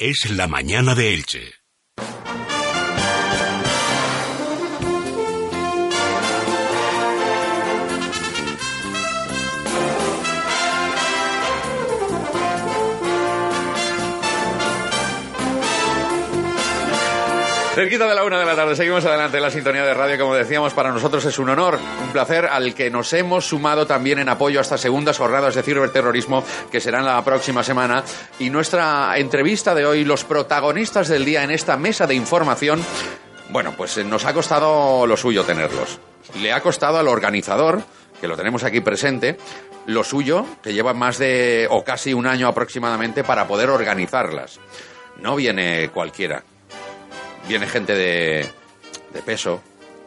es 0.00 0.30
la 0.30 0.46
mañana 0.46 0.94
de 0.94 1.12
Elche. 1.12 1.59
Cerquita 17.80 18.06
de 18.06 18.14
la 18.14 18.24
una 18.24 18.38
de 18.38 18.44
la 18.44 18.54
tarde, 18.54 18.76
seguimos 18.76 19.06
adelante 19.06 19.38
en 19.38 19.42
la 19.42 19.50
sintonía 19.50 19.82
de 19.86 19.94
radio. 19.94 20.18
Como 20.18 20.34
decíamos, 20.34 20.74
para 20.74 20.92
nosotros 20.92 21.24
es 21.24 21.38
un 21.38 21.48
honor, 21.48 21.78
un 22.02 22.12
placer 22.12 22.44
al 22.44 22.74
que 22.74 22.90
nos 22.90 23.10
hemos 23.14 23.46
sumado 23.46 23.86
también 23.86 24.18
en 24.18 24.28
apoyo 24.28 24.58
a 24.58 24.60
estas 24.60 24.82
segundas 24.82 25.16
jornadas 25.16 25.54
de 25.54 25.62
ciberterrorismo 25.62 26.44
que 26.70 26.78
serán 26.78 27.06
la 27.06 27.24
próxima 27.24 27.62
semana. 27.62 28.04
Y 28.38 28.50
nuestra 28.50 29.16
entrevista 29.16 29.74
de 29.74 29.86
hoy, 29.86 30.04
los 30.04 30.24
protagonistas 30.24 31.08
del 31.08 31.24
día 31.24 31.42
en 31.42 31.52
esta 31.52 31.78
mesa 31.78 32.06
de 32.06 32.14
información, 32.14 32.84
bueno, 33.48 33.72
pues 33.74 33.96
nos 34.04 34.26
ha 34.26 34.34
costado 34.34 35.06
lo 35.06 35.16
suyo 35.16 35.44
tenerlos. 35.44 36.00
Le 36.38 36.52
ha 36.52 36.60
costado 36.60 36.98
al 36.98 37.08
organizador, 37.08 37.80
que 38.20 38.28
lo 38.28 38.36
tenemos 38.36 38.62
aquí 38.62 38.82
presente, 38.82 39.38
lo 39.86 40.04
suyo, 40.04 40.44
que 40.62 40.74
lleva 40.74 40.92
más 40.92 41.16
de 41.16 41.66
o 41.70 41.82
casi 41.82 42.12
un 42.12 42.26
año 42.26 42.46
aproximadamente 42.46 43.24
para 43.24 43.48
poder 43.48 43.70
organizarlas. 43.70 44.60
No 45.16 45.34
viene 45.34 45.88
cualquiera 45.88 46.44
viene 47.50 47.66
gente 47.66 47.96
de, 47.96 48.48
peso, 49.26 49.60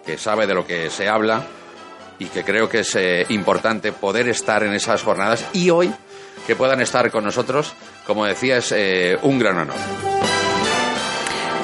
que 0.06 0.18
sabe 0.18 0.48
de 0.48 0.54
lo 0.54 0.66
que 0.66 0.90
se 0.90 1.10
habla 1.10 1.46
y 2.18 2.28
que 2.28 2.46
creo 2.46 2.70
que 2.70 2.80
es 2.80 2.96
eh, 2.96 3.26
importante 3.30 3.92
poder 3.92 4.30
estar 4.30 4.64
en 4.64 4.74
esas 4.74 5.04
jornadas 5.04 5.46
y 5.52 5.70
hoy 5.70 5.94
que 6.48 6.56
puedan 6.56 6.80
estar 6.80 7.12
con 7.12 7.26
nosotros, 7.26 7.74
como 8.08 8.26
decía, 8.26 8.58
es 8.58 8.72
eh, 8.72 9.18
un 9.24 9.40
gran 9.40 9.58
honor. 9.58 10.13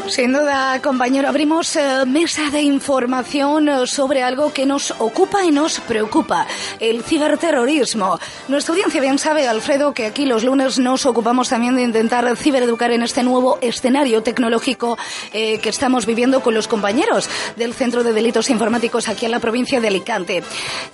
Sin 0.09 0.33
duda, 0.33 0.81
compañero, 0.81 1.29
abrimos 1.29 1.75
eh, 1.75 2.03
mesa 2.07 2.49
de 2.49 2.63
información 2.63 3.69
eh, 3.69 3.85
sobre 3.85 4.23
algo 4.23 4.52
que 4.52 4.65
nos 4.65 4.89
ocupa 4.97 5.45
y 5.45 5.52
nos 5.52 5.79
preocupa, 5.81 6.47
el 6.79 7.03
ciberterrorismo. 7.03 8.19
Nuestra 8.47 8.73
audiencia 8.73 9.02
bien 9.02 9.19
sabe, 9.19 9.47
Alfredo, 9.47 9.93
que 9.93 10.07
aquí 10.07 10.25
los 10.25 10.43
lunes 10.43 10.80
nos 10.80 11.05
ocupamos 11.05 11.49
también 11.49 11.75
de 11.75 11.83
intentar 11.83 12.35
cibereducar 12.35 12.91
en 12.91 13.03
este 13.03 13.21
nuevo 13.21 13.59
escenario 13.61 14.23
tecnológico 14.23 14.97
eh, 15.31 15.59
que 15.59 15.69
estamos 15.69 16.07
viviendo 16.07 16.41
con 16.41 16.55
los 16.55 16.67
compañeros 16.67 17.30
del 17.55 17.75
Centro 17.75 18.03
de 18.03 18.11
Delitos 18.11 18.49
Informáticos 18.49 19.09
aquí 19.09 19.25
en 19.25 19.31
la 19.31 19.39
provincia 19.39 19.80
de 19.80 19.89
Alicante. 19.89 20.43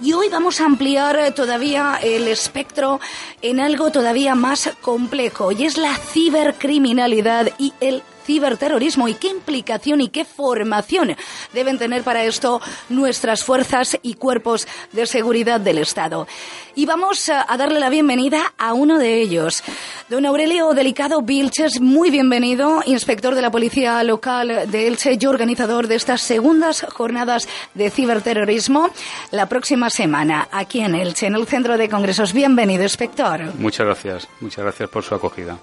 Y 0.02 0.12
hoy 0.12 0.28
vamos 0.28 0.60
a 0.60 0.66
ampliar 0.66 1.34
todavía 1.34 2.00
el 2.04 2.28
espectro 2.28 3.00
en 3.42 3.62
algo 3.62 3.92
todavía 3.92 4.36
más 4.36 4.72
complejo, 4.82 5.54
y 5.54 5.64
es 5.64 5.78
la 5.78 5.96
cibercriminalidad 5.96 7.54
y 7.58 7.72
el 7.80 8.04
ciberterrorismo 8.26 9.08
y 9.08 9.14
qué 9.16 9.30
implicación 9.30 10.02
y 10.02 10.10
qué 10.10 10.26
formación 10.26 11.16
deben 11.54 11.78
tener 11.78 12.04
para 12.04 12.24
esto 12.24 12.62
nuestras 12.90 13.44
fuerzas 13.44 13.98
y 14.02 14.16
cuerpos 14.16 14.68
de 14.92 15.06
seguridad 15.06 15.60
del 15.60 15.78
Estado. 15.78 16.28
Y 16.76 16.86
vamos 16.86 17.30
a 17.30 17.56
darle 17.58 17.80
la 17.80 17.90
bienvenida 17.90 18.54
a 18.58 18.74
uno 18.74 18.98
de 18.98 19.22
ellos. 19.22 19.64
Don 20.10 20.26
Aurelio 20.26 20.74
Delicado 20.74 21.22
Vilches, 21.22 21.80
muy 21.80 22.12
bienvenido, 22.12 22.82
inspector 22.86 23.34
de 23.34 23.42
la 23.42 23.50
Policía 23.50 24.04
Local 24.04 24.70
de 24.70 24.88
Elche 24.88 25.18
y 25.20 25.26
organizador 25.26 25.88
de 25.88 25.96
estas 25.96 26.22
segundas 26.22 26.86
jornadas 26.92 27.48
de 27.74 27.90
ciberterrorismo 27.90 28.90
la 29.32 29.48
próxima 29.48 29.90
semana 29.90 30.48
aquí 30.52 30.82
en 30.82 30.96
Elche, 30.96 31.28
en 31.28 31.36
el 31.36 31.48
Centro 31.48 31.78
de 31.78 31.90
Congresos. 31.90 32.34
Bienvenido, 32.34 32.84
inspector. 32.84 33.54
Muchas 33.58 33.86
gracias, 33.86 34.28
muchas 34.42 34.64
gracias 34.64 34.90
por 34.90 35.04
su 35.04 35.16
acogida. 35.16 35.58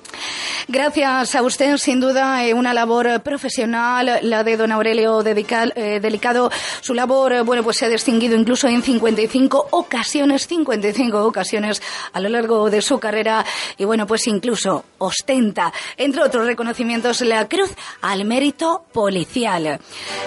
Gracias 0.69 1.35
a 1.35 1.43
usted, 1.43 1.77
sin 1.77 2.01
duda, 2.01 2.47
eh, 2.53 2.55
una 2.55 2.75
labor 2.75 3.21
profesional, 3.23 4.21
la 4.23 4.45
de 4.45 4.57
don 4.57 4.73
Aurelio 4.73 5.21
eh, 5.23 6.01
Delicado. 6.01 6.51
Su 6.81 6.95
labor, 6.95 7.33
eh, 7.33 7.41
bueno, 7.43 7.63
pues 7.63 7.79
se 7.79 7.87
ha 7.87 7.89
distinguido 7.89 8.37
incluso 8.37 8.69
en 8.69 8.83
55 8.83 9.69
ocasiones, 9.71 10.47
55 10.47 11.25
ocasiones 11.25 11.83
a 12.13 12.21
lo 12.21 12.29
largo 12.29 12.71
de 12.71 12.83
su 12.83 12.99
carrera 12.99 13.45
y 13.79 13.85
bueno, 13.85 14.07
pues 14.07 14.27
incluso 14.27 14.85
ostenta, 14.99 15.73
entre 15.97 16.23
otros 16.23 16.47
reconocimientos, 16.47 17.21
la 17.23 17.49
Cruz 17.49 17.71
al 18.03 18.25
Mérito 18.25 18.85
Policial. 18.93 19.81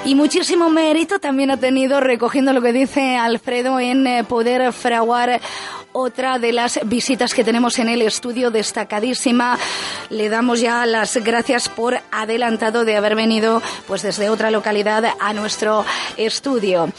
Y 0.04 0.16
muchísimo 0.16 0.70
mérito 0.70 1.20
también 1.20 1.52
ha 1.52 1.58
tenido 1.58 2.00
recogiendo 2.00 2.54
lo 2.54 2.62
que 2.62 2.74
dice 2.74 3.16
Alfredo 3.16 3.80
en 3.80 4.08
eh, 4.08 4.24
poder 4.24 4.74
fraguar 4.74 5.42
otra 5.96 6.40
de 6.40 6.52
las 6.52 6.80
visitas 6.84 7.34
que 7.34 7.44
tenemos 7.44 7.80
en 7.80 7.88
el 7.88 8.02
estudio 8.02 8.52
destacadísima. 8.52 9.58
Le 10.10 10.28
damos 10.28 10.60
ya 10.60 10.86
las 10.86 11.16
gracias 11.18 11.70
por 11.70 12.02
adelantado 12.22 12.86
de 12.86 12.96
haber 12.96 13.16
venido 13.16 13.62
pues 13.88 14.02
desde 14.02 14.30
otra 14.30 14.52
localidad 14.52 15.04
a 15.20 15.34
nuestro 15.34 15.86
estudio 16.18 16.90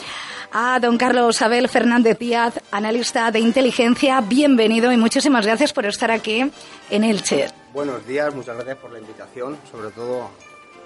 a 0.52 0.78
don 0.80 0.96
Carlos 0.96 1.42
Abel 1.42 1.68
Fernández 1.68 2.18
Díaz, 2.18 2.54
analista 2.70 3.30
de 3.30 3.40
inteligencia. 3.40 4.20
Bienvenido 4.20 4.90
y 4.90 4.96
muchísimas 4.96 5.44
gracias 5.44 5.72
por 5.72 5.84
estar 5.86 6.10
aquí 6.10 6.50
en 6.90 7.04
Elche. 7.04 7.48
Buenos 7.74 8.06
días, 8.06 8.34
muchas 8.34 8.56
gracias 8.56 8.78
por 8.78 8.92
la 8.92 8.98
invitación, 8.98 9.58
sobre 9.70 9.90
todo 9.90 10.30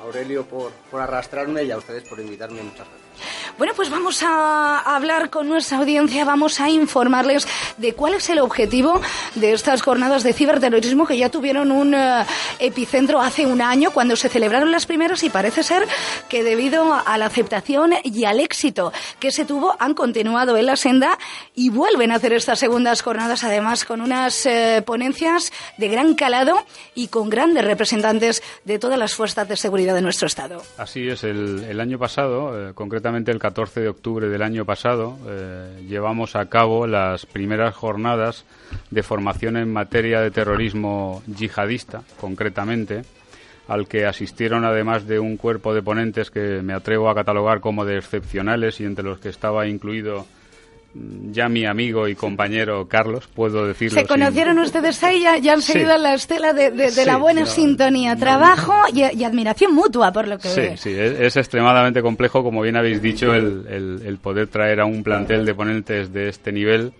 Aurelio 0.02 0.44
por, 0.44 0.72
por 0.90 1.00
arrastrarme 1.00 1.62
y 1.64 1.70
a 1.70 1.76
ustedes 1.76 2.02
por 2.08 2.18
invitarme. 2.18 2.62
Muchas 2.62 2.86
gracias. 2.88 3.49
Bueno, 3.58 3.74
pues 3.76 3.90
vamos 3.90 4.22
a 4.22 4.78
hablar 4.78 5.28
con 5.28 5.48
nuestra 5.48 5.78
audiencia, 5.78 6.24
vamos 6.24 6.60
a 6.60 6.70
informarles 6.70 7.46
de 7.76 7.92
cuál 7.92 8.14
es 8.14 8.30
el 8.30 8.38
objetivo 8.38 9.00
de 9.34 9.52
estas 9.52 9.82
jornadas 9.82 10.22
de 10.22 10.32
ciberterrorismo 10.32 11.06
que 11.06 11.18
ya 11.18 11.28
tuvieron 11.28 11.70
un 11.70 11.94
eh, 11.94 12.24
epicentro 12.58 13.20
hace 13.20 13.44
un 13.46 13.60
año 13.60 13.90
cuando 13.90 14.16
se 14.16 14.28
celebraron 14.30 14.70
las 14.70 14.86
primeras 14.86 15.22
y 15.24 15.30
parece 15.30 15.62
ser 15.62 15.86
que 16.28 16.42
debido 16.42 16.94
a 16.94 17.18
la 17.18 17.26
aceptación 17.26 17.92
y 18.02 18.24
al 18.24 18.40
éxito 18.40 18.92
que 19.18 19.30
se 19.30 19.44
tuvo 19.44 19.76
han 19.78 19.92
continuado 19.92 20.56
en 20.56 20.66
la 20.66 20.76
senda 20.76 21.18
y 21.54 21.68
vuelven 21.68 22.12
a 22.12 22.16
hacer 22.16 22.32
estas 22.32 22.58
segundas 22.58 23.02
jornadas 23.02 23.44
además 23.44 23.84
con 23.84 24.00
unas 24.00 24.46
eh, 24.46 24.82
ponencias 24.86 25.52
de 25.76 25.88
gran 25.88 26.14
calado 26.14 26.56
y 26.94 27.08
con 27.08 27.28
grandes 27.28 27.64
representantes 27.64 28.42
de 28.64 28.78
todas 28.78 28.98
las 28.98 29.14
fuerzas 29.14 29.48
de 29.48 29.56
seguridad 29.56 29.94
de 29.94 30.02
nuestro 30.02 30.26
Estado. 30.26 30.62
Así 30.78 31.08
es, 31.08 31.24
el, 31.24 31.78
año 31.80 31.98
pasado, 31.98 32.70
eh, 32.70 32.74
concretamente 32.74 33.30
el 33.30 33.38
14 33.38 33.49
de 33.50 33.88
octubre 33.88 34.28
del 34.28 34.42
año 34.42 34.64
pasado, 34.64 35.18
eh, 35.26 35.84
llevamos 35.88 36.36
a 36.36 36.46
cabo 36.46 36.86
las 36.86 37.26
primeras 37.26 37.74
jornadas 37.74 38.44
de 38.90 39.02
formación 39.02 39.56
en 39.56 39.72
materia 39.72 40.20
de 40.20 40.30
terrorismo 40.30 41.22
yihadista, 41.26 42.02
concretamente, 42.20 43.02
al 43.68 43.86
que 43.88 44.06
asistieron 44.06 44.64
además 44.64 45.06
de 45.06 45.18
un 45.18 45.36
cuerpo 45.36 45.74
de 45.74 45.82
ponentes 45.82 46.30
que 46.30 46.62
me 46.62 46.72
atrevo 46.72 47.10
a 47.10 47.14
catalogar 47.14 47.60
como 47.60 47.84
de 47.84 47.98
excepcionales 47.98 48.80
y 48.80 48.84
entre 48.84 49.04
los 49.04 49.18
que 49.18 49.28
estaba 49.28 49.66
incluido 49.66 50.26
ya 50.94 51.48
mi 51.48 51.66
amigo 51.66 52.08
y 52.08 52.14
compañero 52.14 52.88
Carlos, 52.88 53.28
puedo 53.34 53.66
decirlo. 53.66 54.00
Se 54.00 54.06
conocieron 54.06 54.58
ustedes 54.58 55.02
ahí, 55.02 55.22
ya, 55.22 55.38
ya 55.38 55.52
han 55.52 55.62
seguido 55.62 55.96
la 55.98 56.14
estela 56.14 56.52
de, 56.52 56.90
la 57.06 57.16
buena 57.16 57.46
sintonía, 57.46 58.16
trabajo 58.16 58.74
y, 58.92 59.02
admiración 59.24 59.74
mutua, 59.74 60.12
por 60.12 60.26
lo 60.26 60.38
que 60.38 60.48
Sí, 60.48 60.76
sí, 60.76 60.90
es, 60.98 61.36
extremadamente 61.36 62.02
complejo, 62.02 62.42
como 62.42 62.62
bien 62.62 62.76
habéis 62.76 63.00
dicho, 63.00 63.34
el, 63.34 64.02
el 64.04 64.18
poder 64.18 64.48
traer 64.48 64.80
a 64.80 64.84
un 64.84 65.02
plantel 65.02 65.44
de 65.44 65.54
ponentes 65.54 66.12
de 66.12 66.28
este 66.28 66.52
nivel 66.52 66.92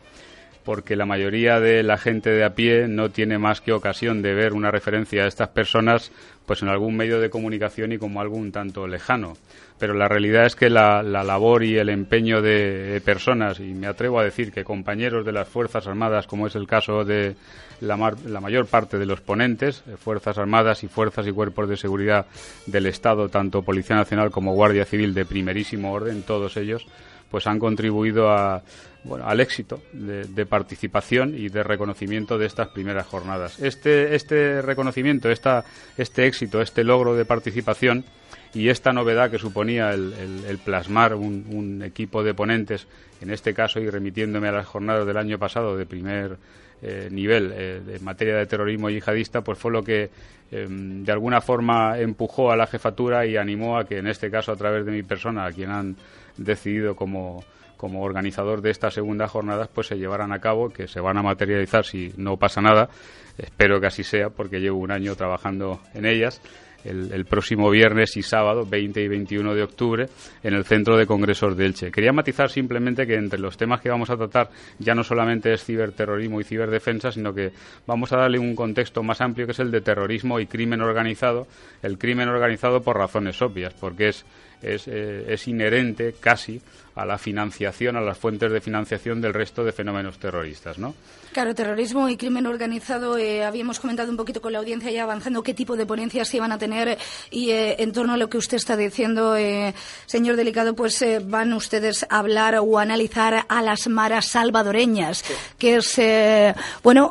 porque 0.64 0.96
la 0.96 1.06
mayoría 1.06 1.60
de 1.60 1.82
la 1.82 1.98
gente 1.98 2.30
de 2.30 2.44
a 2.44 2.54
pie 2.54 2.86
no 2.88 3.10
tiene 3.10 3.38
más 3.38 3.60
que 3.60 3.72
ocasión 3.72 4.22
de 4.22 4.34
ver 4.34 4.52
una 4.52 4.70
referencia 4.70 5.24
a 5.24 5.26
estas 5.26 5.48
personas 5.48 6.12
pues 6.46 6.62
en 6.62 6.68
algún 6.68 6.96
medio 6.96 7.20
de 7.20 7.30
comunicación 7.30 7.92
y 7.92 7.98
como 7.98 8.20
algún 8.20 8.50
tanto 8.50 8.88
lejano. 8.88 9.34
Pero 9.78 9.94
la 9.94 10.08
realidad 10.08 10.46
es 10.46 10.56
que 10.56 10.68
la, 10.68 11.02
labor 11.02 11.62
y 11.62 11.78
el 11.78 11.88
empeño 11.88 12.42
de 12.42 13.00
personas, 13.04 13.60
y 13.60 13.72
me 13.72 13.86
atrevo 13.86 14.18
a 14.18 14.24
decir 14.24 14.50
que 14.50 14.64
compañeros 14.64 15.24
de 15.24 15.32
las 15.32 15.48
Fuerzas 15.48 15.86
Armadas, 15.86 16.26
como 16.26 16.48
es 16.48 16.56
el 16.56 16.66
caso 16.66 17.04
de 17.04 17.36
la, 17.80 17.96
la, 18.26 18.40
mayor 18.40 18.66
parte 18.66 18.98
de 18.98 19.06
los 19.06 19.20
ponentes, 19.20 19.82
eh, 19.86 19.96
Fuerzas 19.96 20.38
Armadas 20.38 20.84
y 20.84 20.88
Fuerzas 20.88 21.26
y 21.26 21.32
Cuerpos 21.32 21.68
de 21.68 21.76
Seguridad 21.76 22.26
del 22.66 22.86
Estado, 22.86 23.28
tanto 23.28 23.62
Policía 23.62 23.96
Nacional 23.96 24.30
como 24.30 24.54
Guardia 24.54 24.84
Civil 24.84 25.14
de 25.14 25.24
primerísimo 25.24 25.92
orden, 25.92 26.22
todos 26.22 26.56
ellos, 26.56 26.86
pues 27.30 27.46
han 27.46 27.58
contribuido 27.58 28.28
a, 28.28 28.62
bueno, 29.04 29.26
al 29.26 29.40
éxito 29.40 29.82
de, 29.92 30.46
participación 30.46 31.34
y 31.36 31.48
de 31.48 31.62
reconocimiento 31.62 32.38
de 32.38 32.46
estas 32.46 32.68
primeras 32.68 33.06
jornadas. 33.06 33.58
Este, 33.60 34.14
este 34.14 34.62
reconocimiento, 34.62 35.30
esta, 35.30 35.64
este 35.96 36.26
éxito, 36.26 36.60
este 36.60 36.84
logro 36.84 37.14
de 37.14 37.24
participación 37.24 38.04
y 38.52 38.68
esta 38.68 38.92
novedad 38.92 39.30
que 39.30 39.38
suponía 39.38 39.90
el, 39.92 40.58
plasmar 40.64 41.14
un, 41.14 41.82
equipo 41.84 42.22
de 42.22 42.34
ponentes, 42.34 42.86
en 43.20 43.30
este 43.30 43.54
caso 43.54 43.80
y 43.80 43.88
remitiéndome 43.88 44.48
a 44.48 44.52
las 44.52 44.66
jornadas 44.66 45.06
del 45.06 45.16
año 45.16 45.38
pasado 45.38 45.76
de 45.76 45.86
primer 45.86 46.36
eh, 46.82 47.08
nivel 47.10 47.52
eh, 47.54 47.80
en 47.94 48.04
materia 48.04 48.36
de 48.36 48.46
terrorismo 48.46 48.90
yihadista, 48.90 49.42
pues 49.42 49.58
fue 49.58 49.70
lo 49.70 49.82
que 49.82 50.10
em, 50.50 51.04
de 51.04 51.12
alguna 51.12 51.40
forma 51.40 51.98
empujó 51.98 52.50
a 52.50 52.56
la 52.56 52.66
jefatura 52.66 53.26
y 53.26 53.36
animó 53.36 53.78
a 53.78 53.84
que 53.84 53.98
en 53.98 54.06
este 54.06 54.30
caso 54.30 54.52
a 54.52 54.56
través 54.56 54.84
de 54.86 54.92
mi 54.92 55.02
persona, 55.02 55.44
a 55.44 55.52
quien 55.52 55.70
han 55.70 55.96
decidido 56.38 56.96
como 56.96 57.44
como 57.80 58.02
organizador 58.02 58.60
de 58.60 58.70
estas 58.70 58.92
segundas 58.92 59.30
jornadas 59.30 59.70
pues 59.72 59.86
se 59.86 59.96
llevaran 59.96 60.32
a 60.32 60.38
cabo, 60.38 60.68
que 60.68 60.86
se 60.86 61.00
van 61.00 61.16
a 61.16 61.22
materializar 61.22 61.86
si 61.86 62.12
no 62.18 62.36
pasa 62.36 62.60
nada. 62.60 62.90
Espero 63.38 63.80
que 63.80 63.86
así 63.86 64.04
sea 64.04 64.28
porque 64.28 64.60
llevo 64.60 64.80
un 64.80 64.92
año 64.92 65.16
trabajando 65.16 65.80
en 65.94 66.04
ellas 66.04 66.42
el, 66.84 67.24
próximo 67.24 67.70
viernes 67.70 68.16
y 68.16 68.22
sábado, 68.22 68.66
20 68.68 69.02
y 69.02 69.08
21 69.08 69.54
de 69.54 69.62
octubre, 69.62 70.08
en 70.42 70.54
el 70.54 70.64
Centro 70.64 70.96
de 70.96 71.06
Congresos 71.06 71.56
de 71.56 71.66
Elche. 71.66 71.90
Quería 71.90 72.12
matizar 72.12 72.50
simplemente 72.50 73.06
que 73.06 73.14
entre 73.14 73.38
los 73.38 73.56
temas 73.56 73.80
que 73.80 73.90
vamos 73.90 74.10
a 74.10 74.16
tratar 74.16 74.50
ya 74.78 74.94
no 74.94 75.02
solamente 75.02 75.52
es 75.52 75.64
ciberterrorismo 75.64 76.40
y 76.40 76.44
ciberdefensa, 76.44 77.12
sino 77.12 77.34
que 77.34 77.52
vamos 77.86 78.12
a 78.12 78.18
darle 78.18 78.38
un 78.38 78.54
contexto 78.54 79.02
más 79.02 79.20
amplio 79.20 79.46
que 79.46 79.52
es 79.52 79.58
el 79.58 79.70
de 79.70 79.80
terrorismo 79.80 80.40
y 80.40 80.46
crimen 80.46 80.80
organizado. 80.80 81.46
El 81.82 81.98
crimen 81.98 82.28
organizado 82.28 82.82
por 82.82 82.96
razones 82.96 83.40
obvias, 83.42 83.74
porque 83.74 84.08
es, 84.08 84.24
es, 84.62 84.88
eh, 84.88 85.24
es 85.28 85.48
inherente 85.48 86.14
casi 86.18 86.60
a 86.94 87.04
la 87.04 87.18
financiación, 87.18 87.96
a 87.96 88.00
las 88.00 88.18
fuentes 88.18 88.50
de 88.52 88.60
financiación 88.60 89.20
del 89.20 89.32
resto 89.32 89.64
de 89.64 89.72
fenómenos 89.72 90.18
terroristas, 90.18 90.78
¿no? 90.78 90.94
Claro, 91.32 91.54
terrorismo 91.54 92.08
y 92.08 92.16
crimen 92.16 92.46
organizado. 92.46 93.16
Eh, 93.16 93.44
habíamos 93.44 93.78
comentado 93.78 94.10
un 94.10 94.16
poquito 94.16 94.40
con 94.40 94.52
la 94.52 94.58
audiencia 94.58 94.90
ya 94.90 95.04
avanzando 95.04 95.44
qué 95.44 95.54
tipo 95.54 95.76
de 95.76 95.86
ponencias 95.86 96.26
se 96.26 96.38
iban 96.38 96.50
a 96.50 96.58
tener 96.58 96.98
y 97.30 97.50
eh, 97.50 97.76
en 97.78 97.92
torno 97.92 98.14
a 98.14 98.16
lo 98.16 98.28
que 98.28 98.36
usted 98.36 98.56
está 98.56 98.76
diciendo, 98.76 99.36
eh, 99.36 99.72
señor 100.06 100.34
Delicado, 100.34 100.74
pues 100.74 101.04
van 101.24 101.52
ustedes 101.52 102.04
a 102.10 102.18
hablar 102.18 102.56
o 102.60 102.78
analizar 102.78 103.46
a 103.48 103.62
las 103.62 103.86
maras 103.86 104.26
salvadoreñas, 104.26 105.24
que 105.56 105.76
es, 105.76 106.56
bueno, 106.82 107.08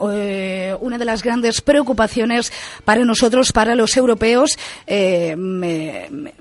una 0.82 0.98
de 0.98 1.06
las 1.06 1.24
grandes 1.24 1.62
preocupaciones 1.62 2.52
para 2.84 3.06
nosotros, 3.06 3.52
para 3.54 3.76
los 3.76 3.96
europeos. 3.96 4.52
Me, 4.88 6.08
me 6.10 6.34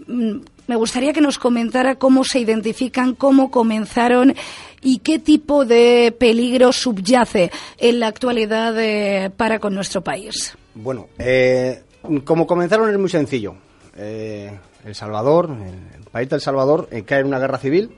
gustaría 0.76 1.12
que 1.12 1.20
nos 1.20 1.38
comentara 1.38 1.96
cómo 1.96 2.24
se 2.24 2.40
identifican, 2.40 3.14
cómo 3.14 3.50
comenzaron 3.50 4.34
y 4.82 4.98
qué 4.98 5.18
tipo 5.18 5.64
de 5.64 6.14
peligro 6.18 6.72
subyace 6.72 7.50
en 7.78 8.00
la 8.00 8.08
actualidad 8.08 8.78
eh, 8.78 9.30
para 9.36 9.58
con 9.58 9.74
nuestro 9.74 10.02
país. 10.02 10.56
Bueno, 10.74 11.08
eh, 11.18 11.82
como 12.24 12.46
comenzaron 12.46 12.90
es 12.90 12.98
muy 12.98 13.08
sencillo. 13.08 13.54
Eh, 13.96 14.52
el 14.84 14.94
Salvador, 14.94 15.50
el 15.96 16.04
país 16.10 16.28
del 16.28 16.40
Salvador, 16.40 16.88
cae 17.04 17.20
en 17.20 17.26
una 17.26 17.38
guerra 17.38 17.58
civil 17.58 17.90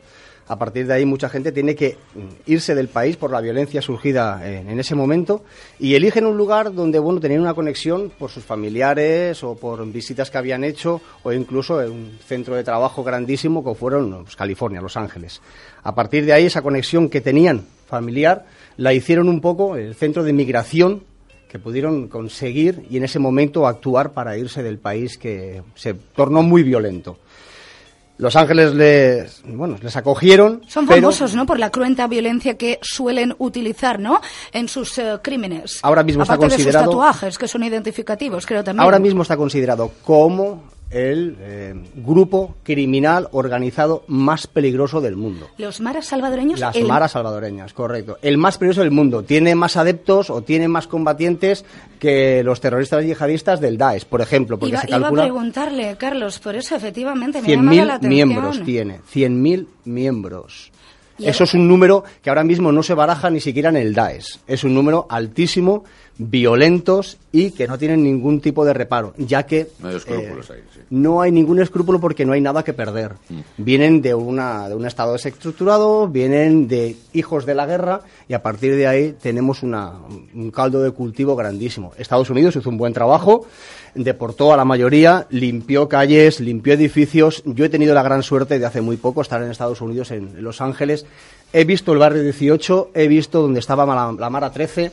a 0.50 0.58
partir 0.58 0.88
de 0.88 0.94
ahí 0.94 1.06
mucha 1.06 1.28
gente 1.28 1.52
tiene 1.52 1.76
que 1.76 1.96
irse 2.46 2.74
del 2.74 2.88
país 2.88 3.16
por 3.16 3.30
la 3.30 3.40
violencia 3.40 3.80
surgida 3.80 4.42
en, 4.44 4.80
ese 4.80 4.96
momento 4.96 5.44
y 5.78 5.94
eligen 5.94 6.26
un 6.26 6.36
lugar 6.36 6.74
donde 6.74 6.98
bueno 6.98 7.20
tenían 7.20 7.42
una 7.42 7.54
conexión 7.54 8.10
por 8.18 8.30
sus 8.30 8.42
familiares 8.42 9.44
o 9.44 9.54
por 9.54 9.86
visitas 9.92 10.28
que 10.28 10.38
habían 10.38 10.64
hecho 10.64 11.00
o 11.22 11.32
incluso 11.32 11.80
en 11.80 11.92
un 11.92 12.18
centro 12.26 12.56
de 12.56 12.64
trabajo 12.64 13.04
grandísimo 13.04 13.62
como 13.62 13.76
fueron 13.76 14.24
pues, 14.24 14.34
California, 14.34 14.80
Los 14.80 14.96
Ángeles. 14.96 15.40
A 15.84 15.94
partir 15.94 16.26
de 16.26 16.32
ahí 16.32 16.46
esa 16.46 16.62
conexión 16.62 17.08
que 17.08 17.20
tenían 17.20 17.64
familiar 17.86 18.46
la 18.76 18.92
hicieron 18.92 19.28
un 19.28 19.40
poco 19.40 19.76
el 19.76 19.94
centro 19.94 20.24
de 20.24 20.32
migración 20.32 21.04
que 21.48 21.60
pudieron 21.60 22.08
conseguir 22.08 22.86
y 22.90 22.96
en 22.96 23.04
ese 23.04 23.20
momento 23.20 23.68
actuar 23.68 24.14
para 24.14 24.36
irse 24.36 24.64
del 24.64 24.78
país 24.78 25.16
que 25.16 25.62
se 25.76 25.94
tornó 25.94 26.42
muy 26.42 26.64
violento. 26.64 27.18
Los 28.20 28.36
Ángeles 28.36 28.74
les, 28.74 29.42
bueno, 29.46 29.78
les 29.80 29.96
acogieron. 29.96 30.60
Son 30.68 30.86
famosos, 30.86 31.34
¿no? 31.34 31.46
Por 31.46 31.58
la 31.58 31.70
cruenta 31.70 32.06
violencia 32.06 32.58
que 32.58 32.78
suelen 32.82 33.34
utilizar, 33.38 33.98
¿no? 33.98 34.20
En 34.52 34.68
sus 34.68 34.98
eh, 34.98 35.18
crímenes. 35.22 35.80
Ahora 35.82 36.02
mismo 36.02 36.24
está 36.24 36.36
considerado. 36.36 36.78
De 36.78 36.84
sus 36.84 36.90
tatuajes, 36.90 37.38
que 37.38 37.48
son 37.48 37.64
identificativos, 37.64 38.44
creo 38.44 38.62
también. 38.62 38.84
Ahora 38.84 38.98
mismo 38.98 39.22
está 39.22 39.38
considerado 39.38 39.90
como 40.04 40.64
el 40.90 41.36
eh, 41.40 41.74
grupo 41.94 42.56
criminal 42.62 43.28
organizado 43.32 44.04
más 44.08 44.46
peligroso 44.46 45.00
del 45.00 45.16
mundo. 45.16 45.48
¿Los 45.56 45.80
maras 45.80 46.06
salvadoreños? 46.06 46.58
Las 46.58 46.80
maras 46.82 47.12
salvadoreñas, 47.12 47.72
correcto. 47.72 48.18
El 48.22 48.38
más 48.38 48.58
peligroso 48.58 48.80
del 48.82 48.90
mundo. 48.90 49.22
Tiene 49.22 49.54
más 49.54 49.76
adeptos 49.76 50.30
o 50.30 50.42
tiene 50.42 50.68
más 50.68 50.86
combatientes 50.86 51.64
que 51.98 52.42
los 52.42 52.60
terroristas 52.60 53.04
yihadistas 53.04 53.60
del 53.60 53.78
Daesh, 53.78 54.04
por 54.04 54.20
ejemplo. 54.20 54.58
Porque 54.58 54.72
iba, 54.72 54.80
se 54.80 54.88
calcula... 54.88 55.22
a 55.22 55.24
preguntarle, 55.26 55.96
Carlos, 55.96 56.38
por 56.40 56.56
eso 56.56 56.74
efectivamente 56.74 57.40
me 57.40 57.48
llama 57.48 57.74
la 57.74 57.94
atención. 57.94 58.28
miembros 58.28 58.62
tiene, 58.64 59.00
100.000 59.12 59.66
miembros. 59.84 60.72
Eso 61.18 61.44
es 61.44 61.54
un 61.54 61.68
número 61.68 62.02
que 62.22 62.30
ahora 62.30 62.44
mismo 62.44 62.72
no 62.72 62.82
se 62.82 62.94
baraja 62.94 63.30
ni 63.30 63.40
siquiera 63.40 63.68
en 63.68 63.76
el 63.76 63.94
Daesh. 63.94 64.40
Es 64.46 64.64
un 64.64 64.74
número 64.74 65.06
altísimo 65.08 65.84
violentos 66.20 67.16
y 67.32 67.52
que 67.52 67.66
no 67.66 67.78
tienen 67.78 68.02
ningún 68.02 68.40
tipo 68.40 68.64
de 68.66 68.74
reparo, 68.74 69.14
ya 69.16 69.44
que 69.44 69.68
no 69.78 69.88
hay, 69.88 69.96
escrúpulos 69.96 70.50
eh, 70.50 70.62
no 70.90 71.22
hay 71.22 71.32
ningún 71.32 71.60
escrúpulo 71.60 71.98
porque 71.98 72.26
no 72.26 72.34
hay 72.34 72.42
nada 72.42 72.62
que 72.62 72.74
perder. 72.74 73.12
Mm. 73.30 73.40
Vienen 73.56 74.02
de, 74.02 74.14
una, 74.14 74.68
de 74.68 74.74
un 74.74 74.84
Estado 74.84 75.14
desestructurado, 75.14 76.08
vienen 76.08 76.68
de 76.68 76.96
hijos 77.14 77.46
de 77.46 77.54
la 77.54 77.64
guerra 77.64 78.02
y 78.28 78.34
a 78.34 78.42
partir 78.42 78.76
de 78.76 78.86
ahí 78.86 79.14
tenemos 79.20 79.62
una, 79.62 79.94
un 80.34 80.50
caldo 80.50 80.82
de 80.82 80.90
cultivo 80.90 81.36
grandísimo. 81.36 81.92
Estados 81.96 82.28
Unidos 82.28 82.54
hizo 82.54 82.68
un 82.68 82.76
buen 82.76 82.92
trabajo, 82.92 83.46
deportó 83.94 84.52
a 84.52 84.58
la 84.58 84.66
mayoría, 84.66 85.26
limpió 85.30 85.88
calles, 85.88 86.40
limpió 86.40 86.74
edificios. 86.74 87.42
Yo 87.46 87.64
he 87.64 87.70
tenido 87.70 87.94
la 87.94 88.02
gran 88.02 88.22
suerte 88.22 88.58
de 88.58 88.66
hace 88.66 88.82
muy 88.82 88.98
poco 88.98 89.22
estar 89.22 89.42
en 89.42 89.50
Estados 89.50 89.80
Unidos, 89.80 90.10
en, 90.10 90.42
Los 90.42 90.60
Ángeles. 90.60 91.06
He 91.52 91.64
visto 91.64 91.92
el 91.92 91.98
barrio 91.98 92.22
18, 92.22 92.90
he 92.94 93.08
visto 93.08 93.40
donde 93.40 93.60
estaba 93.60 93.86
la, 93.86 94.12
la 94.12 94.30
Mara 94.30 94.52
13 94.52 94.92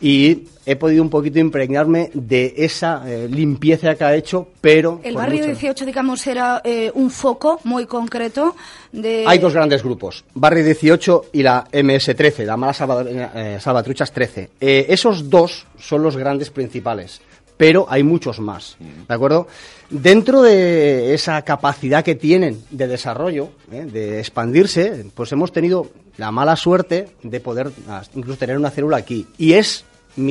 y 0.00 0.48
he 0.64 0.76
podido 0.76 1.02
un 1.02 1.10
poquito 1.10 1.38
impregnarme 1.38 2.10
de 2.12 2.54
esa 2.58 3.02
eh, 3.06 3.26
limpieza 3.28 3.94
que 3.94 4.04
ha 4.04 4.14
hecho, 4.14 4.48
pero... 4.60 5.00
El 5.02 5.14
barrio 5.14 5.46
18, 5.46 5.86
digamos, 5.86 6.26
era 6.26 6.60
eh, 6.62 6.90
un 6.94 7.10
foco 7.10 7.58
muy 7.64 7.86
concreto 7.86 8.54
de... 8.92 9.24
Hay 9.26 9.38
dos 9.38 9.54
grandes 9.54 9.82
grupos, 9.82 10.24
Barrio 10.34 10.64
18 10.64 11.26
y 11.32 11.42
la 11.42 11.64
MS-13, 11.72 12.44
la 12.44 12.56
Mala 12.56 12.74
eh, 12.74 13.58
Salvatruchas 13.60 14.12
13. 14.12 14.50
esos 14.60 15.30
dos 15.30 15.66
son 15.78 16.02
los 16.02 16.16
grandes 16.16 16.50
principales, 16.50 17.22
pero 17.58 17.86
hay 17.90 18.02
muchos 18.02 18.40
más, 18.40 18.76
¿de 18.78 19.14
acuerdo? 19.14 19.48
Dentro 19.90 20.40
de 20.40 21.12
esa 21.12 21.42
capacidad 21.42 22.02
que 22.02 22.14
tienen 22.14 22.62
de 22.70 22.86
desarrollo, 22.86 23.50
de 23.68 24.20
expandirse, 24.20 25.04
pues 25.14 25.32
hemos 25.32 25.52
tenido 25.52 25.90
la 26.16 26.30
mala 26.30 26.56
suerte 26.56 27.10
de 27.22 27.40
poder 27.40 27.70
incluso 28.14 28.38
tener 28.38 28.56
una 28.56 28.70
célula 28.70 28.96
aquí. 28.96 29.26
Y 29.36 29.52
es 29.52 29.84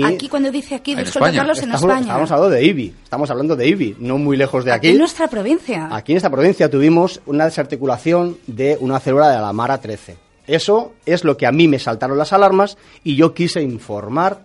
Aquí 0.06 0.28
cuando 0.28 0.52
dice 0.52 0.76
aquí, 0.76 0.96
disculpa 0.96 1.32
Carlos, 1.32 1.62
en 1.62 1.72
España. 1.72 2.00
Estamos 2.02 2.32
hablando 2.32 2.50
de 2.50 2.66
IBI, 2.66 2.94
estamos 3.04 3.30
hablando 3.30 3.56
de 3.56 3.68
IBI, 3.70 3.96
no 4.00 4.18
muy 4.18 4.36
lejos 4.36 4.66
de 4.66 4.72
aquí. 4.72 4.88
Aquí 4.88 4.94
en 4.94 4.98
nuestra 4.98 5.30
provincia. 5.30 5.88
Aquí 5.92 6.12
en 6.12 6.18
esta 6.18 6.30
provincia 6.30 6.70
tuvimos 6.70 7.22
una 7.26 7.46
desarticulación 7.46 8.38
de 8.48 8.78
una 8.82 9.00
célula 9.00 9.30
de 9.30 9.38
la 9.38 9.54
Mara 9.54 9.80
13. 9.80 10.18
Eso 10.46 10.94
es 11.06 11.24
lo 11.24 11.38
que 11.38 11.46
a 11.46 11.52
mí 11.52 11.68
me 11.68 11.80
saltaron 11.80 12.18
las 12.18 12.34
alarmas 12.34 12.78
y 13.04 13.16
yo 13.16 13.34
quise 13.34 13.62
informar 13.62 14.42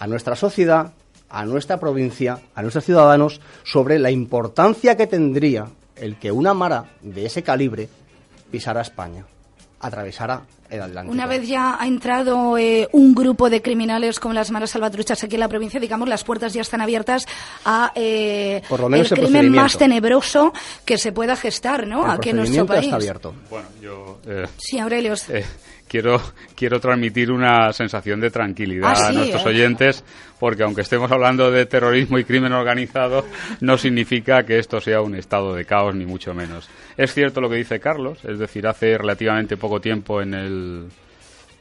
a 0.00 0.06
nuestra 0.06 0.34
sociedad, 0.34 0.92
a 1.30 1.44
nuestra 1.44 1.78
provincia, 1.78 2.40
a 2.54 2.62
nuestros 2.62 2.84
ciudadanos 2.84 3.40
sobre 3.64 3.98
la 3.98 4.10
importancia 4.10 4.96
que 4.96 5.06
tendría 5.06 5.66
el 5.96 6.16
que 6.16 6.32
una 6.32 6.54
Mara 6.54 6.92
de 7.02 7.26
ese 7.26 7.42
calibre 7.42 7.88
pisara 8.50 8.80
España, 8.80 9.24
atravesara 9.80 10.42
una 11.06 11.26
vez 11.26 11.48
ya 11.48 11.76
ha 11.80 11.86
entrado 11.86 12.56
eh, 12.56 12.88
un 12.92 13.12
grupo 13.14 13.50
de 13.50 13.60
criminales 13.60 14.20
como 14.20 14.34
las 14.34 14.50
maras 14.50 14.70
salvatruchas 14.70 15.22
aquí 15.24 15.34
en 15.34 15.40
la 15.40 15.48
provincia, 15.48 15.80
digamos, 15.80 16.08
las 16.08 16.22
puertas 16.22 16.52
ya 16.52 16.60
están 16.60 16.80
abiertas 16.80 17.26
a 17.64 17.90
eh, 17.96 18.62
el 18.70 19.08
crimen 19.08 19.50
más 19.50 19.76
tenebroso 19.76 20.52
que 20.84 20.96
se 20.96 21.10
pueda 21.10 21.34
gestar, 21.34 21.86
¿no? 21.86 22.06
aquí 22.06 22.30
en 22.30 22.36
nuestro 22.36 22.66
país. 22.66 22.84
Está 22.84 22.96
abierto. 22.96 23.34
Bueno, 23.50 23.68
yo. 23.82 24.20
Eh, 24.26 24.46
sí, 24.58 24.78
Aurelio 24.78 25.14
quiero, 25.90 26.22
quiero 26.54 26.78
transmitir 26.78 27.32
una 27.32 27.72
sensación 27.72 28.20
de 28.20 28.30
tranquilidad 28.30 28.94
ah, 28.96 29.08
a 29.08 29.12
nuestros 29.12 29.44
oyentes, 29.44 30.04
porque 30.40 30.64
aunque 30.64 30.80
estemos 30.80 31.12
hablando 31.12 31.50
de 31.50 31.66
terrorismo 31.66 32.18
y 32.18 32.24
crimen 32.24 32.52
organizado, 32.52 33.24
no 33.60 33.78
significa 33.78 34.44
que 34.44 34.58
esto 34.58 34.80
sea 34.80 35.02
un 35.02 35.14
estado 35.14 35.54
de 35.54 35.66
caos, 35.66 35.94
ni 35.94 36.06
mucho 36.06 36.34
menos. 36.34 36.68
Es 36.96 37.14
cierto 37.14 37.40
lo 37.40 37.50
que 37.50 37.56
dice 37.56 37.78
Carlos, 37.78 38.24
es 38.24 38.38
decir, 38.38 38.66
hace 38.66 38.96
relativamente 38.96 39.58
poco 39.58 39.80
tiempo, 39.80 40.22
en 40.22 40.34
el 40.34 40.86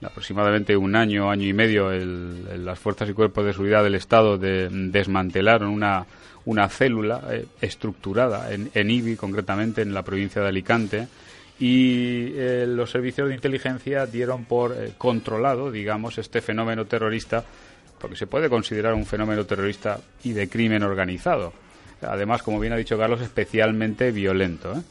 aproximadamente 0.02 0.78
un 0.78 0.96
año, 0.96 1.30
año 1.30 1.46
y 1.46 1.52
medio, 1.52 1.92
las 1.92 2.80
fuerzas 2.80 3.10
y 3.10 3.14
cuerpos 3.14 3.46
de 3.46 3.52
seguridad 3.52 3.84
del 3.84 3.96
Estado 3.96 4.38
desmantelaron 4.38 5.70
una, 5.70 6.06
una 6.46 6.70
célula 6.70 7.22
eh, 7.30 7.46
estructurada 7.60 8.54
en, 8.54 8.72
en 8.74 8.90
IBI, 8.90 9.18
concretamente 9.18 9.82
en 9.82 9.94
la 9.94 10.04
provincia 10.04 10.42
de 10.42 10.48
Alicante, 10.48 11.08
y 11.60 12.32
eh, 12.36 12.66
los 12.66 12.90
servicios 12.90 13.28
de 13.28 13.36
inteligencia 13.36 14.06
dieron 14.06 14.46
por 14.46 14.72
eh, 14.72 14.94
controlado, 14.98 15.70
digamos, 15.70 16.18
este 16.18 16.40
fenómeno 16.40 16.86
terrorista, 16.86 17.44
porque 18.00 18.16
se 18.16 18.28
puede 18.28 18.50
considerar 18.50 18.94
un 18.94 19.06
fenómeno 19.06 19.46
terrorista 19.46 20.00
y 20.24 20.34
de 20.34 20.50
crimen 20.50 20.84
organizado. 20.84 21.54
Además, 22.02 22.42
como 22.42 22.60
bien 22.60 22.74
ha 22.74 22.78
dicho 22.78 22.98
Carlos, 22.98 23.22
especialmente 23.22 24.12
violento. 24.12 24.74
¿eh? 24.74 24.82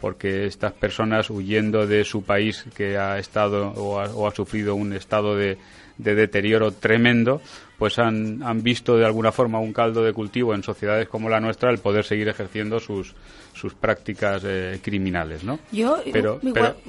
porque 0.00 0.46
estas 0.46 0.72
personas 0.72 1.30
huyendo 1.30 1.86
de 1.86 2.04
su 2.04 2.22
país 2.22 2.64
que 2.76 2.98
ha 2.98 3.18
estado 3.18 3.70
o 3.70 4.26
ha, 4.26 4.34
sufrido 4.34 4.74
un 4.74 4.92
estado 4.92 5.34
de, 5.36 5.58
de 5.96 6.14
deterioro 6.14 6.72
tremendo, 6.72 7.40
pues 7.78 7.98
han 7.98 8.62
visto 8.62 8.96
de 8.96 9.06
alguna 9.06 9.32
forma 9.32 9.58
un 9.58 9.72
caldo 9.72 10.02
de 10.02 10.12
cultivo 10.12 10.54
en 10.54 10.62
sociedades 10.62 11.08
como 11.08 11.28
la 11.28 11.40
nuestra 11.40 11.70
el 11.70 11.78
poder 11.78 12.04
seguir 12.04 12.28
ejerciendo 12.28 12.78
sus, 12.78 13.14
sus 13.56 13.74
prácticas 13.74 14.42
eh, 14.44 14.78
criminales, 14.82 15.42
¿no? 15.42 15.58
Yo, 15.72 15.98
pero, 16.12 16.40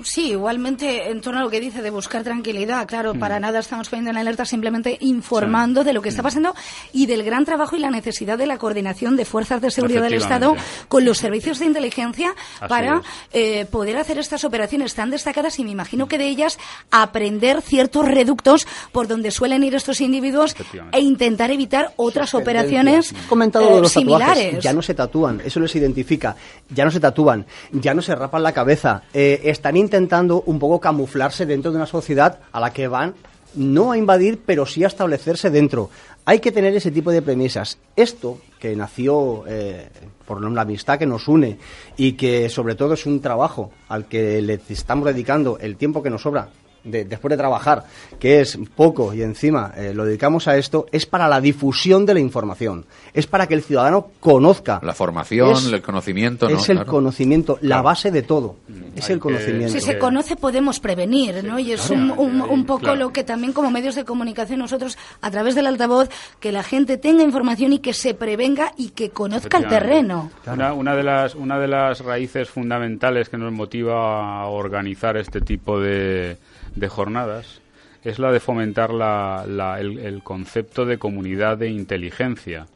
sí, 0.03 0.31
igualmente 0.31 1.09
en 1.09 1.21
torno 1.21 1.39
a 1.39 1.43
lo 1.43 1.49
que 1.49 1.59
dice 1.59 1.81
de 1.81 1.89
buscar 1.89 2.23
tranquilidad, 2.23 2.85
claro, 2.87 3.15
mm. 3.15 3.19
para 3.19 3.39
nada 3.39 3.59
estamos 3.59 3.89
poniendo 3.89 4.11
en 4.11 4.17
alerta, 4.17 4.45
simplemente 4.45 4.97
informando 5.01 5.83
de 5.83 5.93
lo 5.93 6.01
que 6.01 6.09
está 6.09 6.21
mm. 6.21 6.25
pasando 6.25 6.55
y 6.91 7.05
del 7.05 7.23
gran 7.23 7.45
trabajo 7.45 7.75
y 7.75 7.79
la 7.79 7.89
necesidad 7.89 8.37
de 8.37 8.47
la 8.47 8.57
coordinación 8.57 9.15
de 9.15 9.25
fuerzas 9.25 9.61
de 9.61 9.71
seguridad 9.71 10.03
del 10.03 10.15
Estado 10.15 10.55
con 10.87 11.05
los 11.05 11.17
servicios 11.17 11.59
de 11.59 11.65
inteligencia 11.65 12.35
para 12.67 13.01
eh, 13.31 13.65
poder 13.65 13.97
hacer 13.97 14.19
estas 14.19 14.43
operaciones 14.43 14.93
tan 14.93 15.09
destacadas 15.09 15.59
y 15.59 15.63
me 15.63 15.71
imagino 15.71 16.07
que 16.07 16.17
de 16.17 16.27
ellas 16.27 16.57
aprender 16.91 17.61
ciertos 17.61 18.05
reductos 18.07 18.67
por 18.91 19.07
donde 19.07 19.31
suelen 19.31 19.63
ir 19.63 19.75
estos 19.75 20.01
individuos 20.01 20.55
e 20.91 20.99
intentar 20.99 21.51
evitar 21.51 21.93
otras 21.95 22.33
operaciones 22.33 23.13
comentado 23.29 23.79
los 23.79 23.91
similares. 23.91 24.63
ya 24.63 24.73
no 24.73 24.81
se 24.81 24.93
tatúan, 24.93 25.41
eso 25.43 25.59
les 25.59 25.75
identifica. 25.75 26.35
Ya 26.69 26.85
no 26.85 26.91
se 26.91 26.99
tatúan, 26.99 27.45
ya 27.71 27.93
no 27.93 28.01
se 28.01 28.15
rapan 28.15 28.43
la 28.43 28.51
cabeza. 28.51 29.03
Eh, 29.13 29.41
están 29.45 29.77
intentando 29.77 30.43
un 30.45 30.59
poco 30.59 30.79
camuflarse 30.79 31.45
dentro 31.45 31.71
de 31.71 31.77
una 31.77 31.85
sociedad 31.85 32.39
a 32.51 32.59
la 32.59 32.73
que 32.73 32.87
van 32.87 33.15
no 33.55 33.91
a 33.91 33.97
invadir, 33.97 34.39
pero 34.45 34.65
sí 34.65 34.83
a 34.83 34.87
establecerse 34.87 35.49
dentro. 35.49 35.89
Hay 36.25 36.39
que 36.39 36.51
tener 36.51 36.75
ese 36.75 36.91
tipo 36.91 37.11
de 37.11 37.21
premisas. 37.21 37.77
Esto, 37.95 38.39
que 38.59 38.75
nació 38.75 39.45
eh, 39.47 39.87
por 40.25 40.41
la 40.41 40.61
amistad 40.61 40.99
que 40.99 41.05
nos 41.05 41.27
une 41.27 41.57
y 41.95 42.13
que 42.13 42.49
sobre 42.49 42.75
todo 42.75 42.93
es 42.93 43.05
un 43.05 43.21
trabajo 43.21 43.71
al 43.87 44.05
que 44.05 44.41
le 44.41 44.59
estamos 44.69 45.05
dedicando 45.05 45.57
el 45.59 45.77
tiempo 45.77 46.03
que 46.03 46.09
nos 46.09 46.21
sobra, 46.21 46.49
después 46.87 47.29
de 47.31 47.37
trabajar, 47.37 47.85
que 48.19 48.41
es 48.41 48.57
poco 48.75 49.13
y 49.13 49.21
encima 49.21 49.73
eh, 49.77 49.93
lo 49.93 50.05
dedicamos 50.05 50.47
a 50.47 50.57
esto, 50.57 50.87
es 50.91 51.05
para 51.05 51.27
la 51.27 51.41
difusión 51.41 52.05
de 52.05 52.13
la 52.13 52.19
información. 52.19 52.85
Es 53.13 53.27
para 53.27 53.47
que 53.47 53.53
el 53.53 53.63
ciudadano 53.63 54.07
conozca. 54.19 54.79
La 54.83 54.93
formación, 54.93 55.73
el 55.73 55.81
conocimiento. 55.81 56.47
Es 56.49 56.69
el 56.69 56.85
conocimiento, 56.85 57.57
la 57.61 57.81
base 57.81 58.11
de 58.11 58.21
todo. 58.23 58.55
Es 58.95 59.09
el 59.09 59.19
conocimiento. 59.19 59.73
Si 59.73 59.81
se 59.81 59.97
conoce 59.97 60.35
podemos 60.35 60.79
prevenir, 60.79 61.43
¿no? 61.43 61.59
Y 61.59 61.71
es 61.71 61.89
un, 61.89 62.11
un, 62.11 62.65
poco 62.65 62.95
lo 62.95 63.11
que 63.11 63.23
también 63.23 63.53
como 63.53 63.71
medios 63.71 63.95
de 63.95 64.05
comunicación 64.05 64.59
nosotros, 64.59 64.97
a 65.21 65.31
través 65.31 65.55
del 65.55 65.67
altavoz, 65.67 66.09
que 66.39 66.51
la 66.51 66.63
gente 66.63 66.97
tenga 66.97 67.23
información 67.23 67.73
y 67.73 67.79
que 67.79 67.93
se 67.93 68.13
prevenga 68.13 68.73
y 68.77 68.89
que 68.89 69.09
conozca 69.09 69.57
el 69.57 69.67
terreno. 69.67 70.31
Una, 70.45 70.73
una, 70.73 70.95
de 70.95 71.03
las, 71.03 71.35
una 71.35 71.59
de 71.59 71.67
las 71.67 71.99
raíces 72.01 72.49
fundamentales 72.49 73.29
que 73.29 73.37
nos 73.37 73.51
motiva 73.51 74.41
a 74.41 74.47
organizar 74.47 75.17
este 75.17 75.41
tipo 75.41 75.79
de 75.79 76.37
de 76.79 76.87
jornadas 76.89 77.61
es 78.03 78.19
la 78.19 78.31
de 78.31 78.39
fomentar 78.39 78.91
el, 78.91 80.21
concepto 80.23 80.85
de 80.85 80.97
comunidad 80.97 81.57
de 81.57 81.69
inteligencia. 81.69 82.67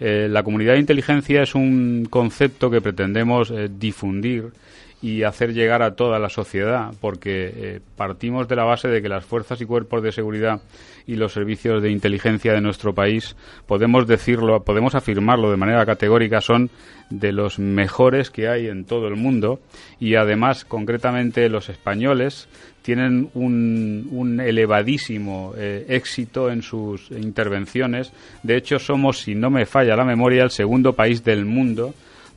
Eh, 0.00 0.28
la 0.30 0.42
comunidad 0.42 0.74
de 0.74 0.80
inteligencia 0.80 1.42
es 1.42 1.54
un 1.54 2.06
concepto 2.08 2.70
que 2.70 2.80
pretendemos 2.80 3.50
eh, 3.50 3.68
difundir 3.70 4.52
y 5.02 5.24
hacer 5.24 5.52
llegar 5.52 5.82
a 5.82 5.96
toda 5.96 6.20
la 6.20 6.28
sociedad, 6.28 6.94
porque 7.00 7.52
eh, 7.54 7.80
partimos 7.96 8.46
de 8.46 8.54
la 8.54 8.62
base 8.62 8.86
de 8.86 9.02
que 9.02 9.08
las 9.08 9.24
fuerzas 9.24 9.60
y 9.60 9.66
cuerpos 9.66 10.00
de 10.00 10.12
seguridad 10.12 10.62
y 11.08 11.16
los 11.16 11.32
servicios 11.32 11.82
de 11.82 11.90
inteligencia 11.90 12.52
de 12.52 12.60
nuestro 12.60 12.94
país, 12.94 13.36
podemos 13.66 14.06
decirlo, 14.06 14.62
podemos 14.62 14.94
afirmarlo 14.94 15.50
de 15.50 15.56
manera 15.56 15.84
categórica, 15.84 16.40
son 16.40 16.70
de 17.10 17.32
los 17.32 17.58
mejores 17.58 18.30
que 18.30 18.48
hay 18.48 18.68
en 18.68 18.84
todo 18.84 19.08
el 19.08 19.16
mundo 19.16 19.60
y 19.98 20.14
además, 20.14 20.64
concretamente, 20.64 21.48
los 21.48 21.68
españoles 21.68 22.48
tienen 22.82 23.28
un, 23.34 24.40
elevadísimo 24.40 25.52
eh, 25.56 25.84
éxito 25.88 26.50
en 26.50 26.62
sus 26.62 27.10
intervenciones. 27.10 28.12
De 28.44 28.56
hecho, 28.56 28.78
somos, 28.78 29.20
si 29.20 29.34
no 29.34 29.50
me 29.50 29.66
falla 29.66 29.96
la 29.96 30.04
memoria, 30.04 30.44
el 30.44 30.50
segundo 30.50 30.92
país 30.92 31.24
del 31.24 31.44
mundo 31.44 31.92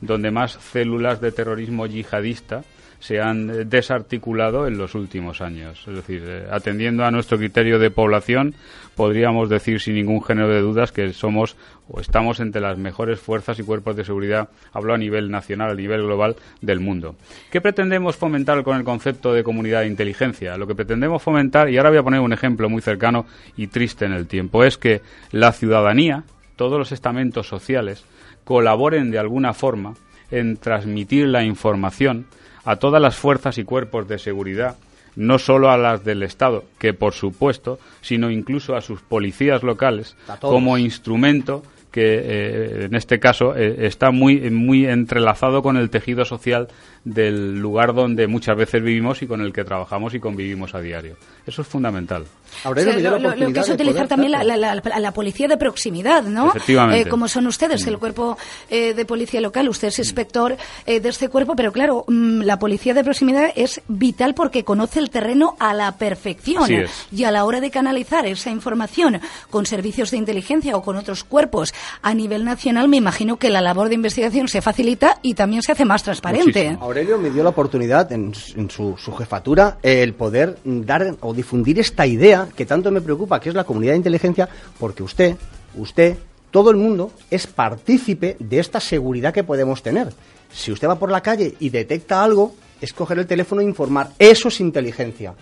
donde 0.06 0.30
más 0.30 0.52
células 0.52 1.20
de 1.20 1.32
terrorismo 1.32 1.86
yihadista 1.86 2.62
se 2.98 3.20
han 3.20 3.68
desarticulado 3.68 4.66
en 4.66 4.78
los 4.78 4.94
últimos 4.94 5.40
años. 5.40 5.84
Es 5.86 5.94
decir, 5.94 6.22
eh, 6.26 6.46
atendiendo 6.50 7.04
a 7.04 7.10
nuestro 7.10 7.38
criterio 7.38 7.78
de 7.78 7.90
población, 7.90 8.54
podríamos 8.94 9.48
decir 9.48 9.80
sin 9.80 9.94
ningún 9.94 10.22
género 10.22 10.48
de 10.48 10.60
dudas 10.60 10.92
que 10.92 11.12
somos 11.12 11.56
o 11.88 12.00
estamos 12.00 12.40
entre 12.40 12.60
las 12.60 12.78
mejores 12.78 13.20
fuerzas 13.20 13.58
y 13.58 13.62
cuerpos 13.62 13.96
de 13.96 14.04
seguridad, 14.04 14.48
hablo 14.72 14.94
a 14.94 14.98
nivel 14.98 15.30
nacional, 15.30 15.70
a 15.70 15.74
nivel 15.74 16.02
global 16.02 16.36
del 16.60 16.80
mundo. 16.80 17.14
¿Qué 17.50 17.60
pretendemos 17.60 18.16
fomentar 18.16 18.62
con 18.64 18.76
el 18.76 18.84
concepto 18.84 19.32
de 19.32 19.44
comunidad 19.44 19.82
de 19.82 19.88
inteligencia? 19.88 20.56
Lo 20.56 20.66
que 20.66 20.74
pretendemos 20.74 21.22
fomentar, 21.22 21.68
y 21.68 21.76
ahora 21.76 21.90
voy 21.90 21.98
a 21.98 22.02
poner 22.02 22.20
un 22.20 22.32
ejemplo 22.32 22.68
muy 22.68 22.82
cercano 22.82 23.26
y 23.56 23.68
triste 23.68 24.04
en 24.04 24.12
el 24.12 24.26
tiempo, 24.26 24.64
es 24.64 24.78
que 24.78 25.02
la 25.30 25.52
ciudadanía, 25.52 26.24
todos 26.56 26.78
los 26.78 26.90
estamentos 26.90 27.46
sociales, 27.46 28.04
colaboren 28.46 29.10
de 29.10 29.18
alguna 29.18 29.52
forma 29.52 29.94
en 30.30 30.56
transmitir 30.56 31.26
la 31.26 31.42
información 31.42 32.26
a 32.64 32.76
todas 32.76 33.02
las 33.02 33.16
fuerzas 33.16 33.58
y 33.58 33.64
cuerpos 33.64 34.06
de 34.08 34.18
seguridad, 34.18 34.76
no 35.16 35.38
solo 35.38 35.68
a 35.68 35.76
las 35.76 36.04
del 36.04 36.22
Estado, 36.22 36.64
que 36.78 36.94
por 36.94 37.12
supuesto, 37.12 37.80
sino 38.00 38.30
incluso 38.30 38.76
a 38.76 38.80
sus 38.80 39.02
policías 39.02 39.64
locales, 39.64 40.16
como 40.40 40.78
instrumento 40.78 41.64
que 41.90 42.20
eh, 42.22 42.84
en 42.84 42.94
este 42.94 43.18
caso 43.18 43.56
eh, 43.56 43.86
está 43.86 44.10
muy, 44.10 44.50
muy 44.50 44.86
entrelazado 44.86 45.62
con 45.62 45.76
el 45.76 45.90
tejido 45.90 46.24
social 46.24 46.68
del 47.06 47.60
lugar 47.60 47.94
donde 47.94 48.26
muchas 48.26 48.56
veces 48.56 48.82
vivimos 48.82 49.22
y 49.22 49.28
con 49.28 49.40
el 49.40 49.52
que 49.52 49.62
trabajamos 49.62 50.12
y 50.14 50.18
convivimos 50.18 50.74
a 50.74 50.80
diario. 50.80 51.16
Eso 51.46 51.62
es 51.62 51.68
fundamental. 51.68 52.24
lo, 52.64 53.52
que 53.52 53.60
es 53.60 53.68
utilizar 53.68 54.08
también 54.08 54.32
la, 54.32 54.42
la, 54.44 55.12
policía 55.12 55.46
de 55.46 55.56
proximidad, 55.56 56.24
¿no? 56.24 56.48
Efectivamente. 56.48 57.02
Eh, 57.02 57.08
como 57.08 57.28
son 57.28 57.46
ustedes, 57.46 57.86
el 57.86 57.98
cuerpo 57.98 58.36
de 58.68 59.04
policía 59.04 59.40
local, 59.40 59.68
usted 59.68 59.88
es 59.88 60.00
inspector 60.00 60.56
de 60.84 61.08
este 61.08 61.28
cuerpo, 61.28 61.54
pero 61.54 61.70
claro, 61.70 62.04
mm, 62.08 62.42
la 62.42 62.58
policía 62.58 62.92
de 62.92 63.04
proximidad 63.04 63.50
es 63.54 63.80
vital 63.86 64.34
porque 64.34 64.64
conoce 64.64 64.98
el 64.98 65.10
terreno 65.10 65.56
a 65.60 65.74
la 65.74 65.92
perfección. 65.98 66.68
Y 67.12 67.24
a 67.24 67.30
la 67.30 67.44
hora 67.44 67.60
de 67.60 67.70
canalizar 67.70 68.26
esa 68.26 68.50
información 68.50 69.20
con 69.48 69.64
servicios 69.64 70.10
de 70.10 70.16
inteligencia 70.16 70.76
o 70.76 70.82
con 70.82 70.96
otros 70.96 71.22
cuerpos 71.22 71.72
a 72.02 72.14
nivel 72.14 72.44
nacional 72.44 72.88
me 72.88 72.96
imagino 72.96 73.36
que 73.36 73.50
la 73.50 73.60
labor 73.60 73.88
de 73.88 73.94
investigación 73.94 74.48
se 74.48 74.60
facilita 74.60 75.18
y 75.22 75.34
también 75.34 75.62
se 75.62 75.72
hace 75.72 75.84
más 75.84 76.02
transparente. 76.02 76.76
Aurelio 76.96 77.18
me 77.18 77.28
dio 77.28 77.42
la 77.42 77.50
oportunidad 77.50 78.10
en, 78.10 78.32
su, 78.34 78.96
jefatura 79.18 79.76
el 79.82 80.14
poder 80.14 80.56
dar 80.64 81.14
o 81.20 81.34
difundir 81.34 81.78
esta 81.78 82.06
idea 82.06 82.48
que 82.56 82.64
tanto 82.64 82.90
me 82.90 83.02
preocupa, 83.02 83.38
que 83.38 83.50
es 83.50 83.54
la 83.54 83.64
comunidad 83.64 83.92
de 83.92 83.98
inteligencia, 83.98 84.48
porque 84.80 85.02
usted, 85.02 85.36
usted, 85.74 86.16
todo 86.50 86.70
el 86.70 86.78
mundo 86.78 87.12
es 87.30 87.46
partícipe 87.46 88.38
de 88.38 88.60
esta 88.60 88.80
seguridad 88.80 89.34
que 89.34 89.44
podemos 89.44 89.82
tener. 89.82 90.14
Si 90.50 90.72
usted 90.72 90.88
va 90.88 90.98
por 90.98 91.10
la 91.10 91.20
calle 91.20 91.54
y 91.60 91.68
detecta 91.68 92.24
algo, 92.24 92.54
es 92.80 92.94
coger 92.94 93.18
el 93.18 93.26
teléfono 93.26 93.60
e 93.60 93.64
informar. 93.64 94.12
Eso 94.18 94.48
es 94.48 94.58
inteligencia. 94.58 95.34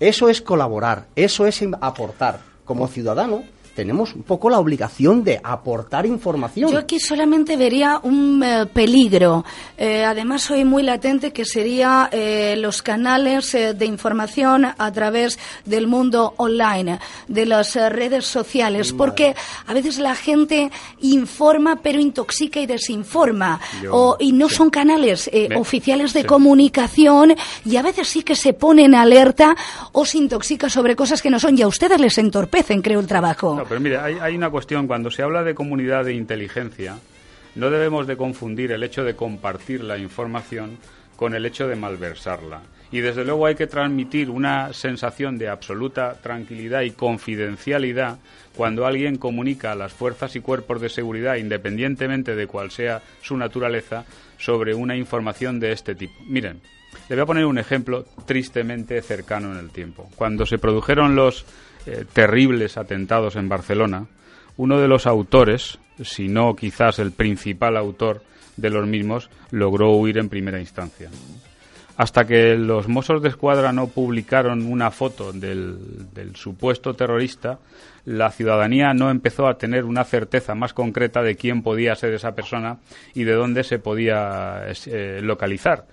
Eso 0.00 0.28
es 0.28 0.42
colaborar. 0.42 1.06
Eso 1.14 1.46
es 1.46 1.62
aportar. 1.80 2.40
Como 2.64 2.88
ciudadano, 2.88 3.44
tenemos 3.78 4.12
un 4.12 4.24
poco 4.24 4.50
la 4.50 4.58
obligación 4.58 5.22
de 5.22 5.40
aportar 5.40 6.04
información. 6.04 6.72
Yo 6.72 6.78
aquí 6.78 6.98
solamente 6.98 7.56
vería 7.56 8.00
un 8.02 8.42
eh, 8.42 8.66
peligro. 8.66 9.44
Eh, 9.76 10.04
además, 10.04 10.42
soy 10.42 10.64
muy 10.64 10.82
latente 10.82 11.32
que 11.32 11.44
sería 11.44 12.08
eh, 12.10 12.56
los 12.58 12.82
canales 12.82 13.52
de 13.52 13.86
información 13.86 14.64
a 14.64 14.92
través 14.92 15.38
del 15.64 15.86
mundo 15.86 16.34
online, 16.38 16.98
de 17.28 17.46
las 17.46 17.76
redes 17.76 18.26
sociales, 18.26 18.92
porque 18.92 19.36
a 19.68 19.74
veces 19.74 20.00
la 20.00 20.16
gente 20.16 20.72
informa 21.00 21.76
pero 21.76 22.00
intoxica 22.00 22.58
y 22.58 22.66
desinforma, 22.66 23.60
o, 23.92 24.16
y 24.18 24.32
no 24.32 24.48
son 24.48 24.70
canales 24.70 25.30
oficiales 25.56 26.12
de 26.14 26.24
comunicación 26.24 27.36
y 27.64 27.76
a 27.76 27.82
veces 27.82 28.08
sí 28.08 28.24
que 28.24 28.34
se 28.34 28.54
ponen 28.54 28.96
alerta 28.96 29.54
o 29.92 30.04
se 30.04 30.18
intoxica 30.18 30.68
sobre 30.68 30.96
cosas 30.96 31.22
que 31.22 31.30
no 31.30 31.38
son. 31.38 31.56
Y 31.56 31.62
a 31.62 31.68
ustedes 31.68 32.00
les 32.00 32.18
entorpecen, 32.18 32.82
creo, 32.82 32.98
el 32.98 33.06
trabajo 33.06 33.67
pero 33.68 33.80
mire, 33.80 33.98
hay, 33.98 34.36
una 34.36 34.50
cuestión. 34.50 34.86
Cuando 34.86 35.10
se 35.10 35.22
habla 35.22 35.44
de 35.44 35.54
comunidad 35.54 36.04
de 36.04 36.14
inteligencia, 36.14 36.98
no 37.54 37.70
debemos 37.70 38.06
de 38.06 38.16
confundir 38.16 38.72
el 38.72 38.82
hecho 38.82 39.04
de 39.04 39.14
compartir 39.14 39.84
la 39.84 39.98
información 39.98 40.78
con 41.16 41.34
el 41.34 41.44
hecho 41.44 41.68
de 41.68 41.76
malversarla. 41.76 42.62
Y 42.90 43.00
desde 43.00 43.24
luego 43.24 43.44
hay 43.44 43.54
que 43.54 43.66
transmitir 43.66 44.30
una 44.30 44.72
sensación 44.72 45.36
de 45.36 45.48
absoluta 45.48 46.14
tranquilidad 46.22 46.82
y 46.82 46.92
confidencialidad 46.92 48.18
cuando 48.56 48.86
alguien 48.86 49.18
comunica 49.18 49.72
a 49.72 49.74
las 49.74 49.92
fuerzas 49.92 50.34
y 50.36 50.40
cuerpos 50.40 50.80
de 50.80 50.88
seguridad, 50.88 51.36
independientemente 51.36 52.34
de 52.34 52.46
cuál 52.46 52.70
sea 52.70 53.02
su 53.20 53.36
naturaleza, 53.36 54.04
sobre 54.38 54.74
una 54.74 54.96
información 54.96 55.60
de 55.60 55.72
este 55.72 55.94
tipo. 55.94 56.14
Miren, 56.26 56.60
Le 57.08 57.16
voy 57.16 57.22
a 57.22 57.26
poner 57.26 57.44
un 57.44 57.58
ejemplo 57.58 58.06
tristemente 58.26 59.02
cercano 59.02 59.52
en 59.52 59.58
el 59.58 59.70
tiempo. 59.70 60.08
Cuando 60.16 60.46
se 60.46 60.58
produjeron 60.58 61.14
los 61.14 61.44
eh, 61.86 62.04
terribles 62.12 62.76
atentados 62.76 63.36
en 63.36 63.48
Barcelona, 63.48 64.06
uno 64.56 64.80
de 64.80 64.88
los 64.88 65.06
autores, 65.06 65.78
si 66.02 66.28
no 66.28 66.54
quizás 66.56 66.98
el 66.98 67.12
principal 67.12 67.76
autor 67.76 68.22
de 68.56 68.70
los 68.70 68.86
mismos, 68.86 69.30
logró 69.50 69.92
huir 69.92 70.18
en 70.18 70.28
primera 70.28 70.60
instancia. 70.60 71.08
Hasta 71.96 72.26
que 72.26 72.54
los 72.54 72.86
Mossos 72.86 73.22
de 73.22 73.28
Escuadra 73.28 73.72
no 73.72 73.88
publicaron 73.88 74.66
una 74.66 74.90
foto 74.90 75.32
del, 75.32 75.78
supuesto 76.34 76.94
terrorista, 76.94 77.58
la 78.04 78.30
ciudadanía 78.30 78.94
no 78.94 79.10
empezó 79.10 79.48
a 79.48 79.58
tener 79.58 79.84
una 79.84 80.04
certeza 80.04 80.54
más 80.54 80.72
concreta 80.72 81.22
de 81.22 81.36
quién 81.36 81.62
podía 81.62 81.96
ser 81.96 82.14
esa 82.14 82.36
persona 82.36 82.78
y 83.14 83.24
de 83.24 83.32
dónde 83.32 83.64
se 83.64 83.80
podía 83.80 84.62
eh, 84.86 85.20
localizar 85.22 85.86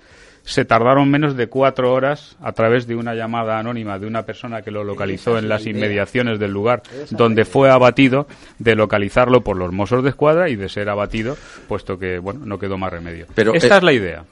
se 0.46 0.64
tardaron 0.64 1.10
menos 1.10 1.36
de 1.36 1.48
cuatro 1.48 1.92
horas 1.92 2.38
a 2.42 2.52
través 2.52 2.86
de 2.86 2.96
una 2.96 3.16
llamada 3.16 3.58
anónima 3.58 3.98
de 3.98 4.06
una 4.06 4.24
persona 4.24 4.62
que 4.62 4.70
lo 4.70 4.84
localizó 4.84 5.40
en 5.40 5.50
las 5.50 5.66
inmediaciones 5.66 6.40
del 6.40 6.52
lugar 6.52 6.84
donde 7.10 7.46
fue 7.46 7.72
abatido, 7.72 8.28
de 8.60 8.76
localizarlo 8.76 9.42
por 9.42 9.58
los 9.58 9.72
Mossos 9.72 10.04
de 10.04 10.10
Escuadra 10.10 10.48
y 10.50 10.56
de 10.56 10.70
ser 10.70 10.88
abatido, 10.90 11.36
puesto 11.68 11.98
que 11.98 12.20
bueno 12.20 12.46
no 12.46 12.60
quedó 12.60 12.78
más 12.78 12.92
remedio. 12.92 13.26
Pero 13.34 13.56
esta 13.56 13.76
eh, 13.76 13.78
es 13.78 13.84
la 13.84 13.94
idea. 13.94 14.24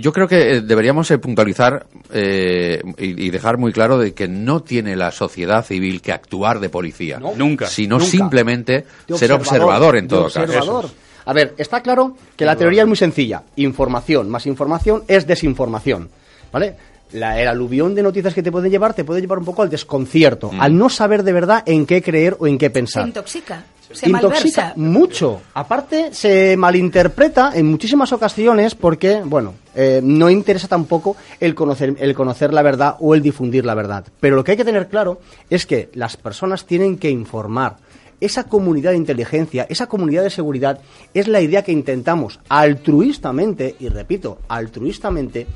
Yo 0.00 0.12
creo 0.12 0.28
que 0.28 0.52
eh, 0.52 0.60
deberíamos 0.60 1.10
eh, 1.10 1.18
puntualizar 1.18 1.86
y, 2.14 3.30
dejar 3.30 3.58
muy 3.58 3.72
claro 3.72 3.98
de 3.98 4.14
que 4.14 4.28
no 4.28 4.60
tiene 4.60 4.94
la 4.96 5.10
sociedad 5.10 5.64
civil 5.64 6.00
que 6.00 6.12
actuar 6.12 6.60
de 6.60 6.68
policía, 6.68 7.18
nunca, 7.18 7.66
sino 7.66 7.98
simplemente 7.98 8.84
ser 9.12 9.32
observador. 9.32 9.96
en 9.96 10.06
todo 10.06 10.30
caso. 10.30 10.90
A 11.28 11.34
ver, 11.34 11.54
está 11.58 11.82
claro 11.82 12.16
que 12.36 12.46
la 12.46 12.56
teoría 12.56 12.82
es 12.82 12.88
muy 12.88 12.96
sencilla. 12.96 13.42
Información 13.56 14.30
más 14.30 14.46
información 14.46 15.02
es 15.08 15.26
desinformación. 15.26 16.08
¿Vale? 16.50 16.74
La, 17.12 17.38
el 17.38 17.48
aluvión 17.48 17.94
de 17.94 18.02
noticias 18.02 18.32
que 18.32 18.42
te 18.42 18.50
pueden 18.50 18.70
llevar 18.70 18.94
te 18.94 19.04
puede 19.04 19.20
llevar 19.20 19.38
un 19.38 19.44
poco 19.44 19.60
al 19.60 19.68
desconcierto, 19.68 20.50
mm. 20.50 20.58
al 20.58 20.78
no 20.78 20.88
saber 20.88 21.22
de 21.24 21.34
verdad 21.34 21.62
en 21.66 21.84
qué 21.84 22.00
creer 22.00 22.34
o 22.38 22.46
en 22.46 22.56
qué 22.56 22.70
pensar. 22.70 23.02
Se 23.02 23.08
intoxica. 23.08 23.62
Se 23.92 24.08
intoxica 24.08 24.72
mucho. 24.76 25.42
Aparte, 25.52 26.14
se 26.14 26.56
malinterpreta 26.56 27.52
en 27.54 27.66
muchísimas 27.66 28.10
ocasiones 28.12 28.74
porque, 28.74 29.20
bueno, 29.22 29.52
eh, 29.74 30.00
no 30.02 30.30
interesa 30.30 30.66
tampoco 30.66 31.14
el 31.40 31.54
conocer, 31.54 31.94
el 31.98 32.14
conocer 32.14 32.54
la 32.54 32.62
verdad 32.62 32.96
o 33.00 33.14
el 33.14 33.20
difundir 33.20 33.66
la 33.66 33.74
verdad. 33.74 34.06
Pero 34.18 34.34
lo 34.34 34.44
que 34.44 34.52
hay 34.52 34.56
que 34.56 34.64
tener 34.64 34.88
claro 34.88 35.20
es 35.50 35.66
que 35.66 35.90
las 35.92 36.16
personas 36.16 36.64
tienen 36.64 36.96
que 36.96 37.10
informar 37.10 37.76
esa 38.20 38.44
comunidad 38.44 38.92
de 38.92 38.96
inteligencia, 38.96 39.66
esa 39.68 39.86
comunidad 39.86 40.22
de 40.22 40.30
seguridad, 40.30 40.80
es 41.14 41.28
la 41.28 41.40
idea 41.40 41.62
que 41.62 41.72
intentamos 41.72 42.40
altruistamente, 42.48 43.76
y 43.78 43.88
repito, 43.88 44.38
altruistamente, 44.48 45.46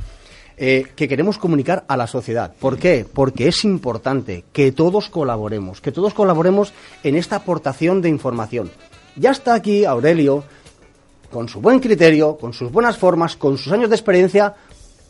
eh, 0.57 0.87
que 0.95 1.09
queremos 1.09 1.38
comunicar 1.38 1.85
a 1.88 1.97
la 1.97 2.07
sociedad. 2.07 2.52
¿Por 2.59 2.78
qué? 2.78 3.07
Porque 3.11 3.49
es 3.49 3.64
importante 3.64 4.45
que 4.52 4.71
todos 4.71 5.09
colaboremos, 5.09 5.81
que 5.81 5.92
todos 5.92 6.14
colaboremos 6.14 6.73
en 7.02 7.16
esta 7.16 7.37
aportación 7.37 8.02
de 8.02 8.09
información. 8.11 8.71
Ya 9.16 9.31
está 9.31 9.54
aquí 9.54 9.85
Aurelio, 9.85 10.45
con 11.31 11.49
su 11.49 11.61
buen 11.61 11.81
criterio, 11.81 12.37
con 12.37 12.52
sus 12.52 12.71
buenas 12.71 12.99
formas, 12.99 13.37
con 13.37 13.57
sus 13.57 13.73
años 13.73 13.88
de 13.88 13.97
experiencia, 13.97 14.54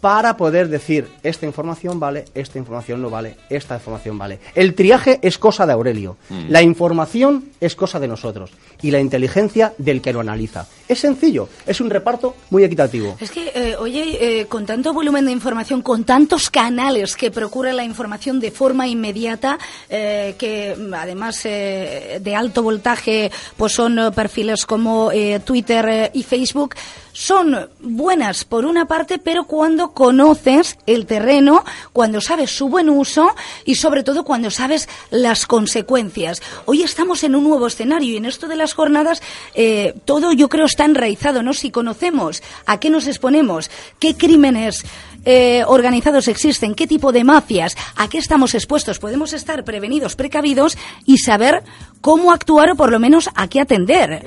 para 0.03 0.37
poder 0.37 0.69
decir 0.69 1.09
esta 1.23 1.47
información 1.47 2.01
vale, 2.01 2.25
esta 2.35 2.59
información 2.59 3.01
no 3.01 3.09
vale, 3.09 3.37
esta 3.49 3.77
información 3.77 4.19
vale. 4.19 4.41
El 4.53 4.75
triaje 4.75 5.21
es 5.23 5.39
cosa 5.39 5.65
de 5.65 5.73
Aurelio, 5.73 6.17
mm. 6.29 6.47
la 6.49 6.61
información 6.61 7.45
es 7.61 7.77
cosa 7.77 8.01
de 8.01 8.09
nosotros 8.09 8.51
y 8.83 8.91
la 8.91 8.99
inteligencia 8.99 9.75
del 9.79 10.03
que 10.03 10.13
lo 10.13 10.19
analiza. 10.19 10.67
Es 10.89 10.99
sencillo, 10.99 11.49
es 11.65 11.81
un 11.81 11.89
reparto 11.89 12.35
muy 12.51 12.65
equitativo. 12.65 13.17
Es 13.21 13.31
que, 13.31 13.53
eh, 13.55 13.77
oye, 13.77 14.41
eh, 14.41 14.47
con 14.47 14.67
tanto 14.67 14.93
volumen 14.93 15.25
de 15.25 15.31
información, 15.31 15.83
con 15.83 16.03
tantos 16.03 16.51
canales 16.51 17.15
que 17.15 17.31
procuran 17.31 17.77
la 17.77 17.85
información 17.85 18.41
de 18.41 18.51
forma 18.51 18.89
inmediata, 18.89 19.57
eh, 19.89 20.35
que 20.37 20.77
además 20.95 21.45
de 21.45 22.35
alto 22.37 22.65
voltaje, 22.65 23.31
pues 23.57 23.73
son 23.73 24.13
perfiles 24.13 24.67
como 24.67 25.13
Twitter 25.45 26.11
y 26.13 26.25
Facebook, 26.25 26.75
son 27.13 27.69
buenas 27.81 28.45
por 28.45 28.65
una 28.65 28.87
parte, 28.87 29.19
pero 29.19 29.45
cuando 29.45 29.93
conoces 29.93 30.79
el 30.87 31.07
terreno, 31.07 31.65
cuando 31.93 32.21
sabes 32.21 32.51
su 32.51 32.69
buen 32.69 32.89
uso 32.89 33.35
y 33.65 33.77
sobre 33.77 34.03
todo 34.03 34.25
cuando 34.25 34.51
sabes 34.51 34.89
las 35.11 35.47
consecuencias. 35.47 36.43
Hoy 36.65 36.83
estamos 36.83 37.25
en 37.25 37.35
un 37.35 37.45
nuevo 37.45 37.67
escenario 37.67 38.15
y 38.15 38.17
en 38.17 38.25
esto 38.25 38.49
de 38.49 38.57
las 38.57 38.75
jornadas 38.75 39.23
eh, 39.55 39.95
todo 40.05 40.33
yo 40.33 40.49
creo 40.49 40.67
está 40.67 40.85
enraizado, 40.85 41.43
¿no? 41.43 41.53
Si 41.53 41.71
conocemos 41.71 42.43
a 42.67 42.81
qué 42.81 42.91
nos 42.91 43.07
exponemos, 43.07 43.71
qué 43.99 44.17
crímenes 44.17 44.85
eh, 45.25 45.63
organizados 45.67 46.29
existen, 46.29 46.75
qué 46.75 46.87
tipo 46.87 47.13
de 47.13 47.25
mafias, 47.25 47.77
a 47.97 48.09
qué 48.09 48.19
estamos 48.19 48.55
expuestos, 48.55 48.99
podemos 48.99 49.33
estar 49.33 49.65
prevenidos, 49.65 50.17
precavidos 50.17 50.77
y 51.07 51.19
saber 51.19 51.63
cómo 52.01 52.33
actuar 52.33 52.71
o 52.71 52.77
por 52.77 52.91
lo 52.91 52.99
menos 52.99 53.31
a 53.35 53.49
qué 53.49 53.61
atender. 53.61 54.25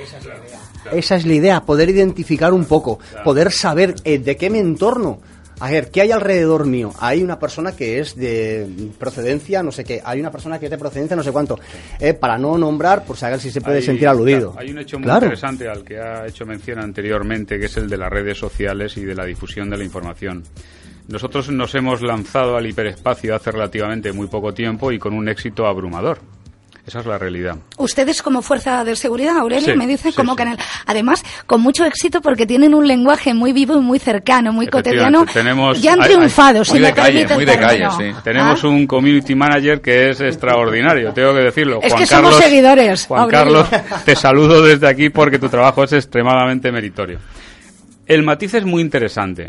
Poder 1.62 1.90
identificar 1.90 2.54
un 2.54 2.66
poco, 2.66 3.00
poder 3.24 3.52
saber 3.52 3.96
eh, 4.04 4.20
de 4.20 4.38
qué 4.38 4.50
me 4.50 4.60
entorno. 4.60 5.20
A 5.60 5.72
ver, 5.72 5.90
¿qué 5.90 6.02
hay 6.02 6.12
alrededor 6.12 6.66
mío? 6.66 6.92
Hay 7.00 7.24
una 7.24 7.40
persona 7.40 7.74
que 7.74 8.00
es 8.00 8.16
de 8.18 8.90
procedencia, 9.00 9.64
no 9.64 9.72
sé 9.72 9.86
qué. 9.86 10.02
Hay 10.04 10.20
una 10.20 10.30
persona 10.30 10.60
que 10.60 10.66
es 10.66 10.72
de 10.72 10.78
procedencia, 10.78 11.16
no 11.16 11.24
sé 11.24 11.32
cuánto. 11.32 11.58
Eh, 12.00 12.14
para 12.14 12.38
no 12.38 12.58
nombrar, 12.58 13.06
por 13.06 13.16
saber 13.16 13.40
si 13.40 13.50
se 13.52 13.62
puede 13.62 13.82
sentir 13.82 14.08
aludido. 14.08 14.54
hay 14.58 14.72
un 14.72 14.80
hecho 14.80 15.00
muy 15.00 15.10
interesante 15.10 15.70
al 15.70 15.84
que 15.84 15.98
ha 15.98 16.28
hecho 16.28 16.46
mención 16.46 16.80
anteriormente, 16.80 17.58
que 17.58 17.68
es 17.68 17.78
el 17.78 17.90
de 17.90 17.98
las 17.98 18.10
redes 18.10 18.38
sociales 18.38 18.98
y 18.98 19.06
de 19.06 19.16
la 19.16 19.24
difusión 19.24 19.70
de 19.70 19.78
la 19.78 19.86
información. 19.86 20.44
Nosotros 21.08 21.50
nos 21.50 21.74
hemos 21.76 22.02
lanzado 22.02 22.58
al 22.58 22.66
hiperespacio 22.68 23.36
hace 23.36 23.52
relativamente 23.52 24.12
muy 24.12 24.28
poco 24.28 24.54
tiempo 24.54 24.92
y 24.92 25.00
con 25.00 25.14
un 25.14 25.30
éxito 25.30 25.68
abrumador. 25.68 26.20
Esa 26.88 27.00
es 27.00 27.06
la 27.08 27.18
realidad. 27.18 27.58
Ustedes 27.78 28.22
como 28.22 28.44
fuerza 28.44 28.84
de 28.84 28.96
seguridad, 28.96 29.38
Aurelio, 29.38 29.76
me 29.76 29.88
dicen 29.88 30.12
como 30.12 30.36
canal. 30.36 30.58
Además, 30.86 31.24
con 31.48 31.62
mucho 31.62 31.84
éxito 31.84 32.22
porque 32.22 32.46
tienen 32.46 32.76
un 32.76 32.88
lenguaje 32.88 33.34
muy 33.34 33.54
vivo 33.54 33.76
y 33.76 33.82
muy 33.82 33.98
cercano, 33.98 34.54
muy 34.54 34.68
cotidiano. 34.68 35.26
Tenemos, 35.26 35.82
ya 35.82 35.94
han 35.94 36.02
triunfado, 36.02 36.64
si 36.64 36.80
me 36.80 36.94
calle, 36.94 37.28
muy 37.34 37.46
de 37.46 37.58
calle, 37.58 37.88
sí. 37.98 38.20
Tenemos 38.24 38.64
¿Ah? 38.64 38.68
un 38.68 38.86
community 38.86 39.34
manager 39.34 39.82
que 39.82 40.12
es 40.12 40.22
extraordinario, 40.22 41.12
tengo 41.12 41.34
que 41.34 41.42
decirlo. 41.42 41.80
Es 41.82 41.94
que 41.94 42.06
somos 42.06 42.36
seguidores. 42.36 43.08
Juan 43.08 43.30
Carlos, 43.30 43.68
te 44.06 44.16
saludo 44.16 44.62
desde 44.62 44.88
aquí 44.88 45.10
porque 45.10 45.40
tu 45.40 45.50
trabajo 45.50 45.84
es 45.84 45.94
extremadamente 45.94 46.72
meritorio. 46.72 47.18
El 48.06 48.22
matiz 48.22 48.54
es 48.54 48.64
muy 48.64 48.84
interesante. 48.84 49.48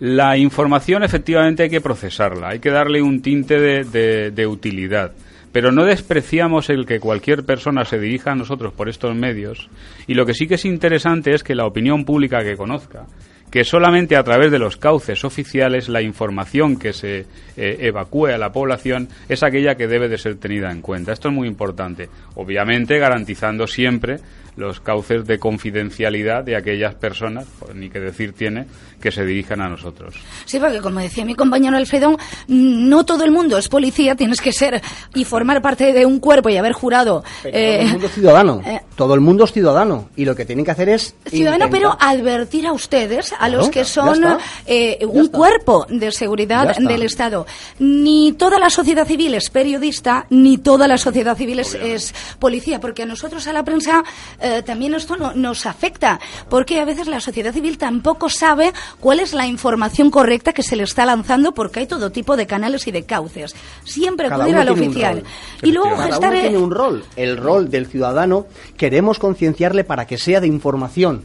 La 0.00 0.38
información 0.38 1.04
efectivamente 1.04 1.64
hay 1.64 1.70
que 1.70 1.82
procesarla, 1.82 2.48
hay 2.48 2.58
que 2.58 2.70
darle 2.70 3.02
un 3.02 3.20
tinte 3.20 3.60
de, 3.60 4.30
de 4.30 4.46
utilidad 4.46 5.12
pero 5.54 5.70
no 5.70 5.84
despreciamos 5.84 6.68
el 6.68 6.84
que 6.84 6.98
cualquier 6.98 7.44
persona 7.44 7.84
se 7.84 8.00
dirija 8.00 8.32
a 8.32 8.34
nosotros 8.34 8.72
por 8.72 8.88
estos 8.88 9.14
medios 9.14 9.70
y 10.08 10.14
lo 10.14 10.26
que 10.26 10.34
sí 10.34 10.48
que 10.48 10.56
es 10.56 10.64
interesante 10.64 11.32
es 11.32 11.44
que 11.44 11.54
la 11.54 11.64
opinión 11.64 12.04
pública 12.04 12.42
que 12.42 12.56
conozca 12.56 13.06
que 13.52 13.62
solamente 13.62 14.16
a 14.16 14.24
través 14.24 14.50
de 14.50 14.58
los 14.58 14.76
cauces 14.76 15.24
oficiales 15.24 15.88
la 15.88 16.02
información 16.02 16.76
que 16.76 16.92
se 16.92 17.20
eh, 17.56 17.76
evacúe 17.82 18.26
a 18.26 18.38
la 18.38 18.50
población 18.50 19.08
es 19.28 19.44
aquella 19.44 19.76
que 19.76 19.86
debe 19.86 20.08
de 20.08 20.18
ser 20.18 20.34
tenida 20.40 20.72
en 20.72 20.80
cuenta. 20.80 21.12
Esto 21.12 21.28
es 21.28 21.34
muy 21.34 21.46
importante, 21.46 22.08
obviamente 22.34 22.98
garantizando 22.98 23.68
siempre 23.68 24.16
los 24.56 24.80
cauces 24.80 25.26
de 25.26 25.38
confidencialidad 25.38 26.44
de 26.44 26.56
aquellas 26.56 26.94
personas, 26.94 27.46
pues, 27.58 27.74
ni 27.74 27.90
que 27.90 28.00
decir 28.00 28.32
tiene, 28.32 28.66
que 29.00 29.10
se 29.10 29.24
dirijan 29.24 29.60
a 29.60 29.68
nosotros. 29.68 30.14
Sí, 30.44 30.58
porque 30.58 30.80
como 30.80 31.00
decía 31.00 31.24
mi 31.24 31.34
compañero 31.34 31.76
Alfredo, 31.76 32.16
no 32.48 33.04
todo 33.04 33.24
el 33.24 33.30
mundo 33.30 33.58
es 33.58 33.68
policía, 33.68 34.14
tienes 34.14 34.40
que 34.40 34.52
ser 34.52 34.80
y 35.14 35.24
formar 35.24 35.60
parte 35.60 35.92
de 35.92 36.06
un 36.06 36.20
cuerpo 36.20 36.48
y 36.48 36.56
haber 36.56 36.72
jurado. 36.72 37.22
todo 37.42 37.52
el 37.52 37.54
eh, 37.54 37.88
mundo 37.90 38.06
es 38.06 38.12
ciudadano, 38.12 38.62
eh, 38.64 38.80
todo 38.96 39.14
el 39.14 39.20
mundo 39.20 39.44
es 39.44 39.52
ciudadano 39.52 40.08
y 40.16 40.24
lo 40.24 40.34
que 40.34 40.44
tienen 40.44 40.64
que 40.64 40.70
hacer 40.70 40.88
es... 40.88 41.14
Ciudadano, 41.26 41.68
pero 41.70 41.96
advertir 42.00 42.66
a 42.66 42.72
ustedes, 42.72 43.34
a 43.38 43.48
los 43.48 43.68
que 43.68 43.84
son 43.84 44.22
eh, 44.66 44.98
un 45.06 45.28
cuerpo 45.28 45.86
de 45.88 46.12
seguridad 46.12 46.76
del 46.76 47.02
Estado. 47.02 47.46
Ni 47.78 48.32
toda 48.32 48.58
la 48.58 48.70
sociedad 48.70 49.06
civil 49.06 49.34
es 49.34 49.50
periodista, 49.50 50.26
ni 50.30 50.58
toda 50.58 50.88
la 50.88 50.96
sociedad 50.96 51.36
civil 51.36 51.58
es, 51.58 51.74
es 51.74 52.14
policía, 52.38 52.80
porque 52.80 53.02
a 53.02 53.06
nosotros, 53.06 53.46
a 53.46 53.52
la 53.52 53.64
prensa, 53.64 54.02
eh, 54.44 54.62
también 54.62 54.94
esto 54.94 55.16
nos 55.16 55.64
afecta, 55.64 56.20
porque 56.50 56.78
a 56.78 56.84
veces 56.84 57.06
la 57.06 57.20
sociedad 57.20 57.52
civil 57.52 57.78
tampoco 57.78 58.28
sabe 58.28 58.72
cuál 59.00 59.20
es 59.20 59.32
la 59.32 59.46
información 59.46 60.10
correcta 60.10 60.52
que 60.52 60.62
se 60.62 60.76
le 60.76 60.82
está 60.82 61.06
lanzando, 61.06 61.54
porque 61.54 61.80
hay 61.80 61.86
todo 61.86 62.12
tipo 62.12 62.36
de 62.36 62.46
canales 62.46 62.86
y 62.86 62.92
de 62.92 63.04
cauces. 63.04 63.54
Siempre 63.84 64.26
acudir 64.26 64.56
al 64.56 64.68
oficial. 64.68 65.22
Y 65.62 65.72
luego 65.72 65.96
gestar. 65.96 66.32
tiene 66.34 66.58
un 66.58 66.70
rol. 66.70 67.04
El 67.16 67.38
rol 67.38 67.70
del 67.70 67.86
ciudadano 67.86 68.46
queremos 68.76 69.18
concienciarle 69.18 69.82
para 69.82 70.06
que 70.06 70.18
sea 70.18 70.40
de 70.40 70.46
información 70.46 71.24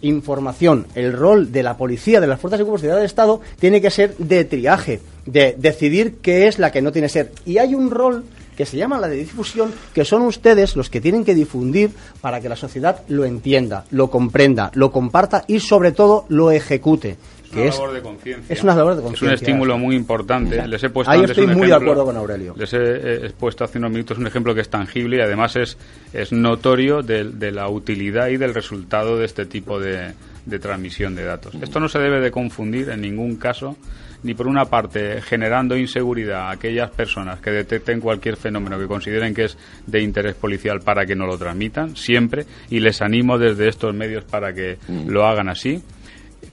información. 0.00 0.86
El 0.94 1.12
rol 1.12 1.50
de 1.50 1.64
la 1.64 1.76
policía, 1.76 2.20
de 2.20 2.28
las 2.28 2.40
fuerzas 2.40 2.60
de 2.60 2.64
seguridad 2.64 2.94
del 2.94 3.04
Estado, 3.04 3.40
tiene 3.58 3.80
que 3.80 3.90
ser 3.90 4.16
de 4.18 4.44
triaje, 4.44 5.00
de 5.26 5.56
decidir 5.58 6.18
qué 6.22 6.46
es 6.46 6.60
la 6.60 6.70
que 6.70 6.82
no 6.82 6.92
tiene 6.92 7.08
ser. 7.08 7.32
Y 7.44 7.58
hay 7.58 7.74
un 7.74 7.90
rol 7.90 8.24
que 8.58 8.66
se 8.66 8.76
llama 8.76 8.98
la 8.98 9.06
de 9.06 9.14
difusión, 9.14 9.72
que 9.94 10.04
son 10.04 10.22
ustedes 10.22 10.74
los 10.74 10.90
que 10.90 11.00
tienen 11.00 11.24
que 11.24 11.32
difundir 11.32 11.90
para 12.20 12.40
que 12.40 12.48
la 12.48 12.56
sociedad 12.56 13.02
lo 13.06 13.24
entienda, 13.24 13.84
lo 13.92 14.10
comprenda, 14.10 14.72
lo 14.74 14.90
comparta 14.90 15.44
y 15.46 15.60
sobre 15.60 15.92
todo 15.92 16.24
lo 16.28 16.50
ejecute. 16.50 17.16
que 17.52 17.68
es, 17.68 17.80
es 18.48 18.64
una 18.64 18.74
labor 18.74 18.96
de 18.96 19.02
conciencia. 19.02 19.26
Es 19.26 19.42
un 19.42 19.46
estímulo 19.46 19.78
muy 19.78 19.94
importante. 19.94 20.66
Les 20.66 20.82
he 20.82 20.90
puesto 20.90 21.08
Ahí 21.08 21.22
estoy 21.22 21.46
muy 21.46 21.68
de 21.68 21.74
acuerdo 21.74 22.04
con 22.04 22.16
Aurelio. 22.16 22.56
Les 22.58 22.72
he, 22.74 23.30
puesto 23.38 23.62
hace 23.62 23.78
unos 23.78 23.92
minutos 23.92 24.18
un 24.18 24.26
ejemplo 24.26 24.52
que 24.56 24.62
es 24.62 24.68
tangible 24.68 25.18
y 25.18 25.20
además 25.20 25.54
es, 25.54 25.78
es 26.12 26.32
notorio 26.32 27.02
de, 27.02 27.52
la 27.52 27.68
utilidad 27.68 28.26
y 28.26 28.38
del 28.38 28.54
resultado 28.54 29.16
de 29.18 29.24
este 29.24 29.46
tipo 29.46 29.78
de, 29.78 30.14
de 30.46 30.58
transmisión 30.58 31.14
de 31.14 31.22
datos. 31.22 31.54
Esto 31.62 31.78
no 31.78 31.88
se 31.88 32.00
debe 32.00 32.20
de 32.20 32.32
confundir 32.32 32.90
en 32.90 33.02
ningún 33.02 33.36
caso 33.36 33.76
ni 34.22 34.34
por 34.34 34.46
una 34.46 34.64
parte 34.64 35.20
generando 35.22 35.76
inseguridad 35.76 36.48
a 36.48 36.50
aquellas 36.52 36.90
personas 36.90 37.40
que 37.40 37.50
detecten 37.50 38.00
cualquier 38.00 38.36
fenómeno 38.36 38.78
que 38.78 38.86
consideren 38.86 39.34
que 39.34 39.44
es 39.44 39.56
de 39.86 40.02
interés 40.02 40.34
policial 40.34 40.80
para 40.80 41.06
que 41.06 41.14
no 41.14 41.26
lo 41.26 41.38
transmitan, 41.38 41.96
siempre, 41.96 42.44
y 42.70 42.80
les 42.80 43.00
animo 43.00 43.38
desde 43.38 43.68
estos 43.68 43.94
medios 43.94 44.24
para 44.24 44.52
que 44.52 44.78
mm. 44.88 45.08
lo 45.08 45.26
hagan 45.26 45.48
así, 45.48 45.82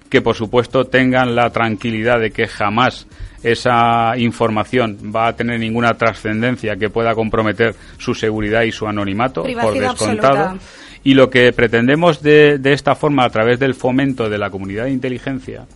que 0.10 0.21
por 0.21 0.36
supuesto 0.36 0.86
tengan 0.86 1.36
la 1.36 1.49
tranquilidad 1.49 2.19
de 2.19 2.32
que 2.32 2.47
jamás 2.47 3.08
esa 3.43 4.17
información 4.17 5.12
va 5.15 5.28
a 5.28 5.36
tener 5.36 5.60
ninguna 5.60 5.93
trascendencia 5.93 6.75
que 6.78 6.89
pueda 6.89 7.13
comprometer 7.13 7.75
su 7.97 8.13
seguridad 8.13 8.63
y 8.63 8.71
su 8.71 8.88
anonimato, 8.88 9.43
por 9.43 9.73
descontado. 9.78 10.58
Y 11.04 11.13
lo 11.13 11.30
que 11.30 11.54
pretendemos 11.54 12.23
de, 12.23 12.58
de, 12.58 12.73
esta 12.73 12.95
forma, 12.95 13.23
a 13.23 13.30
través 13.30 13.60
del 13.60 13.75
fomento 13.75 14.28
de 14.28 14.39
la 14.39 14.49
comunidad 14.49 14.86
de 14.86 14.91
inteligencia, 14.91 15.67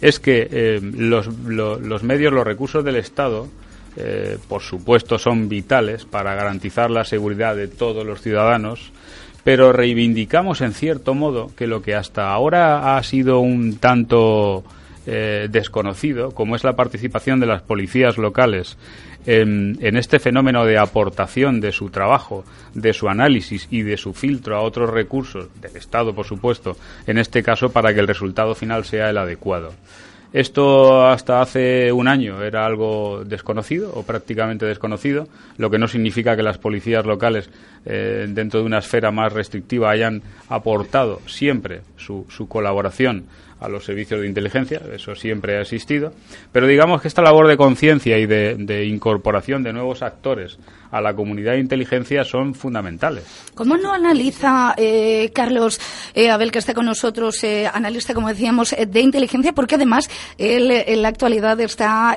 es 0.00 0.20
que 0.20 0.48
eh, 0.50 0.80
los, 0.82 1.26
los, 1.26 2.02
medios, 2.02 2.32
los 2.32 2.46
recursos 2.46 2.84
del 2.84 2.96
Estado, 2.96 3.48
eh, 3.96 4.38
por 4.48 4.62
supuesto, 4.62 5.18
son 5.18 5.48
vitales 5.48 6.04
para 6.04 6.34
garantizar 6.34 6.90
la 6.90 7.04
seguridad 7.04 7.56
de 7.56 7.68
todos 7.68 8.06
los 8.06 8.20
ciudadanos, 8.20 8.92
pero 9.44 9.72
reivindicamos 9.72 10.60
en 10.60 10.72
cierto 10.72 11.14
modo 11.14 11.50
que 11.56 11.66
lo 11.66 11.82
que 11.82 11.94
hasta 11.94 12.30
ahora 12.30 12.96
ha 12.96 13.02
sido 13.02 13.40
un 13.40 13.78
tanto 13.78 14.62
eh, 15.06 15.48
desconocido, 15.50 16.32
como 16.32 16.54
es 16.54 16.64
la 16.64 16.76
participación 16.76 17.40
de 17.40 17.46
las 17.46 17.62
policías 17.62 18.18
locales 18.18 18.76
en, 19.28 19.96
este 19.96 20.18
fenómeno 20.18 20.64
de 20.64 20.78
aportación 20.78 21.60
de 21.60 21.70
su 21.70 21.90
trabajo, 21.90 22.44
de 22.72 22.94
su 22.94 23.08
análisis 23.08 23.68
y 23.70 23.82
de 23.82 23.98
su 23.98 24.14
filtro 24.14 24.56
a 24.56 24.62
otros 24.62 24.88
recursos 24.88 25.48
del 25.60 25.76
Estado, 25.76 26.14
por 26.14 26.24
supuesto, 26.24 26.76
en 27.06 27.18
este 27.18 27.42
caso 27.42 27.70
para 27.70 27.92
que 27.92 28.00
el 28.00 28.08
resultado 28.08 28.54
final 28.54 28.86
sea 28.86 29.10
el 29.10 29.18
adecuado. 29.18 29.74
Esto 30.32 31.06
hasta 31.06 31.40
hace 31.40 31.90
un 31.90 32.06
año 32.06 32.42
era 32.42 32.64
algo 32.64 33.22
desconocido 33.24 33.92
o 33.94 34.02
prácticamente 34.02 34.66
desconocido, 34.66 35.26
lo 35.56 35.70
que 35.70 35.78
no 35.78 35.88
significa 35.88 36.36
que 36.36 36.42
las 36.42 36.58
policías 36.58 37.04
locales, 37.04 37.50
eh, 37.86 38.26
dentro 38.28 38.60
de 38.60 38.66
una 38.66 38.78
esfera 38.78 39.10
más 39.10 39.32
restrictiva, 39.32 39.90
hayan 39.90 40.22
aportado 40.48 41.20
siempre 41.26 41.80
su, 41.96 42.26
su 42.28 42.46
colaboración 42.46 43.24
a 43.60 43.68
los 43.68 43.84
servicios 43.84 44.20
de 44.20 44.26
inteligencia, 44.26 44.80
eso 44.94 45.14
siempre 45.14 45.56
ha 45.56 45.62
existido, 45.62 46.12
pero 46.52 46.66
digamos 46.66 47.02
que 47.02 47.08
esta 47.08 47.22
labor 47.22 47.48
de 47.48 47.56
conciencia 47.56 48.18
y 48.18 48.26
de, 48.26 48.86
incorporación 48.86 49.62
de 49.62 49.72
nuevos 49.72 50.02
actores 50.02 50.58
a 50.90 51.00
la 51.00 51.14
comunidad 51.14 51.52
de 51.52 51.60
inteligencia 51.60 52.24
son 52.24 52.54
fundamentales. 52.54 53.24
¿Cómo 53.54 53.76
no 53.76 53.92
analiza, 53.92 54.74
eh, 54.76 55.30
Carlos 55.34 55.80
eh, 56.14 56.30
Abel, 56.30 56.52
que 56.52 56.60
está 56.60 56.72
con 56.72 56.86
nosotros, 56.86 57.42
eh, 57.44 57.68
analista, 57.72 58.14
como 58.14 58.28
decíamos, 58.28 58.74
de 58.86 59.00
inteligencia, 59.00 59.52
porque 59.52 59.74
además 59.74 60.08
él 60.38 60.70
en 60.70 61.02
la 61.02 61.08
actualidad 61.08 61.60
está 61.60 62.16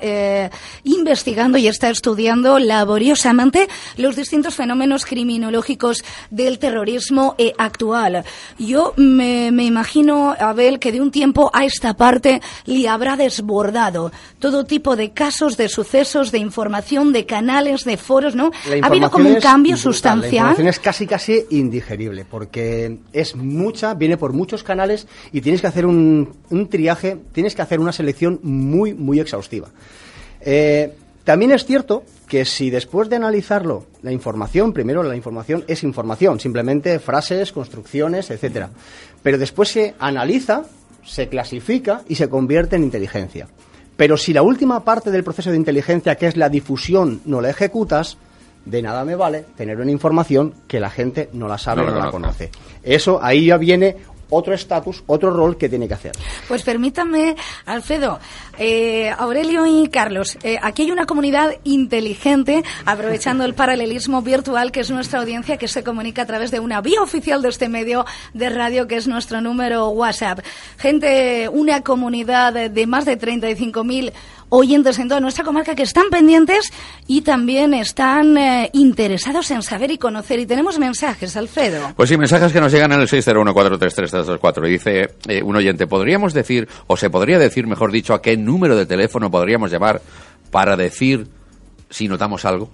investigando 0.83 1.57
y 1.57 1.67
está 1.67 1.89
estudiando 1.89 2.59
laboriosamente 2.59 3.67
los 3.97 4.15
distintos 4.15 4.55
fenómenos 4.55 5.05
criminológicos 5.05 6.03
del 6.29 6.59
terrorismo 6.59 7.35
actual? 7.57 8.23
Yo 8.57 8.93
me, 8.95 9.51
me 9.51 9.65
imagino, 9.65 10.35
Abel, 10.39 10.79
que 10.79 10.91
de 10.91 11.01
un 11.01 11.11
tiempo 11.11 11.30
a 11.53 11.65
esta 11.65 11.93
parte 11.93 12.41
le 12.65 12.87
habrá 12.87 13.15
desbordado 13.15 14.11
todo 14.39 14.65
tipo 14.65 14.95
de 14.95 15.11
casos, 15.11 15.57
de 15.57 15.69
sucesos, 15.69 16.31
de 16.31 16.39
información, 16.39 17.13
de 17.13 17.25
canales, 17.25 17.83
de 17.85 17.97
foros, 17.97 18.35
¿no? 18.35 18.51
Ha 18.81 18.85
habido 18.85 19.09
como 19.09 19.29
un 19.29 19.39
cambio 19.39 19.77
sustancial. 19.77 20.31
La 20.31 20.51
información 20.51 20.67
es 20.67 20.79
casi, 20.79 21.07
casi 21.07 21.45
indigerible, 21.49 22.25
porque 22.25 22.99
es 23.13 23.35
mucha, 23.35 23.93
viene 23.93 24.17
por 24.17 24.33
muchos 24.33 24.63
canales 24.63 25.07
y 25.31 25.41
tienes 25.41 25.61
que 25.61 25.67
hacer 25.67 25.85
un, 25.85 26.35
triaje, 26.69 27.17
tienes 27.31 27.55
que 27.55 27.61
hacer 27.61 27.79
una 27.79 27.91
selección 27.91 28.39
muy, 28.43 28.93
muy 28.93 29.19
exhaustiva. 29.19 29.69
Eh, 30.41 30.93
también 31.23 31.51
es 31.51 31.65
cierto 31.65 32.03
que 32.27 32.45
si 32.45 32.69
después 32.69 33.09
de 33.09 33.17
analizarlo, 33.17 33.85
la 34.01 34.11
información, 34.11 34.73
primero 34.73 35.03
la 35.03 35.15
información 35.15 35.63
es 35.67 35.83
información, 35.83 36.39
simplemente 36.39 36.97
frases, 36.99 37.51
construcciones, 37.51 38.31
etcétera. 38.31 38.69
Pero 39.21 39.37
después 39.37 39.69
se 39.69 39.93
analiza 39.99 40.63
se 41.03 41.29
clasifica 41.29 42.01
y 42.07 42.15
se 42.15 42.29
convierte 42.29 42.75
en 42.75 42.83
inteligencia. 42.83 43.47
Pero 43.97 44.17
si 44.17 44.33
la 44.33 44.41
última 44.41 44.83
parte 44.83 45.11
del 45.11 45.23
proceso 45.23 45.51
de 45.51 45.57
inteligencia, 45.57 46.15
que 46.15 46.27
es 46.27 46.37
la 46.37 46.49
difusión, 46.49 47.21
no 47.25 47.41
la 47.41 47.49
ejecutas, 47.49 48.17
de 48.65 48.81
nada 48.81 49.05
me 49.05 49.15
vale 49.15 49.45
tener 49.55 49.79
una 49.79 49.91
información 49.91 50.53
que 50.67 50.79
la 50.79 50.89
gente 50.89 51.29
no 51.33 51.47
la 51.47 51.57
sabe 51.57 51.81
o 51.81 51.85
no 51.85 51.97
la 51.97 52.11
conoce. 52.11 52.51
Eso 52.83 53.19
ahí 53.21 53.47
ya 53.47 53.57
viene 53.57 53.97
otro 54.31 54.53
estatus, 54.53 55.03
otro 55.07 55.29
rol 55.29 55.57
que 55.57 55.69
tiene 55.69 55.87
que 55.87 55.93
hacer. 55.93 56.13
Pues 56.47 56.63
permítame, 56.63 57.35
Alfredo, 57.65 58.19
eh, 58.63 59.09
Aurelio 59.17 59.65
y 59.65 59.87
Carlos, 59.87 60.37
eh, 60.43 60.59
aquí 60.61 60.83
hay 60.83 60.91
una 60.91 61.07
comunidad 61.07 61.55
inteligente, 61.63 62.63
aprovechando 62.85 63.43
el 63.43 63.55
paralelismo 63.55 64.21
virtual 64.21 64.71
que 64.71 64.81
es 64.81 64.91
nuestra 64.91 65.19
audiencia, 65.19 65.57
que 65.57 65.67
se 65.67 65.83
comunica 65.83 66.21
a 66.21 66.25
través 66.27 66.51
de 66.51 66.59
una 66.59 66.79
vía 66.79 67.01
oficial 67.01 67.41
de 67.41 67.49
este 67.49 67.69
medio 67.69 68.05
de 68.35 68.51
radio, 68.51 68.87
que 68.87 68.97
es 68.97 69.07
nuestro 69.07 69.41
número 69.41 69.89
WhatsApp. 69.89 70.41
Gente, 70.77 71.49
una 71.49 71.81
comunidad 71.81 72.69
de 72.69 72.85
más 72.85 73.05
de 73.05 73.17
35.000 73.17 74.13
oyentes 74.51 74.99
en 74.99 75.07
toda 75.07 75.21
nuestra 75.21 75.45
comarca 75.45 75.75
que 75.75 75.83
están 75.83 76.09
pendientes 76.09 76.71
y 77.07 77.21
también 77.21 77.73
están 77.73 78.37
eh, 78.37 78.69
interesados 78.73 79.49
en 79.51 79.63
saber 79.63 79.91
y 79.91 79.97
conocer. 79.97 80.39
Y 80.39 80.45
tenemos 80.45 80.77
mensajes, 80.77 81.35
Alfredo. 81.37 81.93
Pues 81.95 82.09
sí, 82.09 82.17
mensajes 82.17 82.51
que 82.51 82.59
nos 82.59 82.71
llegan 82.71 82.91
en 82.91 82.99
el 82.99 83.07
601433324. 83.07 84.67
Y 84.67 84.71
dice 84.71 85.09
eh, 85.27 85.41
un 85.41 85.55
oyente, 85.55 85.87
¿podríamos 85.87 86.33
decir, 86.33 86.67
o 86.87 86.97
se 86.97 87.09
podría 87.09 87.39
decir, 87.39 87.65
mejor 87.65 87.91
dicho, 87.91 88.13
a 88.13 88.21
qué 88.21 88.35
número 88.35 88.50
de 88.59 88.85
teléfono 88.85 89.31
podríamos 89.31 89.71
llamar 89.71 90.01
para 90.51 90.75
decir 90.75 91.27
si 91.89 92.07
notamos 92.07 92.45
algo? 92.45 92.69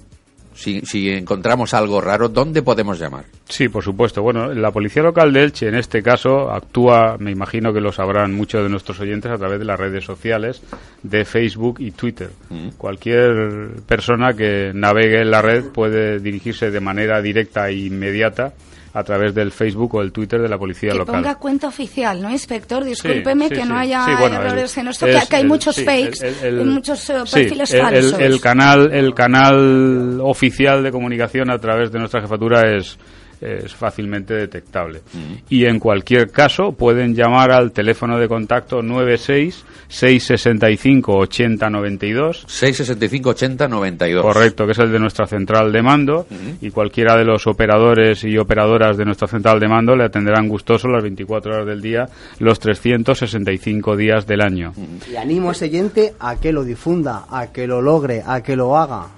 si, 0.57 1.09
encontramos 1.09 1.73
algo 1.73 2.01
raro, 2.01 2.29
¿dónde 2.29 2.63
podemos 2.63 2.99
llamar? 2.99 3.25
Sí, 3.47 3.69
por 3.69 3.83
supuesto. 3.83 4.23
Bueno, 4.23 4.53
la 4.53 4.71
Policía 4.71 5.03
Local 5.03 5.31
de 5.31 5.43
Elche 5.43 5.67
en 5.67 5.75
este 5.75 6.01
caso 6.01 6.51
actúa, 6.51 7.17
me 7.19 7.31
imagino 7.31 7.71
que 7.71 7.79
lo 7.79 7.91
sabrán 7.91 8.33
muchos 8.33 8.63
de 8.63 8.69
nuestros 8.69 8.99
oyentes, 8.99 9.31
a 9.31 9.37
través 9.37 9.59
de 9.59 9.65
las 9.65 9.79
redes 9.79 10.03
sociales 10.03 10.63
de 11.03 11.25
Facebook 11.25 11.77
y 11.79 11.91
Twitter. 11.91 12.31
Mm. 12.49 12.69
Cualquier 12.77 13.81
persona 13.85 14.33
que 14.33 14.71
navegue 14.73 15.21
en 15.21 15.31
la 15.31 15.41
red 15.41 15.65
puede 15.65 16.19
dirigirse 16.19 16.71
de 16.71 16.79
manera 16.79 17.21
directa 17.21 17.69
e 17.69 17.75
inmediata 17.75 18.53
a 18.97 19.03
través 19.03 19.35
del 19.35 19.51
Facebook 19.51 19.93
o 19.93 20.01
el 20.01 20.11
Twitter 20.11 20.41
de 20.41 20.49
la 20.49 20.57
policía 20.57 20.91
que 20.91 20.97
local. 20.97 21.15
ponga 21.17 21.35
cuenta 21.35 21.67
oficial, 21.67 22.19
¿no, 22.19 22.31
inspector? 22.31 22.83
Discúlpeme 22.83 23.47
que 23.47 23.63
no 23.63 23.77
haya 23.77 24.07
errores 24.07 24.75
en 24.79 24.87
esto, 24.87 25.05
que, 25.05 25.35
hay 25.35 25.45
muchos 25.45 25.75
fakes, 25.83 26.51
muchos 26.65 27.07
eh, 27.11 27.13
perfiles 27.31 27.77
falsos. 27.77 28.19
El, 28.19 28.41
canal, 28.41 28.91
el 28.91 29.13
canal 29.13 30.19
oficial 30.21 30.81
de 30.81 30.91
comunicación 30.91 31.51
a 31.51 31.59
través 31.59 31.91
de 31.91 31.99
nuestra 31.99 32.21
jefatura 32.21 32.75
es 32.75 32.97
es 33.41 33.75
fácilmente 33.75 34.33
detectable. 34.33 35.01
Mm. 35.13 35.33
Y 35.49 35.65
en 35.65 35.79
cualquier 35.79 36.31
caso 36.31 36.71
pueden 36.71 37.15
llamar 37.15 37.51
al 37.51 37.71
teléfono 37.71 38.17
de 38.17 38.27
contacto 38.27 38.81
96 38.81 39.65
665 39.87 41.17
8092. 41.17 42.45
665 42.47 43.29
8092. 43.29 44.21
Correcto, 44.21 44.65
que 44.65 44.71
es 44.71 44.79
el 44.79 44.91
de 44.91 44.99
nuestra 44.99 45.27
central 45.27 45.71
de 45.71 45.81
mando 45.81 46.27
mm. 46.29 46.65
y 46.65 46.71
cualquiera 46.71 47.15
de 47.15 47.25
los 47.25 47.47
operadores 47.47 48.23
y 48.23 48.37
operadoras 48.37 48.97
de 48.97 49.05
nuestra 49.05 49.27
central 49.27 49.59
de 49.59 49.67
mando 49.67 49.95
le 49.95 50.05
atenderán 50.05 50.47
gustoso 50.47 50.87
las 50.87 51.03
24 51.03 51.53
horas 51.53 51.67
del 51.67 51.81
día, 51.81 52.07
los 52.39 52.59
365 52.59 53.95
días 53.95 54.25
del 54.25 54.41
año. 54.41 54.73
Y 55.11 55.15
animo 55.15 55.49
a 55.49 55.51
ese 55.51 55.65
oyente 55.65 56.13
a 56.19 56.37
que 56.39 56.51
lo 56.51 56.63
difunda, 56.63 57.25
a 57.29 57.51
que 57.51 57.67
lo 57.67 57.81
logre, 57.81 58.23
a 58.25 58.41
que 58.41 58.55
lo 58.55 58.77
haga 58.77 59.16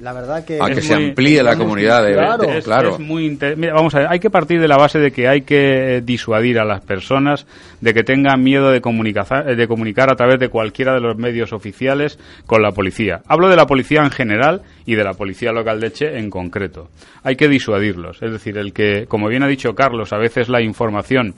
la 0.00 0.12
verdad 0.12 0.44
que... 0.44 0.58
A 0.60 0.66
que 0.66 0.82
se 0.82 0.94
amplíe 0.94 1.42
la 1.42 1.56
comunidad. 1.56 2.04
De, 2.04 2.62
claro, 2.62 2.98
muy 2.98 3.38
vamos 3.72 3.94
a 3.94 4.00
ver, 4.00 4.08
hay 4.10 4.18
que 4.18 4.30
partir 4.30 4.60
de 4.60 4.68
la 4.68 4.76
base 4.76 4.98
de 4.98 5.10
que 5.10 5.28
hay 5.28 5.42
que 5.42 6.02
disuadir 6.04 6.58
a 6.58 6.64
las 6.64 6.82
personas 6.84 7.46
de 7.80 7.94
que 7.94 8.02
tengan 8.02 8.42
miedo 8.42 8.70
de 8.70 8.80
comunicar, 8.80 9.56
de 9.56 9.68
comunicar 9.68 10.10
a 10.10 10.16
través 10.16 10.38
de 10.38 10.48
cualquiera 10.48 10.94
de 10.94 11.00
los 11.00 11.16
medios 11.16 11.52
oficiales 11.52 12.18
con 12.46 12.62
la 12.62 12.72
policía. 12.72 13.22
Hablo 13.26 13.48
de 13.48 13.56
la 13.56 13.66
policía 13.66 14.02
en 14.02 14.10
general 14.10 14.62
y 14.86 14.94
de 14.94 15.04
la 15.04 15.14
policía 15.14 15.52
local 15.52 15.80
de 15.80 15.92
Che 15.92 16.18
en 16.18 16.30
concreto. 16.30 16.88
Hay 17.22 17.36
que 17.36 17.48
disuadirlos. 17.48 18.22
Es 18.22 18.32
decir, 18.32 18.58
el 18.58 18.72
que, 18.72 19.06
como 19.06 19.28
bien 19.28 19.42
ha 19.42 19.48
dicho 19.48 19.74
Carlos, 19.74 20.12
a 20.12 20.18
veces 20.18 20.48
la 20.48 20.62
información 20.62 21.34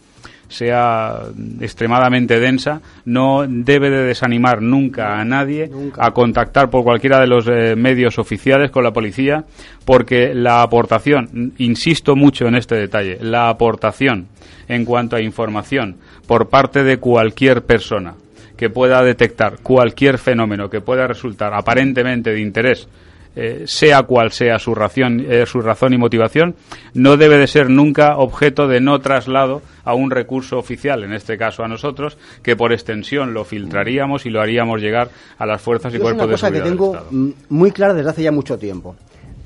sea 0.48 1.22
extremadamente 1.60 2.38
densa, 2.38 2.80
no 3.04 3.44
debe 3.46 3.90
de 3.90 4.04
desanimar 4.04 4.62
nunca 4.62 5.20
a 5.20 5.24
nadie 5.24 5.70
a 5.98 6.12
contactar 6.12 6.70
por 6.70 6.84
cualquiera 6.84 7.20
de 7.20 7.26
los 7.26 7.46
eh, 7.48 7.74
medios 7.76 8.18
oficiales 8.18 8.70
con 8.70 8.84
la 8.84 8.92
policía, 8.92 9.44
porque 9.84 10.34
la 10.34 10.62
aportación, 10.62 11.52
insisto 11.58 12.16
mucho 12.16 12.46
en 12.46 12.56
este 12.56 12.76
detalle, 12.76 13.18
la 13.20 13.48
aportación 13.48 14.28
en 14.68 14.84
cuanto 14.84 15.16
a 15.16 15.22
información 15.22 15.96
por 16.26 16.48
parte 16.48 16.82
de 16.82 16.98
cualquier 16.98 17.62
persona 17.62 18.14
que 18.56 18.70
pueda 18.70 19.02
detectar 19.02 19.58
cualquier 19.62 20.18
fenómeno 20.18 20.70
que 20.70 20.80
pueda 20.80 21.06
resultar 21.06 21.52
aparentemente 21.54 22.32
de 22.32 22.40
interés 22.40 22.88
eh, 23.36 23.64
sea 23.66 24.04
cual 24.04 24.32
sea 24.32 24.58
su, 24.58 24.72
eh, 24.72 25.44
su 25.46 25.60
razón 25.60 25.92
y 25.92 25.98
motivación, 25.98 26.56
no 26.94 27.18
debe 27.18 27.36
de 27.36 27.46
ser 27.46 27.68
nunca 27.68 28.16
objeto 28.16 28.66
de 28.66 28.80
no 28.80 28.98
traslado 29.00 29.60
a 29.84 29.94
un 29.94 30.10
recurso 30.10 30.58
oficial, 30.58 31.04
en 31.04 31.12
este 31.12 31.36
caso 31.36 31.62
a 31.62 31.68
nosotros, 31.68 32.16
que 32.42 32.56
por 32.56 32.72
extensión 32.72 33.34
lo 33.34 33.44
filtraríamos 33.44 34.24
y 34.24 34.30
lo 34.30 34.40
haríamos 34.40 34.80
llegar 34.80 35.10
a 35.36 35.44
las 35.44 35.60
fuerzas 35.60 35.94
y 35.94 35.98
cuerpos 35.98 36.28
de 36.28 36.36
seguridad. 36.38 36.66
Es 36.66 36.72
una 36.72 36.78
cosa 36.78 37.02
que 37.02 37.08
tengo 37.10 37.34
muy 37.50 37.70
clara 37.72 37.92
desde 37.92 38.10
hace 38.10 38.22
ya 38.22 38.32
mucho 38.32 38.58
tiempo. 38.58 38.96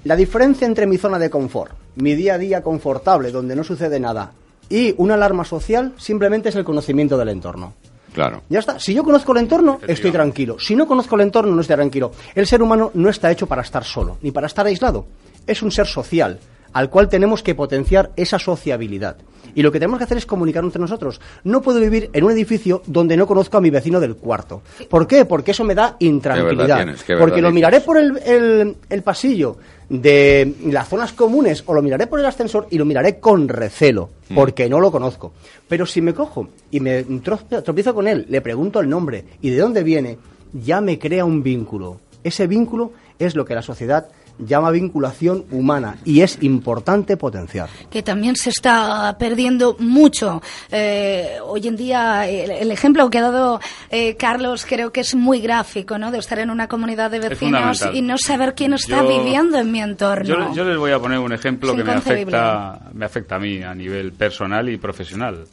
La 0.04 0.14
diferencia 0.16 0.66
entre 0.66 0.86
mi 0.86 0.96
zona 0.96 1.18
de 1.18 1.28
confort, 1.28 1.72
mi 1.96 2.14
día 2.14 2.34
a 2.34 2.38
día 2.38 2.62
confortable, 2.62 3.30
donde 3.30 3.54
no 3.56 3.64
sucede 3.64 4.00
nada, 4.00 4.32
y 4.68 4.94
una 4.98 5.14
alarma 5.14 5.44
social 5.44 5.92
simplemente 5.98 6.48
es 6.48 6.56
el 6.56 6.64
conocimiento 6.64 7.18
del 7.18 7.30
entorno. 7.30 7.74
Claro. 8.12 8.42
Ya 8.48 8.58
está. 8.58 8.78
Si 8.78 8.92
yo 8.94 9.04
conozco 9.04 9.32
el 9.32 9.38
entorno, 9.38 9.78
estoy 9.86 10.10
tranquilo. 10.10 10.58
Si 10.58 10.74
no 10.74 10.86
conozco 10.86 11.14
el 11.14 11.22
entorno, 11.22 11.54
no 11.54 11.60
estoy 11.60 11.76
tranquilo. 11.76 12.12
El 12.34 12.46
ser 12.46 12.62
humano 12.62 12.90
no 12.94 13.08
está 13.08 13.30
hecho 13.30 13.46
para 13.46 13.62
estar 13.62 13.84
solo, 13.84 14.18
ni 14.22 14.30
para 14.30 14.46
estar 14.46 14.66
aislado. 14.66 15.06
Es 15.46 15.62
un 15.62 15.70
ser 15.70 15.86
social, 15.86 16.38
al 16.72 16.90
cual 16.90 17.08
tenemos 17.08 17.42
que 17.42 17.54
potenciar 17.54 18.10
esa 18.16 18.38
sociabilidad. 18.38 19.16
Y 19.54 19.62
lo 19.62 19.72
que 19.72 19.78
tenemos 19.78 19.98
que 19.98 20.04
hacer 20.04 20.18
es 20.18 20.26
comunicar 20.26 20.62
entre 20.64 20.80
nosotros. 20.80 21.20
No 21.44 21.60
puedo 21.60 21.80
vivir 21.80 22.10
en 22.12 22.24
un 22.24 22.30
edificio 22.30 22.82
donde 22.86 23.16
no 23.16 23.26
conozco 23.26 23.56
a 23.56 23.60
mi 23.60 23.70
vecino 23.70 24.00
del 24.00 24.16
cuarto. 24.16 24.62
¿Por 24.88 25.06
qué? 25.06 25.24
Porque 25.24 25.50
eso 25.50 25.64
me 25.64 25.74
da 25.74 25.96
intranquilidad. 25.98 26.86
Porque 27.18 27.42
lo 27.42 27.50
miraré 27.50 27.80
por 27.80 27.98
el, 27.98 28.76
el, 28.88 29.02
pasillo 29.02 29.56
de 29.88 30.54
las 30.66 30.88
zonas 30.88 31.12
comunes 31.12 31.64
o 31.66 31.74
lo 31.74 31.82
miraré 31.82 32.06
por 32.06 32.20
el 32.20 32.26
ascensor 32.26 32.68
y 32.70 32.78
lo 32.78 32.84
miraré 32.84 33.18
con 33.18 33.48
recelo, 33.48 34.10
mm. 34.28 34.34
porque 34.34 34.68
no 34.68 34.78
lo 34.78 34.92
conozco. 34.92 35.32
Pero 35.68 35.86
si 35.86 36.00
me 36.00 36.14
cojo 36.14 36.48
y 36.70 36.80
me 36.80 37.02
tropiezo 37.02 37.94
con 37.94 38.06
él, 38.06 38.26
le 38.28 38.40
pregunto 38.40 38.80
el 38.80 38.88
nombre 38.88 39.24
y 39.40 39.50
de 39.50 39.58
dónde 39.58 39.82
viene, 39.82 40.18
ya 40.52 40.80
me 40.80 40.98
crea 40.98 41.24
un 41.24 41.42
vínculo. 41.42 42.00
Ese 42.22 42.46
vínculo 42.46 42.92
es 43.18 43.34
lo 43.34 43.44
que 43.44 43.54
la 43.54 43.62
sociedad 43.62 44.08
llama 44.46 44.70
vinculación 44.70 45.44
humana 45.50 45.96
y 46.04 46.20
es 46.20 46.42
importante 46.42 47.16
potenciar. 47.16 47.68
Que 47.90 48.02
también 48.02 48.36
se 48.36 48.50
está 48.50 49.16
perdiendo 49.18 49.76
mucho. 49.78 50.42
Eh, 50.70 51.38
hoy 51.44 51.68
en 51.68 51.76
día, 51.76 52.28
el, 52.28 52.70
ejemplo 52.70 53.10
que 53.10 53.18
ha 53.18 53.22
dado 53.22 53.60
eh, 53.90 54.16
Carlos 54.16 54.66
creo 54.66 54.92
que 54.92 55.00
es 55.00 55.14
muy 55.14 55.40
gráfico, 55.40 55.98
¿no? 55.98 56.10
De 56.10 56.18
estar 56.18 56.38
en 56.38 56.50
una 56.50 56.68
comunidad 56.68 57.10
de 57.10 57.20
vecinos 57.20 57.86
y 57.92 58.02
no 58.02 58.18
saber 58.18 58.54
quién 58.54 58.72
está 58.72 59.02
viviendo 59.02 59.58
en 59.58 59.70
mi 59.70 59.80
entorno. 59.80 60.54
Yo, 60.54 60.64
les 60.64 60.78
voy 60.78 60.92
a 60.92 60.98
poner 60.98 61.18
un 61.18 61.32
ejemplo 61.32 61.74
que 61.74 61.84
me 61.84 61.92
afecta, 61.92 62.80
me 62.92 63.04
afecta 63.04 63.36
a 63.36 63.38
mí 63.38 63.62
a 63.62 63.74
nivel 63.74 64.12
personal 64.12 64.68
y 64.68 64.76
profesional. 64.76 65.44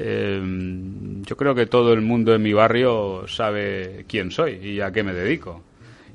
Eh, 0.00 0.40
yo 1.22 1.36
creo 1.36 1.54
que 1.56 1.66
todo 1.66 1.92
el 1.92 2.02
mundo 2.02 2.32
en 2.32 2.42
mi 2.42 2.52
barrio 2.52 3.26
sabe 3.26 4.04
quién 4.08 4.30
soy 4.30 4.54
y 4.54 4.80
a 4.80 4.92
qué 4.92 5.02
me 5.02 5.12
dedico 5.12 5.64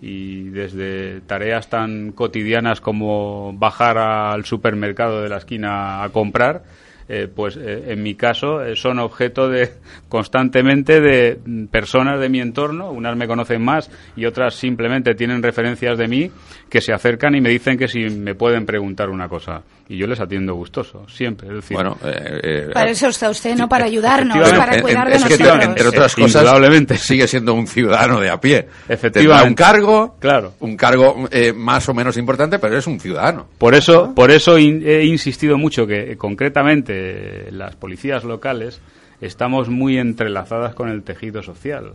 y 0.05 0.49
desde 0.49 1.21
tareas 1.21 1.69
tan 1.69 2.11
cotidianas 2.11 2.81
como 2.81 3.53
bajar 3.53 3.97
al 3.97 4.43
supermercado 4.43 5.21
de 5.21 5.29
la 5.29 5.37
esquina 5.37 6.03
a 6.03 6.09
comprar, 6.09 6.63
eh, 7.07 7.29
pues 7.33 7.55
eh, 7.55 7.85
en 7.87 8.03
mi 8.03 8.15
caso 8.15 8.61
eh, 8.61 8.75
son 8.75 8.99
objeto 8.99 9.47
de 9.47 9.71
constantemente 10.09 10.99
de 10.99 11.39
personas 11.71 12.19
de 12.19 12.27
mi 12.27 12.41
entorno, 12.41 12.91
unas 12.91 13.15
me 13.15 13.27
conocen 13.27 13.63
más 13.63 13.89
y 14.17 14.25
otras 14.25 14.55
simplemente 14.55 15.15
tienen 15.15 15.41
referencias 15.41 15.97
de 15.97 16.07
mí 16.09 16.31
que 16.73 16.81
se 16.81 16.91
acercan 16.91 17.35
y 17.35 17.39
me 17.39 17.51
dicen 17.51 17.77
que 17.77 17.87
si 17.87 17.99
me 18.09 18.33
pueden 18.33 18.65
preguntar 18.65 19.11
una 19.11 19.29
cosa 19.29 19.61
y 19.87 19.95
yo 19.95 20.07
les 20.07 20.19
atiendo 20.19 20.55
gustoso, 20.55 21.07
siempre. 21.07 21.47
Es 21.49 21.53
decir, 21.53 21.77
bueno, 21.77 21.99
eh, 22.03 22.39
eh, 22.41 22.69
para 22.73 22.89
eso 22.89 23.09
está 23.09 23.29
usted, 23.29 23.55
no 23.55 23.69
para 23.69 23.85
ayudarnos, 23.85 24.49
para 24.49 24.81
cuidar 24.81 25.07
de 25.07 25.19
nosotros. 25.19 25.59
Que, 25.59 25.65
entre 25.65 25.87
otras 25.89 26.15
cosas, 26.15 26.99
sigue 26.99 27.27
siendo 27.27 27.53
un 27.53 27.67
ciudadano 27.67 28.19
de 28.19 28.31
a 28.31 28.41
pie. 28.41 28.67
Efectivamente. 28.89 29.49
un 29.49 29.53
cargo, 29.53 30.15
claro. 30.17 30.53
un 30.61 30.75
cargo 30.75 31.27
eh, 31.29 31.53
más 31.53 31.87
o 31.89 31.93
menos 31.93 32.17
importante, 32.17 32.57
pero 32.57 32.75
es 32.75 32.87
un 32.87 32.99
ciudadano. 32.99 33.45
Por 33.59 33.75
eso, 33.75 34.15
por 34.15 34.31
eso 34.31 34.57
he 34.57 35.05
insistido 35.05 35.59
mucho 35.59 35.85
que 35.85 36.17
concretamente 36.17 37.51
las 37.51 37.75
policías 37.75 38.23
locales 38.23 38.81
estamos 39.21 39.69
muy 39.69 39.99
entrelazadas 39.99 40.73
con 40.73 40.89
el 40.89 41.03
tejido 41.03 41.43
social. 41.43 41.93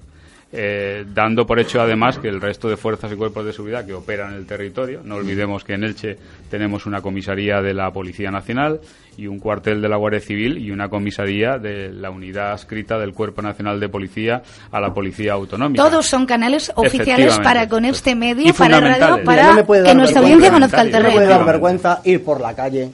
Eh, 0.51 1.05
dando 1.13 1.47
por 1.47 1.61
hecho 1.61 1.79
además 1.79 2.19
que 2.19 2.29
el 2.29 2.41
resto 2.41 2.71
de 2.71 2.79
fuerzas 2.79 3.13
y 3.13 3.17
cuerpos 3.17 3.45
de 3.45 3.53
seguridad 3.53 3.85
que 3.85 3.93
operan 3.93 4.31
en 4.33 4.39
el 4.39 4.47
territorio, 4.47 5.03
no 5.05 5.17
olvidemos 5.17 5.63
que 5.63 5.75
en 5.75 5.85
Elche 5.85 6.17
tenemos 6.51 6.87
una 6.87 7.03
comisaría 7.03 7.61
de 7.61 7.75
la 7.75 7.91
Policía 7.93 8.31
Nacional 8.31 8.81
y 9.19 9.27
un 9.27 9.41
cuartel 9.41 9.83
de 9.83 9.89
la 9.91 9.97
Guardia 9.97 10.21
Civil 10.21 10.57
y 10.57 10.71
una 10.71 10.89
comisaría 10.89 11.59
de 11.59 11.93
la 11.93 12.09
unidad 12.09 12.53
adscrita 12.53 12.99
del 12.99 13.13
Cuerpo 13.13 13.43
Nacional 13.43 13.79
de 13.79 13.91
Policía 13.91 14.43
a 14.73 14.81
la 14.81 14.95
Policía 14.95 15.35
Autonómica. 15.35 15.83
Todos 15.83 16.07
son 16.07 16.25
canales 16.25 16.73
oficiales 16.77 17.39
para 17.41 17.69
con 17.69 17.85
este 17.85 18.15
medio, 18.15 18.55
para 18.55 18.81
radio, 18.81 19.23
para 19.25 19.67
que 19.67 19.95
nuestra 19.95 20.23
audiencia 20.23 20.51
conozca 20.51 20.81
el 20.81 20.91
terreno. 20.91 21.09
No 21.11 21.15
puede 21.15 21.27
dar 21.27 21.45
vergüenza 21.45 22.01
ir 22.05 22.25
por 22.25 22.41
la 22.41 22.55
calle 22.55 22.91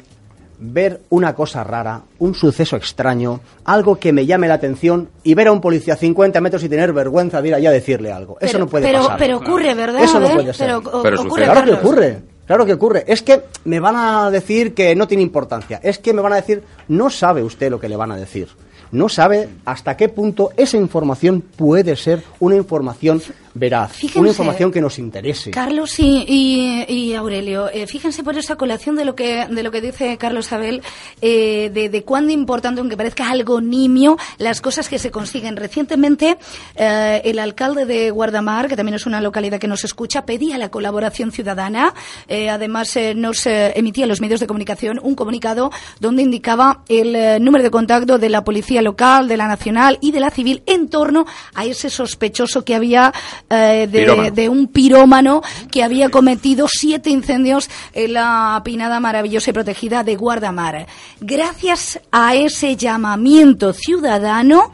ver 0.58 1.02
una 1.10 1.34
cosa 1.34 1.64
rara, 1.64 2.02
un 2.18 2.34
suceso 2.34 2.76
extraño, 2.76 3.40
algo 3.64 3.96
que 3.96 4.12
me 4.12 4.26
llame 4.26 4.48
la 4.48 4.54
atención 4.54 5.08
y 5.22 5.34
ver 5.34 5.48
a 5.48 5.52
un 5.52 5.60
policía 5.60 5.94
a 5.94 5.96
50 5.96 6.40
metros 6.40 6.62
y 6.64 6.68
tener 6.68 6.92
vergüenza 6.92 7.42
de 7.42 7.48
ir 7.48 7.54
allá 7.54 7.70
a 7.70 7.72
decirle 7.72 8.12
algo. 8.12 8.36
Eso 8.40 8.58
no 8.58 8.66
puede 8.66 8.86
pero, 8.86 9.02
pasar. 9.02 9.18
Pero 9.18 9.36
ocurre, 9.38 9.74
¿verdad? 9.74 10.02
Eso 10.02 10.20
no 10.20 10.28
puede 10.28 10.54
ser. 10.54 10.66
Pero, 11.02 11.22
ocurre, 11.22 11.44
claro 11.44 11.64
que 11.64 11.72
ocurre. 11.72 12.22
Claro 12.46 12.66
que 12.66 12.74
ocurre. 12.74 13.04
Es 13.06 13.22
que 13.22 13.42
me 13.64 13.80
van 13.80 13.96
a 13.96 14.30
decir 14.30 14.74
que 14.74 14.94
no 14.94 15.08
tiene 15.08 15.22
importancia. 15.22 15.80
Es 15.82 15.98
que 15.98 16.12
me 16.12 16.20
van 16.20 16.34
a 16.34 16.36
decir, 16.36 16.62
no 16.88 17.08
sabe 17.08 17.42
usted 17.42 17.70
lo 17.70 17.80
que 17.80 17.88
le 17.88 17.96
van 17.96 18.12
a 18.12 18.16
decir. 18.16 18.48
No 18.92 19.08
sabe 19.08 19.48
hasta 19.64 19.96
qué 19.96 20.08
punto 20.08 20.50
esa 20.56 20.76
información 20.76 21.40
puede 21.40 21.96
ser 21.96 22.22
una 22.38 22.56
información 22.56 23.22
veraz, 23.54 23.92
una 24.16 24.28
información 24.28 24.72
que 24.72 24.80
nos 24.80 24.98
interese. 24.98 25.50
Carlos 25.52 25.94
y, 25.98 27.14
Aurelio, 27.14 27.68
eh, 27.70 27.86
fíjense 27.86 28.24
por 28.24 28.36
esa 28.36 28.56
colación 28.56 28.96
de 28.96 29.04
lo 29.04 29.14
que 29.14 29.46
de 29.48 29.62
lo 29.62 29.70
que 29.70 29.80
dice 29.80 30.16
Carlos 30.18 30.52
Abel, 30.52 30.82
eh, 31.20 31.70
de, 31.72 31.88
de 31.88 32.02
cuán 32.02 32.30
importante, 32.30 32.80
aunque 32.80 32.96
parezca 32.96 33.30
algo 33.30 33.60
nimio, 33.60 34.16
las 34.38 34.60
cosas 34.60 34.88
que 34.88 34.98
se 34.98 35.10
consiguen. 35.10 35.56
Recientemente, 35.56 36.36
eh, 36.74 37.22
el 37.24 37.38
alcalde 37.38 37.86
de 37.86 38.10
Guardamar, 38.10 38.68
que 38.68 38.76
también 38.76 38.96
es 38.96 39.06
una 39.06 39.20
localidad 39.20 39.60
que 39.60 39.68
nos 39.68 39.84
escucha, 39.84 40.26
pedía 40.26 40.58
la 40.58 40.70
colaboración 40.70 41.30
ciudadana. 41.30 41.94
además, 42.28 42.98
nos 43.14 43.46
emitía 43.46 44.04
a 44.04 44.08
los 44.08 44.20
medios 44.20 44.40
de 44.40 44.46
comunicación 44.46 44.98
un 45.02 45.14
comunicado 45.14 45.70
donde 46.00 46.22
indicaba 46.22 46.82
el 46.88 47.42
número 47.42 47.62
de 47.62 47.70
contacto 47.70 48.18
de 48.18 48.28
la 48.28 48.42
policía 48.42 48.82
local, 48.82 49.28
de 49.28 49.36
la 49.36 49.46
nacional 49.46 49.98
y 50.00 50.10
de 50.10 50.20
la 50.20 50.30
civil 50.30 50.62
en 50.66 50.88
torno 50.88 51.26
a 51.54 51.64
ese 51.64 51.90
sospechoso 51.90 52.64
que 52.64 52.74
había 52.74 53.12
eh, 53.50 53.86
de, 54.32 54.48
un 54.48 54.68
pirómano 54.68 55.42
que 55.70 55.82
había 55.82 56.08
cometido 56.08 56.66
siete 56.68 57.10
incendios 57.10 57.68
en 57.92 58.14
la 58.14 58.62
pinada 58.64 59.00
maravillosa 59.00 59.50
y 59.50 59.52
protegida 59.52 60.02
de 60.02 60.16
Guardamar. 60.16 60.86
Gracias 61.20 62.00
a 62.10 62.34
ese 62.34 62.76
llamamiento 62.76 63.72
ciudadano, 63.72 64.72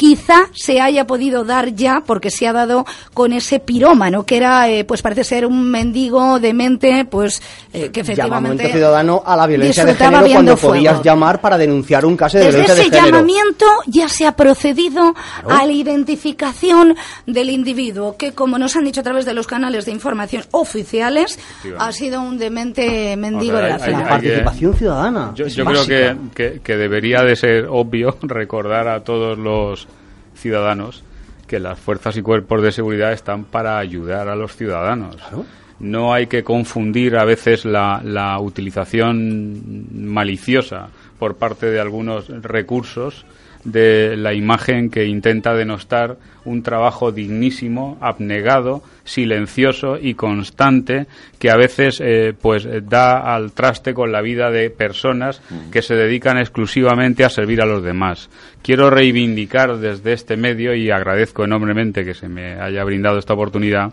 quizá 0.00 0.48
se 0.54 0.80
haya 0.80 1.06
podido 1.06 1.44
dar 1.44 1.74
ya, 1.74 2.02
porque 2.06 2.30
se 2.30 2.48
ha 2.48 2.54
dado 2.54 2.86
con 3.12 3.34
ese 3.34 3.60
pirómano, 3.60 4.24
que 4.24 4.38
era, 4.38 4.66
eh, 4.70 4.86
pues 4.86 5.02
parece 5.02 5.24
ser 5.24 5.44
un 5.44 5.70
mendigo 5.70 6.40
de 6.40 6.54
mente, 6.54 7.04
pues 7.04 7.42
eh, 7.74 7.90
que 7.90 8.00
efectivamente. 8.00 8.48
Llamamiento 8.48 8.78
ciudadano 8.78 9.22
a 9.26 9.36
la 9.36 9.46
violencia 9.46 9.84
de 9.84 9.94
género 9.94 10.26
cuando 10.26 10.56
podías 10.56 11.02
llamar 11.02 11.42
para 11.42 11.58
denunciar 11.58 12.06
un 12.06 12.16
caso 12.16 12.38
de 12.38 12.44
violencia 12.44 12.74
de 12.76 12.82
género. 12.84 12.96
Desde 12.96 13.08
ese 13.08 13.12
llamamiento 13.12 13.66
ya 13.88 14.08
se 14.08 14.26
ha 14.26 14.32
procedido 14.32 15.14
a 15.46 15.66
la 15.66 15.72
identificación 15.72 16.96
del 17.26 17.50
individuo, 17.50 18.16
que 18.16 18.32
como 18.32 18.56
nos 18.56 18.76
han 18.76 18.84
dicho 18.84 19.00
a 19.00 19.04
través 19.04 19.26
de 19.26 19.34
los 19.34 19.46
canales 19.46 19.84
de 19.84 19.92
información 19.92 20.44
oficiales, 20.52 21.38
ha 21.78 21.92
sido 21.92 22.22
un 22.22 22.38
demente 22.38 23.18
mendigo 23.18 23.58
de 23.58 23.68
la 23.68 23.78
ciudad. 23.78 24.08
Participación 24.08 24.74
ciudadana. 24.74 25.32
Yo, 25.34 25.46
yo 25.46 25.62
creo 25.66 25.86
que, 26.32 26.60
que 26.64 26.76
debería 26.78 27.20
de 27.22 27.36
ser 27.36 27.66
obvio 27.68 28.16
recordar 28.22 28.88
a 28.88 29.04
todos 29.04 29.36
los 29.36 29.89
ciudadanos 30.40 31.04
que 31.46 31.58
las 31.60 31.78
fuerzas 31.78 32.16
y 32.16 32.22
cuerpos 32.22 32.62
de 32.62 32.72
seguridad 32.72 33.12
están 33.12 33.44
para 33.44 33.78
ayudar 33.78 34.28
a 34.28 34.36
los 34.36 34.54
ciudadanos. 34.56 35.16
No 35.80 36.12
hay 36.12 36.26
que 36.26 36.44
confundir 36.44 37.16
a 37.16 37.24
veces 37.24 37.64
la, 37.64 38.00
la 38.04 38.38
utilización 38.38 39.86
maliciosa 39.92 40.88
por 41.18 41.36
parte 41.36 41.66
de 41.66 41.80
algunos 41.80 42.28
recursos 42.28 43.24
de 43.64 44.16
la 44.16 44.32
imagen 44.32 44.90
que 44.90 45.06
intenta 45.06 45.54
denostar 45.54 46.16
un 46.44 46.62
trabajo 46.62 47.12
dignísimo, 47.12 47.98
abnegado, 48.00 48.82
silencioso 49.04 49.98
y 50.00 50.14
constante 50.14 51.06
que 51.38 51.50
a 51.50 51.56
veces 51.56 52.00
eh, 52.02 52.32
pues 52.40 52.66
da 52.88 53.34
al 53.34 53.52
traste 53.52 53.92
con 53.92 54.12
la 54.12 54.22
vida 54.22 54.50
de 54.50 54.70
personas 54.70 55.42
que 55.70 55.82
se 55.82 55.94
dedican 55.94 56.38
exclusivamente 56.38 57.24
a 57.24 57.28
servir 57.28 57.60
a 57.60 57.66
los 57.66 57.82
demás. 57.82 58.30
Quiero 58.62 58.88
reivindicar 58.90 59.76
desde 59.78 60.12
este 60.12 60.36
medio 60.36 60.74
y 60.74 60.90
agradezco 60.90 61.44
enormemente 61.44 62.04
que 62.04 62.14
se 62.14 62.28
me 62.28 62.54
haya 62.60 62.84
brindado 62.84 63.18
esta 63.18 63.34
oportunidad 63.34 63.92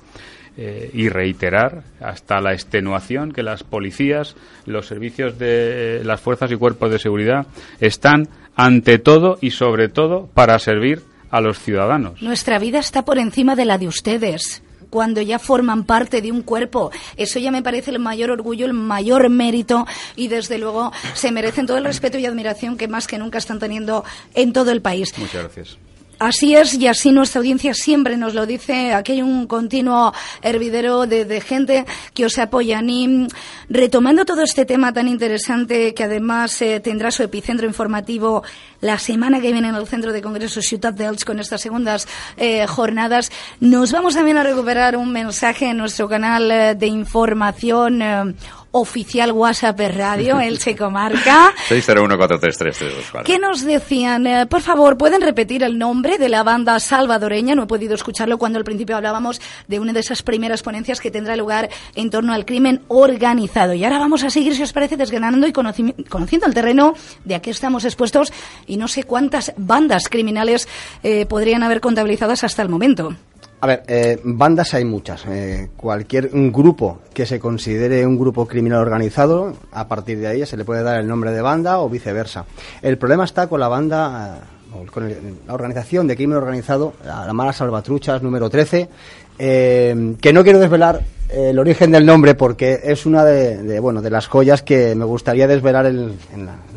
eh, 0.57 0.89
y 0.93 1.09
reiterar 1.09 1.83
hasta 2.01 2.41
la 2.41 2.53
extenuación 2.53 3.31
que 3.31 3.43
las 3.43 3.63
policías, 3.63 4.35
los 4.65 4.87
servicios 4.87 5.37
de 5.37 6.01
las 6.03 6.19
fuerzas 6.19 6.51
y 6.51 6.55
cuerpos 6.55 6.91
de 6.91 6.97
seguridad 6.97 7.45
están 7.79 8.27
ante 8.55 8.97
todo 8.97 9.37
y 9.39 9.51
sobre 9.51 9.87
todo 9.87 10.27
para 10.33 10.57
servir 10.57 11.03
a 11.29 11.41
los 11.41 11.59
ciudadanos. 11.59 12.21
Nuestra 12.21 12.57
vida 12.57 12.79
está 12.79 13.05
por 13.05 13.19
encima 13.19 13.55
de 13.55 13.65
la 13.65 13.77
de 13.77 13.87
ustedes 13.87 14.63
cuando 14.89 15.21
ya 15.21 15.37
forman 15.37 15.83
parte 15.83 16.21
de 16.21 16.31
un 16.31 16.41
cuerpo. 16.41 16.91
Eso 17.17 17.39
ya 17.39 17.51
me 17.51 17.61
parece 17.61 17.91
el 17.91 17.99
mayor 17.99 18.31
orgullo, 18.31 18.65
el 18.65 18.73
mayor 18.73 19.29
mérito 19.29 19.85
y 20.15 20.27
desde 20.27 20.57
luego 20.57 20.91
se 21.13 21.31
merecen 21.31 21.67
todo 21.67 21.77
el 21.77 21.85
respeto 21.85 22.17
y 22.17 22.25
admiración 22.25 22.77
que 22.77 22.87
más 22.87 23.05
que 23.05 23.17
nunca 23.17 23.37
están 23.37 23.59
teniendo 23.59 24.03
en 24.33 24.53
todo 24.53 24.71
el 24.71 24.81
país. 24.81 25.13
Muchas 25.17 25.43
gracias. 25.43 25.77
Así 26.19 26.55
es, 26.55 26.73
y 26.73 26.87
así 26.87 27.11
nuestra 27.11 27.39
audiencia 27.39 27.75
siempre 27.75 28.17
nos 28.17 28.33
lo 28.33 28.47
dice. 28.47 28.93
Aquí 28.93 29.13
hay 29.13 29.21
un 29.21 29.45
continuo 29.45 30.13
hervidero 30.41 31.05
de, 31.05 31.41
gente 31.41 31.85
que 32.15 32.25
os 32.25 32.39
apoya. 32.39 32.81
Y 32.81 33.27
retomando 33.69 34.25
todo 34.25 34.41
este 34.41 34.65
tema 34.65 34.93
tan 34.93 35.07
interesante, 35.07 35.93
que 35.93 36.03
además 36.03 36.59
eh, 36.61 36.79
tendrá 36.79 37.11
su 37.11 37.21
epicentro 37.21 37.67
informativo 37.67 38.43
la 38.81 38.97
semana 38.97 39.39
que 39.41 39.51
viene 39.51 39.69
en 39.69 39.75
el 39.75 39.87
Centro 39.87 40.11
de 40.11 40.21
Congresos 40.21 40.65
Ciudad 40.65 40.93
de 40.93 41.05
Elche 41.05 41.25
con 41.25 41.39
estas 41.39 41.61
segundas 41.61 42.07
eh, 42.37 42.65
jornadas, 42.67 43.31
nos 43.59 43.91
vamos 43.91 44.15
también 44.15 44.37
a 44.37 44.43
recuperar 44.43 44.97
un 44.97 45.11
mensaje 45.11 45.69
en 45.69 45.77
nuestro 45.77 46.07
canal 46.07 46.49
eh, 46.49 46.75
de 46.75 46.87
información 46.87 48.35
oficial 48.71 49.31
WhatsApp 49.31 49.79
Radio, 49.95 50.39
Elche 50.41 50.75
Comarca. 50.75 51.53
601433324. 51.69 53.23
¿Qué 53.23 53.39
nos 53.39 53.63
decían? 53.63 54.27
Eh, 54.27 54.45
por 54.45 54.61
favor, 54.61 54.97
¿pueden 54.97 55.21
repetir 55.21 55.63
el 55.63 55.77
nombre 55.77 56.17
de 56.17 56.29
la 56.29 56.43
banda 56.43 56.79
salvadoreña? 56.79 57.55
No 57.55 57.63
he 57.63 57.67
podido 57.67 57.95
escucharlo 57.95 58.37
cuando 58.37 58.57
al 58.57 58.65
principio 58.65 58.95
hablábamos 58.95 59.41
de 59.67 59.79
una 59.79 59.93
de 59.93 59.99
esas 59.99 60.23
primeras 60.23 60.63
ponencias 60.63 61.01
que 61.01 61.11
tendrá 61.11 61.35
lugar 61.35 61.69
en 61.95 62.09
torno 62.09 62.33
al 62.33 62.45
crimen 62.45 62.81
organizado. 62.87 63.73
Y 63.73 63.83
ahora 63.83 63.99
vamos 63.99 64.23
a 64.23 64.29
seguir, 64.29 64.55
si 64.55 64.63
os 64.63 64.73
parece, 64.73 64.97
desgranando 64.97 65.47
y 65.47 65.53
conociendo 65.53 66.45
el 66.45 66.53
terreno 66.53 66.93
de 67.25 67.35
a 67.35 67.41
qué 67.41 67.51
estamos 67.51 67.85
expuestos 67.85 68.31
y 68.65 68.77
no 68.77 68.87
sé 68.87 69.03
cuántas 69.03 69.53
bandas 69.57 70.09
criminales 70.09 70.67
eh, 71.03 71.25
podrían 71.25 71.63
haber 71.63 71.81
contabilizadas 71.81 72.43
hasta 72.43 72.61
el 72.61 72.69
momento. 72.69 73.15
A 73.59 73.65
ver, 73.65 73.83
eh, 73.87 74.19
bandas 74.23 74.75
hay 74.75 74.85
muchas. 74.85 75.25
Eh, 75.25 75.69
cualquier 75.75 76.29
grupo 76.51 76.99
que 77.13 77.25
se 77.25 77.39
considere 77.39 78.05
un 78.05 78.17
grupo 78.17 78.47
criminal 78.47 78.81
organizado, 78.81 79.53
a 79.71 79.87
partir 79.87 80.19
de 80.19 80.27
ahí 80.27 80.45
se 80.45 80.57
le 80.57 80.65
puede 80.65 80.83
dar 80.83 80.99
el 80.99 81.07
nombre 81.07 81.31
de 81.31 81.41
banda 81.41 81.79
o 81.79 81.89
viceversa. 81.89 82.45
El 82.83 82.99
problema 82.99 83.23
está 83.23 83.47
con 83.47 83.59
la 83.59 83.67
banda, 83.67 84.41
eh, 84.75 84.85
con 84.91 85.09
la 85.47 85.53
organización 85.53 86.05
de 86.05 86.15
crimen 86.15 86.37
organizado, 86.37 86.93
la 87.03 87.33
Mala 87.33 87.51
Salvatruchas 87.51 88.21
número 88.21 88.47
13, 88.47 88.89
que 89.37 90.31
no 90.33 90.43
quiero 90.43 90.59
desvelar 90.59 91.01
el 91.29 91.59
origen 91.59 91.91
del 91.91 92.05
nombre 92.05 92.35
porque 92.35 92.79
es 92.83 93.05
una 93.05 93.23
de, 93.25 93.79
bueno 93.79 94.01
de 94.01 94.09
las 94.09 94.27
joyas 94.27 94.61
que 94.61 94.95
me 94.95 95.05
gustaría 95.05 95.47
desvelar 95.47 95.85
en 95.85 96.15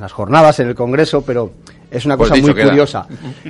las 0.00 0.12
jornadas, 0.12 0.60
en 0.60 0.68
el 0.68 0.74
Congreso, 0.74 1.22
pero 1.22 1.52
es 1.90 2.06
una 2.06 2.16
pues 2.16 2.30
cosa 2.30 2.40
muy 2.40 2.54
curiosa. 2.54 3.06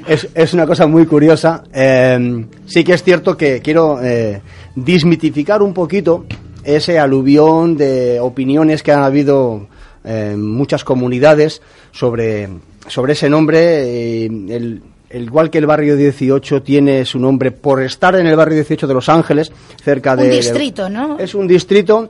Es, 0.07 0.29
es, 0.35 0.55
una 0.55 0.67
cosa 0.67 0.87
muy 0.87 1.07
curiosa. 1.07 1.63
Eh, 1.73 2.47
sí 2.65 2.85
que 2.85 2.95
es 2.95 3.03
cierto 3.03 3.37
que 3.37 3.61
quiero 3.61 4.03
eh, 4.03 4.41
dismitificar 4.75 5.63
un 5.63 5.75
poquito 5.75 6.25
ese 6.65 6.99
aluvión 6.99 7.77
de 7.77 8.19
opiniones 8.21 8.83
que 8.83 8.93
han 8.93 9.03
habido 9.03 9.69
en 10.05 10.43
muchas 10.43 10.85
comunidades 10.85 11.61
sobre, 11.93 12.49
sobre 12.89 13.13
ese 13.13 13.29
nombre. 13.29 14.25
el, 14.25 14.83
igual 15.13 15.51
que 15.51 15.59
el 15.59 15.67
barrio 15.67 15.97
18 15.97 16.63
tiene 16.63 17.05
su 17.05 17.19
nombre 17.19 17.51
por 17.51 17.83
estar 17.83 18.15
en 18.17 18.27
el 18.27 18.37
barrio 18.37 18.57
18 18.57 18.87
de 18.87 18.95
Los 18.95 19.09
Ángeles, 19.09 19.53
cerca 19.83 20.17
de... 20.17 20.25
Un 20.25 20.31
distrito, 20.31 20.89
¿no? 20.89 21.19
Es 21.19 21.35
un 21.35 21.47
distrito 21.47 22.09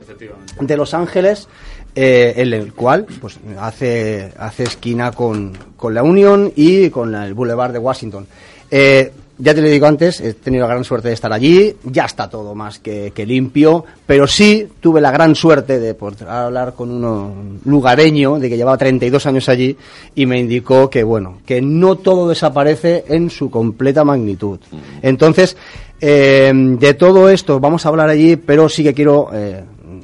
de 0.59 0.77
Los 0.77 0.93
Ángeles 0.93 1.47
eh, 1.95 2.33
en 2.37 2.53
el 2.53 2.73
cual 2.73 3.05
pues 3.19 3.39
hace, 3.59 4.31
hace 4.37 4.63
esquina 4.63 5.11
con, 5.11 5.57
con 5.75 5.93
la 5.93 6.03
Unión 6.03 6.51
y 6.55 6.89
con 6.89 7.13
el 7.15 7.33
Boulevard 7.33 7.73
de 7.73 7.79
Washington. 7.79 8.27
Eh, 8.69 9.11
ya 9.37 9.53
te 9.55 9.61
lo 9.61 9.67
digo 9.67 9.87
antes, 9.87 10.21
he 10.21 10.33
tenido 10.33 10.67
la 10.67 10.73
gran 10.73 10.83
suerte 10.83 11.07
de 11.07 11.13
estar 11.13 11.31
allí, 11.33 11.75
ya 11.83 12.05
está 12.05 12.29
todo 12.29 12.53
más 12.53 12.79
que, 12.79 13.11
limpio, 13.25 13.85
pero 14.05 14.27
sí 14.27 14.67
tuve 14.79 15.01
la 15.01 15.11
gran 15.11 15.35
suerte 15.35 15.79
de 15.79 15.93
poder 15.93 16.27
hablar 16.27 16.73
con 16.73 16.91
uno 16.91 17.33
lugareño, 17.65 18.39
de 18.39 18.49
que 18.49 18.57
llevaba 18.57 18.77
32 18.77 19.25
años 19.25 19.49
allí, 19.49 19.75
y 20.15 20.25
me 20.25 20.39
indicó 20.39 20.89
que, 20.89 21.03
bueno, 21.03 21.39
que 21.45 21.61
no 21.61 21.97
todo 21.97 22.29
desaparece 22.29 23.05
en 23.07 23.29
su 23.29 23.49
completa 23.49 24.03
magnitud. 24.03 24.59
Entonces, 25.01 25.57
eh, 25.99 26.51
de 26.53 26.93
todo 26.93 27.29
esto 27.29 27.59
vamos 27.59 27.85
a 27.85 27.89
hablar 27.89 28.09
allí, 28.09 28.35
pero 28.35 28.69
sí 28.69 28.83
que 28.83 28.93
quiero 28.93 29.29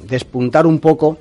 despuntar 0.08 0.66
un 0.66 0.78
poco 0.78 1.18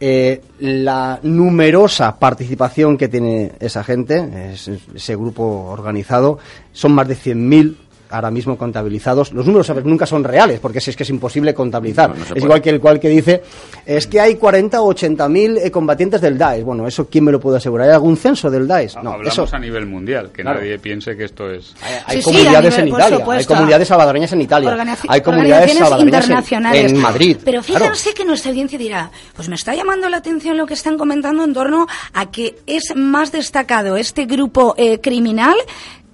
eh, 0.00 0.40
la 0.60 1.18
numerosa 1.22 2.18
participación 2.18 2.96
que 2.96 3.08
tiene 3.08 3.52
esa 3.60 3.82
gente, 3.82 4.52
ese 4.52 5.16
grupo 5.16 5.42
organizado, 5.44 6.38
son 6.72 6.92
más 6.92 7.08
de 7.08 7.16
100.000 7.16 7.76
ahora 8.10 8.30
mismo 8.30 8.56
contabilizados. 8.56 9.32
Los 9.32 9.46
números 9.46 9.70
nunca 9.84 10.06
son 10.06 10.24
reales, 10.24 10.60
porque 10.60 10.80
si 10.80 10.90
es 10.90 10.96
que 10.96 11.02
es 11.02 11.10
imposible 11.10 11.54
contabilizar. 11.54 12.14
es 12.34 12.42
igual 12.42 12.60
que 12.60 12.70
el 12.70 12.80
cual 12.80 13.00
que 13.00 13.08
dice, 13.08 13.42
es 13.84 14.06
que 14.06 14.20
hay 14.20 14.36
40 14.36 14.80
o 14.80 14.86
80 14.88 15.28
mil 15.28 15.58
eh, 15.58 15.70
combatientes 15.70 16.20
del 16.20 16.38
Daesh. 16.38 16.64
Bueno, 16.64 16.86
¿eso 16.86 17.08
quién 17.08 17.24
me 17.24 17.32
lo 17.32 17.40
puede 17.40 17.58
asegurar? 17.58 17.88
¿Hay 17.88 17.94
algún 17.94 18.16
censo 18.16 18.50
del 18.50 18.66
Daesh? 18.66 18.96
No, 19.02 19.12
Hablamos 19.12 19.54
a 19.54 19.58
nivel 19.58 19.86
mundial, 19.86 20.30
que 20.32 20.44
nadie 20.44 20.78
piense 20.78 21.16
que 21.16 21.24
esto 21.24 21.50
es... 21.50 21.74
Hay, 22.06 22.22
comunidades 22.22 22.78
en 22.78 22.88
Italia, 22.88 23.24
hay 23.28 23.44
comunidades 23.44 23.88
salvadoreñas 23.88 24.32
en 24.32 24.40
Italia, 24.40 24.96
hay 25.08 25.20
comunidades 25.20 25.74
salvadoreñas 25.74 26.52
en, 26.74 26.98
Madrid. 26.98 27.38
Pero 27.44 27.62
fíjense 27.62 28.14
que 28.14 28.24
nuestra 28.24 28.50
audiencia 28.50 28.78
dirá, 28.78 29.10
pues 29.34 29.48
me 29.48 29.54
está 29.54 29.74
llamando 29.74 30.08
la 30.08 30.18
atención 30.18 30.56
lo 30.56 30.66
que 30.66 30.74
están 30.74 30.98
comentando 30.98 31.44
en 31.44 31.52
torno 31.52 31.86
a 32.12 32.30
que 32.30 32.56
es 32.66 32.94
más 32.96 33.32
destacado 33.32 33.96
este 33.96 34.26
grupo 34.26 34.74
eh, 34.76 35.00
criminal 35.00 35.56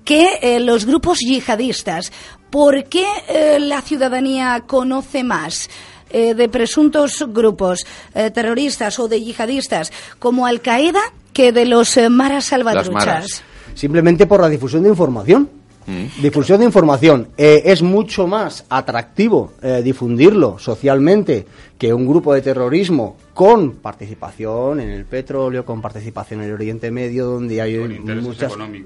que 0.05 0.39
eh, 0.43 0.61
los 0.61 0.85
grupos 0.85 1.19
yihadistas. 1.21 2.13
¿Por 2.51 2.85
qué 2.85 3.07
eh, 3.29 3.59
la 3.59 3.83
ciudadanía 3.83 4.65
conoce 4.67 5.25
más? 5.25 5.69
Eh, 6.11 6.35
de 6.35 6.49
presuntos 6.49 7.25
grupos 7.27 7.85
terroristas 8.13 9.01
o 9.01 9.09
de 9.09 9.21
yihadistas 9.21 9.91
como 10.21 10.47
Al 10.47 10.61
Qaeda 10.61 11.01
que 11.33 11.51
de 11.51 11.65
los 11.65 11.99
maras 12.09 12.45
salvatruchas. 12.45 13.43
Simplemente 13.75 14.25
por 14.27 14.41
la 14.41 14.49
difusión 14.49 14.85
de 14.85 14.91
información. 14.91 15.51
Mm. 15.87 16.23
Difusión 16.23 16.61
de 16.61 16.67
información. 16.67 17.29
es 17.37 17.83
mucho 17.83 18.27
más 18.27 18.65
atractivo 18.69 19.53
difundirlo 19.83 20.59
socialmente 20.59 21.47
que 21.79 21.93
un 21.93 22.07
grupo 22.07 22.33
de 22.33 22.43
terrorismo 22.43 23.17
con 23.35 23.73
participación 23.73 24.81
en 24.81 24.91
el 24.91 25.05
petróleo, 25.05 25.65
con 25.65 25.83
participación 25.83 26.41
en 26.41 26.47
el 26.47 26.55
Oriente 26.55 26.91
Medio, 26.91 27.27
donde 27.27 27.61
hay 27.61 27.77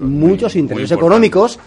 muchos 0.00 0.56
intereses 0.56 0.92
económicos, 0.92 1.58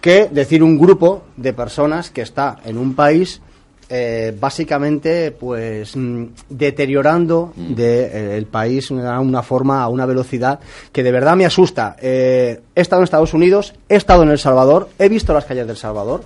que 0.00 0.28
decir 0.30 0.62
un 0.62 0.78
grupo 0.78 1.24
de 1.36 1.52
personas 1.52 2.10
que 2.10 2.22
está 2.22 2.58
en 2.64 2.78
un 2.78 2.94
país 2.94 3.40
eh, 3.88 4.36
básicamente 4.38 5.30
pues 5.30 5.96
mm, 5.96 6.24
deteriorando 6.48 7.52
mm. 7.54 7.74
de, 7.74 8.04
eh, 8.04 8.36
el 8.36 8.46
país 8.46 8.90
a 8.90 9.20
una 9.20 9.42
forma, 9.42 9.82
a 9.82 9.88
una 9.88 10.06
velocidad 10.06 10.58
que 10.90 11.02
de 11.02 11.12
verdad 11.12 11.36
me 11.36 11.46
asusta. 11.46 11.96
Eh, 12.00 12.60
he 12.74 12.80
estado 12.80 13.00
en 13.00 13.04
Estados 13.04 13.32
Unidos, 13.32 13.74
he 13.88 13.96
estado 13.96 14.24
en 14.24 14.30
El 14.30 14.38
Salvador, 14.38 14.88
he 14.98 15.08
visto 15.08 15.32
las 15.32 15.44
calles 15.44 15.66
del 15.66 15.76
Salvador, 15.76 16.24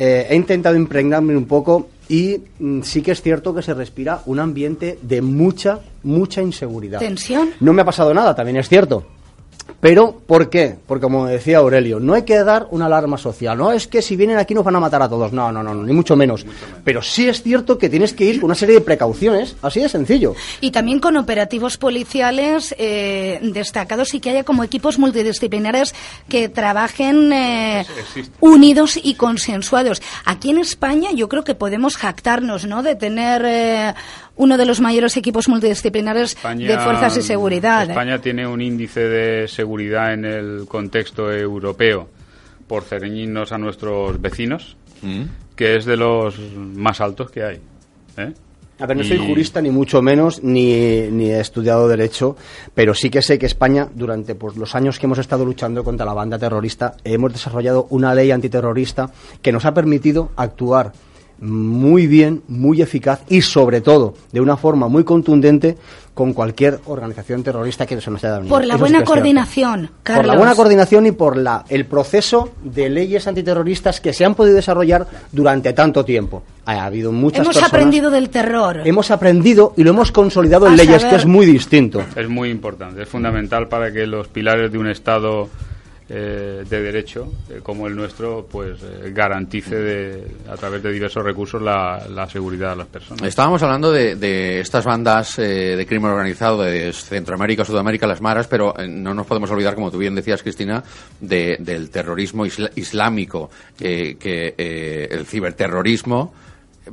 he 0.00 0.34
intentado 0.34 0.76
impregnarme 0.76 1.36
un 1.36 1.46
poco 1.46 1.88
y 2.08 2.40
mm, 2.58 2.82
sí 2.82 3.02
que 3.02 3.12
es 3.12 3.22
cierto 3.22 3.54
que 3.54 3.62
se 3.62 3.74
respira 3.74 4.22
un 4.26 4.40
ambiente 4.40 4.98
de 5.02 5.22
mucha, 5.22 5.80
mucha 6.02 6.42
inseguridad. 6.42 6.98
¿Tensión? 6.98 7.50
No 7.60 7.72
me 7.72 7.82
ha 7.82 7.84
pasado 7.84 8.12
nada, 8.14 8.34
también 8.34 8.56
es 8.56 8.68
cierto. 8.68 9.04
Pero, 9.80 10.20
¿por 10.26 10.50
qué? 10.50 10.76
Porque, 10.86 11.02
como 11.02 11.26
decía 11.26 11.58
Aurelio, 11.58 12.00
no 12.00 12.14
hay 12.14 12.22
que 12.22 12.36
dar 12.42 12.66
una 12.70 12.86
alarma 12.86 13.16
social. 13.16 13.56
No 13.56 13.70
es 13.70 13.86
que 13.86 14.02
si 14.02 14.16
vienen 14.16 14.38
aquí 14.38 14.52
nos 14.52 14.64
van 14.64 14.74
a 14.74 14.80
matar 14.80 15.02
a 15.02 15.08
todos. 15.08 15.32
No, 15.32 15.52
no, 15.52 15.62
no, 15.62 15.72
ni 15.74 15.92
mucho 15.92 16.16
menos. 16.16 16.44
Pero 16.82 17.00
sí 17.00 17.28
es 17.28 17.42
cierto 17.42 17.78
que 17.78 17.88
tienes 17.88 18.12
que 18.12 18.24
ir 18.24 18.40
con 18.40 18.46
una 18.46 18.56
serie 18.56 18.74
de 18.74 18.80
precauciones, 18.80 19.54
así 19.62 19.80
de 19.80 19.88
sencillo. 19.88 20.34
Y 20.60 20.72
también 20.72 20.98
con 20.98 21.16
operativos 21.16 21.76
policiales 21.76 22.74
eh, 22.76 23.38
destacados 23.40 24.14
y 24.14 24.20
que 24.20 24.30
haya 24.30 24.44
como 24.44 24.64
equipos 24.64 24.98
multidisciplinares 24.98 25.94
que 26.28 26.48
trabajen 26.48 27.32
eh, 27.32 27.86
unidos 28.40 28.98
y 29.00 29.14
consensuados. 29.14 30.02
Aquí 30.24 30.50
en 30.50 30.58
España 30.58 31.10
yo 31.14 31.28
creo 31.28 31.44
que 31.44 31.54
podemos 31.54 31.96
jactarnos, 31.96 32.66
¿no?, 32.66 32.82
de 32.82 32.96
tener 32.96 33.42
eh, 33.44 33.94
uno 34.38 34.56
de 34.56 34.64
los 34.64 34.80
mayores 34.80 35.16
equipos 35.16 35.48
multidisciplinares 35.48 36.36
de 36.56 36.78
fuerzas 36.78 37.14
de 37.16 37.22
seguridad. 37.22 37.88
¿eh? 37.88 37.92
España 37.92 38.18
tiene 38.20 38.46
un 38.46 38.62
índice 38.62 39.00
de 39.00 39.48
seguridad 39.48 40.14
en 40.14 40.24
el 40.24 40.66
contexto 40.66 41.30
europeo 41.30 42.08
por 42.66 42.84
cereñirnos 42.84 43.52
a 43.52 43.58
nuestros 43.58 44.20
vecinos, 44.20 44.76
mm. 45.02 45.22
que 45.56 45.76
es 45.76 45.84
de 45.84 45.96
los 45.96 46.38
más 46.56 47.00
altos 47.00 47.30
que 47.30 47.42
hay. 47.42 47.60
¿eh? 48.16 48.32
A 48.80 48.86
ver, 48.86 48.96
no 48.96 49.02
soy 49.02 49.18
jurista 49.18 49.60
ni 49.60 49.70
mucho 49.70 50.00
menos, 50.02 50.44
ni, 50.44 51.08
ni, 51.10 51.30
he 51.30 51.40
estudiado 51.40 51.88
derecho, 51.88 52.36
pero 52.74 52.94
sí 52.94 53.10
que 53.10 53.22
sé 53.22 53.36
que 53.36 53.46
España, 53.46 53.88
durante 53.92 54.36
pues, 54.36 54.56
los 54.56 54.76
años 54.76 55.00
que 55.00 55.06
hemos 55.06 55.18
estado 55.18 55.44
luchando 55.44 55.82
contra 55.82 56.06
la 56.06 56.14
banda 56.14 56.38
terrorista, 56.38 56.94
hemos 57.02 57.32
desarrollado 57.32 57.88
una 57.90 58.14
ley 58.14 58.30
antiterrorista 58.30 59.10
que 59.42 59.50
nos 59.50 59.64
ha 59.64 59.74
permitido 59.74 60.30
actuar 60.36 60.92
muy 61.40 62.06
bien, 62.06 62.42
muy 62.48 62.82
eficaz 62.82 63.22
y 63.28 63.42
sobre 63.42 63.80
todo 63.80 64.14
de 64.32 64.40
una 64.40 64.56
forma 64.56 64.88
muy 64.88 65.04
contundente 65.04 65.76
con 66.18 66.32
cualquier 66.32 66.80
organización 66.86 67.44
terrorista 67.44 67.86
que 67.86 68.00
se 68.00 68.10
nos 68.10 68.24
haya 68.24 68.32
dado. 68.32 68.48
Por 68.48 68.64
la 68.64 68.76
buena 68.76 69.04
coordinación, 69.04 69.88
Carlos. 70.02 70.24
Por 70.24 70.26
la 70.26 70.36
buena 70.36 70.54
coordinación 70.56 71.06
y 71.06 71.12
por 71.12 71.36
la, 71.36 71.64
el 71.68 71.86
proceso 71.86 72.54
de 72.64 72.88
leyes 72.88 73.28
antiterroristas 73.28 74.00
que 74.00 74.12
se 74.12 74.24
han 74.24 74.34
podido 74.34 74.56
desarrollar 74.56 75.06
durante 75.30 75.72
tanto 75.74 76.04
tiempo. 76.04 76.42
Ha 76.64 76.84
habido 76.84 77.12
muchas 77.12 77.46
Hemos 77.46 77.62
aprendido 77.62 78.10
del 78.10 78.30
terror. 78.30 78.80
Hemos 78.84 79.12
aprendido 79.12 79.74
y 79.76 79.84
lo 79.84 79.90
hemos 79.90 80.10
consolidado 80.10 80.66
en 80.66 80.76
leyes, 80.76 81.04
que 81.04 81.14
es 81.14 81.24
muy 81.24 81.46
distinto. 81.46 82.02
Es 82.16 82.28
muy 82.28 82.50
importante, 82.50 83.02
es 83.02 83.08
fundamental 83.08 83.68
para 83.68 83.92
que 83.92 84.04
los 84.04 84.26
pilares 84.26 84.72
de 84.72 84.78
un 84.78 84.88
Estado 84.88 85.48
eh, 86.10 86.64
de 86.66 86.82
derecho 86.82 87.30
eh, 87.50 87.60
como 87.62 87.86
el 87.86 87.94
nuestro 87.94 88.46
pues 88.50 88.82
eh, 88.82 89.10
garantice 89.12 90.24
a 90.50 90.56
través 90.56 90.82
de 90.82 90.90
diversos 90.90 91.22
recursos 91.22 91.60
la, 91.60 92.26
seguridad 92.32 92.70
de 92.70 92.76
las 92.76 92.86
personas. 92.86 93.22
Estábamos 93.24 93.62
hablando 93.62 93.92
de, 93.92 94.58
estas 94.58 94.86
bandas 94.86 95.36
de 95.36 95.84
crimen 95.86 96.10
organizado 96.10 96.62
de 96.62 96.94
Centroamérica, 96.94 97.62
Sudamérica, 97.62 98.06
las 98.06 98.22
maras, 98.22 98.46
pero 98.46 98.72
no 98.88 99.12
nos 99.12 99.26
podemos 99.26 99.50
olvidar, 99.50 99.74
como 99.74 99.90
tú 99.90 99.98
bien 99.98 100.14
decías, 100.14 100.42
Cristina, 100.42 100.82
del 101.20 101.90
terrorismo 101.90 102.46
islámico, 102.46 103.50
que 103.76 104.54
el 105.10 105.26
ciberterrorismo 105.26 106.32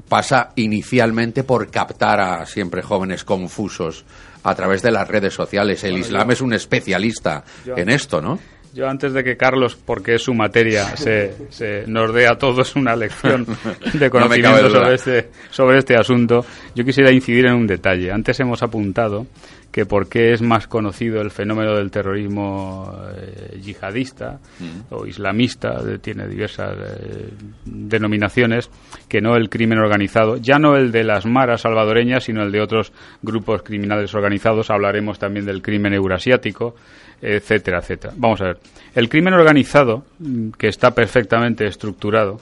pasa 0.10 0.52
inicialmente 0.56 1.44
por 1.44 1.70
captar 1.72 2.20
a 2.20 2.46
siempre 2.46 2.82
jóvenes 2.82 3.24
confusos 3.24 4.04
a 4.44 4.54
través 4.54 4.82
de 4.82 4.92
las 4.92 5.08
redes 5.08 5.34
sociales. 5.34 5.84
El 5.84 5.98
Islam 5.98 6.32
es 6.32 6.42
un 6.42 6.54
especialista 6.54 7.44
en 7.66 7.90
esto, 7.90 8.22
¿no? 8.22 8.40
Yo 8.76 8.90
antes 8.90 9.14
de 9.14 9.24
que 9.24 9.38
Carlos, 9.38 9.78
porque 9.78 10.16
es 10.16 10.24
su 10.24 10.34
materia, 10.34 10.98
se, 10.98 11.34
se 11.50 11.88
nos 11.88 12.14
dé 12.14 12.28
a 12.28 12.38
todos 12.38 12.76
una 12.76 12.94
lección 12.94 13.46
de 13.94 14.10
conocimiento 14.10 14.70
sobre, 14.70 14.96
este, 14.96 15.30
sobre 15.50 15.78
este 15.78 15.96
asunto, 15.96 16.46
yo 16.76 16.84
quisiera 16.84 17.10
incidir 17.10 17.46
en 17.46 17.54
un 17.54 17.68
detalle. 17.68 18.12
Antes 18.12 18.38
hemos 18.42 18.62
apuntado 18.64 19.28
que 19.72 19.86
por 19.86 20.10
qué 20.10 20.34
es 20.34 20.42
más 20.42 20.68
conocido 20.68 21.22
el 21.22 21.32
fenómeno 21.32 21.74
del 21.74 21.90
terrorismo 21.90 22.94
eh, 23.16 23.60
yihadista 23.62 24.40
mm. 24.60 24.94
o 24.94 25.06
islamista, 25.06 25.82
tiene 26.02 26.28
diversas 26.28 26.78
eh, 26.78 27.30
denominaciones, 27.64 28.70
que 29.08 29.22
no 29.22 29.38
el 29.38 29.50
crimen 29.50 29.80
organizado, 29.80 30.36
ya 30.36 30.60
no 30.60 30.76
el 30.76 30.92
de 30.92 31.06
las 31.06 31.26
maras 31.26 31.62
salvadoreñas, 31.62 32.26
sino 32.26 32.44
el 32.44 32.52
de 32.52 32.60
otros 32.60 32.92
grupos 33.22 33.64
criminales 33.64 34.14
organizados. 34.14 34.70
Hablaremos 34.70 35.18
también 35.18 35.46
del 35.46 35.62
crimen 35.62 35.94
eurasiático 35.94 36.76
etcétera, 37.22 37.80
etcétera. 37.80 38.14
Vamos 38.18 38.42
a 38.42 38.46
ver. 38.46 38.58
El 38.94 39.10
crimen 39.10 39.34
organizado, 39.34 40.06
mm, 40.20 40.52
que 40.52 40.68
está 40.68 40.92
perfectamente 40.92 41.66
estructurado, 41.66 42.40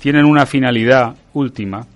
tiene 0.00 0.24
una 0.24 0.46
finalidad 0.46 1.16
última 1.34 1.86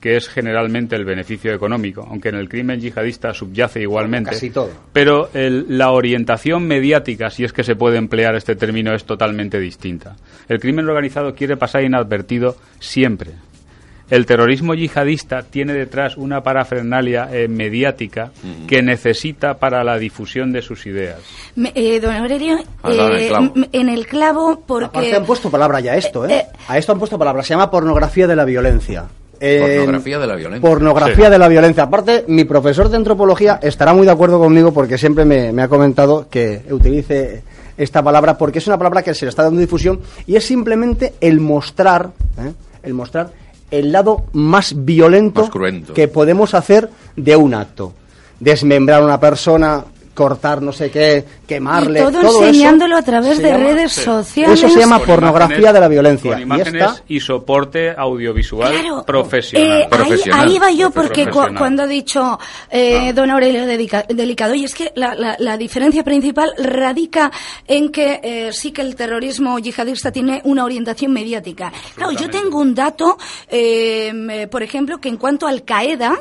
que 0.00 0.16
es 0.16 0.28
generalmente 0.28 0.96
el 0.96 1.04
beneficio 1.04 1.52
económico, 1.52 2.06
aunque 2.08 2.30
en 2.30 2.36
el 2.36 2.48
crimen 2.48 2.80
yihadista 2.80 3.34
subyace 3.34 3.82
igualmente. 3.82 4.30
Casi 4.30 4.50
todo. 4.50 4.70
Pero 4.92 5.28
la 5.34 5.90
orientación 5.90 6.66
mediática, 6.66 7.28
si 7.28 7.44
es 7.44 7.52
que 7.52 7.62
se 7.62 7.76
puede 7.76 7.98
emplear 7.98 8.34
este 8.34 8.56
término, 8.56 8.94
es 8.94 9.04
totalmente 9.04 9.60
distinta. 9.60 10.16
El 10.48 10.58
crimen 10.58 10.88
organizado 10.88 11.34
quiere 11.34 11.56
pasar 11.58 11.84
inadvertido 11.84 12.56
siempre, 12.78 13.32
el 14.10 14.26
terrorismo 14.26 14.74
yihadista 14.74 15.42
tiene 15.42 15.72
detrás 15.72 16.16
una 16.16 16.42
parafernalia 16.42 17.28
eh, 17.32 17.46
mediática 17.48 18.32
que 18.66 18.82
necesita 18.82 19.54
para 19.54 19.84
la 19.84 19.98
difusión 19.98 20.52
de 20.52 20.62
sus 20.62 20.84
ideas. 20.86 21.18
Eh, 21.56 22.00
don 22.00 22.14
Aurelio, 22.14 22.58
eh, 22.88 23.32
en 23.72 23.88
el 23.88 24.06
clavo, 24.06 24.62
porque... 24.66 24.98
Aparte 24.98 25.16
han 25.16 25.24
puesto 25.24 25.50
palabra 25.50 25.80
ya 25.80 25.92
a 25.92 25.96
esto, 25.96 26.26
¿eh? 26.28 26.46
A 26.66 26.76
esto 26.76 26.92
han 26.92 26.98
puesto 26.98 27.18
palabra, 27.18 27.42
se 27.42 27.50
llama 27.50 27.70
pornografía 27.70 28.26
de 28.26 28.34
la 28.34 28.44
violencia. 28.44 29.04
pornografía 29.38 30.18
de 30.18 30.26
la 30.26 30.34
violencia. 30.34 30.68
Pornografía 30.68 31.30
de 31.30 31.38
la 31.38 31.48
violencia. 31.48 31.84
Aparte, 31.84 32.24
mi 32.26 32.44
profesor 32.44 32.88
de 32.88 32.96
antropología 32.96 33.60
estará 33.62 33.94
muy 33.94 34.06
de 34.06 34.12
acuerdo 34.12 34.40
conmigo 34.40 34.72
porque 34.74 34.98
siempre 34.98 35.24
me, 35.24 35.62
ha 35.62 35.68
comentado 35.68 36.28
que 36.28 36.62
utilice 36.70 37.44
esta 37.76 38.02
palabra 38.02 38.36
porque 38.36 38.58
es 38.58 38.66
una 38.66 38.76
palabra 38.76 39.02
que 39.02 39.14
se 39.14 39.24
le 39.24 39.30
está 39.30 39.44
dando 39.44 39.60
difusión 39.60 40.00
y 40.26 40.34
es 40.34 40.44
simplemente 40.44 41.14
el 41.20 41.40
mostrar, 41.40 42.10
el 42.82 42.92
mostrar 42.92 43.39
el 43.70 43.92
lado 43.92 44.24
más 44.32 44.84
violento 44.84 45.50
que 45.94 46.08
podemos 46.08 46.54
hacer 46.54 46.90
de 47.16 47.36
un 47.36 47.54
acto. 47.54 47.92
Desmembrar 48.38 49.02
a 49.02 49.04
una 49.04 49.20
persona, 49.20 49.84
cortar 50.20 50.60
no 50.60 50.70
sé 50.70 50.90
qué, 50.90 51.24
quemarle. 51.46 52.02
todo, 52.02 52.44
enseñándolo 52.44 52.94
a 52.94 53.00
través 53.00 53.38
de 53.38 53.56
redes 53.56 53.92
sociales. 53.92 54.58
Eso 54.58 54.68
se 54.68 54.80
llama 54.80 54.98
pornografía 54.98 55.72
de 55.72 55.80
la 55.80 55.88
violencia. 55.88 56.32
Con 56.32 56.42
imágenes 56.42 57.02
y, 57.08 57.20
soporte 57.20 57.94
audiovisual 57.96 59.02
profesional. 59.06 59.88
Eh, 59.90 60.30
ahí, 60.30 60.58
va 60.58 60.70
yo 60.72 60.90
porque 60.90 61.26
cuando 61.30 61.84
ha 61.84 61.86
dicho 61.86 62.38
eh, 62.70 63.08
ah. 63.08 63.12
don 63.14 63.30
Aurelio 63.30 63.64
Delicado, 63.64 64.54
y 64.54 64.64
es 64.64 64.74
que 64.74 64.92
la, 64.94 65.56
diferencia 65.56 66.04
principal 66.04 66.52
radica 66.58 67.30
en 67.66 67.90
que 67.90 68.20
eh, 68.22 68.50
sí 68.52 68.72
que 68.72 68.82
el 68.82 68.94
terrorismo 68.96 69.58
yihadista 69.58 70.12
tiene 70.12 70.42
una 70.44 70.66
orientación 70.66 71.14
mediática. 71.14 71.72
Claro, 71.94 72.12
yo 72.12 72.28
tengo 72.28 72.58
un 72.58 72.74
dato, 72.74 73.16
por 74.50 74.62
ejemplo, 74.62 75.00
que 75.00 75.08
en 75.08 75.16
cuanto 75.16 75.46
Al 75.46 75.64
Qaeda, 75.64 76.20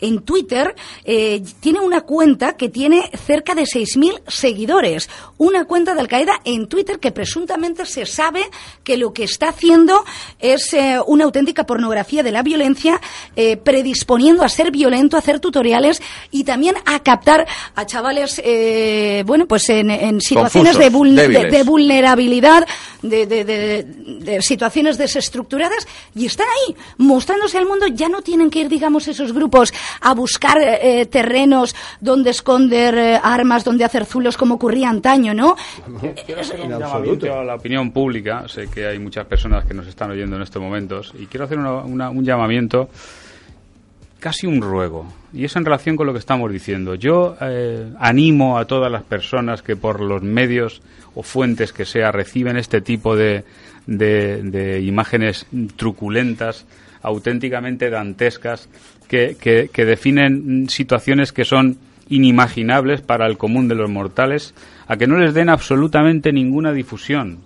en 0.00 0.22
Twitter 0.22 0.74
eh, 1.04 1.42
tiene 1.60 1.80
una 1.80 2.02
cuenta 2.02 2.56
que 2.56 2.68
tiene 2.68 3.10
cerca 3.26 3.54
de 3.54 3.62
6.000 3.62 4.22
seguidores. 4.28 5.08
Una 5.38 5.64
cuenta 5.64 5.94
de 5.94 6.00
Al-Qaeda 6.00 6.40
en 6.44 6.66
Twitter 6.68 6.98
que 6.98 7.12
presuntamente 7.12 7.86
se 7.86 8.06
sabe 8.06 8.44
que 8.84 8.96
lo 8.96 9.12
que 9.12 9.24
está 9.24 9.48
haciendo 9.50 10.04
es 10.38 10.72
eh, 10.74 10.98
una 11.06 11.24
auténtica 11.24 11.66
pornografía 11.66 12.22
de 12.22 12.32
la 12.32 12.42
violencia, 12.42 13.00
eh, 13.34 13.56
predisponiendo 13.56 14.44
a 14.44 14.48
ser 14.48 14.70
violento, 14.70 15.16
a 15.16 15.20
hacer 15.20 15.40
tutoriales 15.40 16.02
y 16.30 16.44
también 16.44 16.76
a 16.84 17.02
captar 17.02 17.46
a 17.74 17.86
chavales, 17.86 18.42
bueno, 19.24 19.46
pues 19.46 19.68
en, 19.68 20.20
situaciones 20.20 20.78
de, 20.78 20.88
vulnerabilidad, 21.64 22.66
de, 23.02 23.26
de 23.26 24.42
situaciones 24.42 24.98
desestructuradas 24.98 25.86
y 26.14 26.26
están 26.26 26.46
ahí 26.48 26.76
mostrándose 26.98 27.58
al 27.58 27.66
mundo. 27.66 27.86
Ya 27.86 28.08
no 28.08 28.22
tienen 28.22 28.50
que 28.50 28.60
ir, 28.60 28.68
digamos, 28.68 29.08
esos 29.08 29.32
grupos 29.32 29.72
a 30.00 30.14
buscar 30.14 30.58
eh, 30.60 31.06
terrenos 31.06 31.74
donde 32.00 32.30
esconder 32.30 32.96
eh, 32.96 33.20
armas, 33.22 33.64
donde 33.64 33.84
hacer 33.84 34.04
zulos 34.04 34.36
como 34.36 34.54
ocurría 34.54 34.88
antaño, 34.88 35.34
¿no? 35.34 35.56
Quiero 36.24 36.40
hacer 36.40 36.60
un 36.60 36.78
llamamiento 36.78 37.38
a 37.38 37.44
la 37.44 37.54
opinión 37.54 37.90
pública. 37.90 38.44
Sé 38.48 38.68
que 38.68 38.86
hay 38.86 38.98
muchas 38.98 39.26
personas 39.26 39.64
que 39.64 39.74
nos 39.74 39.86
están 39.86 40.10
oyendo 40.10 40.36
en 40.36 40.42
estos 40.42 40.60
momentos 40.62 41.12
y 41.18 41.26
quiero 41.26 41.44
hacer 41.44 41.58
un 41.58 42.24
llamamiento 42.24 42.88
casi 44.26 44.46
un 44.46 44.60
ruego, 44.60 45.06
y 45.32 45.44
es 45.44 45.54
en 45.56 45.64
relación 45.64 45.96
con 45.96 46.06
lo 46.06 46.12
que 46.12 46.18
estamos 46.18 46.50
diciendo. 46.50 46.94
Yo 46.94 47.36
eh, 47.40 47.92
animo 48.00 48.58
a 48.58 48.64
todas 48.64 48.90
las 48.90 49.04
personas 49.04 49.62
que 49.62 49.76
por 49.76 50.00
los 50.00 50.22
medios 50.22 50.82
o 51.14 51.22
fuentes 51.22 51.72
que 51.72 51.84
sea 51.84 52.10
reciben 52.10 52.56
este 52.56 52.80
tipo 52.80 53.14
de, 53.14 53.44
de 53.86 54.80
imágenes 54.82 55.46
truculentas, 55.76 56.66
auténticamente 57.02 57.88
dantescas, 57.88 58.68
que, 59.06 59.70
definen 59.74 60.68
situaciones 60.68 61.32
que 61.32 61.44
son 61.44 61.78
inimaginables 62.08 63.00
para 63.00 63.26
el 63.26 63.36
común 63.36 63.68
de 63.68 63.74
los 63.74 63.90
mortales, 63.90 64.54
a 64.86 64.96
que 64.96 65.06
no 65.06 65.18
les 65.18 65.34
den 65.34 65.48
absolutamente 65.48 66.32
ninguna 66.32 66.72
difusión. 66.72 67.38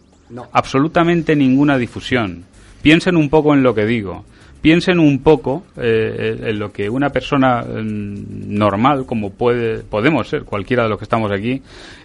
Absolutamente 0.53 1.35
ninguna 1.35 1.79
difusión. 1.79 2.45
Piensen 2.83 3.17
un 3.17 3.29
poco 3.29 3.55
en 3.55 3.63
lo 3.63 3.75
que 3.75 3.87
digo. 3.87 4.25
Piensen 4.61 4.99
un 4.99 5.21
poco 5.21 5.65
eh, 5.79 6.39
en 6.45 6.59
lo 6.59 6.71
que 6.71 6.91
una 6.91 7.09
persona 7.09 7.63
mm, 7.63 8.55
normal, 8.55 9.07
como 9.07 9.31
puede, 9.31 9.79
podemos 9.79 10.29
ser 10.29 10.45
cualquiera 10.45 10.83
de 10.83 10.91
los 10.91 10.99
que 10.99 11.05
estamos 11.05 11.33
aquí, 11.33 11.63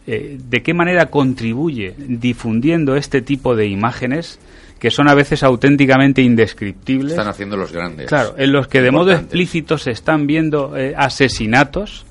eh, 0.08 0.38
de 0.42 0.64
qué 0.64 0.74
manera 0.74 1.08
contribuye 1.08 1.94
difundiendo 1.98 2.96
este 2.96 3.22
tipo 3.22 3.58
de 3.58 3.68
imágenes 3.68 4.40
que 4.80 4.92
son 4.92 5.08
a 5.10 5.16
veces 5.16 5.44
auténticamente 5.44 6.22
indescriptibles. 6.22 7.14
Están 7.14 7.28
haciendo 7.28 7.58
los 7.58 7.72
grandes. 7.72 8.08
Claro, 8.08 8.36
en 8.38 8.52
los 8.52 8.68
que 8.68 8.82
de 8.82 8.92
modo 8.92 9.12
explícito 9.12 9.78
se 9.78 9.92
están 9.92 10.28
viendo 10.28 10.76
eh, 10.78 10.94
asesinatos 10.96 12.06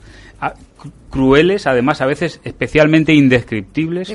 crueles, 1.15 1.67
además 1.69 2.01
a 2.01 2.07
veces 2.07 2.41
especialmente 2.43 3.15
indescriptibles, 3.15 4.09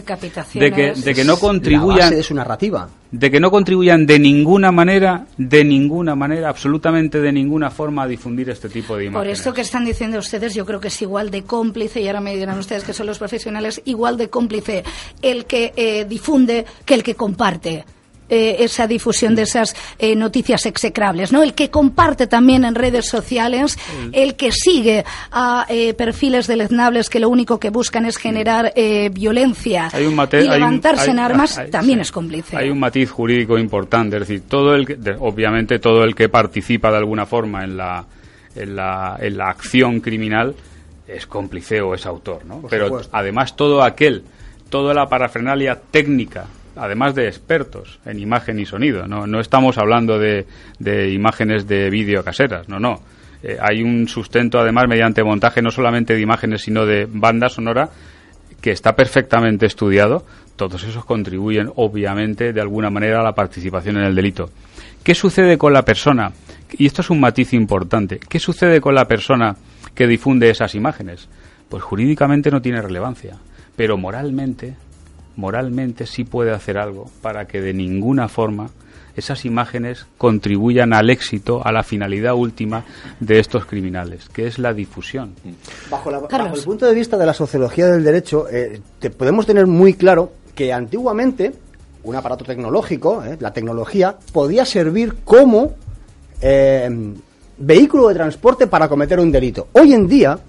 de 0.54 0.72
que, 0.72 0.93
de 0.93 1.14
que 1.14 1.24
no 1.24 1.38
contribuyan 1.38 2.10
de 2.10 2.22
su 2.22 2.36
narrativa, 2.36 2.89
de 3.10 3.32
que 3.32 3.39
no 3.39 3.50
contribuyan 3.52 4.06
de 4.06 4.20
ninguna 4.20 4.74
manera, 4.74 5.26
de 5.38 5.64
ninguna 5.64 6.16
manera, 6.16 6.50
absolutamente 6.50 7.22
de 7.22 7.32
ninguna 7.32 7.72
forma 7.72 8.04
a 8.04 8.08
difundir 8.08 8.50
este 8.50 8.68
tipo 8.68 8.97
de 8.97 9.06
imágenes. 9.06 9.28
Por 9.28 9.32
esto 9.32 9.54
que 9.54 9.62
están 9.62 9.86
diciendo 9.86 10.20
ustedes, 10.20 10.54
yo 10.54 10.66
creo 10.66 10.82
que 10.82 10.89
es 10.89 11.02
igual 11.02 11.32
de 11.32 11.43
cómplice 11.43 12.02
y 12.02 12.08
ahora 12.08 12.20
me 12.20 12.36
dirán 12.36 12.60
ustedes 12.60 12.84
que 12.84 12.91
son 12.91 13.08
los 13.08 13.18
profesionales, 13.18 13.82
igual 13.86 14.18
de 14.18 14.30
cómplice 14.30 14.84
el 15.22 15.45
que 15.45 15.72
eh, 15.78 16.04
difunde 16.04 16.66
que 16.84 16.95
el 16.95 17.04
que 17.04 17.16
comparte. 17.16 17.86
Eh, 18.30 18.63
esa 18.63 18.86
difusión 18.86 19.34
de 19.34 19.41
esas 19.41 19.75
eh, 19.97 20.15
noticias 20.15 20.67
execrables, 20.67 21.32
¿no? 21.32 21.41
El 21.41 21.55
que 21.55 21.71
comparte 21.71 22.27
también 22.27 22.63
en 22.63 22.75
redes 22.75 23.07
sociales, 23.07 23.75
el 24.11 24.36
que 24.36 24.51
sigue 24.51 25.03
a 25.32 25.65
eh, 25.67 25.95
perfiles 25.95 26.45
deleznables 26.45 27.09
que 27.09 27.19
lo 27.19 27.27
único 27.27 27.59
que 27.59 27.71
buscan 27.71 28.05
es 28.05 28.17
generar 28.17 28.71
violencia 29.11 29.89
y 29.93 30.47
levantarse 30.47 31.09
en 31.09 31.19
armas, 31.19 31.59
también 31.71 32.01
es 32.01 32.11
cómplice. 32.11 32.55
Hay 32.55 32.69
un 32.69 32.80
matiz 32.80 33.09
jurídico 33.09 33.57
importante, 33.57 34.17
es 34.17 34.27
decir, 34.27 34.43
todo 34.47 34.75
el 34.75 34.86
que, 34.86 34.97
obviamente 35.19 35.80
todo 35.80 36.03
el 36.03 36.13
que 36.13 36.30
participa 36.30 36.91
de 36.91 36.97
alguna 36.97 37.25
forma 37.25 37.63
en 37.63 37.77
la, 37.77 38.05
en 38.55 38.75
la, 38.75 39.17
en 39.19 39.38
la 39.38 39.49
acción 39.49 40.01
criminal 40.01 40.53
es 41.07 41.25
cómplice 41.25 41.82
o 41.82 41.95
es 41.95 42.05
autor, 42.05 42.45
¿no? 42.45 42.61
Pero 42.69 43.01
además 43.11 43.55
todo 43.55 43.82
aquel, 43.82 44.23
toda 44.69 44.93
la 44.93 45.09
parafernalia 45.09 45.80
técnica, 45.89 46.45
además 46.80 47.15
de 47.15 47.27
expertos 47.27 47.99
en 48.05 48.19
imagen 48.19 48.59
y 48.59 48.65
sonido, 48.65 49.07
no, 49.07 49.27
no 49.27 49.39
estamos 49.39 49.77
hablando 49.77 50.17
de, 50.17 50.45
de 50.80 51.11
imágenes 51.11 51.67
de 51.67 51.89
vídeo 51.89 52.23
caseras, 52.23 52.67
no, 52.69 52.80
no. 52.80 53.01
Eh, 53.41 53.57
hay 53.61 53.82
un 53.82 54.07
sustento 54.07 54.59
además 54.59 54.86
mediante 54.89 55.23
montaje 55.23 55.61
no 55.61 55.71
solamente 55.71 56.13
de 56.13 56.19
imágenes 56.19 56.61
sino 56.61 56.86
de 56.86 57.07
banda 57.09 57.47
sonora 57.47 57.89
que 58.61 58.71
está 58.71 58.95
perfectamente 58.95 59.65
estudiado. 59.65 60.25
Todos 60.55 60.84
esos 60.84 61.05
contribuyen 61.05 61.71
obviamente 61.75 62.51
de 62.51 62.61
alguna 62.61 62.89
manera 62.89 63.21
a 63.21 63.23
la 63.23 63.34
participación 63.34 63.97
en 63.97 64.03
el 64.03 64.15
delito. 64.15 64.49
¿Qué 65.03 65.15
sucede 65.15 65.57
con 65.57 65.71
la 65.71 65.84
persona? 65.84 66.34
Y 66.71 66.86
esto 66.86 67.01
es 67.01 67.09
un 67.09 67.21
matiz 67.21 67.53
importante. 67.53 68.19
¿Qué 68.19 68.39
sucede 68.39 68.82
con 68.82 68.93
la 68.93 69.05
persona 69.05 69.55
que 69.95 70.07
difunde 70.07 70.49
esas 70.49 70.75
imágenes? 70.75 71.30
Pues 71.69 71.84
jurídicamente 71.84 72.51
no 72.51 72.61
tiene 72.61 72.82
relevancia, 72.82 73.38
pero 73.75 73.97
moralmente, 73.97 74.75
moralmente 75.40 76.06
sí 76.06 76.26
puede 76.26 76.52
hacer 76.52 76.78
algo 76.78 77.10
para 77.22 77.48
que 77.48 77.62
de 77.62 77.74
ninguna 77.74 78.28
forma 78.28 78.70
esas 79.16 79.46
imágenes 79.46 80.06
contribuyan 80.18 80.94
al 80.94 81.10
éxito, 81.10 81.66
a 81.66 81.72
la 81.72 81.84
finalidad 81.84 82.36
última 82.36 82.84
de 83.20 83.40
estos 83.40 83.66
criminales, 83.66 84.30
que 84.30 84.48
es 84.48 84.60
la 84.60 84.74
difusión. 84.74 85.34
Bajo, 85.90 86.10
el 86.12 86.64
punto 86.64 86.86
de 86.86 86.94
vista 86.94 87.18
de 87.18 87.26
la 87.26 87.34
sociología 87.34 87.88
del 87.88 88.04
derecho, 88.04 88.48
eh, 88.50 88.82
te 89.00 89.10
podemos 89.10 89.46
tener 89.46 89.66
muy 89.66 89.94
claro 89.94 90.34
que 90.56 90.72
antiguamente 90.72 91.54
un 92.04 92.16
aparato 92.16 92.46
tecnológico, 92.46 93.24
eh, 93.24 93.38
la 93.40 93.52
tecnología, 93.52 94.16
podía 94.32 94.66
servir 94.66 95.16
como 95.24 95.74
eh, 96.42 96.90
vehículo 97.58 98.08
de 98.08 98.16
transporte 98.16 98.68
para 98.68 98.88
cometer 98.88 99.20
un 99.20 99.32
delito. 99.32 99.68
Hoy 99.74 99.94
en 99.94 100.08
día, 100.08 100.40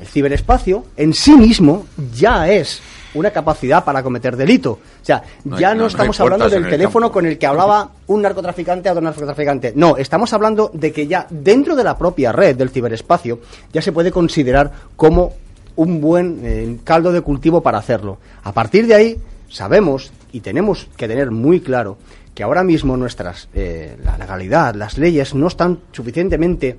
el 0.00 0.06
ciberespacio 0.06 0.84
en 0.96 1.12
sí 1.12 1.32
mismo 1.36 1.86
ya 2.14 2.48
es 2.48 2.80
una 3.16 3.30
capacidad 3.30 3.84
para 3.84 4.02
cometer 4.02 4.36
delito. 4.36 4.72
O 4.72 5.04
sea, 5.04 5.22
ya 5.44 5.74
no, 5.74 5.86
estamos 5.86 6.18
hablando 6.20 6.48
del 6.48 6.68
teléfono 6.68 7.10
con 7.10 7.26
el 7.26 7.38
que 7.38 7.46
hablaba 7.46 7.90
un 8.06 8.22
narcotraficante 8.22 8.88
a 8.88 8.92
otro 8.92 9.02
narcotraficante. 9.02 9.72
No, 9.74 9.96
estamos 9.96 10.32
hablando 10.32 10.70
de 10.72 10.92
que 10.92 11.06
ya 11.06 11.26
dentro 11.30 11.74
de 11.74 11.84
la 11.84 11.96
propia 11.96 12.32
red 12.32 12.56
del 12.56 12.70
ciberespacio 12.70 13.40
ya 13.72 13.82
se 13.82 13.92
puede 13.92 14.12
considerar 14.12 14.70
como 14.96 15.32
un 15.76 16.00
buen 16.00 16.40
eh, 16.42 16.78
caldo 16.84 17.12
de 17.12 17.20
cultivo 17.20 17.62
para 17.62 17.78
hacerlo. 17.78 18.18
A 18.44 18.52
partir 18.52 18.86
de 18.86 18.94
ahí, 18.94 19.18
sabemos 19.48 20.12
y 20.32 20.40
tenemos 20.40 20.88
que 20.96 21.08
tener 21.08 21.30
muy 21.30 21.60
claro 21.60 21.98
que 22.34 22.42
ahora 22.42 22.62
mismo 22.64 22.96
nuestras, 22.96 23.48
eh, 23.54 23.96
la 24.04 24.18
legalidad, 24.18 24.74
las 24.74 24.98
leyes 24.98 25.34
no 25.34 25.46
están 25.46 25.78
suficientemente 25.92 26.76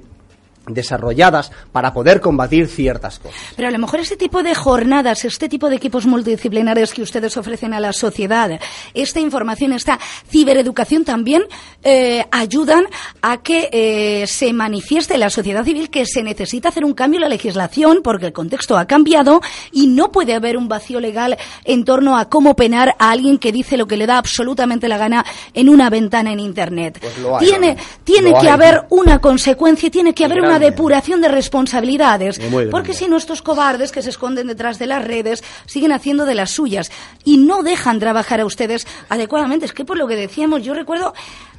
desarrolladas 0.67 1.51
para 1.71 1.93
poder 1.93 2.21
combatir 2.21 2.67
ciertas 2.67 3.19
cosas. 3.19 3.39
Pero 3.55 3.67
a 3.67 3.71
lo 3.71 3.79
mejor 3.79 3.99
este 3.99 4.17
tipo 4.17 4.43
de 4.43 4.55
jornadas, 4.55 5.25
este 5.25 5.49
tipo 5.49 5.69
de 5.69 5.75
equipos 5.75 6.05
multidisciplinares 6.05 6.93
que 6.93 7.01
ustedes 7.01 7.37
ofrecen 7.37 7.73
a 7.73 7.79
la 7.79 7.93
sociedad, 7.93 8.59
esta 8.93 9.19
información, 9.19 9.73
esta 9.73 9.99
cibereducación 10.29 11.05
también 11.05 11.43
eh, 11.83 12.25
ayudan 12.31 12.85
a 13.21 13.37
que 13.37 13.69
eh, 13.71 14.27
se 14.27 14.53
manifieste 14.53 15.15
en 15.15 15.21
la 15.21 15.29
sociedad 15.29 15.63
civil 15.63 15.89
que 15.89 16.05
se 16.05 16.23
necesita 16.23 16.69
hacer 16.69 16.85
un 16.85 16.93
cambio 16.93 17.17
en 17.17 17.23
la 17.23 17.29
legislación 17.29 18.01
porque 18.03 18.27
el 18.27 18.33
contexto 18.33 18.77
ha 18.77 18.85
cambiado 18.85 19.41
y 19.71 19.87
no 19.87 20.11
puede 20.11 20.33
haber 20.33 20.57
un 20.57 20.67
vacío 20.67 20.99
legal 20.99 21.37
en 21.63 21.83
torno 21.85 22.17
a 22.17 22.29
cómo 22.29 22.55
penar 22.55 22.95
a 22.99 23.11
alguien 23.11 23.37
que 23.37 23.51
dice 23.51 23.77
lo 23.77 23.87
que 23.87 23.97
le 23.97 24.05
da 24.05 24.17
absolutamente 24.17 24.87
la 24.87 24.97
gana 24.97 25.25
en 25.53 25.69
una 25.69 25.89
ventana 25.89 26.31
en 26.31 26.39
Internet. 26.39 26.99
Pues 26.99 27.39
tiene 27.39 27.77
tiene 28.03 28.33
que 28.39 28.49
haber 28.49 28.85
una 28.89 29.19
consecuencia, 29.19 29.89
tiene 29.89 30.13
que 30.13 30.25
haber 30.25 30.41
una 30.41 30.56
depuración 30.59 31.21
de 31.21 31.27
responsabilidades. 31.27 32.39
Porque 32.71 32.93
si 32.93 33.07
no, 33.07 33.17
estos 33.17 33.41
cobardes 33.41 33.91
que 33.91 34.01
se 34.01 34.09
esconden 34.09 34.47
detrás 34.47 34.79
de 34.79 34.87
las 34.87 35.03
redes 35.03 35.43
siguen 35.65 35.91
haciendo 35.91 36.25
de 36.25 36.35
las 36.35 36.51
suyas 36.51 36.91
y 37.23 37.37
no 37.37 37.63
dejan 37.63 37.99
trabajar 37.99 38.41
a 38.41 38.45
ustedes 38.45 38.87
adecuadamente. 39.09 39.65
Es 39.65 39.73
que 39.73 39.85
por 39.85 39.97
lo 39.97 40.07
que 40.07 40.15
decíamos, 40.15 40.63
yo 40.63 40.73
recuerdo 40.73 41.13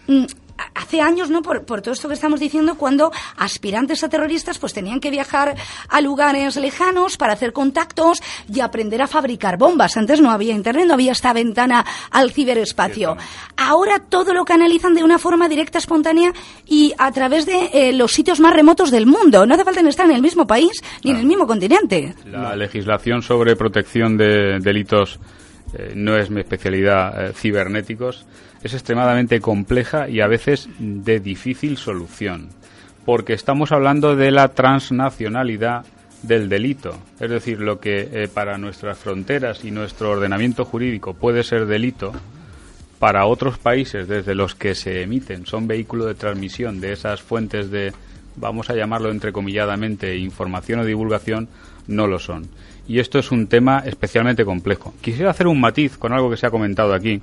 mm, 0.06 0.24
hace 0.74 1.00
años, 1.00 1.30
¿no? 1.30 1.42
Por, 1.42 1.64
todo 1.64 1.92
esto 1.92 2.08
que 2.08 2.14
estamos 2.14 2.40
diciendo, 2.40 2.76
cuando 2.76 3.10
aspirantes 3.36 4.04
a 4.04 4.08
terroristas 4.08 4.58
pues 4.58 4.72
tenían 4.72 5.00
que 5.00 5.10
viajar 5.10 5.56
a 5.88 6.00
lugares 6.00 6.56
lejanos 6.56 7.16
para 7.16 7.32
hacer 7.32 7.52
contactos 7.52 8.22
y 8.52 8.60
aprender 8.60 9.02
a 9.02 9.06
fabricar 9.06 9.56
bombas. 9.58 9.96
Antes 9.96 10.20
no 10.20 10.30
había 10.30 10.54
internet, 10.54 10.86
no 10.86 10.94
había 10.94 11.12
esta 11.12 11.32
ventana 11.32 11.84
al 12.10 12.32
ciberespacio. 12.32 13.16
Ahora 13.56 14.00
todo 14.00 14.32
lo 14.34 14.44
canalizan 14.44 14.94
de 14.94 15.04
una 15.04 15.18
forma 15.18 15.48
directa, 15.48 15.78
espontánea 15.78 16.32
y 16.66 16.92
a 16.98 17.10
través 17.12 17.46
de 17.46 17.70
eh, 17.72 17.92
los 17.92 18.12
sitios 18.12 18.40
más 18.40 18.54
remotos 18.54 18.90
del 18.90 19.06
mundo. 19.06 19.46
No 19.46 19.54
hace 19.54 19.64
falta 19.64 19.80
estar 19.88 20.06
en 20.06 20.16
el 20.16 20.22
mismo 20.22 20.46
país 20.46 20.82
ni 21.04 21.10
en 21.12 21.18
el 21.18 21.26
mismo 21.26 21.46
continente. 21.46 22.14
La 22.26 22.56
legislación 22.56 23.22
sobre 23.22 23.56
protección 23.56 24.16
de 24.16 24.58
delitos 24.60 25.18
eh, 25.74 25.92
no 25.94 26.16
es 26.16 26.30
mi 26.30 26.40
especialidad, 26.40 27.30
eh, 27.30 27.32
cibernéticos, 27.34 28.26
es 28.62 28.74
extremadamente 28.74 29.40
compleja 29.40 30.08
y 30.08 30.20
a 30.20 30.26
veces 30.26 30.68
de 30.78 31.20
difícil 31.20 31.76
solución, 31.76 32.48
porque 33.04 33.34
estamos 33.34 33.72
hablando 33.72 34.16
de 34.16 34.30
la 34.30 34.48
transnacionalidad 34.48 35.84
del 36.22 36.48
delito, 36.48 36.98
es 37.20 37.30
decir, 37.30 37.60
lo 37.60 37.78
que 37.78 38.08
eh, 38.12 38.28
para 38.32 38.58
nuestras 38.58 38.98
fronteras 38.98 39.64
y 39.64 39.70
nuestro 39.70 40.10
ordenamiento 40.10 40.64
jurídico 40.64 41.14
puede 41.14 41.44
ser 41.44 41.66
delito, 41.66 42.12
para 42.98 43.26
otros 43.26 43.58
países 43.58 44.08
desde 44.08 44.34
los 44.34 44.56
que 44.56 44.74
se 44.74 45.02
emiten 45.02 45.46
son 45.46 45.68
vehículo 45.68 46.06
de 46.06 46.16
transmisión 46.16 46.80
de 46.80 46.92
esas 46.92 47.22
fuentes 47.22 47.70
de, 47.70 47.92
vamos 48.36 48.70
a 48.70 48.74
llamarlo 48.74 49.10
entrecomilladamente, 49.10 50.16
información 50.16 50.80
o 50.80 50.84
divulgación, 50.84 51.48
no 51.86 52.08
lo 52.08 52.18
son. 52.18 52.48
Y 52.88 52.98
esto 52.98 53.18
es 53.18 53.30
un 53.30 53.46
tema 53.46 53.82
especialmente 53.84 54.44
complejo. 54.44 54.94
Quisiera 55.00 55.30
hacer 55.30 55.46
un 55.46 55.60
matiz 55.60 55.98
con 55.98 56.12
algo 56.12 56.30
que 56.30 56.36
se 56.36 56.46
ha 56.46 56.50
comentado 56.50 56.94
aquí, 56.94 57.20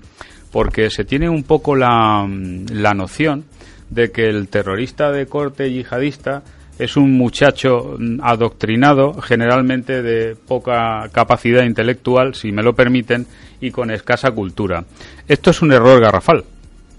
porque 0.51 0.89
se 0.89 1.03
tiene 1.03 1.28
un 1.28 1.43
poco 1.43 1.76
la, 1.76 2.26
la 2.72 2.93
noción 2.93 3.45
de 3.89 4.11
que 4.11 4.30
el 4.30 4.47
terrorista 4.47 5.11
de 5.11 5.26
corte 5.26 5.72
yihadista 5.72 6.43
es 6.78 6.97
un 6.97 7.13
muchacho 7.13 7.97
adoctrinado, 8.22 9.13
generalmente 9.22 10.01
de 10.01 10.36
poca 10.36 11.09
capacidad 11.11 11.63
intelectual, 11.63 12.36
si 12.36 12.51
me 12.51 12.63
lo 12.63 12.74
permiten, 12.74 13.26
y 13.61 13.72
con 13.72 13.91
escasa 13.91 14.32
cultura. 14.32 14.84
Esto 15.28 15.51
es 15.51 15.61
un 15.61 15.72
error 15.72 16.01
garrafal. 16.01 16.43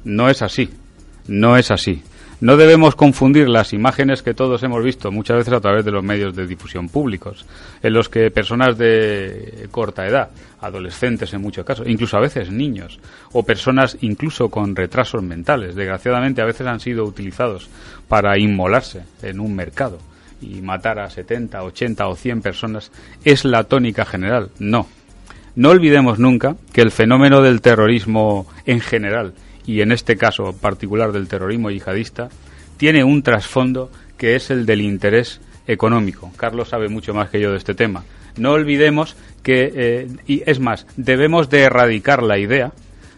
No 0.04 0.28
es 0.28 0.42
así. 0.42 0.70
No 1.28 1.56
es 1.56 1.70
así. 1.70 2.02
No 2.38 2.58
debemos 2.58 2.94
confundir 2.94 3.48
las 3.48 3.72
imágenes 3.72 4.22
que 4.22 4.34
todos 4.34 4.62
hemos 4.62 4.84
visto 4.84 5.10
muchas 5.10 5.38
veces 5.38 5.54
a 5.54 5.60
través 5.60 5.86
de 5.86 5.90
los 5.90 6.04
medios 6.04 6.36
de 6.36 6.46
difusión 6.46 6.90
públicos, 6.90 7.46
en 7.82 7.94
los 7.94 8.10
que 8.10 8.30
personas 8.30 8.76
de 8.76 9.66
corta 9.70 10.06
edad, 10.06 10.28
adolescentes 10.60 11.32
en 11.32 11.40
muchos 11.40 11.64
casos, 11.64 11.88
incluso 11.88 12.18
a 12.18 12.20
veces 12.20 12.50
niños, 12.50 13.00
o 13.32 13.42
personas 13.42 13.96
incluso 14.02 14.50
con 14.50 14.76
retrasos 14.76 15.22
mentales, 15.22 15.74
desgraciadamente 15.74 16.42
a 16.42 16.46
veces 16.46 16.66
han 16.66 16.80
sido 16.80 17.04
utilizados 17.04 17.70
para 18.06 18.36
inmolarse 18.36 19.04
en 19.22 19.40
un 19.40 19.56
mercado 19.56 19.98
y 20.42 20.60
matar 20.60 20.98
a 20.98 21.08
70, 21.08 21.62
80 21.62 22.06
o 22.06 22.16
100 22.16 22.42
personas, 22.42 22.92
es 23.24 23.46
la 23.46 23.64
tónica 23.64 24.04
general. 24.04 24.50
No. 24.58 24.86
No 25.54 25.70
olvidemos 25.70 26.18
nunca 26.18 26.56
que 26.74 26.82
el 26.82 26.90
fenómeno 26.90 27.40
del 27.40 27.62
terrorismo 27.62 28.46
en 28.66 28.80
general 28.80 29.32
y 29.66 29.80
en 29.80 29.92
este 29.92 30.16
caso 30.16 30.52
particular 30.52 31.12
del 31.12 31.28
terrorismo 31.28 31.70
yihadista, 31.70 32.28
tiene 32.76 33.04
un 33.04 33.22
trasfondo 33.22 33.90
que 34.16 34.36
es 34.36 34.50
el 34.50 34.66
del 34.66 34.80
interés 34.80 35.40
económico. 35.66 36.30
Carlos 36.36 36.68
sabe 36.68 36.88
mucho 36.88 37.12
más 37.12 37.30
que 37.30 37.40
yo 37.40 37.50
de 37.50 37.58
este 37.58 37.74
tema. 37.74 38.04
No 38.36 38.52
olvidemos 38.52 39.16
que, 39.42 39.72
eh, 39.74 40.08
y 40.26 40.42
es 40.46 40.60
más, 40.60 40.86
debemos 40.96 41.48
de 41.50 41.62
erradicar 41.62 42.22
la 42.22 42.38
idea 42.38 42.72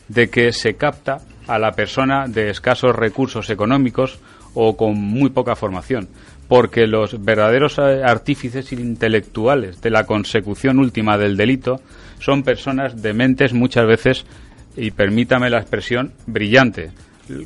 de 0.09 0.31
que 0.31 0.53
se 0.53 0.75
capta 0.75 1.19
a 1.47 1.59
la 1.59 1.73
persona 1.73 2.27
de 2.29 2.51
escasos 2.51 2.95
recursos 2.95 3.51
económicos 3.51 4.19
o 4.55 4.77
con 4.77 4.95
muy 4.95 5.31
poca 5.31 5.57
formación, 5.57 6.09
porque 6.47 6.87
los 6.87 7.23
verdaderos 7.23 7.79
eh, 7.79 8.03
artífices 8.05 8.73
intelectuales 8.73 9.81
de 9.81 9.91
la 9.91 10.05
consecución 10.05 10.79
última 10.79 11.19
del 11.19 11.37
delito 11.37 11.81
son 12.21 12.43
personas 12.43 13.03
de 13.03 13.13
mentes 13.13 13.53
muchas 13.53 13.87
veces 13.87 14.27
y 14.79 14.91
permítame 14.91 15.51
la 15.51 15.59
expresión, 15.59 16.13
brillante. 16.27 16.91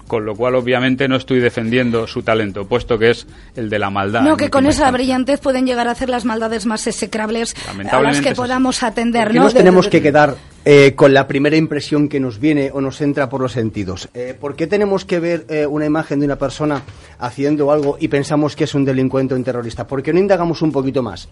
Con 0.07 0.25
lo 0.25 0.37
cual, 0.37 0.55
obviamente, 0.55 1.09
no 1.09 1.17
estoy 1.17 1.41
defendiendo 1.41 2.07
su 2.07 2.23
talento, 2.23 2.67
puesto 2.67 2.99
que 2.99 3.11
es 3.11 3.27
el 3.57 3.69
de 3.69 3.81
la 3.81 3.91
maldad. 3.91 4.23
No, 4.23 4.37
que 4.37 4.49
con 4.49 4.67
esa 4.67 4.89
brillantez 4.93 5.41
pueden 5.41 5.67
llegar 5.67 5.89
a 5.89 5.91
hacer 5.91 6.09
las 6.09 6.25
maldades 6.25 6.67
más 6.67 6.87
execrables 6.87 7.57
a 7.91 8.01
las 8.01 8.21
que 8.21 8.33
podamos 8.33 8.85
atender. 8.85 9.35
¿no? 9.35 9.43
nos 9.43 9.55
tenemos 9.55 9.89
que 9.89 10.01
quedar 10.01 10.37
eh, 10.65 10.93
con 10.95 11.13
la 11.13 11.27
primera 11.27 11.57
impresión 11.57 12.09
que 12.09 12.21
nos 12.21 12.39
viene 12.39 12.71
o 12.73 12.81
nos 12.81 13.01
entra 13.01 13.29
por 13.29 13.41
los 13.41 13.51
sentidos. 13.51 14.09
Eh, 14.15 14.37
¿Por 14.39 14.55
qué 14.55 14.69
tenemos 14.69 15.05
que 15.05 15.19
ver 15.19 15.47
eh, 15.49 15.67
una 15.67 15.85
imagen 15.85 16.21
de 16.21 16.27
una 16.27 16.37
persona 16.37 16.83
haciendo 17.19 17.73
algo 17.73 17.97
y 17.99 18.07
pensamos 18.07 18.55
que 18.55 18.65
es 18.65 18.75
un 18.77 18.85
delincuente 18.85 19.35
o 19.35 19.37
un 19.37 19.43
terrorista? 19.43 19.89
¿Por 19.89 20.01
qué 20.01 20.13
no 20.13 20.21
indagamos 20.21 20.63
un 20.63 20.71
poquito 20.71 21.03
más? 21.03 21.29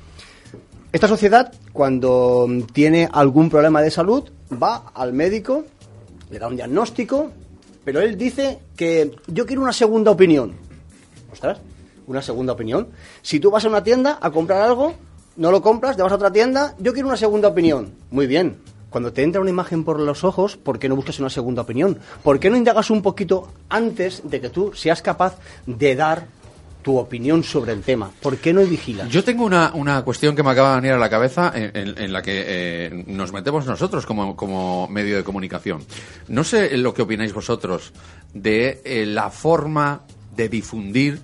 Esta 0.93 1.07
sociedad, 1.07 1.53
cuando 1.73 2.49
tiene 2.73 3.09
algún 3.13 3.49
problema 3.49 3.81
de 3.81 3.93
salud, 3.93 4.29
va 4.61 4.91
al 4.93 5.13
médico 5.13 5.65
le 6.31 6.39
da 6.39 6.49
un 6.49 6.57
diagnóstico, 6.57 7.31
pero 7.85 8.01
él 8.01 8.17
dice 8.17 8.61
que 8.77 9.13
yo 9.27 9.47
quiero 9.47 9.63
una 9.63 9.73
segunda 9.73 10.11
opinión. 10.11 10.55
Ostras, 11.33 11.59
una 12.07 12.23
segunda 12.23 12.53
opinión. 12.53 12.89
Si 13.23 13.41
tú 13.41 13.51
vas 13.51 13.65
a 13.65 13.69
una 13.69 13.83
tienda 13.83 14.19
a 14.21 14.31
comprar 14.31 14.63
algo, 14.63 14.95
no 15.37 15.51
lo 15.51 15.63
compras, 15.63 15.97
te 15.97 16.03
vas 16.03 16.13
a 16.13 16.17
otra 16.17 16.33
tienda, 16.33 16.75
yo 16.79 16.93
quiero 16.93 17.09
una 17.09 17.17
segunda 17.17 17.49
opinión. 17.49 17.93
Muy 18.11 18.27
bien. 18.27 18.59
Cuando 18.91 19.13
te 19.13 19.23
entra 19.23 19.41
una 19.41 19.51
imagen 19.51 19.85
por 19.85 20.01
los 20.01 20.25
ojos, 20.25 20.57
¿por 20.57 20.81
qué 20.81 20.89
no 20.89 20.97
buscas 20.97 21.21
una 21.21 21.31
segunda 21.31 21.63
opinión? 21.63 21.99
¿Por 22.25 22.41
qué 22.41 22.51
no 22.51 22.57
indagas 22.57 22.91
un 22.91 23.03
poquito 23.03 23.49
antes 23.69 24.23
de 24.29 24.41
que 24.41 24.51
tú 24.51 24.73
seas 24.75 25.01
capaz 25.01 25.39
de 25.67 25.95
dar 25.95 26.27
tu 26.83 26.99
opinión 26.99 27.43
sobre 27.43 27.73
el 27.73 27.83
tema. 27.83 28.11
¿Por 28.21 28.39
qué 28.39 28.53
no 28.53 28.63
vigilas? 28.63 29.09
Yo 29.09 29.25
tengo 29.25 29.45
una, 29.45 29.73
una 29.75 30.03
cuestión 30.03 30.35
que 30.35 30.43
me 30.43 30.51
acaba 30.51 30.71
de 30.71 30.77
venir 30.77 30.93
a 30.93 30.99
la 30.99 31.11
cabeza 31.11 31.53
en, 31.55 32.13
la 32.13 32.23
que 32.23 32.45
eh, 32.47 33.05
nos 33.07 33.33
metemos 33.33 33.67
nosotros 33.67 34.07
como, 34.07 34.37
como, 34.37 34.89
medio 34.89 35.17
de 35.17 35.25
comunicación. 35.25 35.85
No 36.29 36.45
sé 36.45 36.77
lo 36.77 36.95
que 36.95 37.03
opináis 37.03 37.33
vosotros 37.33 37.93
de 38.35 38.81
eh, 38.85 39.07
la 39.07 39.31
forma 39.31 40.03
de 40.37 40.49
difundir 40.49 41.21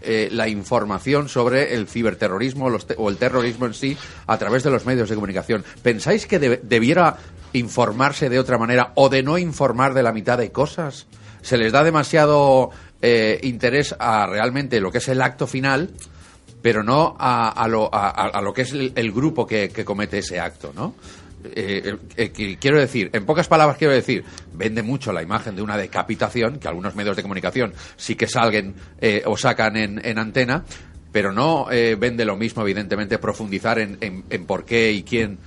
eh, 0.00 0.28
la 0.30 0.48
información 0.48 1.28
sobre 1.28 1.74
el 1.74 1.88
ciberterrorismo 1.88 2.68
o 2.96 3.08
el 3.08 3.16
terrorismo 3.16 3.66
en 3.66 3.74
sí 3.74 3.96
a 4.26 4.38
través 4.38 4.62
de 4.62 4.70
los 4.70 4.86
medios 4.86 5.08
de 5.08 5.14
comunicación. 5.16 5.64
¿Pensáis 5.82 6.26
que 6.26 6.38
debiera 6.38 7.16
informarse 7.52 8.28
de 8.28 8.38
otra 8.38 8.58
manera 8.58 8.92
o 8.94 9.08
de 9.08 9.22
no 9.22 9.38
informar 9.38 9.94
de 9.94 10.02
la 10.02 10.12
mitad 10.12 10.38
de 10.38 10.52
cosas? 10.52 11.06
¿Se 11.42 11.56
les 11.56 11.72
da 11.72 11.82
demasiado 11.82 12.70
eh, 13.00 13.38
interés 13.42 13.94
a 13.98 14.26
realmente 14.26 14.80
lo 14.80 14.90
que 14.90 14.98
es 14.98 15.08
el 15.08 15.22
acto 15.22 15.46
final, 15.46 15.90
pero 16.62 16.82
no 16.82 17.16
a, 17.18 17.66
lo, 17.68 17.88
a, 17.92 18.40
lo, 18.42 18.52
que 18.52 18.62
es 18.62 18.72
el, 18.72 19.12
grupo 19.12 19.46
que, 19.46 19.70
comete 19.84 20.18
ese 20.18 20.40
acto, 20.40 20.72
¿no? 20.74 20.94
Eh, 21.44 21.96
eh, 22.16 22.56
quiero 22.60 22.80
decir, 22.80 23.10
en 23.12 23.24
pocas 23.24 23.46
palabras 23.46 23.78
quiero 23.78 23.94
decir, 23.94 24.24
vende 24.52 24.82
mucho 24.82 25.12
la 25.12 25.22
imagen 25.22 25.54
de 25.54 25.62
una 25.62 25.76
decapitación, 25.76 26.58
que 26.58 26.66
algunos 26.66 26.96
medios 26.96 27.16
de 27.16 27.22
comunicación 27.22 27.72
sí 27.96 28.16
que 28.16 28.26
salgan 28.26 28.74
o 29.24 29.36
sacan 29.36 29.76
en, 29.76 30.18
antena, 30.18 30.64
pero 31.12 31.32
no 31.32 31.66
vende 31.66 32.24
lo 32.24 32.36
mismo, 32.36 32.62
evidentemente, 32.62 33.18
profundizar 33.18 33.78
en, 33.78 33.98
en 34.00 34.46
por 34.46 34.64
qué 34.64 34.90
y 34.90 35.04
quién 35.04 35.38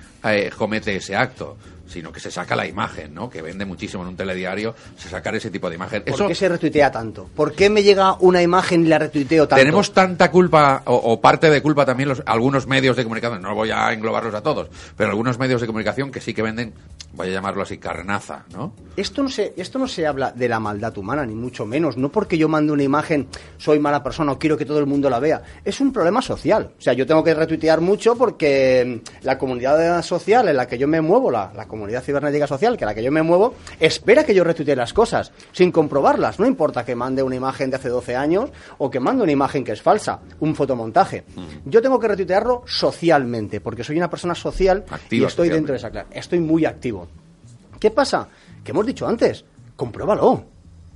comete 0.58 0.96
ese 0.96 1.18
acto 1.18 1.58
sino 1.92 2.12
que 2.12 2.20
se 2.20 2.32
saca 2.32 2.56
la 2.56 2.66
imagen, 2.66 3.14
¿no? 3.14 3.30
Que 3.30 3.42
vende 3.42 3.66
muchísimo 3.66 4.04
en 4.04 4.10
un 4.10 4.16
telediario, 4.16 4.74
se 4.96 5.10
sacar 5.10 5.36
ese 5.36 5.52
tipo 5.52 5.70
de 5.70 5.76
imagen. 5.76 6.04
¿Por 6.04 6.28
qué 6.28 6.36
se 6.36 6.48
retuitea 6.50 6.92
tanto? 6.92 7.30
¿Por 7.36 7.54
qué 7.54 7.70
me 7.70 7.84
llega 7.84 8.16
una 8.20 8.42
imagen 8.42 8.86
y 8.86 8.88
la 8.88 8.98
retuiteo 8.98 9.48
tanto? 9.48 9.62
Tenemos 9.62 9.94
tanta 9.94 10.32
culpa, 10.32 10.84
o, 10.86 11.20
parte 11.20 11.50
de 11.50 11.62
culpa 11.62 11.86
también 11.86 12.10
los, 12.10 12.24
algunos 12.26 12.68
medios 12.68 12.96
de 12.96 13.04
comunicación, 13.04 13.42
no 13.42 13.54
voy 13.54 13.72
a 13.72 13.92
englobarlos 13.92 14.34
a 14.34 14.42
todos, 14.42 14.70
pero 14.96 15.10
algunos 15.10 15.38
medios 15.38 15.62
de 15.62 15.68
comunicación 15.68 16.12
que 16.12 16.22
sí 16.22 16.34
que 16.34 16.42
venden, 16.42 16.74
voy 17.14 17.28
a 17.28 17.32
llamarlo 17.32 17.64
así, 17.64 17.78
carnaza, 17.78 18.46
¿no? 18.54 18.74
Esto 18.96 19.24
no 19.24 19.30
se, 19.30 19.54
esto 19.58 19.78
no 19.78 19.88
se 19.88 20.08
habla 20.08 20.32
de 20.32 20.48
la 20.48 20.60
maldad 20.60 20.98
humana, 20.98 21.26
ni 21.26 21.36
mucho 21.36 21.66
menos. 21.66 21.98
No 21.98 22.10
porque 22.10 22.38
yo 22.38 22.48
mande 22.48 22.72
una 22.72 22.84
imagen, 22.84 23.28
soy 23.58 23.80
mala 23.80 24.04
persona 24.04 24.32
o 24.32 24.40
quiero 24.40 24.58
que 24.58 24.66
todo 24.66 24.80
el 24.80 24.86
mundo 24.86 25.10
la 25.10 25.20
vea. 25.20 25.42
Es 25.64 25.82
un 25.82 25.92
problema 25.92 26.22
social. 26.22 26.72
O 26.78 26.82
sea, 26.82 26.94
yo 26.94 27.06
tengo 27.06 27.24
que 27.24 27.34
retuitear 27.34 27.82
mucho 27.82 28.16
porque 28.16 29.02
la 29.24 29.38
comunidad 29.38 30.02
social 30.04 30.48
en 30.48 30.58
la 30.58 30.68
que 30.68 30.78
yo 30.78 30.88
me 30.88 31.02
muevo, 31.02 31.32
la, 31.32 31.52
la 31.56 31.68
comunidad 31.68 31.81
comunidad 31.82 32.04
cibernética 32.04 32.46
social, 32.46 32.78
que 32.78 32.86
la 32.86 32.94
que 32.94 33.02
yo 33.02 33.12
me 33.12 33.24
muevo, 33.24 33.56
espera 33.80 34.24
que 34.24 34.36
yo 34.36 34.44
retuitee 34.44 34.76
las 34.76 34.94
cosas, 34.94 35.32
sin 35.52 35.72
comprobarlas. 35.72 36.40
No 36.40 36.46
importa 36.46 36.86
que 36.86 36.96
mande 36.96 37.24
una 37.24 37.36
imagen 37.36 37.72
de 37.72 37.78
hace 37.78 37.90
12 37.90 38.16
años 38.16 38.52
o 38.78 38.92
que 38.92 39.00
mande 39.00 39.24
una 39.24 39.32
imagen 39.32 39.64
que 39.64 39.72
es 39.72 39.82
falsa, 39.82 40.20
un 40.40 40.54
fotomontaje. 40.54 41.24
Yo 41.66 41.82
tengo 41.82 42.00
que 42.00 42.08
retuitearlo 42.08 42.62
socialmente, 42.68 43.62
porque 43.62 43.84
soy 43.84 43.98
una 43.98 44.12
persona 44.12 44.36
social 44.36 44.86
y 45.10 45.24
estoy 45.24 45.50
dentro 45.50 45.74
de 45.74 45.80
esa 45.80 45.90
clase. 45.90 46.08
Estoy 46.12 46.40
muy 46.40 46.66
activo. 46.66 47.08
¿Qué 47.80 47.90
pasa? 47.90 48.28
Que 48.64 48.72
hemos 48.72 48.86
dicho 48.86 49.08
antes, 49.08 49.44
compruébalo 49.76 50.46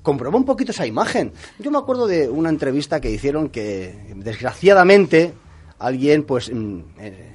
comprueba 0.03 0.37
un 0.37 0.45
poquito 0.45 0.71
esa 0.71 0.85
imagen. 0.85 1.33
Yo 1.57 1.71
me 1.71 1.79
acuerdo 1.79 2.05
de 2.05 2.29
una 2.29 2.49
entrevista 2.49 3.01
que 3.01 3.09
hicieron 3.09 3.49
que, 3.49 4.13
desgraciadamente, 4.15 5.33
alguien, 5.79 6.23
pues, 6.23 6.53
mm, 6.53 6.79
eh, 6.99 7.34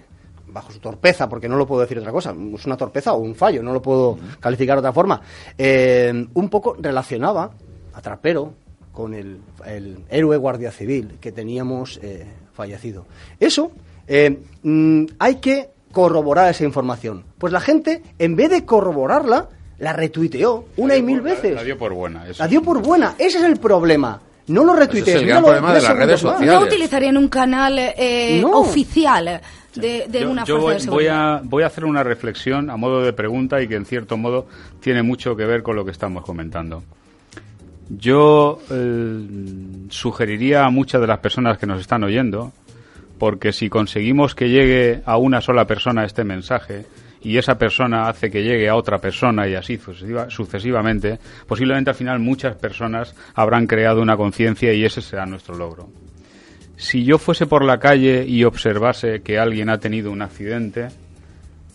bajo 0.52 0.72
su 0.72 0.78
torpeza, 0.78 1.28
porque 1.28 1.48
no 1.48 1.56
lo 1.56 1.66
puedo 1.66 1.82
decir 1.82 1.98
otra 1.98 2.12
cosa, 2.12 2.34
es 2.54 2.66
una 2.66 2.76
torpeza 2.76 3.12
o 3.12 3.18
un 3.18 3.34
fallo, 3.34 3.62
no 3.62 3.72
lo 3.72 3.82
puedo 3.82 4.18
calificar 4.38 4.76
de 4.76 4.80
otra 4.80 4.92
forma, 4.92 5.20
eh, 5.56 6.26
un 6.34 6.48
poco 6.48 6.76
relacionaba 6.78 7.50
a 7.92 8.00
Trapero 8.00 8.54
con 8.92 9.14
el, 9.14 9.40
héroe 10.10 10.36
guardia 10.36 10.70
civil 10.70 11.18
que 11.20 11.32
teníamos 11.32 11.98
eh, 12.02 12.26
fallecido. 12.52 13.06
Eso, 13.38 13.72
eh, 14.06 14.38
mm, 14.62 15.04
hay 15.18 15.36
que 15.36 15.70
corroborar 15.92 16.50
esa 16.50 16.64
información. 16.64 17.24
Pues 17.38 17.52
la 17.52 17.60
gente, 17.60 18.02
en 18.18 18.36
vez 18.36 18.50
de 18.50 18.64
corroborarla, 18.64 19.48
la 19.78 19.92
retuiteó 19.92 20.66
una 20.76 20.96
y 20.96 21.02
mil 21.02 21.20
veces. 21.20 21.54
La, 21.54 21.64
dio 21.64 21.78
por 21.78 21.94
buena. 21.94 22.24
La 22.38 22.46
dio 22.46 22.62
por 22.62 22.82
buena. 22.82 23.14
Ese 23.18 23.38
es 23.38 23.44
el 23.44 23.56
problema. 23.56 24.20
No 24.48 24.64
lo 24.64 24.74
retuitees. 24.74 25.22
no 25.22 25.42
problema 25.42 25.72
de 25.72 25.80
las 25.80 25.96
redes 25.96 26.20
sociales. 26.20 26.52
No 26.52 26.60
utilizarían 26.60 27.16
un 27.16 27.28
canal 27.28 27.78
oficial 28.52 29.40
de, 29.74 30.26
una 30.26 30.44
yo 30.44 30.60
fuerza 30.60 30.90
voy, 30.90 31.06
a, 31.06 31.40
voy 31.44 31.62
a 31.62 31.66
hacer 31.66 31.84
una 31.84 32.02
reflexión 32.02 32.70
a 32.70 32.76
modo 32.76 33.02
de 33.02 33.12
pregunta 33.12 33.62
y 33.62 33.68
que 33.68 33.76
en 33.76 33.86
cierto 33.86 34.16
modo 34.16 34.46
tiene 34.80 35.02
mucho 35.02 35.36
que 35.36 35.44
ver 35.44 35.62
con 35.62 35.76
lo 35.76 35.84
que 35.84 35.90
estamos 35.90 36.24
comentando. 36.24 36.82
Yo 37.88 38.60
eh, 38.70 39.26
sugeriría 39.88 40.64
a 40.64 40.70
muchas 40.70 41.00
de 41.00 41.06
las 41.06 41.18
personas 41.18 41.58
que 41.58 41.66
nos 41.66 41.80
están 41.80 42.04
oyendo, 42.04 42.52
porque 43.18 43.52
si 43.52 43.68
conseguimos 43.68 44.34
que 44.34 44.48
llegue 44.48 45.02
a 45.04 45.16
una 45.16 45.40
sola 45.40 45.66
persona 45.66 46.04
este 46.04 46.24
mensaje, 46.24 46.86
y 47.22 47.36
esa 47.36 47.58
persona 47.58 48.08
hace 48.08 48.30
que 48.30 48.42
llegue 48.42 48.68
a 48.68 48.76
otra 48.76 48.98
persona 48.98 49.46
y 49.46 49.54
así 49.54 49.78
sucesivamente, 50.28 51.18
posiblemente 51.46 51.90
al 51.90 51.96
final 51.96 52.18
muchas 52.18 52.56
personas 52.56 53.14
habrán 53.34 53.66
creado 53.66 54.00
una 54.00 54.16
conciencia 54.16 54.72
y 54.72 54.84
ese 54.84 55.02
será 55.02 55.26
nuestro 55.26 55.54
logro 55.54 55.90
si 56.80 57.04
yo 57.04 57.18
fuese 57.18 57.46
por 57.46 57.62
la 57.62 57.78
calle 57.78 58.24
y 58.26 58.44
observase 58.44 59.20
que 59.20 59.38
alguien 59.38 59.68
ha 59.68 59.78
tenido 59.78 60.10
un 60.10 60.22
accidente, 60.22 60.88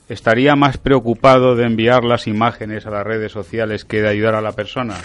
estaría 0.10 0.56
más 0.56 0.80
preocupado 0.80 1.56
de 1.56 1.66
enviar 1.66 2.04
las 2.04 2.26
imágenes 2.26 2.88
a 2.88 2.90
las 2.90 3.06
redes 3.06 3.32
sociales 3.32 3.86
que 3.86 4.02
de 4.02 4.10
ayudar 4.10 4.34
a 4.34 4.42
la 4.42 4.54
persona. 4.54 4.96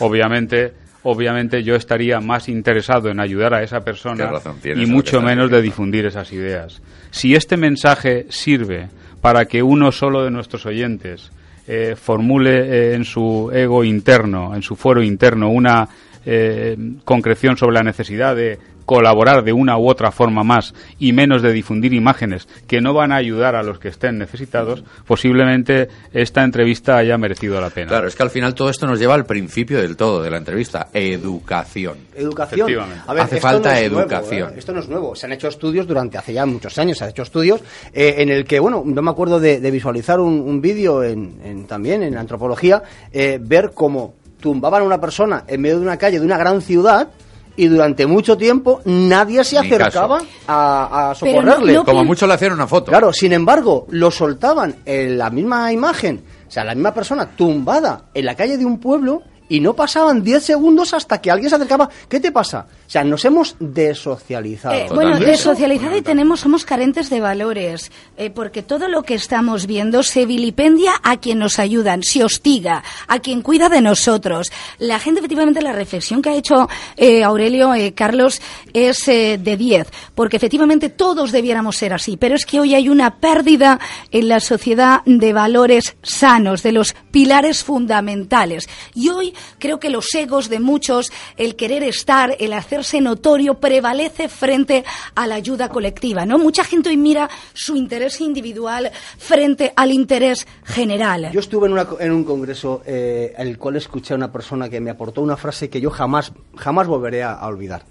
Obviamente, 0.00 0.72
obviamente 1.04 1.62
yo 1.62 1.76
estaría 1.76 2.18
más 2.18 2.48
interesado 2.48 3.10
en 3.10 3.20
ayudar 3.20 3.54
a 3.54 3.62
esa 3.62 3.80
persona 3.80 4.28
y 4.64 4.86
mucho 4.86 5.22
menos 5.22 5.48
de 5.52 5.62
difundir 5.62 6.04
esas 6.04 6.32
ideas. 6.32 6.82
Si 7.12 7.36
este 7.36 7.56
mensaje 7.56 8.26
sirve 8.30 8.88
para 9.20 9.44
que 9.44 9.62
uno 9.62 9.92
solo 9.92 10.24
de 10.24 10.32
nuestros 10.32 10.66
oyentes 10.66 11.30
eh, 11.68 11.94
formule 11.94 12.58
eh, 12.58 12.94
en 12.94 13.04
su 13.04 13.52
ego 13.54 13.84
interno, 13.84 14.52
en 14.52 14.62
su 14.62 14.74
foro 14.74 15.00
interno, 15.00 15.48
una 15.48 15.88
eh, 16.26 16.76
concreción 17.04 17.56
sobre 17.56 17.74
la 17.74 17.82
necesidad 17.84 18.34
de 18.34 18.58
colaborar 18.84 19.44
de 19.44 19.52
una 19.52 19.78
u 19.78 19.88
otra 19.88 20.10
forma 20.10 20.44
más 20.44 20.74
y 20.98 21.12
menos 21.12 21.42
de 21.42 21.52
difundir 21.52 21.92
imágenes 21.92 22.48
que 22.66 22.80
no 22.80 22.94
van 22.94 23.12
a 23.12 23.16
ayudar 23.16 23.54
a 23.54 23.62
los 23.62 23.78
que 23.78 23.88
estén 23.88 24.18
necesitados, 24.18 24.84
posiblemente 25.06 25.88
esta 26.12 26.42
entrevista 26.42 26.96
haya 26.96 27.18
merecido 27.18 27.60
la 27.60 27.70
pena. 27.70 27.88
Claro, 27.88 28.08
es 28.08 28.14
que 28.14 28.22
al 28.22 28.30
final 28.30 28.54
todo 28.54 28.70
esto 28.70 28.86
nos 28.86 28.98
lleva 28.98 29.14
al 29.14 29.26
principio 29.26 29.80
del 29.80 29.96
todo 29.96 30.22
de 30.22 30.30
la 30.30 30.38
entrevista, 30.38 30.88
educación. 30.92 31.98
Educación. 32.14 32.84
Hace 33.06 33.40
falta 33.40 33.80
educación. 33.80 34.54
¿eh? 34.54 34.58
Esto 34.58 34.72
no 34.72 34.80
es 34.80 34.88
nuevo. 34.88 35.14
Se 35.14 35.26
han 35.26 35.32
hecho 35.32 35.48
estudios 35.48 35.86
durante 35.86 36.18
hace 36.18 36.32
ya 36.32 36.46
muchos 36.46 36.76
años, 36.78 36.98
se 36.98 37.04
han 37.04 37.10
hecho 37.10 37.22
estudios 37.22 37.60
eh, 37.92 38.16
en 38.18 38.28
el 38.30 38.44
que, 38.44 38.60
bueno, 38.60 38.82
no 38.84 39.02
me 39.02 39.10
acuerdo 39.10 39.40
de, 39.40 39.58
visualizar 39.70 40.20
un, 40.20 40.60
vídeo 40.60 41.02
en, 41.02 41.66
también 41.66 42.02
en 42.02 42.14
la 42.14 42.20
antropología, 42.20 42.82
eh, 43.12 43.38
ver 43.40 43.72
cómo 43.74 44.14
tumbaban 44.40 44.82
a 44.82 44.84
una 44.84 45.00
persona 45.00 45.44
en 45.46 45.60
medio 45.60 45.78
de 45.78 45.82
una 45.82 45.96
calle 45.96 46.20
de 46.20 46.26
una 46.26 46.38
gran 46.38 46.60
ciudad 46.60 47.08
y 47.56 47.68
durante 47.68 48.06
mucho 48.06 48.36
tiempo 48.36 48.80
nadie 48.84 49.44
se 49.44 49.58
acercaba 49.58 50.22
a, 50.46 51.14
socorrerle. 51.16 51.76
Como 51.84 52.04
mucho 52.04 52.26
le 52.26 52.34
hacían 52.34 52.52
una 52.52 52.66
foto. 52.66 52.90
Claro, 52.90 53.12
sin 53.12 53.32
embargo, 53.32 53.86
lo 53.90 54.10
soltaban 54.10 54.76
en 54.84 55.18
la 55.18 55.30
misma 55.30 55.72
imagen, 55.72 56.24
o 56.46 56.50
sea, 56.50 56.64
la 56.64 56.74
misma 56.74 56.94
persona 56.94 57.30
tumbada 57.36 58.06
en 58.14 58.24
la 58.24 58.34
calle 58.34 58.58
de 58.58 58.64
un 58.64 58.78
pueblo 58.78 59.22
y 59.48 59.60
no 59.60 59.74
pasaban 59.74 60.22
10 60.22 60.42
segundos 60.42 60.94
hasta 60.94 61.20
que 61.20 61.30
alguien 61.30 61.50
se 61.50 61.56
acercaba. 61.56 61.88
¿Qué 62.08 62.20
te 62.20 62.32
pasa? 62.32 62.66
O 62.94 62.96
sea, 62.96 63.02
nos 63.02 63.24
hemos 63.24 63.56
desocializado. 63.58 64.72
Eh, 64.72 64.86
bueno, 64.94 65.18
desocializado 65.18 65.96
y 65.96 66.02
tenemos, 66.02 66.38
somos 66.38 66.64
carentes 66.64 67.10
de 67.10 67.20
valores, 67.20 67.90
eh, 68.16 68.30
porque 68.30 68.62
todo 68.62 68.86
lo 68.86 69.02
que 69.02 69.14
estamos 69.14 69.66
viendo 69.66 70.04
se 70.04 70.26
vilipendia 70.26 70.92
a 71.02 71.16
quien 71.16 71.40
nos 71.40 71.58
ayudan, 71.58 72.04
se 72.04 72.22
hostiga, 72.22 72.84
a 73.08 73.18
quien 73.18 73.42
cuida 73.42 73.68
de 73.68 73.80
nosotros. 73.80 74.52
La 74.78 75.00
gente, 75.00 75.18
efectivamente, 75.18 75.60
la 75.60 75.72
reflexión 75.72 76.22
que 76.22 76.28
ha 76.28 76.36
hecho 76.36 76.68
eh, 76.96 77.24
Aurelio 77.24 77.72
Carlos 77.96 78.40
es 78.72 79.06
de 79.06 79.56
10, 79.58 79.88
porque 80.14 80.36
efectivamente 80.36 80.88
todos 80.88 81.32
debiéramos 81.32 81.76
ser 81.76 81.94
así, 81.94 82.16
pero 82.16 82.36
es 82.36 82.46
que 82.46 82.60
hoy 82.60 82.76
hay 82.76 82.88
una 82.88 83.16
pérdida 83.18 83.80
en 84.12 84.28
la 84.28 84.38
sociedad 84.38 85.02
de 85.04 85.32
valores 85.32 85.96
sanos, 86.04 86.62
de 86.62 86.70
los 86.70 86.94
pilares 87.10 87.64
fundamentales. 87.64 88.68
Y 88.94 89.08
hoy 89.08 89.34
creo 89.58 89.80
que 89.80 89.90
los 89.90 90.14
egos 90.14 90.48
de 90.48 90.60
muchos, 90.60 91.10
el 91.36 91.56
querer 91.56 91.82
estar, 91.82 92.36
el 92.38 92.52
hacerse 92.84 93.00
notorio, 93.00 93.54
prevalece 93.54 94.28
frente 94.28 94.84
a 95.14 95.26
la 95.26 95.36
ayuda 95.36 95.70
colectiva, 95.70 96.26
¿no? 96.26 96.38
Mucha 96.38 96.64
gente 96.64 96.90
hoy 96.90 96.98
mira 96.98 97.30
su 97.54 97.76
interés 97.76 98.20
individual 98.20 98.90
frente 99.18 99.72
al 99.74 99.90
interés 99.90 100.46
general. 100.64 101.30
Yo 101.32 101.40
estuve 101.40 101.68
en, 102.00 102.12
un 102.12 102.24
congreso 102.24 102.82
eh, 102.84 103.34
en 103.38 103.48
el 103.48 103.58
cual 103.58 103.76
escuché 103.76 104.12
a 104.12 104.16
una 104.16 104.30
persona 104.30 104.68
que 104.68 104.80
me 104.80 104.90
aportó 104.90 105.22
una 105.22 105.36
frase 105.36 105.70
que 105.70 105.80
yo 105.80 105.90
jamás, 105.90 106.32
jamás 106.56 106.86
volveré 106.86 107.22
a 107.22 107.46
olvidar. 107.46 107.84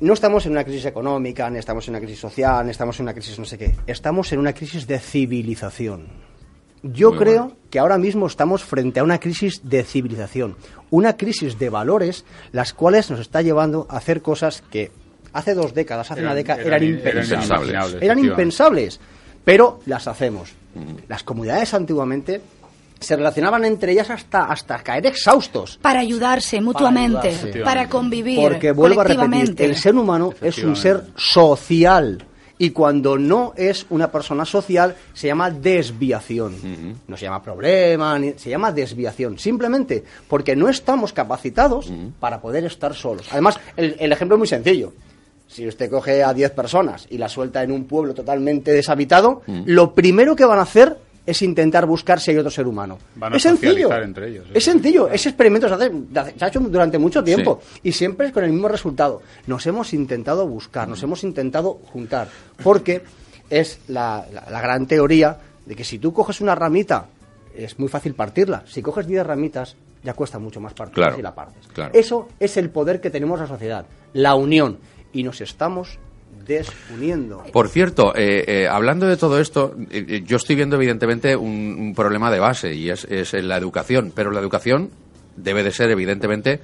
no 0.00 0.14
estamos 0.14 0.46
en 0.46 0.52
una 0.52 0.64
crisis 0.64 0.86
económica, 0.86 1.50
ni 1.50 1.58
estamos 1.58 1.86
en 1.88 1.94
una 1.94 2.00
crisis 2.00 2.20
social, 2.20 2.64
ni 2.64 2.70
estamos 2.70 2.98
en 2.98 3.04
una 3.04 3.12
crisis 3.12 3.38
no 3.38 3.44
sé 3.44 3.58
qué. 3.58 3.74
Estamos 3.86 4.32
en 4.32 4.38
una 4.38 4.54
crisis 4.54 4.86
de 4.86 4.98
civilización. 4.98 6.35
Yo 6.92 7.12
creo 7.12 7.56
que 7.70 7.78
ahora 7.78 7.98
mismo 7.98 8.26
estamos 8.26 8.64
frente 8.64 9.00
a 9.00 9.04
una 9.04 9.18
crisis 9.18 9.60
de 9.62 9.84
civilización, 9.84 10.56
una 10.90 11.16
crisis 11.16 11.58
de 11.58 11.70
valores, 11.70 12.24
las 12.52 12.72
cuales 12.72 13.10
nos 13.10 13.20
está 13.20 13.42
llevando 13.42 13.86
a 13.90 13.96
hacer 13.96 14.22
cosas 14.22 14.62
que 14.70 14.90
hace 15.32 15.54
dos 15.54 15.74
décadas, 15.74 16.10
hace 16.10 16.22
una 16.22 16.34
década, 16.34 16.62
eran, 16.62 16.82
impensables. 16.82 17.96
Eran 18.00 18.18
impensables, 18.18 19.00
pero 19.44 19.80
las 19.86 20.08
hacemos. 20.08 20.52
Las 21.08 21.22
comunidades 21.22 21.72
antiguamente 21.74 22.40
se 23.00 23.16
relacionaban 23.16 23.64
entre 23.64 23.92
ellas 23.92 24.10
hasta, 24.10 24.44
hasta 24.44 24.78
caer 24.78 25.06
exhaustos. 25.06 25.78
Para 25.82 26.00
ayudarse 26.00 26.60
mutuamente, 26.60 27.62
para, 27.62 27.88
convivir. 27.88 28.40
Porque 28.40 28.72
vuelvo 28.72 29.02
a 29.02 29.04
repetir, 29.04 29.54
el 29.58 29.76
ser 29.76 29.94
humano 29.94 30.32
es 30.40 30.58
un 30.58 30.76
ser 30.76 31.04
social. 31.16 32.24
Y 32.58 32.70
cuando 32.70 33.18
no 33.18 33.52
es 33.56 33.86
una 33.90 34.10
persona 34.10 34.44
social, 34.44 34.96
se 35.12 35.26
llama 35.26 35.50
desviación. 35.50 36.54
No 37.06 37.16
se 37.16 37.24
llama 37.24 37.42
problema, 37.42 38.18
ni, 38.18 38.32
se 38.32 38.50
llama 38.50 38.72
desviación. 38.72 39.38
Simplemente 39.38 40.04
porque 40.28 40.56
no 40.56 40.68
estamos 40.68 41.12
capacitados 41.12 41.92
para 42.18 42.40
poder 42.40 42.64
estar 42.64 42.94
solos. 42.94 43.26
Además, 43.30 43.60
el, 43.76 43.96
el 43.98 44.12
ejemplo 44.12 44.36
es 44.36 44.38
muy 44.38 44.48
sencillo. 44.48 44.92
Si 45.48 45.66
usted 45.66 45.90
coge 45.90 46.24
a 46.24 46.34
10 46.34 46.50
personas 46.52 47.06
y 47.08 47.18
la 47.18 47.28
suelta 47.28 47.62
en 47.62 47.70
un 47.70 47.84
pueblo 47.84 48.14
totalmente 48.14 48.72
deshabitado, 48.72 49.42
lo 49.64 49.94
primero 49.94 50.34
que 50.34 50.44
van 50.44 50.58
a 50.58 50.62
hacer 50.62 50.96
es 51.26 51.42
intentar 51.42 51.86
buscar 51.86 52.20
si 52.20 52.30
hay 52.30 52.38
otro 52.38 52.50
ser 52.50 52.66
humano. 52.66 52.98
es 53.34 53.42
sencillo. 53.42 53.92
Entre 53.92 54.28
ellos, 54.28 54.46
es 54.54 54.64
sencillo. 54.64 55.08
Ese 55.08 55.30
experimento 55.30 55.68
se, 55.68 55.74
ha 55.74 56.48
hecho 56.48 56.60
durante 56.60 56.98
mucho 56.98 57.22
tiempo 57.24 57.60
y 57.82 57.92
siempre 57.92 58.28
es 58.28 58.32
con 58.32 58.44
el 58.44 58.52
mismo 58.52 58.68
resultado. 58.68 59.20
Nos 59.46 59.66
hemos 59.66 59.92
intentado 59.92 60.46
buscar, 60.46 60.88
nos 60.88 61.02
hemos 61.02 61.24
intentado 61.24 61.80
juntar, 61.92 62.28
porque 62.62 63.02
es 63.50 63.80
la, 63.88 64.24
gran 64.50 64.86
teoría 64.86 65.38
de 65.64 65.74
que 65.74 65.84
si 65.84 65.98
tú 65.98 66.12
coges 66.12 66.40
una 66.40 66.54
ramita, 66.54 67.06
es 67.54 67.78
muy 67.78 67.88
fácil 67.88 68.14
partirla. 68.14 68.62
Si 68.66 68.80
coges 68.80 69.06
10 69.06 69.26
ramitas, 69.26 69.76
ya 70.04 70.14
cuesta 70.14 70.38
mucho 70.38 70.60
más 70.60 70.74
partirla 70.74 71.16
y 71.18 71.22
la 71.22 71.34
partes. 71.34 71.64
Eso 71.92 72.28
es 72.38 72.56
el 72.56 72.70
poder 72.70 73.00
que 73.00 73.10
tenemos 73.10 73.40
la 73.40 73.48
sociedad, 73.48 73.86
la 74.12 74.36
unión. 74.36 74.78
Y 75.12 75.22
nos 75.22 75.40
estamos 75.40 75.98
Por 77.52 77.68
cierto, 77.68 78.14
eh, 78.14 78.44
eh, 78.46 78.68
hablando 78.68 79.06
de 79.06 79.16
todo 79.16 79.40
esto, 79.40 79.74
eh, 79.90 80.22
yo 80.24 80.36
estoy 80.36 80.56
viendo 80.56 80.76
evidentemente 80.76 81.36
un, 81.36 81.92
problema 81.96 82.30
de 82.30 82.38
base 82.38 82.74
y 82.74 82.90
es, 82.90 83.04
es 83.04 83.32
la 83.32 83.56
educación, 83.56 84.12
pero 84.14 84.30
la 84.30 84.40
educación 84.40 84.90
debe 85.36 85.62
de 85.62 85.70
ser 85.72 85.90
evidentemente 85.90 86.60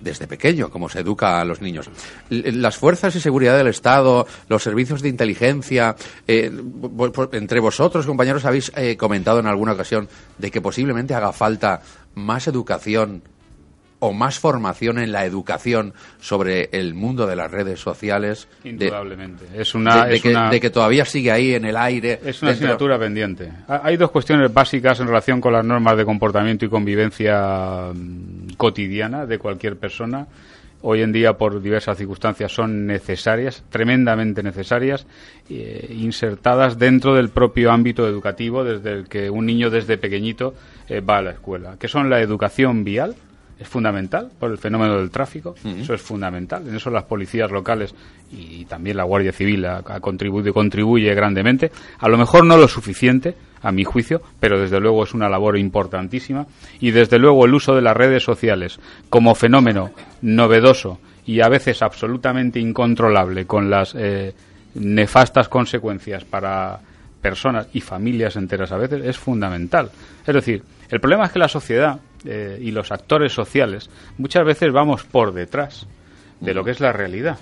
desde 0.00 0.28
pequeño, 0.28 0.70
como 0.70 0.88
se 0.88 1.00
educa 1.00 1.40
a 1.40 1.44
los 1.44 1.60
niños. 1.60 1.90
Las 2.30 2.76
fuerzas 2.76 3.16
y 3.16 3.20
seguridad 3.20 3.56
del 3.56 3.66
Estado, 3.66 4.26
los 4.48 4.62
servicios 4.62 5.02
de 5.02 5.08
inteligencia, 5.08 5.96
entre 6.28 7.60
vosotros, 7.60 8.06
compañeros, 8.06 8.44
habéis 8.44 8.70
comentado 8.96 9.40
en 9.40 9.46
alguna 9.46 9.72
ocasión 9.72 10.08
de 10.38 10.52
que 10.52 10.60
posiblemente 10.60 11.14
haga 11.14 11.32
falta 11.32 11.80
más 12.14 12.46
educación 12.46 13.22
o 14.00 14.12
más 14.12 14.38
formación 14.38 14.98
en 14.98 15.12
la 15.12 15.24
educación 15.24 15.92
sobre 16.20 16.68
el 16.72 16.94
mundo 16.94 17.26
de 17.26 17.36
las 17.36 17.50
redes 17.50 17.80
sociales. 17.80 18.48
Indudablemente. 18.64 19.46
es 19.54 19.74
una, 19.74 20.06
de, 20.06 20.60
que, 20.60 20.70
todavía 20.70 21.04
sigue 21.04 21.32
ahí 21.32 21.54
en 21.54 21.64
el 21.64 21.76
aire. 21.76 22.20
Es 22.24 22.42
una 22.42 22.52
asignatura 22.52 22.98
pendiente. 22.98 23.50
Hay 23.66 23.96
dos 23.96 24.10
cuestiones 24.10 24.52
básicas 24.52 25.00
en 25.00 25.08
relación 25.08 25.40
con 25.40 25.52
las 25.52 25.64
normas 25.64 25.96
de 25.96 26.04
comportamiento 26.04 26.64
y 26.64 26.68
convivencia 26.68 27.90
mm, 27.92 28.54
cotidiana 28.56 29.26
de 29.26 29.38
cualquier 29.38 29.76
persona. 29.76 30.26
Hoy 30.80 31.02
en 31.02 31.10
día, 31.10 31.32
por 31.32 31.60
diversas 31.60 31.98
circunstancias, 31.98 32.52
son 32.52 32.86
necesarias, 32.86 33.64
tremendamente 33.68 34.44
necesarias, 34.44 35.08
eh, 35.50 35.88
insertadas 35.90 36.78
dentro 36.78 37.16
del 37.16 37.30
propio 37.30 37.72
ámbito 37.72 38.06
educativo, 38.06 38.62
desde 38.62 38.92
el 38.92 39.08
que 39.08 39.28
un 39.28 39.44
niño 39.44 39.70
desde 39.70 39.98
pequeñito 39.98 40.54
eh, 40.88 41.00
va 41.00 41.18
a 41.18 41.22
la 41.22 41.30
escuela, 41.32 41.76
que 41.80 41.88
son 41.88 42.08
la 42.08 42.20
educación 42.20 42.84
vial, 42.84 43.16
es 43.58 43.68
fundamental 43.68 44.30
por 44.38 44.50
el 44.50 44.58
fenómeno 44.58 44.96
del 44.96 45.10
tráfico, 45.10 45.54
eso 45.64 45.94
es 45.94 46.00
fundamental. 46.00 46.66
En 46.66 46.76
eso 46.76 46.90
las 46.90 47.04
policías 47.04 47.50
locales 47.50 47.94
y 48.30 48.64
también 48.66 48.96
la 48.96 49.04
Guardia 49.04 49.32
Civil 49.32 49.64
ha, 49.66 49.82
contribuido, 50.00 50.52
contribuye 50.54 51.12
grandemente. 51.14 51.72
A 51.98 52.08
lo 52.08 52.16
mejor 52.16 52.44
no 52.44 52.56
lo 52.56 52.68
suficiente, 52.68 53.34
a 53.62 53.72
mi 53.72 53.84
juicio, 53.84 54.22
pero 54.38 54.60
desde 54.60 54.78
luego 54.78 55.02
es 55.02 55.14
una 55.14 55.28
labor 55.28 55.58
importantísima. 55.58 56.46
Y 56.80 56.92
desde 56.92 57.18
luego 57.18 57.44
el 57.44 57.54
uso 57.54 57.74
de 57.74 57.82
las 57.82 57.96
redes 57.96 58.22
sociales 58.22 58.78
como 59.10 59.34
fenómeno 59.34 59.90
novedoso 60.22 61.00
y 61.26 61.40
a 61.40 61.48
veces 61.48 61.82
absolutamente 61.82 62.60
incontrolable 62.60 63.46
con 63.46 63.68
las 63.68 63.94
eh, 63.94 64.34
nefastas 64.74 65.48
consecuencias 65.48 66.24
para 66.24 66.78
personas 67.20 67.68
y 67.72 67.80
familias 67.80 68.36
enteras 68.36 68.72
a 68.72 68.76
veces 68.76 69.04
es 69.04 69.18
fundamental. 69.18 69.90
Es 70.26 70.34
decir, 70.34 70.62
el 70.88 71.00
problema 71.00 71.26
es 71.26 71.32
que 71.32 71.38
la 71.38 71.48
sociedad 71.48 71.98
eh, 72.24 72.58
y 72.60 72.70
los 72.70 72.90
actores 72.90 73.32
sociales 73.32 73.88
muchas 74.16 74.44
veces 74.44 74.72
vamos 74.72 75.04
por 75.04 75.32
detrás 75.32 75.86
de 76.40 76.54
lo 76.54 76.64
que 76.64 76.72
es 76.72 76.80
la 76.80 76.92
realidad. 76.92 77.38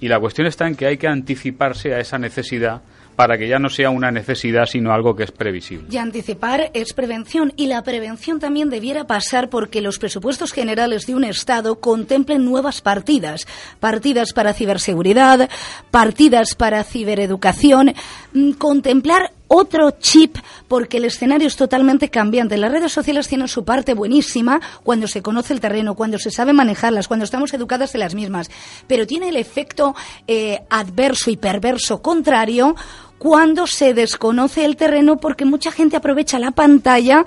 Y 0.00 0.08
la 0.08 0.18
cuestión 0.18 0.48
está 0.48 0.66
en 0.66 0.74
que 0.74 0.86
hay 0.86 0.96
que 0.96 1.06
anticiparse 1.06 1.94
a 1.94 2.00
esa 2.00 2.18
necesidad 2.18 2.82
para 3.16 3.36
que 3.36 3.48
ya 3.48 3.58
no 3.58 3.68
sea 3.68 3.90
una 3.90 4.10
necesidad, 4.10 4.66
sino 4.66 4.92
algo 4.92 5.14
que 5.14 5.24
es 5.24 5.30
previsible. 5.30 5.86
Y 5.90 5.96
anticipar 5.98 6.70
es 6.74 6.92
prevención. 6.92 7.52
Y 7.56 7.66
la 7.66 7.82
prevención 7.82 8.40
también 8.40 8.70
debiera 8.70 9.04
pasar 9.04 9.48
porque 9.48 9.80
los 9.80 9.98
presupuestos 9.98 10.52
generales 10.52 11.06
de 11.06 11.14
un 11.14 11.24
Estado 11.24 11.78
contemplen 11.78 12.44
nuevas 12.44 12.80
partidas. 12.80 13.46
Partidas 13.80 14.32
para 14.32 14.54
ciberseguridad, 14.54 15.48
partidas 15.90 16.54
para 16.54 16.82
cibereducación, 16.84 17.94
mm, 18.32 18.52
contemplar 18.52 19.30
otro 19.54 19.90
chip 19.92 20.38
porque 20.66 20.96
el 20.96 21.04
escenario 21.04 21.46
es 21.46 21.56
totalmente 21.56 22.08
cambiante. 22.08 22.56
Las 22.56 22.72
redes 22.72 22.90
sociales 22.90 23.28
tienen 23.28 23.48
su 23.48 23.64
parte 23.64 23.92
buenísima 23.92 24.60
cuando 24.82 25.06
se 25.06 25.20
conoce 25.20 25.52
el 25.52 25.60
terreno, 25.60 25.94
cuando 25.94 26.18
se 26.18 26.30
sabe 26.30 26.54
manejarlas, 26.54 27.06
cuando 27.06 27.24
estamos 27.24 27.52
educadas 27.52 27.92
de 27.92 27.98
las 27.98 28.14
mismas, 28.14 28.50
pero 28.86 29.06
tiene 29.06 29.28
el 29.28 29.36
efecto 29.36 29.94
eh, 30.26 30.62
adverso 30.70 31.30
y 31.30 31.36
perverso 31.36 32.00
contrario 32.00 32.74
cuando 33.18 33.66
se 33.66 33.92
desconoce 33.92 34.64
el 34.64 34.76
terreno 34.76 35.18
porque 35.18 35.44
mucha 35.44 35.70
gente 35.70 35.96
aprovecha 35.96 36.38
la 36.38 36.52
pantalla 36.52 37.24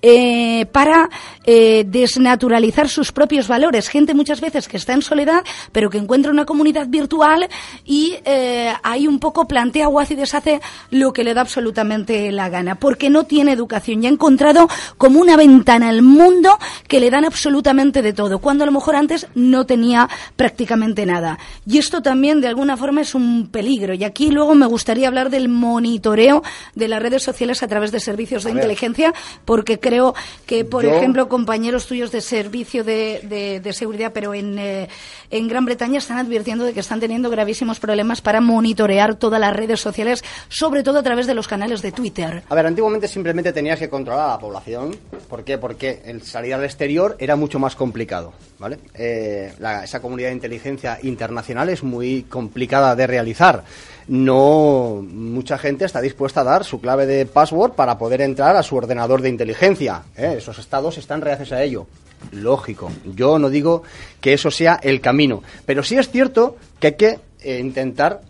eh, 0.00 0.66
para 0.70 1.10
eh, 1.44 1.84
desnaturalizar 1.86 2.88
sus 2.88 3.10
propios 3.10 3.48
valores. 3.48 3.88
Gente 3.88 4.14
muchas 4.14 4.40
veces 4.40 4.68
que 4.68 4.76
está 4.76 4.92
en 4.92 5.02
soledad, 5.02 5.42
pero 5.72 5.90
que 5.90 5.98
encuentra 5.98 6.30
una 6.30 6.44
comunidad 6.44 6.86
virtual 6.88 7.48
y 7.84 8.14
eh, 8.24 8.72
ahí 8.82 9.08
un 9.08 9.18
poco 9.18 9.48
plantea 9.48 9.88
o 9.88 9.98
hace 9.98 10.14
y 10.14 10.16
deshace 10.16 10.60
lo 10.90 11.12
que 11.12 11.24
le 11.24 11.34
da 11.34 11.40
absolutamente 11.40 12.30
la 12.30 12.48
gana, 12.48 12.76
porque 12.76 13.10
no 13.10 13.24
tiene 13.24 13.52
educación 13.52 14.02
y 14.02 14.06
ha 14.06 14.10
encontrado 14.10 14.68
como 14.98 15.20
una 15.20 15.36
ventana 15.36 15.88
al 15.88 16.02
mundo 16.02 16.58
que 16.86 17.00
le 17.00 17.10
dan 17.10 17.24
absolutamente 17.24 18.02
de 18.02 18.12
todo, 18.12 18.38
cuando 18.38 18.64
a 18.64 18.66
lo 18.66 18.72
mejor 18.72 18.94
antes 18.94 19.26
no 19.34 19.66
tenía 19.66 20.08
prácticamente 20.36 21.06
nada. 21.06 21.38
Y 21.66 21.78
esto 21.78 22.02
también 22.02 22.40
de 22.40 22.48
alguna 22.48 22.76
forma 22.76 23.00
es 23.00 23.14
un 23.14 23.48
peligro. 23.48 23.94
Y 23.94 24.04
aquí 24.04 24.30
luego 24.30 24.54
me 24.54 24.66
gustaría 24.66 25.08
hablar 25.08 25.30
del 25.30 25.48
monitoreo 25.48 26.42
de 26.74 26.88
las 26.88 27.02
redes 27.02 27.22
sociales 27.22 27.62
a 27.62 27.68
través 27.68 27.90
de 27.90 28.00
servicios 28.00 28.44
de 28.44 28.52
inteligencia, 28.52 29.12
porque 29.44 29.78
creo 29.88 30.14
que, 30.46 30.64
por 30.64 30.84
ejemplo, 30.84 31.28
compañeros 31.28 31.86
tuyos 31.86 32.12
de 32.12 32.20
servicio 32.20 32.84
de, 32.84 33.60
de, 33.62 33.72
seguridad, 33.72 34.12
pero 34.12 34.34
en, 34.34 34.58
eh, 34.58 34.88
en 35.30 35.48
Gran 35.48 35.64
Bretaña 35.64 35.98
están 35.98 36.18
advirtiendo 36.18 36.64
de 36.64 36.72
que 36.72 36.80
están 36.80 37.00
teniendo 37.00 37.30
gravísimos 37.30 37.80
problemas 37.80 38.20
para 38.20 38.40
monitorear 38.40 39.16
todas 39.16 39.40
las 39.40 39.54
redes 39.54 39.80
sociales, 39.80 40.24
sobre 40.48 40.82
todo 40.82 40.98
a 40.98 41.02
través 41.02 41.26
de 41.26 41.34
los 41.34 41.48
canales 41.48 41.82
de 41.82 41.92
Twitter. 41.92 42.42
A 42.48 42.54
ver, 42.54 42.66
antiguamente 42.66 43.08
simplemente 43.08 43.52
tenías 43.52 43.78
que 43.78 43.88
controlar 43.88 44.26
a 44.26 44.32
la 44.34 44.38
población. 44.38 44.96
¿Por 45.28 45.44
qué? 45.44 45.58
Porque 45.58 46.02
el 46.04 46.22
salir 46.22 46.54
al 46.54 46.64
exterior 46.64 47.16
era 47.18 47.36
mucho 47.36 47.58
más 47.58 47.76
complicado. 47.76 48.32
¿vale? 48.58 48.78
Eh, 48.94 49.52
esa 49.84 50.00
comunidad 50.00 50.28
de 50.28 50.34
inteligencia 50.34 50.98
internacional 51.02 51.68
es 51.68 51.82
muy 51.82 52.22
complicada 52.24 52.96
de 52.96 53.06
realizar 53.06 53.64
no 54.08 55.04
mucha 55.06 55.58
gente 55.58 55.84
está 55.84 56.00
dispuesta 56.00 56.40
a 56.40 56.44
dar 56.44 56.64
su 56.64 56.80
clave 56.80 57.06
de 57.06 57.26
password 57.26 57.72
para 57.72 57.98
poder 57.98 58.22
entrar 58.22 58.56
a 58.56 58.62
su 58.62 58.74
ordenador 58.74 59.20
de 59.20 59.28
inteligencia. 59.28 60.02
¿eh? 60.16 60.36
Esos 60.38 60.58
estados 60.58 60.98
están 60.98 61.20
reacios 61.20 61.52
a 61.52 61.62
ello. 61.62 61.86
Lógico. 62.32 62.90
Yo 63.04 63.38
no 63.38 63.50
digo 63.50 63.82
que 64.20 64.32
eso 64.32 64.50
sea 64.50 64.78
el 64.82 65.00
camino, 65.00 65.42
pero 65.64 65.82
sí 65.82 65.96
es 65.96 66.10
cierto 66.10 66.56
que 66.78 66.86
hay 66.88 66.94
que 66.94 67.18
eh, 67.40 67.58
intentar 67.58 68.20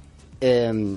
em, 0.41 0.97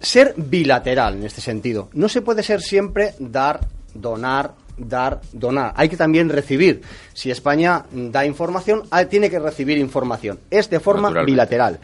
ser 0.00 0.34
bilateral 0.36 1.14
en 1.14 1.24
este 1.24 1.40
sentido. 1.40 1.88
No 1.92 2.08
se 2.08 2.22
puede 2.22 2.42
ser 2.42 2.60
siempre 2.60 3.14
dar, 3.18 3.60
donar, 3.94 4.54
dar, 4.76 5.20
donar. 5.32 5.72
Hay 5.76 5.88
que 5.88 5.96
también 5.96 6.28
recibir. 6.28 6.82
Si 7.12 7.30
España 7.30 7.84
da 7.90 8.24
información, 8.24 8.82
ah, 8.90 9.04
tiene 9.04 9.30
que 9.30 9.38
recibir 9.38 9.78
información. 9.78 10.38
Es 10.50 10.68
de 10.70 10.80
forma 10.80 11.10
bilateral. 11.22 11.78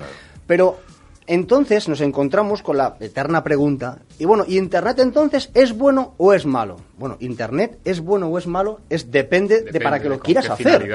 Pero 0.47 0.81
entonces 1.29 1.89
nos 1.89 2.01
encontramos 2.01 2.63
con 2.63 2.79
la 2.79 2.97
eterna 3.01 3.45
pregunta, 3.45 3.99
y 4.19 4.25
bueno, 4.25 4.45
¿y 4.49 4.59
Internet 4.59 4.99
entonces 4.99 5.51
es 5.55 5.77
bueno 5.77 6.15
o 6.17 6.33
es 6.33 6.47
malo? 6.47 6.77
Bueno, 6.97 7.17
Internet 7.21 7.79
es 7.85 8.01
bueno 8.01 8.27
o 8.29 8.39
es 8.39 8.47
malo, 8.47 8.81
es 8.91 9.11
depende, 9.11 9.63
de 9.63 9.81
para 9.81 10.01
qué 10.01 10.09
lo 10.09 10.19
quieras 10.19 10.51
hacer. 10.51 10.91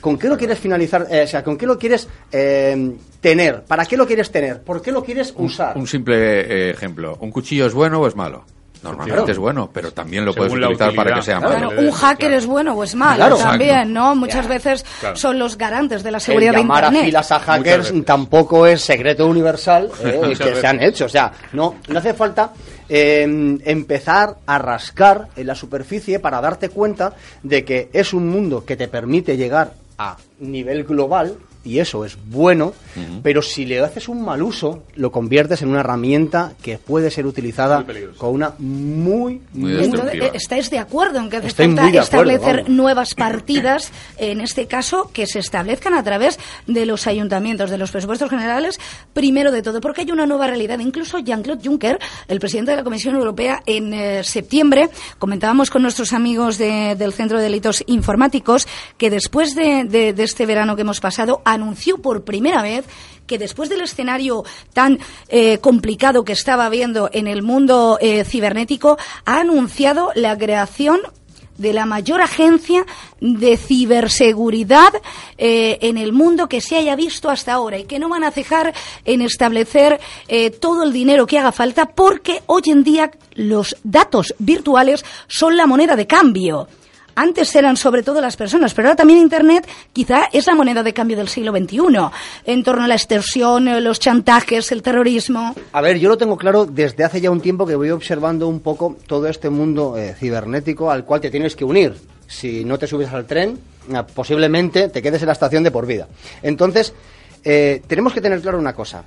¿Con 0.00 0.18
qué 0.18 0.28
lo 0.28 0.36
quieres 0.36 0.58
finalizar? 0.58 1.06
Eh, 1.10 1.22
o 1.22 1.26
sea, 1.26 1.42
¿con 1.42 1.56
qué 1.56 1.66
lo 1.66 1.78
quieres 1.78 2.08
eh, 2.32 2.96
tener? 3.20 3.64
¿Para 3.64 3.86
qué 3.86 3.96
lo 3.96 4.06
quieres 4.06 4.30
tener? 4.30 4.62
¿Por 4.62 4.82
qué 4.82 4.92
lo 4.92 5.02
quieres 5.02 5.32
usar? 5.36 5.78
Un, 5.78 5.86
simple 5.86 6.40
eh, 6.40 6.70
ejemplo, 6.70 7.16
¿un 7.20 7.30
cuchillo 7.30 7.66
es 7.66 7.72
bueno 7.72 8.00
o 8.00 8.06
es 8.06 8.16
malo? 8.16 8.44
Normalmente 8.88 9.32
es 9.32 9.38
bueno, 9.38 9.70
pero 9.72 9.92
también 9.92 10.24
lo 10.24 10.34
puedes 10.34 10.52
utilizar 10.52 10.94
para 10.94 11.14
que 11.16 11.22
sea 11.22 11.40
malo. 11.40 11.70
un 11.76 11.90
hacker 11.90 12.32
es 12.32 12.46
bueno 12.46 12.74
o 12.74 12.84
es 12.84 12.94
malo 12.94 13.36
también, 13.36 13.92
¿no? 13.92 14.14
Muchas 14.14 14.48
veces 14.48 14.84
son 15.14 15.38
los 15.38 15.56
garantes 15.58 16.02
de 16.02 16.10
la 16.10 16.20
seguridad 16.20 16.52
de 16.52 16.60
Internet. 16.60 17.02
a 17.02 17.04
filas 17.04 17.32
a 17.32 17.38
hackers 17.40 17.92
tampoco 18.04 18.66
es 18.66 18.82
secreto 18.82 19.26
universal 19.26 19.90
eh, 20.04 20.34
que 20.38 20.54
se 20.54 20.66
han 20.66 20.82
hecho. 20.82 21.06
O 21.06 21.08
sea, 21.08 21.32
no, 21.52 21.76
no 21.88 21.98
hace 21.98 22.14
falta 22.14 22.52
em, 22.88 23.58
empezar 23.64 24.36
a 24.46 24.58
rascar 24.58 25.28
en 25.36 25.46
la 25.46 25.54
superficie 25.54 26.18
para 26.18 26.40
darte 26.40 26.68
cuenta 26.68 27.14
de 27.42 27.64
que 27.64 27.90
es 27.92 28.12
un 28.12 28.28
mundo 28.28 28.64
que 28.64 28.76
te 28.76 28.88
permite 28.88 29.36
llegar 29.36 29.72
a 29.98 30.16
nivel 30.40 30.84
global 30.84 31.36
y 31.66 31.80
eso 31.80 32.04
es 32.04 32.16
bueno, 32.30 32.72
pero 33.22 33.42
si 33.42 33.66
le 33.66 33.80
haces 33.80 34.08
un 34.08 34.24
mal 34.24 34.40
uso, 34.40 34.84
lo 34.94 35.10
conviertes 35.10 35.62
en 35.62 35.68
una 35.68 35.80
herramienta 35.80 36.52
que 36.62 36.78
puede 36.78 37.10
ser 37.10 37.26
utilizada 37.26 37.84
con 38.16 38.30
una 38.30 38.52
muy, 38.58 39.42
muy, 39.52 39.72
eh, 39.72 40.30
¿Estáis 40.32 40.70
de 40.70 40.78
acuerdo 40.78 41.18
en 41.18 41.28
que 41.28 41.38
hace 41.38 41.50
falta 41.50 41.88
establecer 41.88 42.70
nuevas 42.70 43.14
partidas, 43.14 43.90
en 44.16 44.40
este 44.40 44.66
caso, 44.66 45.10
que 45.12 45.26
se 45.26 45.40
establezcan 45.40 45.94
a 45.94 46.04
través 46.04 46.38
de 46.68 46.86
los 46.86 47.08
ayuntamientos, 47.08 47.68
de 47.68 47.78
los 47.78 47.90
presupuestos 47.90 48.30
generales, 48.30 48.78
primero 49.12 49.50
de 49.50 49.62
todo, 49.62 49.80
porque 49.80 50.02
hay 50.02 50.12
una 50.12 50.26
nueva 50.26 50.46
realidad. 50.46 50.78
Incluso 50.78 51.18
Jean-Claude 51.18 51.66
Juncker, 51.66 51.98
el 52.28 52.38
presidente 52.38 52.70
de 52.70 52.76
la 52.76 52.84
Comisión 52.84 53.16
Europea, 53.16 53.62
en 53.66 53.92
eh, 53.92 54.22
septiembre, 54.22 54.88
comentábamos 55.18 55.70
con 55.70 55.82
nuestros 55.82 56.12
amigos 56.12 56.58
del 56.58 57.12
Centro 57.12 57.38
de 57.38 57.44
Delitos 57.44 57.82
Informáticos 57.88 58.68
que 58.98 59.10
después 59.10 59.56
de, 59.56 59.84
de 59.84 60.22
este 60.22 60.46
verano 60.46 60.76
que 60.76 60.82
hemos 60.82 61.00
pasado, 61.00 61.42
anunció 61.56 61.98
por 61.98 62.24
primera 62.24 62.62
vez 62.62 62.86
que 63.26 63.38
después 63.38 63.68
del 63.68 63.82
escenario 63.82 64.44
tan 64.72 64.98
eh, 65.28 65.58
complicado 65.58 66.24
que 66.24 66.32
estaba 66.32 66.66
habiendo 66.66 67.10
en 67.12 67.26
el 67.26 67.42
mundo 67.42 67.98
eh, 68.00 68.24
cibernético, 68.24 68.96
ha 69.24 69.40
anunciado 69.40 70.12
la 70.14 70.38
creación 70.38 71.00
de 71.58 71.72
la 71.72 71.86
mayor 71.86 72.20
agencia 72.20 72.84
de 73.18 73.56
ciberseguridad 73.56 74.92
eh, 75.38 75.78
en 75.80 75.96
el 75.96 76.12
mundo 76.12 76.50
que 76.50 76.60
se 76.60 76.76
haya 76.76 76.94
visto 76.96 77.30
hasta 77.30 77.54
ahora 77.54 77.78
y 77.78 77.84
que 77.84 77.98
no 77.98 78.10
van 78.10 78.24
a 78.24 78.30
cejar 78.30 78.74
en 79.06 79.22
establecer 79.22 79.98
todo 80.60 80.82
el 80.82 80.92
dinero 80.92 81.26
que 81.26 81.38
haga 81.38 81.52
falta 81.52 81.86
porque 81.86 82.42
hoy 82.44 82.62
en 82.66 82.84
día 82.84 83.10
los 83.34 83.74
datos 83.82 84.34
virtuales 84.38 85.02
son 85.28 85.56
la 85.56 85.66
moneda 85.66 85.96
de 85.96 86.06
cambio. 86.06 86.68
Antes 87.18 87.56
eran 87.56 87.78
sobre 87.78 88.02
todo 88.02 88.20
las 88.20 88.36
personas, 88.36 88.74
pero 88.74 88.88
ahora 88.88 88.96
también 88.96 89.20
Internet 89.20 89.66
quizá 89.94 90.28
es 90.30 90.46
la 90.46 90.54
moneda 90.54 90.82
de 90.82 90.92
cambio 90.92 91.16
del 91.16 91.28
siglo 91.28 91.50
XXI, 91.50 91.80
en 92.44 92.62
torno 92.62 92.84
a 92.84 92.88
la 92.88 92.94
extorsión, 92.94 93.82
los 93.82 93.98
chantajes, 93.98 94.70
el 94.70 94.82
terrorismo. 94.82 95.54
A 95.72 95.80
ver, 95.80 95.98
yo 95.98 96.10
lo 96.10 96.18
tengo 96.18 96.36
claro 96.36 96.66
desde 96.66 97.04
hace 97.04 97.22
ya 97.22 97.30
un 97.30 97.40
tiempo 97.40 97.66
que 97.66 97.74
voy 97.74 97.88
observando 97.88 98.46
un 98.48 98.60
poco 98.60 98.98
todo 99.06 99.28
este 99.28 99.48
mundo 99.48 99.96
eh, 99.96 100.14
cibernético 100.14 100.90
al 100.90 101.06
cual 101.06 101.22
te 101.22 101.30
tienes 101.30 101.56
que 101.56 101.64
unir. 101.64 101.94
Si 102.26 102.66
no 102.66 102.78
te 102.78 102.86
subes 102.86 103.10
al 103.10 103.24
tren, 103.24 103.58
ah, 103.94 104.06
posiblemente 104.06 104.90
te 104.90 105.00
quedes 105.00 105.22
en 105.22 105.28
la 105.28 105.32
estación 105.32 105.64
de 105.64 105.70
por 105.70 105.86
vida. 105.86 106.08
Entonces, 106.42 106.92
eh, 107.44 107.80
tenemos 107.86 108.12
que 108.12 108.20
tener 108.20 108.42
claro 108.42 108.58
una 108.58 108.74
cosa. 108.74 109.04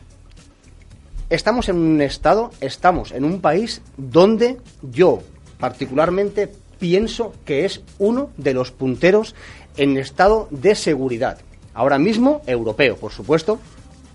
Estamos 1.29 1.69
en 1.69 1.75
un 1.75 2.01
estado, 2.01 2.49
estamos 2.59 3.11
en 3.11 3.23
un 3.23 3.39
país 3.39 3.83
donde 3.97 4.57
yo 4.81 5.21
particularmente 5.59 6.51
pienso 6.79 7.33
que 7.45 7.65
es 7.65 7.81
uno 7.99 8.31
de 8.37 8.53
los 8.53 8.71
punteros 8.71 9.35
en 9.77 9.97
estado 9.97 10.47
de 10.49 10.75
seguridad. 10.75 11.39
Ahora 11.73 11.99
mismo, 11.99 12.41
europeo, 12.47 12.95
por 12.97 13.11
supuesto, 13.11 13.59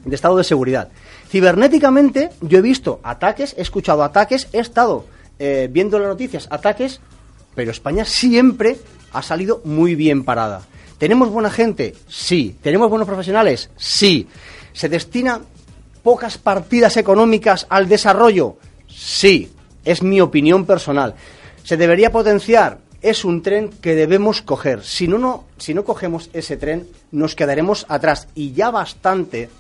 de 0.05 0.15
estado 0.15 0.37
de 0.37 0.45
seguridad. 0.45 0.89
Cibernéticamente, 1.29 2.31
yo 2.41 2.59
he 2.59 2.63
visto 2.63 3.01
ataques, 3.03 3.55
he 3.57 3.63
escuchado 3.63 4.03
ataques, 4.03 4.49
he 4.53 4.59
estado 4.59 5.07
eh, 5.39 5.69
viendo 5.71 5.99
las 5.99 6.09
noticias, 6.09 6.49
ataques, 6.51 7.01
pero 7.55 7.71
España 7.71 8.05
siempre 8.05 8.77
ha 9.13 9.23
salido 9.23 9.61
muy 9.65 9.95
bien 9.95 10.25
parada. 10.25 10.63
¿Tenemos 10.99 11.31
buena 11.31 11.51
gente? 11.51 11.95
Sí. 12.09 12.57
¿Tenemos 12.63 12.89
buenos 12.89 13.07
profesionales? 13.07 13.71
Sí. 13.77 14.29
¿Se 14.73 14.89
destina 14.89 15.41
pocas 16.03 16.39
partidas 16.39 16.97
económicas 16.97 17.67
al 17.69 17.89
desarrollo? 17.89 18.57
Sí. 18.89 19.51
Es 19.85 20.03
mi 20.03 20.21
opinión 20.21 20.65
personal 20.67 21.15
se 21.65 21.77
debería 21.77 22.13
potenciar. 22.13 22.79
Es 23.03 23.25
un 23.25 23.43
tren 23.43 23.71
que 23.83 23.95
debemos 23.95 24.41
coger. 24.41 24.85
Si 24.85 25.09
no, 25.09 25.19
no, 25.19 25.45
si 25.59 25.75
no 25.75 25.85
cogemos 25.85 26.31
ese 26.33 26.57
tren, 26.57 26.87
nos 27.11 27.35
quedaremos 27.35 27.85
atrás. 27.89 28.29
Y 28.35 28.53
ya 28.53 28.71
bastante 28.71 29.51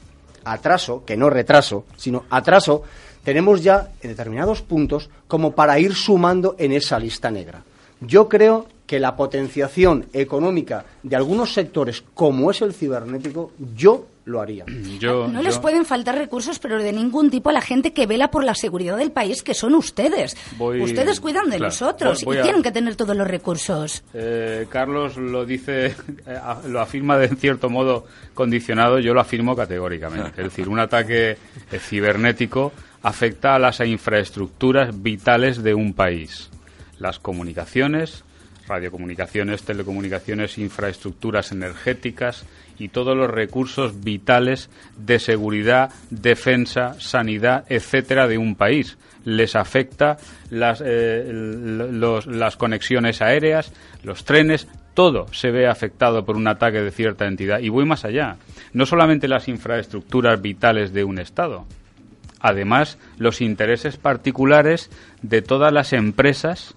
atraso, 0.44 1.04
que 1.04 1.16
no 1.16 1.28
retraso, 1.28 1.84
sino 1.96 2.24
atraso, 2.30 2.84
tenemos 3.22 3.62
ya 3.62 3.90
en 4.02 4.10
determinados 4.10 4.62
puntos 4.62 5.10
como 5.26 5.54
para 5.54 5.78
ir 5.78 5.94
sumando 5.94 6.54
en 6.58 6.72
esa 6.72 6.98
lista 6.98 7.30
negra. 7.30 7.62
Yo 8.00 8.28
creo 8.28 8.66
que 8.86 9.00
la 9.00 9.16
potenciación 9.16 10.06
económica 10.12 10.84
de 11.02 11.16
algunos 11.16 11.52
sectores, 11.52 12.04
como 12.14 12.50
es 12.50 12.60
el 12.60 12.74
cibernético, 12.74 13.52
yo 13.74 14.06
lo 14.24 14.40
haría. 14.40 14.64
no 15.02 15.42
les 15.42 15.58
pueden 15.58 15.84
faltar 15.84 16.16
recursos, 16.16 16.58
pero 16.58 16.82
de 16.82 16.92
ningún 16.92 17.30
tipo 17.30 17.50
a 17.50 17.52
la 17.52 17.60
gente 17.60 17.92
que 17.92 18.06
vela 18.06 18.30
por 18.30 18.44
la 18.44 18.54
seguridad 18.54 18.96
del 18.96 19.12
país, 19.12 19.42
que 19.42 19.54
son 19.54 19.74
ustedes. 19.74 20.36
ustedes 20.58 21.20
cuidan 21.20 21.50
de 21.50 21.58
nosotros 21.58 22.22
y 22.22 22.42
tienen 22.42 22.62
que 22.62 22.72
tener 22.72 22.96
todos 22.96 23.16
los 23.16 23.26
recursos. 23.26 24.02
Eh, 24.12 24.66
Carlos 24.68 25.16
lo 25.16 25.44
dice, 25.44 25.86
eh, 26.26 26.38
lo 26.68 26.80
afirma 26.80 27.18
de 27.18 27.28
cierto 27.28 27.70
modo 27.70 28.06
condicionado, 28.34 28.98
yo 28.98 29.14
lo 29.14 29.20
afirmo 29.20 29.54
categóricamente. 29.54 30.42
Es 30.42 30.48
decir, 30.48 30.68
un 30.68 30.78
ataque 30.78 31.36
cibernético 31.78 32.72
afecta 33.02 33.54
a 33.54 33.58
las 33.58 33.80
infraestructuras 33.80 35.02
vitales 35.02 35.62
de 35.62 35.74
un 35.74 35.92
país. 35.92 36.50
Las 36.98 37.18
comunicaciones, 37.18 38.24
radiocomunicaciones, 38.66 39.62
telecomunicaciones, 39.62 40.58
infraestructuras 40.58 41.52
energéticas 41.52 42.44
y 42.78 42.88
todos 42.88 43.16
los 43.16 43.30
recursos 43.30 44.02
vitales 44.02 44.70
de 44.96 45.18
seguridad, 45.18 45.92
defensa, 46.10 46.98
sanidad, 46.98 47.64
etcétera, 47.68 48.26
de 48.26 48.38
un 48.38 48.56
país. 48.56 48.98
Les 49.24 49.56
afecta 49.56 50.18
las, 50.50 50.82
eh, 50.84 51.30
las 52.26 52.56
conexiones 52.56 53.22
aéreas, 53.22 53.72
los 54.02 54.24
trenes, 54.24 54.68
todo 54.94 55.26
se 55.32 55.50
ve 55.50 55.66
afectado 55.66 56.24
por 56.24 56.36
un 56.36 56.46
ataque 56.46 56.80
de 56.80 56.90
cierta 56.90 57.26
entidad. 57.26 57.60
Y 57.60 57.68
voy 57.68 57.84
más 57.84 58.04
allá. 58.04 58.36
No 58.72 58.86
solamente 58.86 59.28
las 59.28 59.48
infraestructuras 59.48 60.40
vitales 60.40 60.92
de 60.92 61.04
un 61.04 61.18
Estado, 61.18 61.66
además 62.40 62.98
los 63.18 63.40
intereses 63.40 63.96
particulares 63.96 64.90
de 65.22 65.42
todas 65.42 65.72
las 65.72 65.92
empresas 65.92 66.74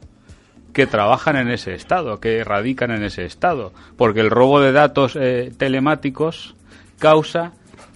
que 0.74 0.88
trabajan 0.88 1.36
en 1.36 1.50
ese 1.50 1.74
estado, 1.74 2.20
que 2.20 2.44
radican 2.44 2.92
en 2.92 3.04
ese 3.04 3.26
estado, 3.26 3.74
porque 3.96 4.20
el 4.20 4.30
robo 4.30 4.60
de 4.60 4.72
datos 4.72 5.18
eh, 5.20 5.52
telemáticos 5.58 6.56
causa 7.00 7.54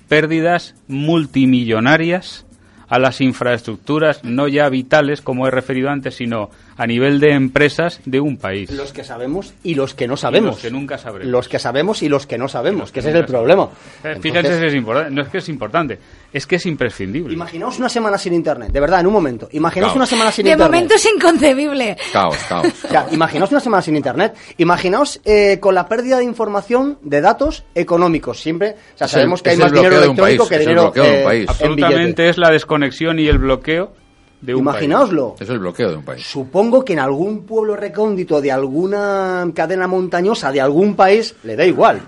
pérdidas 0.07 0.75
multimillonarias 0.87 2.45
a 2.87 2.99
las 2.99 3.21
infraestructuras 3.21 4.25
no 4.25 4.49
ya 4.49 4.67
vitales, 4.67 5.21
como 5.21 5.47
he 5.47 5.51
referido 5.51 5.89
antes, 5.89 6.15
sino 6.15 6.49
a 6.81 6.87
nivel 6.87 7.19
de 7.19 7.33
empresas 7.33 8.01
de 8.05 8.19
un 8.19 8.37
país. 8.37 8.71
Los 8.71 8.91
que 8.91 9.03
sabemos 9.03 9.53
y 9.61 9.75
los 9.75 9.93
que 9.93 10.07
no 10.07 10.17
sabemos. 10.17 10.55
los 10.55 10.61
que 10.63 10.71
nunca 10.71 10.97
sabremos. 10.97 11.31
Los 11.31 11.47
que 11.47 11.59
sabemos 11.59 12.01
y 12.01 12.09
los 12.09 12.25
que 12.25 12.39
no 12.39 12.47
sabemos, 12.47 12.91
que, 12.91 13.01
ese 13.01 13.11
es 13.11 13.15
el 13.17 13.25
problema. 13.25 13.69
Eh, 14.03 14.17
fíjense, 14.19 14.65
es 14.65 14.73
importante. 14.73 15.11
no 15.11 15.21
es 15.21 15.27
que 15.27 15.37
es 15.37 15.49
importante, 15.49 15.99
es 16.33 16.47
que 16.47 16.55
es 16.55 16.65
imprescindible. 16.65 17.35
Imaginaos 17.35 17.77
una 17.77 17.87
semana 17.87 18.17
sin 18.17 18.33
internet, 18.33 18.71
de 18.71 18.79
verdad, 18.79 19.01
en 19.01 19.05
un 19.05 19.13
momento. 19.13 19.47
Imaginaos 19.51 19.95
una 19.95 20.07
semana 20.07 20.31
sin 20.31 20.47
internet. 20.47 20.65
De 20.65 20.71
momento 20.73 20.95
es 20.95 21.05
inconcebible. 21.05 21.97
Caos, 22.11 22.37
caos. 22.49 22.67
O 23.11 23.13
imaginaos 23.13 23.51
una 23.51 23.59
semana 23.59 23.83
sin 23.83 23.95
internet. 23.95 24.35
Imaginaos 24.57 25.21
eh, 25.23 25.59
con 25.59 25.75
la 25.75 25.87
pérdida 25.87 26.17
de 26.17 26.23
información, 26.23 26.97
de 27.03 27.21
datos 27.21 27.63
económicos. 27.75 28.41
Siempre, 28.41 28.75
o 28.95 28.97
sea, 28.97 29.07
sabemos 29.07 29.43
que 29.43 29.51
hay 29.51 29.57
más 29.57 29.71
dinero 29.71 29.97
electrónico 29.97 30.47
que 30.47 30.57
dinero 30.57 30.91
eh, 30.95 31.23
país. 31.23 31.45
Absolutamente 31.47 32.27
es 32.27 32.39
la 32.39 32.49
desconexión 32.49 33.19
y 33.19 33.27
el 33.27 33.37
bloqueo 33.37 34.00
Imaginaoslo. 34.47 35.35
Es 35.39 35.49
el 35.49 35.59
bloqueo 35.59 35.89
de 35.89 35.95
un 35.97 36.03
país. 36.03 36.25
Supongo 36.25 36.83
que 36.83 36.93
en 36.93 36.99
algún 36.99 37.43
pueblo 37.45 37.75
recóndito 37.75 38.41
de 38.41 38.51
alguna 38.51 39.47
cadena 39.53 39.87
montañosa 39.87 40.51
de 40.51 40.61
algún 40.61 40.95
país 40.95 41.35
le 41.43 41.55
da 41.55 41.65
igual. 41.65 42.01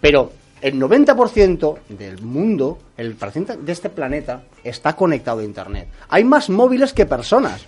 Pero 0.00 0.32
el 0.60 0.80
90% 0.80 1.76
del 1.90 2.20
mundo, 2.22 2.78
el 2.96 3.16
de 3.60 3.72
este 3.72 3.90
planeta, 3.90 4.42
está 4.64 4.94
conectado 4.96 5.40
a 5.40 5.44
Internet. 5.44 5.88
Hay 6.08 6.24
más 6.24 6.48
móviles 6.50 6.92
que 6.92 7.06
personas. 7.06 7.64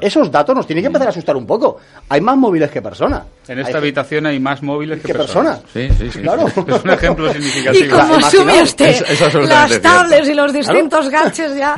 Esos 0.00 0.32
datos 0.32 0.52
nos 0.56 0.66
tienen 0.66 0.82
que 0.82 0.86
empezar 0.88 1.06
a 1.06 1.10
asustar 1.10 1.36
un 1.36 1.46
poco. 1.46 1.78
Hay 2.08 2.20
más 2.20 2.36
móviles 2.36 2.72
que 2.72 2.82
personas. 2.82 3.22
En 3.46 3.60
esta 3.60 3.78
habitación 3.78 4.26
hay 4.26 4.40
más 4.40 4.60
móviles 4.60 5.00
que, 5.00 5.14
personas. 5.14 5.60
Sí, 5.72 5.88
sí, 5.96 6.10
sí. 6.10 6.22
Claro. 6.22 6.48
Es 6.66 6.84
un 6.84 6.90
ejemplo 6.90 7.32
significativo. 7.32 7.84
Y 7.86 7.88
como 7.88 8.20
sube 8.22 8.62
usted 8.64 8.88
Es- 8.88 9.10
es 9.10 9.22
absolutamente 9.22 9.74
las 9.74 9.82
tablets 9.82 10.24
cierto. 10.24 10.30
y 10.32 10.34
los 10.34 10.52
distintos 10.52 11.08
gadgets 11.10 11.56
ya. 11.56 11.76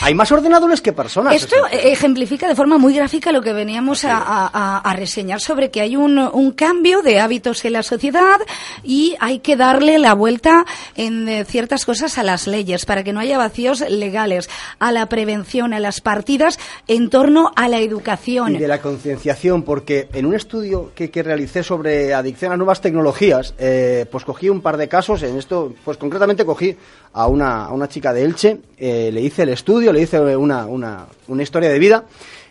Hay 0.00 0.14
más 0.14 0.30
ordenadores 0.32 0.80
que 0.80 0.92
personas. 0.92 1.34
Esto 1.34 1.56
ejemplifica 1.70 2.46
de 2.46 2.54
forma 2.54 2.78
muy 2.78 2.94
gráfica 2.94 3.32
lo 3.32 3.42
que 3.42 3.52
veníamos 3.52 4.04
a, 4.04 4.16
a- 4.18 4.50
a- 4.52 4.78
a 4.78 4.92
reseñar 4.94 5.40
sobre 5.40 5.70
que 5.70 5.80
hay 5.80 5.96
un, 5.96 6.18
un 6.18 6.52
cambio 6.52 7.02
de 7.02 7.20
hábitos 7.20 7.64
en 7.64 7.72
la 7.72 7.82
sociedad 7.82 8.38
y 8.84 9.16
hay 9.20 9.40
que 9.40 9.56
darle 9.56 9.98
la 9.98 10.14
vuelta 10.14 10.64
en 10.96 11.28
eh, 11.28 11.44
ciertas 11.44 11.84
cosas 11.84 12.16
a 12.18 12.22
las 12.22 12.46
leyes 12.46 12.86
para 12.86 13.02
que 13.02 13.12
no 13.12 13.20
haya 13.20 13.38
vacíos 13.38 13.80
legales, 13.88 14.48
a 14.78 14.92
la 14.92 15.08
prevención, 15.08 15.72
a 15.74 15.80
las 15.80 16.00
partidas 16.00 16.58
en 16.86 17.10
torno 17.10 17.50
a 17.56 17.68
la 17.68 17.78
educación. 17.80 18.54
Y 18.54 18.58
de 18.58 18.68
la 18.68 18.80
concienciación, 18.80 19.62
porque 19.62 20.08
en 20.12 20.26
un 20.26 20.34
estudio 20.34 20.92
que, 20.94 21.10
que 21.10 21.22
realicé 21.22 21.62
sobre 21.62 22.14
adicción 22.14 22.52
a 22.52 22.56
nuevas 22.56 22.80
tecnologías, 22.80 23.54
eh, 23.58 24.06
pues 24.10 24.24
cogí 24.24 24.48
un 24.48 24.60
par 24.60 24.76
de 24.76 24.88
casos, 24.88 25.22
en 25.22 25.36
esto, 25.38 25.74
pues 25.84 25.96
concretamente 25.96 26.44
cogí 26.44 26.76
a 27.12 27.26
una, 27.26 27.66
a 27.66 27.72
una 27.72 27.88
chica 27.88 28.12
de 28.12 28.22
Elche, 28.22 28.58
eh, 28.76 29.10
le 29.12 29.20
hice 29.20 29.42
el 29.42 29.50
estudio, 29.50 29.92
le 29.92 30.02
hice 30.02 30.18
una, 30.36 30.66
una, 30.66 31.06
una 31.28 31.42
historia 31.42 31.70
de 31.70 31.78
vida, 31.78 32.04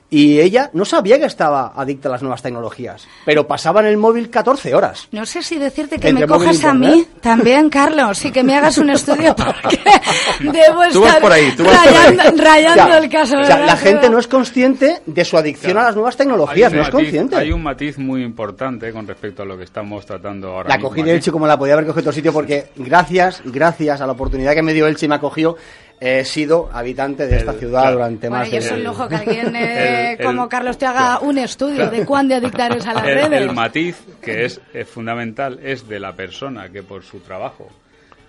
y 0.10 0.40
ella 0.40 0.70
no 0.74 0.86
sabía 0.86 1.20
que 1.20 1.26
estaba 1.26 1.74
adicta 1.76 2.08
a 2.08 2.14
las 2.14 2.22
nuevas 2.22 2.42
tecnologías, 2.42 3.08
pero 3.26 3.46
pasaba 3.46 3.82
en 3.82 3.88
el 3.88 3.98
móvil 3.98 4.30
14 4.30 4.74
horas. 4.74 5.08
No 5.12 5.26
sé 5.26 5.44
si 5.44 5.58
decirte 5.58 6.00
que 6.00 6.10
Entre 6.10 6.26
me 6.26 6.32
cojas 6.34 6.64
a 6.64 6.74
mí 6.74 7.06
también, 7.22 7.70
Carlos, 7.70 8.24
y 8.24 8.32
que 8.32 8.42
me 8.44 8.56
hagas 8.56 8.78
un 8.78 8.90
estudio 8.90 9.36
porque 9.36 9.80
debo 10.40 10.84
estar 10.84 10.92
Tú 10.94 11.02
vas 11.02 11.16
por 11.18 11.32
ahí, 11.32 11.52
tú 11.56 11.64
vas 11.66 11.78
por 11.86 11.88
ahí. 11.98 12.16
rayando, 12.18 12.44
rayando 12.44 12.84
O 12.84 12.88
sea, 12.88 12.98
el 13.00 13.10
caso. 13.10 13.40
o 13.40 13.44
sea, 13.46 13.60
la 13.66 13.76
gente 13.78 14.10
no 14.10 14.18
es 14.20 14.28
consciente 14.28 15.02
de 15.06 15.26
su 15.26 15.38
adicción 15.38 15.78
a 15.78 15.84
las 15.84 15.96
nuevas 15.96 16.16
tecnologías, 16.16 16.72
Hay 16.72 16.78
no 16.80 16.84
un 16.84 16.88
es 16.88 16.94
matiz- 16.94 16.98
consciente. 16.98 17.36
Hay 17.36 17.52
un 17.52 17.64
matiz 17.64 17.98
muy 17.98 18.24
importante 18.24 18.92
con 18.94 19.06
respecto 19.08 19.44
a 19.44 19.46
lo 19.46 19.58
que 19.58 19.64
estamos 19.66 20.06
tratando 20.06 20.50
ahora 20.52 20.70
La 20.70 20.76
mismo 20.78 20.90
cogí 20.90 21.02
de. 21.04 21.16
Elche 21.16 21.32
como 21.32 21.48
la 21.48 21.58
podía 21.58 21.74
haber 21.74 21.86
cogido 21.86 22.02
otro 22.02 22.12
sitio 22.14 22.32
porque 22.32 22.68
gracias, 22.78 23.42
gracias 23.44 24.00
a 24.02 24.06
la 24.06 24.14
oportunidad 24.14 24.54
que 24.54 24.62
me 24.62 24.74
dio 24.74 24.88
Elche 24.88 25.06
y 25.06 25.10
me 25.10 25.16
acogió, 25.16 25.58
he 26.00 26.24
sido 26.26 26.70
habitante 26.74 27.26
de 27.28 27.38
esta 27.38 27.52
El- 27.54 27.60
ciudad 27.60 27.82
claro. 27.82 27.96
durante 27.98 28.30
Bueno, 28.30 28.42
más 28.44 28.48
y 28.50 28.52
de... 28.52 28.58
es 28.58 28.72
un 28.72 28.84
lujo 28.84 29.08
que 29.08 29.16
alguien 29.16 29.56
eh, 29.56 30.12
el- 30.14 30.20
el- 30.20 30.26
como 30.26 30.48
Carlos 30.48 30.78
te 30.78 30.86
haga 30.86 31.20
un 31.20 31.38
estudio 31.38 31.90
de 31.90 32.06
cuán 32.06 32.28
de 32.28 32.36
adictar 32.36 32.76
es 32.78 32.86
a 32.86 32.94
las 32.96 33.06
el, 33.08 33.16
redes. 33.16 33.42
el 33.42 33.52
matiz 33.54 33.98
que 34.22 34.46
es, 34.46 34.62
eh, 34.74 34.86
fundamental 34.86 35.60
es 35.64 35.88
de 35.88 36.00
la 36.00 36.14
persona 36.14 36.70
que 36.70 36.84
por 36.84 37.04
su 37.04 37.20
trabajo 37.22 37.70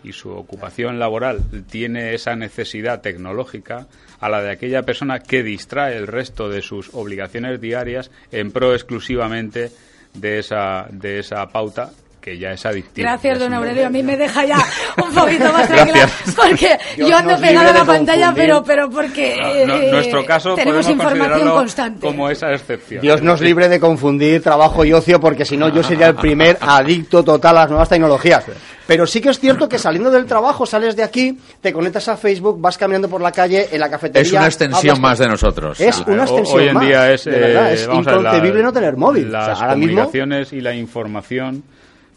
y 0.05 0.13
su 0.13 0.31
ocupación 0.31 0.99
laboral 0.99 1.41
tiene 1.69 2.15
esa 2.15 2.37
necesidad 2.37 3.01
tecnológica 3.03 3.87
a 4.21 4.29
la 4.29 4.41
de 4.41 4.51
aquella 4.53 4.83
persona 4.83 5.19
que 5.21 5.43
distrae 5.43 5.97
el 5.97 6.07
resto 6.07 6.49
de 6.49 6.63
sus 6.63 6.91
obligaciones 6.95 7.61
diarias 7.61 8.11
en 8.33 8.51
pro 8.53 8.75
exclusivamente 8.75 9.71
de 10.15 10.39
esa, 10.39 10.87
de 10.91 11.19
esa 11.19 11.47
pauta 11.49 11.91
que 12.21 12.39
ya 12.39 12.51
es 12.53 12.67
adictiva. 12.67 13.11
Gracias, 13.11 13.35
Es 13.35 13.39
don 13.41 13.55
Aurelio. 13.55 13.87
A 13.87 13.91
mí 13.91 14.03
me 14.03 14.17
deja 14.17 14.45
ya 14.45 14.59
un 15.03 15.15
poquito 15.15 15.53
más 15.53 15.69
tranquila. 15.69 16.09
Porque 16.37 16.79
Dios 16.97 17.09
yo 17.09 17.17
ando 17.17 17.39
pegada 17.39 17.71
a 17.71 17.73
la 17.75 17.85
pantalla, 17.85 18.33
pero, 18.35 18.63
pero 18.65 18.91
porque 18.91 19.37
No, 19.67 19.67
no, 19.67 19.75
eh, 19.83 19.91
nuestro 19.93 20.25
caso 20.27 20.55
tenemos 20.55 20.89
información 20.89 21.49
constante. 21.51 22.01
como 22.07 22.29
esa 22.31 22.53
excepción. 22.53 23.01
Dios 23.01 23.23
nos 23.23 23.41
libre 23.41 23.69
de 23.69 23.81
confundir 23.81 24.43
trabajo 24.43 24.85
y 24.85 24.93
ocio 24.93 25.21
porque 25.21 25.45
si 25.45 25.57
no 25.57 25.69
yo 25.69 25.83
sería 25.83 26.09
el 26.09 26.15
primer 26.17 26.59
adicto 26.61 27.23
total 27.25 27.57
a 27.57 27.61
las 27.63 27.71
nuevas 27.71 27.89
tecnologías. 27.89 28.45
Pero 28.87 29.07
sí 29.07 29.21
que 29.21 29.29
es 29.29 29.39
cierto 29.39 29.69
que 29.69 29.79
saliendo 29.79 30.11
del 30.11 30.25
trabajo, 30.25 30.65
sales 30.65 30.97
de 30.97 31.03
aquí, 31.03 31.39
te 31.61 31.75
conectas 31.75 32.09
a 32.09 32.17
Facebook, 32.17 32.59
vas 32.59 32.79
caminando 32.79 33.07
por 33.07 33.21
la 33.21 33.31
calle, 33.33 33.69
en 33.71 33.81
la 33.81 33.91
cafetería... 33.91 34.23
Es 34.23 34.33
una 34.33 34.47
extensión 34.47 34.93
hablas 34.97 34.99
más 35.01 35.19
de 35.19 35.29
nosotros. 35.29 35.79
Es 35.79 35.99
una 36.07 36.23
extensión 36.23 36.59
Hoy 36.59 36.69
en 36.69 36.75
más, 36.75 36.87
día 36.87 37.13
es, 37.13 37.25
de 37.27 37.31
verdad, 37.33 37.71
eh, 37.71 37.75
es 37.75 37.87
vamos 37.87 38.07
a 38.07 38.11
ver, 38.13 38.21
la- 38.23 38.29
inconcebible 38.31 38.63
no 38.63 38.73
tener 38.73 38.97
móvil. 38.97 39.29
O 39.29 39.31
sea, 39.31 39.49
Las 39.49 39.61
ahora 39.61 39.77
mismo- 39.77 39.95
comunicaciones 39.97 40.53
y 40.55 40.61
la 40.63 40.75
información, 40.75 41.65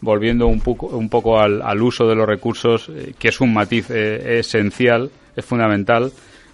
volviendo 0.02 0.48
un 0.48 0.60
poco, 0.60 0.88
un 0.88 1.10
poco 1.10 1.40
al, 1.40 1.62
al 1.62 1.82
uso 1.82 2.08
de 2.08 2.16
los 2.16 2.28
recursos, 2.28 2.90
eh, 2.90 3.14
que 3.18 3.30
es 3.30 3.40
un 3.40 3.54
matiz 3.54 3.90
eh, 3.90 4.40
esencial, 4.40 5.10
es 5.36 5.46
fundamental, 5.46 6.12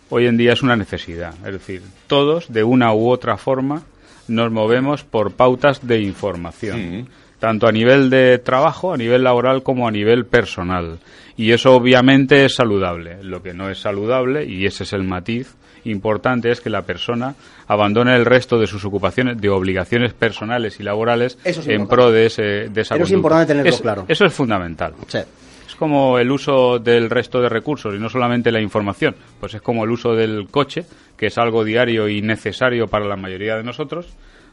hoy 0.10 0.28
en 0.28 0.38
día 0.38 0.54
es 0.54 0.62
una 0.62 0.76
necesidad. 0.76 1.34
Es 1.46 1.54
decir, 1.54 1.82
todos, 2.08 2.52
de 2.52 2.64
una 2.64 2.94
u 2.94 3.10
otra 3.10 3.38
forma, 3.38 3.84
nos 4.28 4.52
movemos 4.52 5.04
por 5.04 5.34
pautas 5.34 5.86
de 5.88 6.02
información. 6.02 7.08
Tanto 7.40 7.68
a 7.68 7.72
nivel 7.72 8.10
de 8.10 8.40
trabajo, 8.40 8.94
a 8.94 8.98
nivel 8.98 9.24
laboral, 9.24 9.62
como 9.62 9.88
a 9.88 9.92
nivel 9.92 10.26
personal. 10.26 11.00
Y 11.36 11.52
eso 11.52 11.76
obviamente 11.76 12.46
es 12.46 12.56
saludable. 12.56 13.24
Lo 13.24 13.44
que 13.44 13.54
no 13.54 13.70
es 13.70 13.80
saludable, 13.80 14.46
y 14.46 14.66
ese 14.66 14.84
es 14.84 14.94
el 14.94 15.04
matiz, 15.04 15.56
importante 15.90 16.52
es 16.52 16.62
que 16.62 16.70
la 16.70 16.84
persona 16.84 17.36
abandone 17.68 18.16
el 18.16 18.26
resto 18.26 18.60
de 18.60 18.68
sus 18.68 18.84
ocupaciones, 18.86 19.40
de 19.42 19.50
obligaciones 19.50 20.14
personales 20.14 20.80
y 20.80 20.84
laborales 20.84 21.38
Eso 21.44 21.62
es 21.62 21.68
en 21.68 21.82
importante. 21.82 21.96
pro 21.96 22.12
de, 22.12 22.26
ese, 22.28 22.42
de 22.70 22.82
esa 22.82 22.96
Pero 22.96 23.06
es 23.06 23.12
importante 23.12 23.48
tenerlo 23.48 23.70
Es- 23.70 23.82
claro. 23.82 24.06
Eso 24.08 24.26
es 24.26 24.34
fundamental. 24.34 24.94
Sí. 25.08 25.20
Es 25.68 25.76
como 25.76 26.18
el 26.18 26.32
uso 26.32 26.80
del 26.80 27.10
resto 27.10 27.42
de 27.42 27.50
recursos 27.50 27.94
y 27.94 28.00
no 28.00 28.10
solamente 28.10 28.52
la 28.52 28.62
información, 28.62 29.16
pues 29.40 29.54
es 29.54 29.62
como 29.62 29.84
el 29.84 29.92
uso 29.92 30.16
del 30.16 30.48
coche, 30.50 30.86
que 31.18 31.28
es 31.28 31.38
algo 31.38 31.64
diario 31.64 32.08
y 32.08 32.22
necesario 32.22 32.88
para 32.88 33.06
la 33.06 33.16
mayoría 33.18 33.56
de 33.58 33.64
nosotros, 33.64 34.08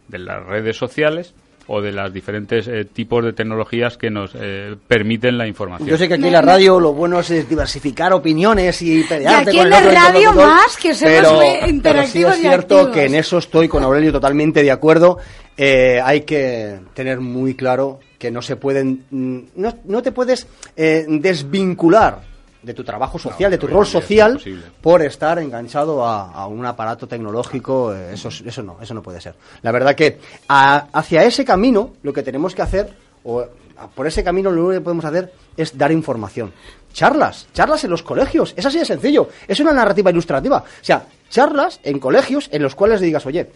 de 0.08 0.18
las 0.18 0.44
redes 0.44 0.76
sociales 0.76 1.34
o 1.66 1.80
de 1.80 1.92
las 1.92 2.12
diferentes 2.12 2.68
eh, 2.68 2.84
tipos 2.84 3.24
de 3.24 3.32
tecnologías 3.32 3.96
que 3.96 4.10
nos 4.10 4.32
eh, 4.34 4.76
permiten 4.86 5.38
la 5.38 5.46
información. 5.46 5.88
Yo 5.88 5.96
sé 5.96 6.08
que 6.08 6.14
aquí 6.14 6.26
en 6.26 6.32
la 6.32 6.42
radio 6.42 6.78
lo 6.78 6.92
bueno 6.92 7.20
es 7.20 7.48
diversificar 7.48 8.12
opiniones 8.12 8.80
y 8.82 9.02
pelearte 9.04 9.50
aquí 9.50 9.58
con 9.58 9.66
en 9.66 9.66
el 9.66 9.70
la 9.70 9.78
otro 9.78 9.90
radio 9.90 10.20
interlocutor, 10.20 10.46
más, 10.46 10.76
que 10.76 10.94
pero, 11.00 11.40
pero 11.82 12.06
sí 12.06 12.22
es 12.22 12.38
y 12.38 12.40
cierto 12.40 12.76
activos. 12.76 12.94
que 12.94 13.04
en 13.06 13.14
eso 13.14 13.38
estoy 13.38 13.68
con 13.68 13.82
Aurelio 13.82 14.12
totalmente 14.12 14.62
de 14.62 14.70
acuerdo. 14.70 15.18
Eh, 15.56 16.00
hay 16.02 16.22
que 16.22 16.80
tener 16.94 17.20
muy 17.20 17.54
claro 17.54 18.00
que 18.18 18.30
no 18.30 18.42
se 18.42 18.56
pueden, 18.56 19.04
mm, 19.10 19.38
no, 19.56 19.74
no 19.84 20.02
te 20.02 20.12
puedes 20.12 20.46
eh, 20.76 21.06
desvincular 21.08 22.33
de 22.64 22.74
tu 22.74 22.82
trabajo 22.84 23.18
social, 23.18 23.50
de 23.50 23.58
tu 23.58 23.66
rol 23.66 23.84
es 23.84 23.88
social, 23.90 24.40
por 24.80 25.02
estar 25.02 25.38
enganchado 25.38 26.04
a, 26.04 26.30
a 26.32 26.46
un 26.46 26.64
aparato 26.64 27.06
tecnológico, 27.06 27.94
eh, 27.94 28.14
eso, 28.14 28.28
es- 28.28 28.42
eso 28.46 28.62
no, 28.62 28.78
eso 28.80 28.94
no 28.94 29.02
puede 29.02 29.20
ser. 29.20 29.34
La 29.62 29.70
verdad 29.72 29.94
que 29.94 30.18
a- 30.48 30.86
hacia 30.92 31.22
ese 31.24 31.44
camino 31.44 31.94
lo 32.02 32.12
que 32.12 32.22
tenemos 32.22 32.54
que 32.54 32.62
hacer, 32.62 32.92
o 33.24 33.40
a- 33.40 33.86
por 33.88 34.06
ese 34.06 34.24
camino 34.24 34.50
lo 34.50 34.62
único 34.66 34.72
que 34.80 34.84
podemos 34.84 35.04
hacer 35.04 35.32
es 35.56 35.76
dar 35.76 35.92
información. 35.92 36.52
Charlas, 36.92 37.48
charlas 37.52 37.82
en 37.84 37.90
los 37.90 38.02
colegios, 38.02 38.54
es 38.56 38.64
así 38.64 38.78
de 38.78 38.84
sencillo, 38.84 39.28
es 39.48 39.58
una 39.60 39.72
narrativa 39.72 40.10
ilustrativa. 40.10 40.58
O 40.58 40.64
sea, 40.84 41.04
charlas 41.28 41.80
en 41.82 41.98
colegios 41.98 42.48
en 42.52 42.62
los 42.62 42.74
cuales 42.76 43.00
digas, 43.00 43.26
oye, 43.26 43.50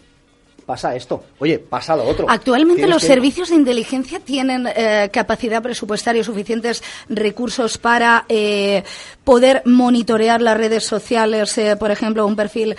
pasa 0.69 0.95
esto, 0.95 1.23
oye, 1.39 1.57
pasa 1.57 1.95
lo 1.95 2.03
otro. 2.03 2.27
Actualmente 2.29 2.85
los 2.87 3.01
que- 3.01 3.07
servicios 3.07 3.49
de 3.49 3.55
inteligencia 3.55 4.19
tienen 4.19 4.67
eh, 4.67 5.09
capacidad 5.11 5.63
presupuestaria 5.63 6.21
y 6.21 6.23
suficientes 6.23 6.83
recursos 7.09 7.79
para 7.79 8.25
eh, 8.29 8.83
poder 9.23 9.63
monitorear 9.65 10.41
las 10.43 10.55
redes 10.55 10.83
sociales, 10.85 11.57
eh, 11.57 11.75
por 11.75 11.89
ejemplo, 11.89 12.23
un 12.27 12.35
perfil 12.35 12.75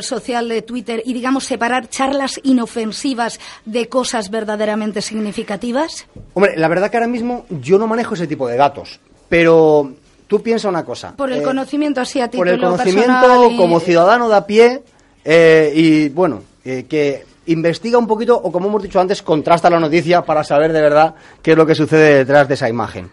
social 0.00 0.48
de 0.48 0.62
Twitter 0.62 1.02
y, 1.04 1.12
digamos, 1.12 1.44
separar 1.44 1.90
charlas 1.90 2.40
inofensivas 2.44 3.38
de 3.66 3.90
cosas 3.90 4.30
verdaderamente 4.30 5.02
significativas. 5.02 6.06
Hombre, 6.32 6.54
la 6.56 6.68
verdad 6.68 6.90
que 6.90 6.96
ahora 6.96 7.08
mismo 7.08 7.44
yo 7.50 7.78
no 7.78 7.86
manejo 7.86 8.14
ese 8.14 8.26
tipo 8.26 8.48
de 8.48 8.56
datos, 8.56 9.00
pero 9.28 9.92
tú 10.26 10.40
piensa 10.42 10.70
una 10.70 10.82
cosa. 10.84 11.14
Por 11.14 11.30
el 11.30 11.40
eh, 11.40 11.42
conocimiento 11.42 12.00
así 12.00 12.20
a 12.22 12.30
por 12.30 12.46
título 12.46 12.52
el 12.54 12.60
conocimiento 12.60 13.50
y- 13.50 13.56
como 13.58 13.80
ciudadano 13.80 14.30
de 14.30 14.34
a 14.36 14.46
pie 14.46 14.82
eh, 15.26 15.72
y 15.74 16.08
bueno 16.08 16.42
eh, 16.64 16.86
que 16.88 17.24
investiga 17.46 17.98
un 17.98 18.06
poquito 18.06 18.36
o 18.36 18.50
como 18.50 18.68
hemos 18.68 18.82
dicho 18.82 19.00
antes 19.00 19.22
contrasta 19.22 19.70
la 19.70 19.80
noticia 19.80 20.22
para 20.22 20.44
saber 20.44 20.72
de 20.72 20.80
verdad 20.80 21.14
qué 21.42 21.52
es 21.52 21.56
lo 21.56 21.66
que 21.66 21.74
sucede 21.74 22.18
detrás 22.18 22.48
de 22.48 22.54
esa 22.54 22.68
imagen. 22.68 23.10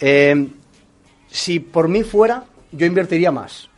Eh, 0.00 0.48
si 1.28 1.60
por 1.60 1.88
mí 1.88 2.02
fuera 2.02 2.44
yo 2.72 2.86
invertiría 2.86 3.32
más. 3.32 3.68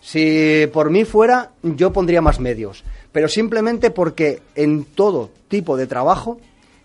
Si 0.00 0.68
por 0.72 0.90
mí 0.90 1.04
fuera 1.04 1.52
yo 1.62 1.92
pondría 1.92 2.20
más 2.20 2.40
medios. 2.40 2.84
Pero 3.12 3.28
simplemente 3.28 3.90
porque 3.90 4.42
en 4.54 4.84
todo 4.84 5.30
tipo 5.48 5.76
de 5.76 5.86
trabajo 5.86 6.38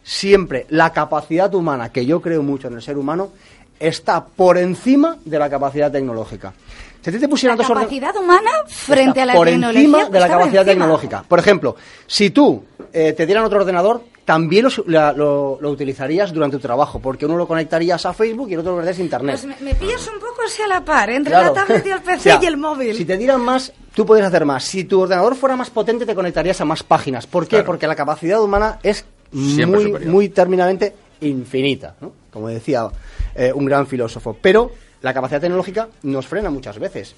siempre 0.03 0.66
la 0.70 0.93
capacidad 0.93 1.53
humana 1.53 1.91
que 1.91 2.05
yo 2.05 2.22
creo 2.22 2.41
mucho 2.43 2.68
en 2.68 2.76
el 2.76 2.82
ser 2.82 2.97
humano 2.97 3.32
está 3.80 4.25
por 4.25 4.57
encima 4.57 5.17
de 5.25 5.39
la 5.39 5.49
capacidad 5.49 5.91
tecnológica 5.91 6.53
si 7.01 7.17
te 7.17 7.27
pusieran 7.30 7.57
La 7.57 7.63
orden- 7.65 7.75
capacidad 7.75 8.15
humana 8.17 8.51
frente 8.67 9.09
está 9.21 9.23
a 9.23 9.25
la 9.25 9.34
por 9.34 9.47
tecnología. 9.47 9.80
encima 9.82 9.97
de 10.09 10.19
la 10.19 10.27
por 10.27 10.38
capacidad 10.38 10.61
encima. 10.61 10.65
tecnológica. 10.65 11.23
Por 11.27 11.39
ejemplo, 11.39 11.75
si 12.05 12.30
tú 12.30 12.63
eh, 12.93 13.13
te 13.13 13.25
dieran 13.25 13.45
otro 13.45 13.59
ordenador, 13.59 14.03
también 14.25 14.65
lo, 14.65 14.69
la- 14.86 15.11
lo- 15.13 15.57
lo 15.59 15.71
utilizarías 15.71 16.32
durante 16.34 16.57
tu 16.57 16.61
trabajo, 16.61 16.99
porque 16.99 17.25
uno 17.25 17.36
lo 17.38 17.47
conectarías 17.47 18.05
a 18.05 18.13
Facebook 18.13 18.49
y 18.49 18.53
el 18.53 18.59
otro 18.59 18.71
lo 18.73 18.77
conectarías 18.77 18.99
a 18.99 19.03
Internet. 19.03 19.39
Pues 19.41 19.59
me, 19.61 19.65
me 19.71 19.75
pillas 19.75 20.07
un 20.13 20.19
poco 20.19 20.41
así 20.45 20.61
a 20.61 20.67
la 20.67 20.84
par, 20.86 21.09
entre 21.09 21.32
Claro. 21.32 21.47
la 21.55 21.65
tablet 21.65 21.86
y 21.88 21.89
el 21.89 22.01
PC 22.01 22.17
O 22.17 22.19
sea, 22.19 22.39
y 22.43 22.45
el 22.45 22.57
móvil. 22.57 22.95
Si 22.95 23.05
te 23.05 23.17
dieran 23.17 23.41
más, 23.41 23.71
tú 23.95 24.05
podrías 24.05 24.27
hacer 24.27 24.45
más. 24.45 24.63
Si 24.65 24.84
tu 24.84 24.99
ordenador 25.01 25.36
fuera 25.36 25.55
más 25.55 25.69
potente, 25.71 26.05
te 26.05 26.13
conectarías 26.13 26.59
a 26.61 26.65
más 26.65 26.84
páginas. 26.84 27.25
¿Por 27.25 27.45
qué? 27.45 27.49
Claro. 27.55 27.65
Porque 27.65 27.88
la 27.88 27.95
capacidad 27.95 28.43
humana 28.43 28.77
es 28.84 29.03
Siempre 29.32 29.65
muy, 29.67 29.84
superior. 29.86 30.11
muy 30.11 30.30
terminalmente 30.30 30.93
infinita, 31.21 31.95
¿no? 32.01 32.11
como 32.32 32.47
decía 32.49 32.88
eh, 33.36 33.51
un 33.53 33.65
gran 33.65 33.88
filósofo. 33.88 34.38
Pero 34.41 34.71
la 35.01 35.13
capacidad 35.13 35.41
tecnológica 35.41 35.89
nos 36.03 36.27
frena 36.27 36.49
muchas 36.49 36.80
veces. 36.80 37.15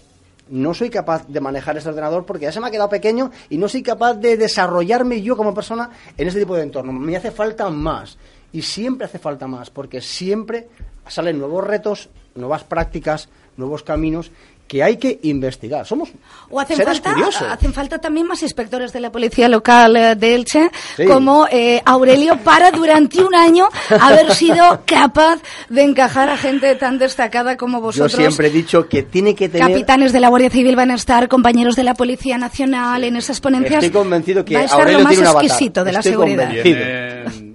no 0.50 0.74
soy 0.74 0.90
capaz 0.90 1.26
de 1.28 1.40
manejar 1.40 1.78
este 1.78 1.90
ordenador 1.90 2.26
porque 2.26 2.44
ya 2.44 2.52
se 2.52 2.60
me 2.60 2.68
ha 2.68 2.72
quedado 2.72 2.90
pequeño 2.90 3.32
y 3.50 3.58
no 3.58 3.70
soy 3.70 3.82
capaz 3.82 4.16
de 4.16 4.36
desarrollarme 4.36 5.22
yo 5.22 5.38
como 5.38 5.54
persona 5.54 5.90
en 6.18 6.28
este 6.28 6.42
tipo 6.42 6.56
de 6.56 6.64
entorno. 6.64 6.92
Me 6.92 7.16
hace 7.16 7.32
falta 7.32 7.70
más. 7.70 8.18
Y 8.52 8.64
siempre 8.64 9.06
hace 9.06 9.18
falta 9.18 9.48
más, 9.48 9.70
porque 9.70 10.02
siempre 10.02 10.68
salen 11.08 11.40
nuevos 11.40 11.66
retos, 11.66 12.10
nuevas 12.36 12.66
prácticas, 12.66 13.30
nuevos 13.56 13.84
caminos 13.84 14.32
que 14.72 14.82
hay 14.82 14.96
que 14.96 15.20
investigar. 15.24 15.86
Somos 15.86 16.14
o 16.50 16.58
hacen 16.58 16.78
seres 16.78 17.02
falta, 17.02 17.12
curiosos. 17.12 17.42
hacen 17.42 17.74
falta 17.74 18.00
también 18.00 18.26
más 18.26 18.42
inspectores 18.42 18.94
de 18.94 19.02
la 19.02 19.12
policía 19.12 19.50
local 19.50 19.98
eh, 19.98 20.16
de 20.16 20.34
Elche, 20.34 20.72
como 21.08 21.46
eh, 21.52 21.82
Aurelio, 21.84 22.38
para 22.38 22.72
durante 22.72 23.22
un 23.22 23.36
año 23.36 23.68
haber 24.00 24.34
sido 24.34 24.84
capaz 24.86 25.42
de 25.68 25.84
encajar 25.84 26.30
a 26.30 26.38
gente 26.38 26.74
tan 26.76 26.98
destacada 27.00 27.58
como 27.58 27.80
Yo 27.80 27.84
vosotros. 27.84 28.14
siempre 28.14 28.48
he 28.48 28.50
dicho 28.50 28.88
que 28.88 29.04
tiene 29.04 29.36
que 29.36 29.50
tener... 29.50 29.68
Capitanes 29.68 30.14
de 30.14 30.22
la 30.22 30.30
Guardia 30.30 30.50
Civil 30.50 30.78
van 30.78 30.92
a 30.92 30.96
estar, 30.96 31.28
compañeros 31.28 31.76
de 31.76 31.84
la 31.84 31.94
Policía 31.94 32.38
Nacional 32.38 33.04
en 33.04 33.18
esas 33.18 33.42
ponencias. 33.42 33.84
Estoy 33.84 34.02
convencido 34.02 34.46
que 34.46 34.54
va 34.54 34.62
a 34.62 34.64
estar 34.64 34.80
Aurelio 34.80 35.00
lo 35.00 35.04
más 35.04 35.18
exquisito 35.18 35.84
de 35.84 35.92
la 35.92 36.00
Estoy 36.00 36.14
seguridad. 36.14 36.50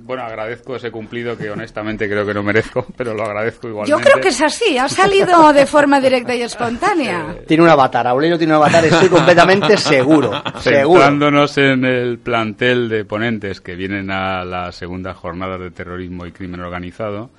bueno, 0.03 0.23
agradezco 0.23 0.77
ese 0.77 0.91
cumplido 0.91 1.39
que 1.39 1.51
honestamente 1.51 2.07
creo 2.11 2.27
que 2.27 2.35
no 2.35 2.43
merezco, 2.43 2.85
pero 2.95 3.15
lo 3.15 3.25
agradezco 3.25 3.69
igualmente. 3.69 3.91
Yo 3.91 4.05
creo 4.07 4.23
que 4.23 4.29
es 4.29 4.43
así, 4.43 4.77
ha 4.77 4.89
salido 4.89 5.55
de 5.55 5.65
forma 5.65 5.99
directa 5.99 6.35
y 6.35 6.43
espontánea. 6.43 7.06
Tiene 7.47 7.63
un 7.63 7.69
avatar, 7.69 8.07
Aurelio 8.07 8.39
tiene 8.39 8.55
un 8.55 8.63
avatar, 8.63 8.85
estoy 8.85 9.09
completamente 9.09 9.77
seguro. 9.77 10.43
seguro. 10.61 11.03
Centrándonos 11.03 11.59
en 11.59 11.85
el 11.85 12.19
plantel 12.19 12.89
de 12.89 13.05
ponentes 13.05 13.61
que 13.61 13.75
vienen 13.75 14.11
a 14.11 14.45
la 14.45 14.73
segunda 14.73 15.15
jornada 15.15 15.59
de 15.59 15.71
terrorismo 15.71 16.27
y 16.27 16.33
crimen 16.33 16.61
organizado, 16.61 17.31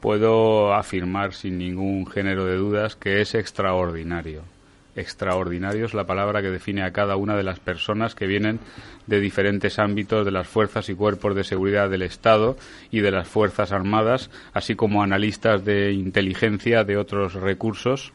puedo 0.00 0.74
afirmar 0.74 1.34
sin 1.34 1.58
ningún 1.58 2.06
género 2.06 2.44
de 2.44 2.56
dudas 2.56 2.96
que 2.96 3.20
es 3.20 3.34
extraordinario. 3.34 4.42
Extraordinario 4.96 5.86
es 5.86 5.94
la 5.94 6.04
palabra 6.04 6.42
que 6.42 6.50
define 6.50 6.82
a 6.82 6.92
cada 6.92 7.16
una 7.16 7.36
de 7.36 7.44
las 7.44 7.60
personas 7.60 8.14
que 8.14 8.26
vienen 8.26 8.58
de 9.06 9.20
diferentes 9.20 9.78
ámbitos 9.78 10.24
de 10.24 10.32
las 10.32 10.48
fuerzas 10.48 10.88
y 10.88 10.94
cuerpos 10.94 11.34
de 11.36 11.44
seguridad 11.44 11.88
del 11.88 12.02
Estado 12.02 12.56
y 12.90 13.00
de 13.00 13.12
las 13.12 13.28
Fuerzas 13.28 13.70
Armadas, 13.70 14.30
así 14.52 14.74
como 14.74 15.02
analistas 15.02 15.64
de 15.64 15.92
inteligencia 15.92 16.82
de 16.82 16.96
otros 16.96 17.34
recursos 17.34 18.12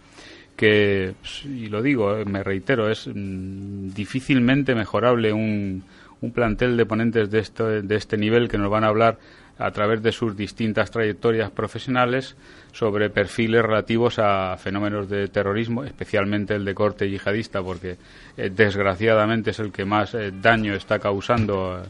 que, 0.56 1.14
y 1.43 1.68
lo 1.68 1.82
digo, 1.82 2.18
eh, 2.18 2.26
me 2.26 2.43
reitero, 2.43 2.89
es 2.89 3.08
mm, 3.08 3.89
difícilmente 3.93 4.76
mejorable 4.76 5.34
un, 5.34 5.84
un 6.22 6.32
plantel 6.32 6.78
de 6.78 6.86
ponentes 6.86 7.30
de 7.30 7.39
este, 7.39 7.82
de 7.82 7.95
este 7.95 8.18
nivel 8.18 8.47
que 8.47 8.58
nos 8.58 8.70
van 8.70 8.84
a 8.84 8.88
hablar 8.88 9.18
a 9.58 9.72
través 9.72 10.03
de 10.03 10.12
sus 10.12 10.36
distintas 10.36 10.91
trayectorias 10.91 11.49
profesionales 11.49 12.36
sobre 12.74 13.10
perfiles 13.10 13.64
relativos 13.64 14.20
a 14.20 14.58
fenómenos 14.58 15.10
de 15.10 15.30
terrorismo, 15.30 15.86
especialmente 15.86 16.56
el 16.56 16.66
de 16.66 16.76
corte 16.76 17.10
yihadista, 17.10 17.62
porque 17.62 17.97
eh, 18.36 18.49
desgraciadamente 18.53 19.51
es 19.51 19.60
el 19.60 19.72
que 19.72 19.86
más 19.86 20.14
eh, 20.14 20.34
daño 20.41 20.74
está 20.74 20.99
causando 20.99 21.84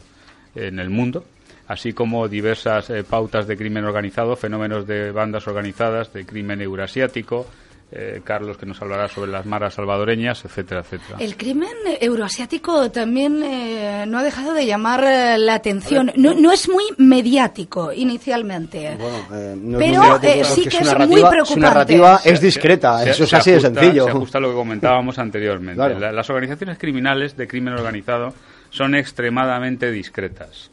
en 0.54 0.78
el 0.78 0.90
mundo 0.90 1.24
así 1.68 1.92
como 1.92 2.28
diversas 2.28 2.92
pautas 3.10 3.48
de 3.48 3.56
crimen 3.56 3.84
organizado, 3.84 4.36
fenómenos 4.36 4.86
de 4.86 5.10
bandas 5.10 5.48
organizadas, 5.48 6.12
de 6.12 6.24
crimen 6.24 6.60
eurasiático, 6.60 7.44
eh, 7.92 8.20
Carlos 8.24 8.56
que 8.58 8.66
nos 8.66 8.82
hablará 8.82 9.06
sobre 9.08 9.30
las 9.30 9.46
maras 9.46 9.74
salvadoreñas, 9.74 10.44
etcétera, 10.44 10.80
etcétera. 10.80 11.18
El 11.20 11.36
crimen 11.36 11.68
euroasiático 12.00 12.90
también 12.90 13.42
eh, 13.44 14.04
no 14.08 14.18
ha 14.18 14.22
dejado 14.24 14.52
de 14.54 14.66
llamar 14.66 15.04
eh, 15.04 15.38
la 15.38 15.54
atención. 15.54 16.10
No, 16.16 16.34
no 16.34 16.50
es 16.50 16.68
muy 16.68 16.84
mediático 16.98 17.92
inicialmente. 17.92 18.96
Bueno, 18.98 19.18
eh, 19.32 19.54
no 19.56 19.78
Pero, 19.78 20.20
eh, 20.22 20.44
sí 20.44 20.62
que 20.66 20.78
es 20.78 20.82
muy 20.82 20.84
narrativa- 20.92 21.30
preocupante. 21.30 21.54
Su 21.54 21.60
narrativa 21.60 22.20
es 22.24 22.40
discreta, 22.40 22.98
se- 23.04 23.10
eso 23.10 23.24
es 23.24 23.34
así 23.34 23.50
de 23.52 23.56
ajusta- 23.58 23.80
sencillo. 23.80 24.04
Se 24.04 24.10
ajusta 24.10 24.38
a 24.38 24.40
lo 24.40 24.48
que 24.48 24.54
comentábamos 24.54 25.18
anteriormente. 25.18 25.76
Claro. 25.76 25.98
La- 26.00 26.12
las 26.12 26.28
organizaciones 26.28 26.78
criminales 26.78 27.36
de 27.36 27.46
crimen 27.46 27.74
organizado 27.74 28.34
son 28.70 28.94
extremadamente 28.96 29.90
discretas. 29.92 30.70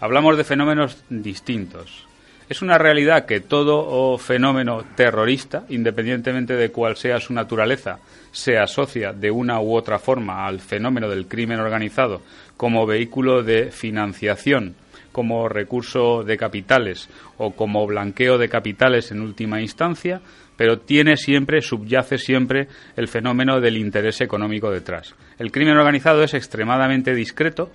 Hablamos 0.00 0.36
de 0.36 0.44
fenómenos 0.44 0.96
distintos. 1.08 2.06
Es 2.50 2.62
una 2.62 2.78
realidad 2.78 3.26
que 3.26 3.38
todo 3.38 4.18
fenómeno 4.18 4.82
terrorista, 4.96 5.66
independientemente 5.68 6.56
de 6.56 6.72
cuál 6.72 6.96
sea 6.96 7.20
su 7.20 7.32
naturaleza, 7.32 8.00
se 8.32 8.58
asocia 8.58 9.12
de 9.12 9.30
una 9.30 9.60
u 9.60 9.72
otra 9.72 10.00
forma 10.00 10.44
al 10.44 10.58
fenómeno 10.58 11.08
del 11.08 11.28
crimen 11.28 11.60
organizado 11.60 12.22
como 12.56 12.86
vehículo 12.86 13.44
de 13.44 13.70
financiación, 13.70 14.74
como 15.12 15.48
recurso 15.48 16.24
de 16.24 16.36
capitales 16.36 17.08
o 17.38 17.52
como 17.52 17.86
blanqueo 17.86 18.36
de 18.36 18.48
capitales 18.48 19.12
en 19.12 19.20
última 19.20 19.60
instancia, 19.60 20.20
pero 20.56 20.80
tiene 20.80 21.16
siempre, 21.16 21.62
subyace 21.62 22.18
siempre 22.18 22.66
el 22.96 23.06
fenómeno 23.06 23.60
del 23.60 23.76
interés 23.76 24.20
económico 24.22 24.72
detrás. 24.72 25.14
El 25.38 25.52
crimen 25.52 25.76
organizado 25.76 26.24
es 26.24 26.34
extremadamente 26.34 27.14
discreto, 27.14 27.70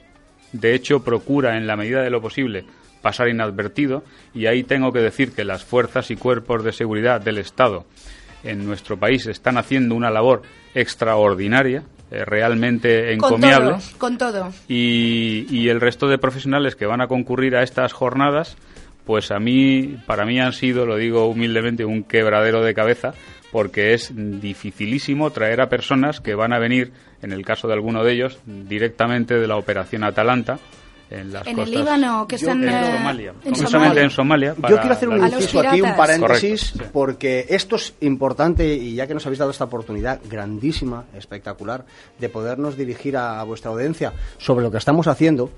de 0.52 0.76
hecho 0.76 1.02
procura 1.02 1.56
en 1.56 1.66
la 1.66 1.78
medida 1.78 2.02
de 2.02 2.10
lo 2.10 2.20
posible 2.20 2.66
pasar 3.06 3.30
inadvertido 3.30 4.04
y 4.34 4.48
ahí 4.48 4.64
tengo 4.64 4.92
que 4.92 4.98
decir 4.98 5.32
que 5.32 5.46
las 5.46 5.64
fuerzas 5.64 6.10
y 6.10 6.16
cuerpos 6.16 6.64
de 6.64 6.74
seguridad 6.74 7.22
del 7.22 7.38
Estado 7.38 7.86
en 8.44 8.66
nuestro 8.66 8.98
país 8.98 9.28
están 9.28 9.60
haciendo 9.60 9.94
una 9.94 10.10
labor 10.10 10.42
extraordinaria, 10.74 11.84
eh, 12.10 12.26
realmente 12.26 13.16
Con 13.18 13.36
encomiable 13.36 13.74
todo, 13.74 13.98
con 14.00 14.18
todo. 14.18 14.50
y, 14.68 15.46
y 15.52 15.70
el 15.70 15.82
resto 15.82 16.08
de 16.08 16.18
profesionales 16.18 16.76
que 16.76 16.88
van 16.88 17.00
a 17.00 17.08
concurrir 17.08 17.56
a 17.56 17.62
estas 17.62 17.94
jornadas, 17.94 18.58
pues 19.06 19.30
a 19.30 19.38
mí, 19.38 19.98
para 20.08 20.26
mí 20.26 20.40
han 20.40 20.54
sido, 20.54 20.88
lo 20.88 20.98
digo 20.98 21.28
humildemente, 21.28 21.86
un 21.86 22.04
quebradero 22.04 22.64
de 22.64 22.74
cabeza, 22.74 23.14
porque 23.52 23.94
es 23.94 24.12
dificilísimo 24.16 25.30
traer 25.30 25.62
a 25.62 25.70
personas 25.70 26.22
que 26.22 26.34
van 26.34 26.54
a 26.54 26.60
venir, 26.60 26.92
en 27.22 27.32
el 27.34 27.46
caso 27.46 27.68
de 27.68 27.76
alguno 27.76 28.04
de 28.04 28.14
ellos, 28.14 28.40
directamente 28.48 29.36
de 29.36 29.48
la 29.48 29.58
operación 29.58 30.04
Atalanta. 30.04 30.58
En, 31.10 31.32
las 31.32 31.46
En 31.46 31.60
el 31.60 31.70
Líbano, 31.70 32.26
que 32.28 32.36
Yo- 32.38 32.48
están, 32.48 32.64
en 32.64 32.70
eh, 32.70 32.98
Somalia, 32.98 33.34
en 33.44 33.56
Somalia. 33.56 34.02
en 34.04 34.10
Somalia. 34.10 34.56
Yo 34.58 34.78
quiero 34.80 34.94
hacer 34.94 35.10
un 35.10 35.24
inciso 35.24 35.60
aquí, 35.60 35.82
un 35.82 35.96
paréntesis, 35.96 36.72
Correcto, 36.72 36.84
sí. 36.86 36.90
porque 36.92 37.46
esto 37.50 37.76
es 37.76 37.94
importante 38.02 38.74
y 38.74 38.96
ya 38.96 39.06
que 39.06 39.14
nos 39.14 39.24
habéis 39.26 39.38
dado 39.40 39.52
esta 39.52 39.66
oportunidad 39.66 40.20
grandísima, 40.28 41.06
espectacular, 41.16 41.86
de 42.20 42.30
podernos 42.30 42.76
dirigir 42.76 43.18
a, 43.18 43.40
a 43.40 43.44
vuestra 43.44 43.70
audiencia 43.72 44.14
sobre 44.40 44.64
lo 44.64 44.72
que 44.72 44.78
estamos 44.80 45.08
haciendo, 45.08 45.52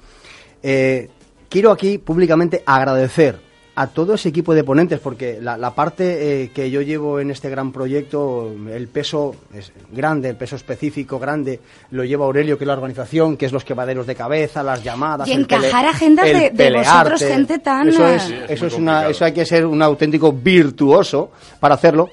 eh, 0.64 1.10
quiero 1.50 1.72
aquí 1.72 1.98
públicamente 1.98 2.62
agradecer 2.66 3.40
a 3.80 3.86
todo 3.86 4.16
ese 4.16 4.30
equipo 4.30 4.56
de 4.56 4.64
ponentes, 4.64 5.00
porque 5.00 5.38
la, 5.40 5.56
la 5.56 5.76
parte 5.76 6.44
eh, 6.46 6.50
que 6.50 6.72
yo 6.72 6.82
llevo 6.82 7.20
en 7.20 7.30
este 7.30 7.48
gran 7.48 7.72
proyecto, 7.72 8.52
el 8.74 8.88
peso 8.88 9.36
es 9.54 9.72
grande, 9.92 10.30
el 10.30 10.36
peso 10.36 10.56
específico 10.56 11.20
grande, 11.20 11.60
lo 11.92 12.04
lleva 12.04 12.26
Aurelio, 12.26 12.58
que 12.58 12.64
es 12.64 12.68
la 12.68 12.74
organización, 12.74 13.38
que 13.38 13.46
es 13.46 13.52
los 13.52 13.64
quebraderos 13.64 14.08
de 14.08 14.16
cabeza, 14.16 14.64
las 14.64 14.84
llamadas. 14.84 15.28
Y 15.28 15.34
el 15.34 15.42
encajar 15.42 15.86
agendas 15.86 16.26
el 16.26 16.40
de- 16.40 16.50
de 16.50 16.78
vosotros, 16.78 17.22
gente 17.22 17.60
tan, 17.60 17.90
Eso 17.90 18.08
eh, 18.08 18.16
es, 18.16 18.24
Sí, 18.24 18.34
es 18.34 18.50
eso 18.50 18.66
es 18.66 18.74
una, 18.74 19.08
eso 19.10 19.26
hay 19.26 19.34
que 19.34 19.46
ser 19.46 19.64
un 19.68 19.80
auténtico 19.84 20.34
virtuoso 20.34 21.30
para 21.60 21.76
hacerlo. 21.76 22.10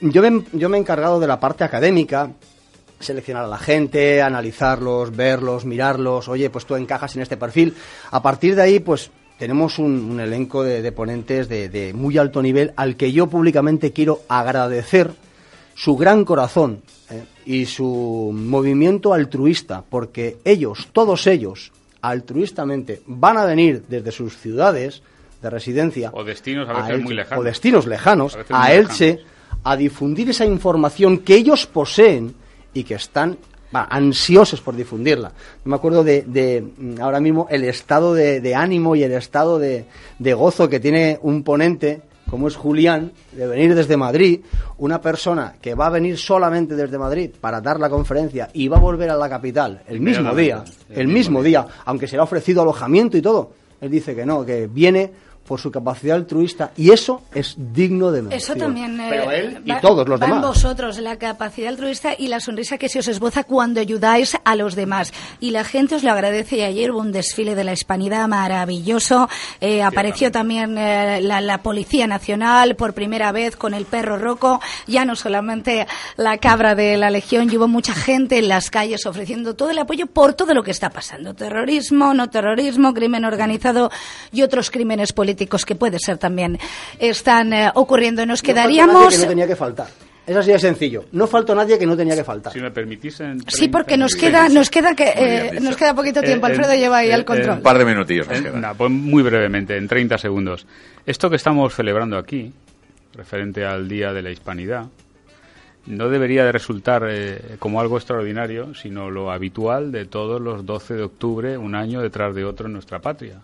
Yo 0.00 0.22
me, 0.22 0.42
yo 0.54 0.70
me 0.70 0.78
he 0.78 0.80
encargado 0.80 1.20
de 1.20 1.26
la 1.26 1.38
parte 1.38 1.64
académica, 1.64 2.30
seleccionar 2.98 3.44
a 3.44 3.48
la 3.48 3.58
gente, 3.58 4.22
analizarlos, 4.22 5.14
verlos, 5.14 5.66
mirarlos, 5.66 6.28
oye, 6.28 6.48
pues 6.48 6.64
tú 6.64 6.76
encajas 6.76 7.14
en 7.16 7.20
este 7.22 7.36
perfil. 7.36 7.74
A 8.10 8.22
partir 8.22 8.56
de 8.56 8.62
ahí, 8.62 8.80
pues 8.80 9.10
tenemos 9.38 9.78
un, 9.78 9.92
un 10.10 10.20
elenco 10.20 10.62
de, 10.62 10.80
de 10.82 10.92
ponentes 10.92 11.48
de, 11.48 11.68
de 11.68 11.92
muy 11.92 12.18
alto 12.18 12.40
nivel 12.42 12.72
al 12.76 12.96
que 12.96 13.12
yo 13.12 13.26
públicamente 13.28 13.92
quiero 13.92 14.20
agradecer 14.28 15.10
su 15.74 15.96
gran 15.96 16.24
corazón 16.24 16.82
eh, 17.10 17.24
y 17.44 17.66
su 17.66 18.30
movimiento 18.32 19.12
altruista, 19.12 19.82
porque 19.88 20.36
ellos, 20.44 20.88
todos 20.92 21.26
ellos, 21.26 21.72
altruistamente, 22.00 23.02
van 23.06 23.36
a 23.38 23.44
venir 23.44 23.82
desde 23.88 24.12
sus 24.12 24.36
ciudades 24.38 25.02
de 25.42 25.50
residencia 25.50 26.10
O 26.14 26.24
destinos 26.24 26.68
a 26.68 26.72
veces 26.74 26.90
Elche, 26.90 27.04
muy 27.04 27.14
lejanos. 27.14 27.40
o 27.40 27.44
destinos 27.44 27.86
lejanos 27.86 28.38
A 28.50 28.72
Elche 28.72 29.06
lejanos. 29.16 29.32
a 29.64 29.76
difundir 29.76 30.30
esa 30.30 30.46
información 30.46 31.18
que 31.18 31.34
ellos 31.34 31.66
poseen 31.66 32.34
y 32.72 32.84
que 32.84 32.94
están 32.94 33.36
ansiosos 33.82 34.60
por 34.60 34.76
difundirla. 34.76 35.28
Yo 35.28 35.70
me 35.70 35.76
acuerdo 35.76 36.04
de, 36.04 36.22
de, 36.22 36.64
mm, 36.76 37.00
ahora 37.00 37.20
mismo 37.20 37.46
el 37.50 37.64
estado 37.64 38.14
de, 38.14 38.40
de 38.40 38.54
ánimo 38.54 38.96
y 38.96 39.02
el 39.02 39.12
estado 39.12 39.58
de, 39.58 39.86
de 40.18 40.34
gozo 40.34 40.68
que 40.68 40.80
tiene 40.80 41.18
un 41.22 41.42
ponente 41.42 42.02
como 42.34 42.48
es 42.48 42.56
Julián, 42.56 43.12
de 43.32 43.46
venir 43.46 43.74
desde 43.74 43.96
Madrid, 43.96 44.40
una 44.78 45.00
persona 45.00 45.54
que 45.60 45.74
va 45.74 45.86
a 45.86 45.90
venir 45.90 46.18
solamente 46.18 46.74
desde 46.74 46.98
Madrid 46.98 47.30
para 47.40 47.60
dar 47.60 47.78
la 47.78 47.88
conferencia 47.88 48.48
y 48.52 48.66
va 48.66 48.78
a 48.78 48.80
volver 48.80 49.10
a 49.10 49.16
la 49.16 49.28
capital 49.28 49.82
el 49.86 50.00
mismo 50.00 50.34
día, 50.34 50.64
el 50.90 51.06
mismo 51.06 51.42
día, 51.42 51.66
aunque 51.84 52.08
se 52.08 52.16
le 52.16 52.20
ha 52.20 52.24
ofrecido 52.24 52.62
alojamiento 52.62 53.16
y 53.16 53.22
todo. 53.22 53.52
Él 53.80 53.90
dice 53.90 54.14
que 54.16 54.24
no, 54.24 54.44
que 54.44 54.66
viene 54.66 55.12
por 55.46 55.60
su 55.60 55.70
capacidad 55.70 56.16
altruista 56.16 56.72
y 56.76 56.90
eso 56.90 57.22
es 57.34 57.54
digno 57.58 58.10
de 58.10 58.22
mención. 58.22 58.40
Eso 58.40 58.54
también. 58.56 58.98
eh, 58.98 59.06
Pero 59.10 59.30
él 59.30 59.62
y 59.64 59.70
va- 59.70 59.80
todos 59.80 60.08
los 60.08 60.18
demás. 60.18 60.40
vosotros, 60.40 60.98
la 60.98 61.16
capacidad 61.16 61.68
altruista 61.68 62.14
y 62.16 62.28
la 62.28 62.40
sonrisa 62.40 62.78
que 62.78 62.88
se 62.88 63.00
os 63.00 63.08
esboza 63.08 63.44
cuando 63.44 63.80
ayudáis 63.80 64.36
a 64.44 64.56
los 64.56 64.74
demás. 64.74 65.12
Y 65.40 65.50
la 65.50 65.64
gente 65.64 65.96
os 65.96 66.02
lo 66.02 66.12
agradece. 66.12 66.56
Y 66.56 66.62
ayer 66.62 66.90
hubo 66.92 67.00
un 67.00 67.12
desfile 67.12 67.54
de 67.54 67.64
la 67.64 67.74
hispanidad 67.74 68.26
maravilloso. 68.28 69.28
Eh, 69.60 69.82
apareció 69.82 70.32
también 70.32 70.78
eh, 70.78 71.20
la, 71.20 71.42
la 71.42 71.58
Policía 71.58 72.06
Nacional 72.06 72.74
por 72.76 72.94
primera 72.94 73.30
vez 73.32 73.56
con 73.56 73.74
el 73.74 73.84
perro 73.84 74.16
roco. 74.18 74.60
Ya 74.86 75.04
no 75.04 75.14
solamente 75.16 75.86
la 76.16 76.38
cabra 76.38 76.74
de 76.74 76.96
la 76.96 77.10
Legión, 77.10 77.50
y 77.52 77.56
hubo 77.58 77.68
mucha 77.68 77.92
gente 77.94 78.38
en 78.38 78.48
las 78.48 78.70
calles 78.70 79.04
ofreciendo 79.04 79.54
todo 79.54 79.70
el 79.70 79.78
apoyo 79.78 80.06
por 80.06 80.32
todo 80.32 80.54
lo 80.54 80.62
que 80.62 80.70
está 80.70 80.88
pasando. 80.88 81.34
Terrorismo, 81.34 82.14
no 82.14 82.30
terrorismo, 82.30 82.94
crimen 82.94 83.26
organizado 83.26 83.90
y 84.32 84.40
otros 84.40 84.70
crímenes 84.70 85.12
políticos 85.12 85.33
que 85.64 85.74
puede 85.74 85.98
ser 85.98 86.18
también 86.18 86.58
están 86.98 87.52
eh, 87.52 87.70
ocurriendo. 87.74 88.24
Nos 88.26 88.42
No 88.42 88.46
faltó 88.46 88.54
quedaríamos. 88.60 88.94
nadie 89.04 89.16
que 89.16 89.22
no 89.22 89.28
tenía 89.28 89.46
que 89.46 89.56
faltar. 89.56 89.86
Es 90.26 90.34
así 90.34 90.52
de 90.52 90.58
sencillo. 90.58 91.04
No 91.12 91.26
faltó 91.26 91.54
nadie 91.54 91.78
que 91.78 91.84
no 91.86 91.96
tenía 91.96 92.16
que 92.16 92.24
faltar. 92.24 92.50
Si 92.52 92.58
me 92.58 92.70
permitís. 92.70 93.16
Sí, 93.16 93.68
30 93.68 93.70
porque 93.78 93.98
nos 93.98 94.14
queda, 94.16 94.48
nos 94.48 94.70
queda 94.70 94.94
que 94.94 95.12
eh, 95.14 95.58
nos 95.60 95.76
queda 95.76 95.92
poquito 95.94 96.22
tiempo. 96.22 96.46
Eh, 96.46 96.50
Alfredo 96.50 96.72
eh, 96.72 96.78
lleva 96.78 96.96
ahí 96.98 97.10
eh, 97.10 97.14
el 97.14 97.20
eh, 97.20 97.24
control. 97.26 97.56
Un 97.58 97.62
par 97.62 97.76
de 97.78 97.84
minutillos 97.84 98.26
nos 98.28 98.38
Eh, 98.38 98.50
nah, 98.54 98.72
pues 98.72 98.90
muy 98.90 99.22
brevemente, 99.22 99.76
en 99.76 99.86
30 99.86 100.16
segundos. 100.16 100.66
Esto 101.04 101.28
que 101.28 101.36
estamos 101.36 101.74
celebrando 101.74 102.16
aquí, 102.16 102.50
referente 103.14 103.66
al 103.66 103.86
Día 103.86 104.14
de 104.14 104.22
la 104.22 104.30
Hispanidad, 104.30 104.86
no 105.86 106.08
debería 106.08 106.46
de 106.46 106.52
resultar 106.52 107.04
eh, 107.06 107.56
como 107.58 107.78
algo 107.78 107.98
extraordinario, 107.98 108.74
sino 108.74 109.10
lo 109.10 109.30
habitual 109.30 109.92
de 109.92 110.06
todos 110.06 110.40
los 110.40 110.64
12 110.64 110.94
de 110.94 111.02
octubre, 111.02 111.58
un 111.58 111.74
año 111.74 112.00
detrás 112.00 112.34
de 112.34 112.46
otro 112.46 112.66
en 112.68 112.72
nuestra 112.72 113.00
patria, 113.00 113.40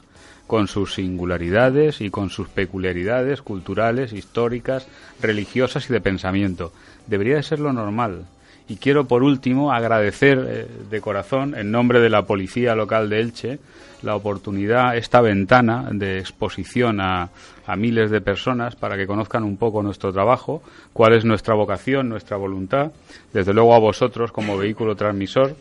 con 0.50 0.66
sus 0.66 0.94
singularidades 0.94 2.00
y 2.00 2.10
con 2.10 2.28
sus 2.28 2.48
peculiaridades 2.48 3.40
culturales, 3.40 4.12
históricas, 4.12 4.88
religiosas 5.22 5.88
y 5.88 5.92
de 5.92 6.00
pensamiento. 6.00 6.72
Debería 7.06 7.36
de 7.36 7.44
ser 7.44 7.60
lo 7.60 7.72
normal. 7.72 8.24
Y 8.68 8.74
quiero, 8.74 9.06
por 9.06 9.22
último, 9.22 9.72
agradecer 9.72 10.44
eh, 10.44 10.66
de 10.90 11.00
corazón, 11.00 11.54
en 11.54 11.70
nombre 11.70 12.00
de 12.00 12.10
la 12.10 12.26
Policía 12.26 12.74
Local 12.74 13.08
de 13.08 13.20
Elche, 13.20 13.58
la 14.02 14.16
oportunidad, 14.16 14.96
esta 14.96 15.20
ventana 15.20 15.88
de 15.92 16.18
exposición 16.18 17.00
a, 17.00 17.28
a 17.64 17.76
miles 17.76 18.10
de 18.10 18.20
personas 18.20 18.74
para 18.74 18.96
que 18.96 19.06
conozcan 19.06 19.44
un 19.44 19.56
poco 19.56 19.84
nuestro 19.84 20.12
trabajo, 20.12 20.64
cuál 20.92 21.12
es 21.12 21.24
nuestra 21.24 21.54
vocación, 21.54 22.08
nuestra 22.08 22.36
voluntad, 22.36 22.90
desde 23.32 23.54
luego 23.54 23.72
a 23.72 23.78
vosotros 23.78 24.32
como 24.32 24.58
vehículo 24.58 24.96
transmisor, 24.96 25.54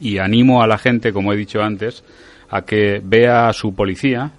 y 0.00 0.18
animo 0.18 0.64
a 0.64 0.66
la 0.66 0.78
gente, 0.78 1.12
como 1.12 1.32
he 1.32 1.36
dicho 1.36 1.62
antes, 1.62 2.02
a 2.50 2.62
que 2.62 3.00
vea 3.02 3.48
a 3.48 3.52
su 3.52 3.74
policía 3.74 4.32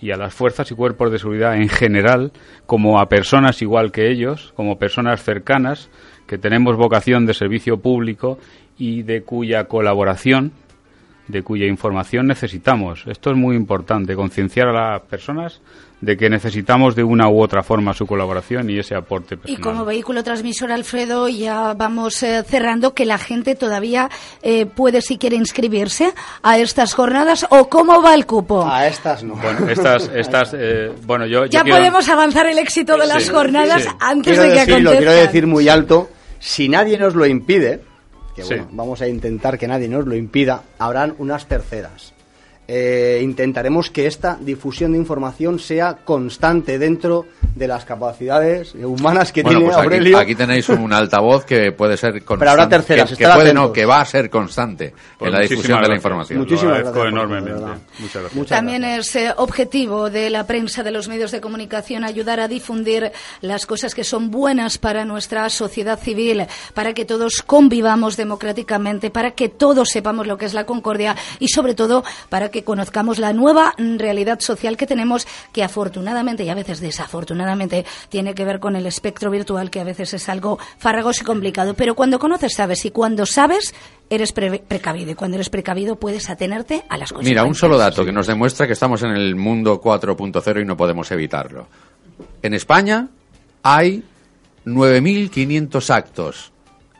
y 0.00 0.12
a 0.12 0.16
las 0.16 0.34
fuerzas 0.34 0.70
y 0.70 0.74
cuerpos 0.74 1.12
de 1.12 1.18
seguridad 1.18 1.56
en 1.56 1.68
general 1.68 2.32
como 2.66 3.00
a 3.00 3.08
personas 3.08 3.60
igual 3.62 3.92
que 3.92 4.10
ellos, 4.10 4.52
como 4.56 4.78
personas 4.78 5.22
cercanas, 5.22 5.90
que 6.26 6.38
tenemos 6.38 6.76
vocación 6.76 7.26
de 7.26 7.34
servicio 7.34 7.78
público 7.78 8.38
y 8.78 9.02
de 9.02 9.22
cuya 9.22 9.64
colaboración, 9.64 10.52
de 11.28 11.42
cuya 11.42 11.66
información 11.66 12.26
necesitamos. 12.26 13.04
Esto 13.06 13.30
es 13.30 13.36
muy 13.36 13.56
importante, 13.56 14.14
concienciar 14.14 14.68
a 14.68 14.92
las 14.92 15.02
personas 15.02 15.60
de 16.00 16.16
que 16.16 16.30
necesitamos 16.30 16.94
de 16.96 17.04
una 17.04 17.28
u 17.28 17.42
otra 17.42 17.62
forma 17.62 17.92
su 17.92 18.06
colaboración 18.06 18.70
y 18.70 18.78
ese 18.78 18.94
aporte 18.94 19.34
Y 19.34 19.38
personal. 19.38 19.60
como 19.62 19.84
vehículo 19.84 20.24
transmisor, 20.24 20.72
Alfredo, 20.72 21.28
ya 21.28 21.74
vamos 21.74 22.22
eh, 22.22 22.42
cerrando 22.46 22.94
que 22.94 23.04
la 23.04 23.18
gente 23.18 23.54
todavía 23.54 24.08
eh, 24.42 24.64
puede, 24.64 25.02
si 25.02 25.18
quiere, 25.18 25.36
inscribirse 25.36 26.14
a 26.42 26.58
estas 26.58 26.94
jornadas 26.94 27.46
o 27.50 27.68
cómo 27.68 28.00
va 28.00 28.14
el 28.14 28.24
cupo. 28.24 28.66
A 28.66 28.86
estas 28.86 29.22
no. 29.24 29.34
Bueno, 29.34 29.68
estas, 29.68 30.10
estas, 30.14 30.54
eh, 30.56 30.90
bueno, 31.06 31.26
yo, 31.26 31.44
yo 31.44 31.50
ya 31.50 31.62
quiero- 31.62 31.76
podemos 31.78 32.08
avanzar 32.08 32.46
el 32.46 32.58
éxito 32.58 32.96
de 32.96 33.06
las 33.06 33.28
jornadas 33.28 33.82
sí. 33.82 33.88
antes 34.00 34.32
quiero 34.38 34.42
de 34.42 34.48
que 34.48 34.58
decirlo, 34.60 34.90
acontezcan. 34.90 34.98
quiero 35.14 35.26
decir 35.26 35.46
muy 35.46 35.68
alto, 35.68 36.08
si 36.38 36.68
nadie 36.70 36.96
nos 36.98 37.14
lo 37.14 37.26
impide, 37.26 37.80
que 38.34 38.42
Sí. 38.42 38.48
bueno, 38.54 38.68
vamos 38.72 39.02
a 39.02 39.08
intentar 39.08 39.58
que 39.58 39.68
nadie 39.68 39.88
nos 39.88 40.06
lo 40.06 40.16
impida, 40.16 40.62
habrán 40.78 41.14
unas 41.18 41.46
terceras. 41.46 42.09
Eh, 42.72 43.18
intentaremos 43.24 43.90
que 43.90 44.06
esta 44.06 44.36
difusión 44.36 44.92
de 44.92 44.98
información 44.98 45.58
sea 45.58 45.96
constante 46.04 46.78
dentro 46.78 47.26
de 47.54 47.66
las 47.68 47.84
capacidades 47.84 48.74
humanas 48.74 49.32
que 49.32 49.42
Bueno, 49.42 49.58
tiene 49.58 49.72
pues 49.72 49.76
aquí, 49.78 49.84
Aurelio. 49.94 50.18
aquí 50.18 50.34
tenéis 50.34 50.68
un 50.68 50.92
altavoz 50.92 51.44
que 51.44 51.72
puede 51.72 51.96
ser 51.96 52.12
constante. 52.24 52.38
Pero 52.38 52.50
habrá 52.52 52.68
terceras, 52.68 53.10
que, 53.10 53.16
que 53.16 53.28
puede, 53.28 53.52
no, 53.52 53.72
que 53.72 53.84
va 53.84 54.00
a 54.00 54.04
ser 54.04 54.30
constante 54.30 54.94
Pues 55.18 55.28
en 55.28 55.32
la 55.34 55.40
difusión 55.40 55.58
muchísimas 55.58 55.80
de 55.80 55.82
la 55.82 55.86
gracias. 55.88 55.98
información. 55.98 56.38
Muchísimas 56.38 56.78
gracias, 56.80 57.06
enormemente. 57.06 57.50
Muchas 57.98 58.12
gracias. 58.22 58.34
Muchas 58.34 58.56
También 58.58 58.82
gracias. 58.82 59.16
es 59.16 59.16
eh, 59.16 59.34
objetivo 59.36 60.10
de 60.10 60.30
la 60.30 60.46
prensa, 60.46 60.82
de 60.82 60.90
los 60.92 61.08
medios 61.08 61.32
de 61.32 61.40
comunicación, 61.40 62.04
ayudar 62.04 62.38
a 62.40 62.46
difundir 62.48 63.10
las 63.40 63.66
cosas 63.66 63.94
que 63.94 64.04
son 64.04 64.30
buenas 64.30 64.78
para 64.78 65.04
nuestra 65.04 65.48
sociedad 65.50 65.98
civil, 65.98 66.46
para 66.74 66.94
que 66.94 67.04
todos 67.04 67.42
convivamos 67.44 68.16
democráticamente, 68.16 69.10
para 69.10 69.32
que 69.32 69.48
todos 69.48 69.88
sepamos 69.88 70.26
lo 70.26 70.38
que 70.38 70.46
es 70.46 70.54
la 70.54 70.66
concordia 70.66 71.16
y, 71.40 71.48
sobre 71.48 71.74
todo, 71.74 72.04
para 72.28 72.50
que 72.50 72.62
conozcamos 72.64 73.18
la 73.18 73.32
nueva 73.32 73.74
realidad 73.76 74.38
social 74.40 74.76
que 74.76 74.86
tenemos, 74.86 75.26
que 75.52 75.64
afortunadamente 75.64 76.44
y 76.44 76.48
a 76.48 76.54
veces 76.54 76.80
desafortunadamente 76.80 77.39
tiene 78.08 78.34
que 78.34 78.44
ver 78.44 78.60
con 78.60 78.76
el 78.76 78.86
espectro 78.86 79.30
virtual, 79.30 79.70
que 79.70 79.80
a 79.80 79.84
veces 79.84 80.14
es 80.14 80.28
algo 80.28 80.58
farragoso 80.78 81.22
y 81.22 81.26
complicado. 81.26 81.74
Pero 81.74 81.94
cuando 81.94 82.18
conoces, 82.18 82.54
sabes, 82.54 82.84
y 82.84 82.90
cuando 82.90 83.26
sabes, 83.26 83.74
eres 84.08 84.32
pre- 84.32 84.58
precavido. 84.66 85.10
Y 85.10 85.14
cuando 85.14 85.36
eres 85.36 85.50
precavido, 85.50 85.96
puedes 85.96 86.30
atenerte 86.30 86.84
a 86.88 86.96
las 86.96 87.12
cosas. 87.12 87.26
Mira, 87.26 87.44
un 87.44 87.54
solo 87.54 87.78
dato 87.78 88.04
que 88.04 88.12
nos 88.12 88.26
demuestra 88.26 88.66
que 88.66 88.72
estamos 88.74 89.02
en 89.02 89.10
el 89.10 89.36
mundo 89.36 89.80
4.0 89.80 90.62
y 90.62 90.64
no 90.64 90.76
podemos 90.76 91.10
evitarlo. 91.10 91.66
En 92.42 92.54
España 92.54 93.08
hay 93.62 94.02
9.500 94.66 95.90
actos 95.90 96.52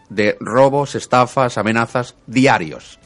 de 0.08 0.36
robos, 0.40 0.94
estafas, 0.94 1.56
amenazas 1.58 2.14
diarios. 2.26 2.98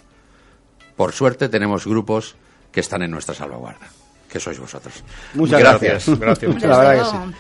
Por 0.97 1.13
suerte 1.13 1.49
tenemos 1.49 1.87
grupos 1.87 2.37
que 2.73 2.81
están 2.81 3.03
en 3.03 3.11
nuestra 3.11 3.35
salvaguarda, 3.35 3.89
que 4.35 4.41
sois 4.41 4.59
vosotros. 4.59 5.05
Muchas 5.35 5.61
Gracias, 5.61 6.09
gracias. 6.19 6.63
La 6.63 6.79
verdad 6.79 6.99
que 6.99 7.05
sí. 7.05 7.35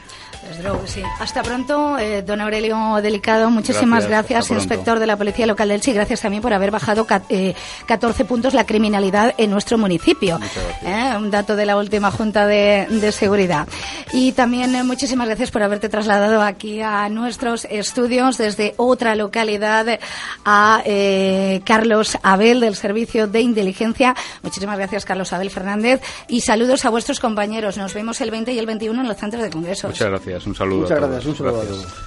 Sí. 0.86 1.02
Hasta 1.20 1.42
pronto, 1.42 1.98
eh, 1.98 2.22
don 2.22 2.40
Aurelio 2.40 3.00
Delicado. 3.02 3.50
Muchísimas 3.50 4.06
Gracias, 4.06 4.50
inspector 4.50 4.98
de 4.98 5.06
la 5.06 5.16
Policía 5.16 5.46
Local 5.46 5.68
del 5.68 5.76
Elche, 5.76 5.90
y 5.90 5.94
gracias 5.94 6.20
también 6.20 6.42
por 6.42 6.52
haber 6.52 6.70
bajado 6.70 7.06
eh, 7.28 7.54
14 7.86 8.24
puntos 8.24 8.54
la 8.54 8.66
criminalidad 8.66 9.34
en 9.38 9.50
nuestro 9.50 9.78
municipio. 9.78 10.38
Eh, 10.82 11.14
un 11.16 11.30
dato 11.30 11.56
de 11.56 11.66
la 11.66 11.76
última 11.76 12.10
Junta 12.10 12.46
de, 12.46 12.86
de 12.88 13.12
Seguridad. 13.12 13.66
Y 14.12 14.32
también 14.32 14.74
eh, 14.74 14.84
muchísimas 14.84 15.26
gracias 15.26 15.50
por 15.50 15.62
haberte 15.62 15.88
trasladado 15.88 16.42
aquí 16.42 16.80
a 16.80 17.08
nuestros 17.08 17.66
estudios 17.66 18.38
desde 18.38 18.74
otra 18.76 19.14
localidad 19.14 19.98
a 20.44 20.82
eh, 20.84 21.60
Carlos 21.64 22.16
Abel 22.22 22.60
del 22.60 22.76
Servicio 22.76 23.26
de 23.26 23.40
Inteligencia. 23.40 24.14
Muchísimas 24.42 24.78
gracias, 24.78 25.04
Carlos 25.04 25.32
Abel 25.32 25.50
Fernández. 25.50 26.00
Y 26.28 26.42
saludos 26.42 26.84
a 26.84 26.90
vuestros 26.90 27.20
compañeros. 27.20 27.76
Nos 27.76 27.94
vemos 27.94 28.20
el 28.20 28.30
20 28.30 28.52
y 28.52 28.58
el 28.58 28.66
21 28.66 29.00
en 29.00 29.08
los 29.08 29.16
centros 29.16 29.42
de 29.42 29.50
congresos. 29.50 29.90
Muchas 29.90 30.08
gracias, 30.08 30.33
un 30.46 30.54
saludo. 30.54 30.80
Muchas 30.82 30.98
a 30.98 31.00
todos. 31.00 31.10
gracias, 31.10 31.30
un 31.30 31.36
saludo 31.36 31.60
a 31.60 31.64
todos. 31.64 32.04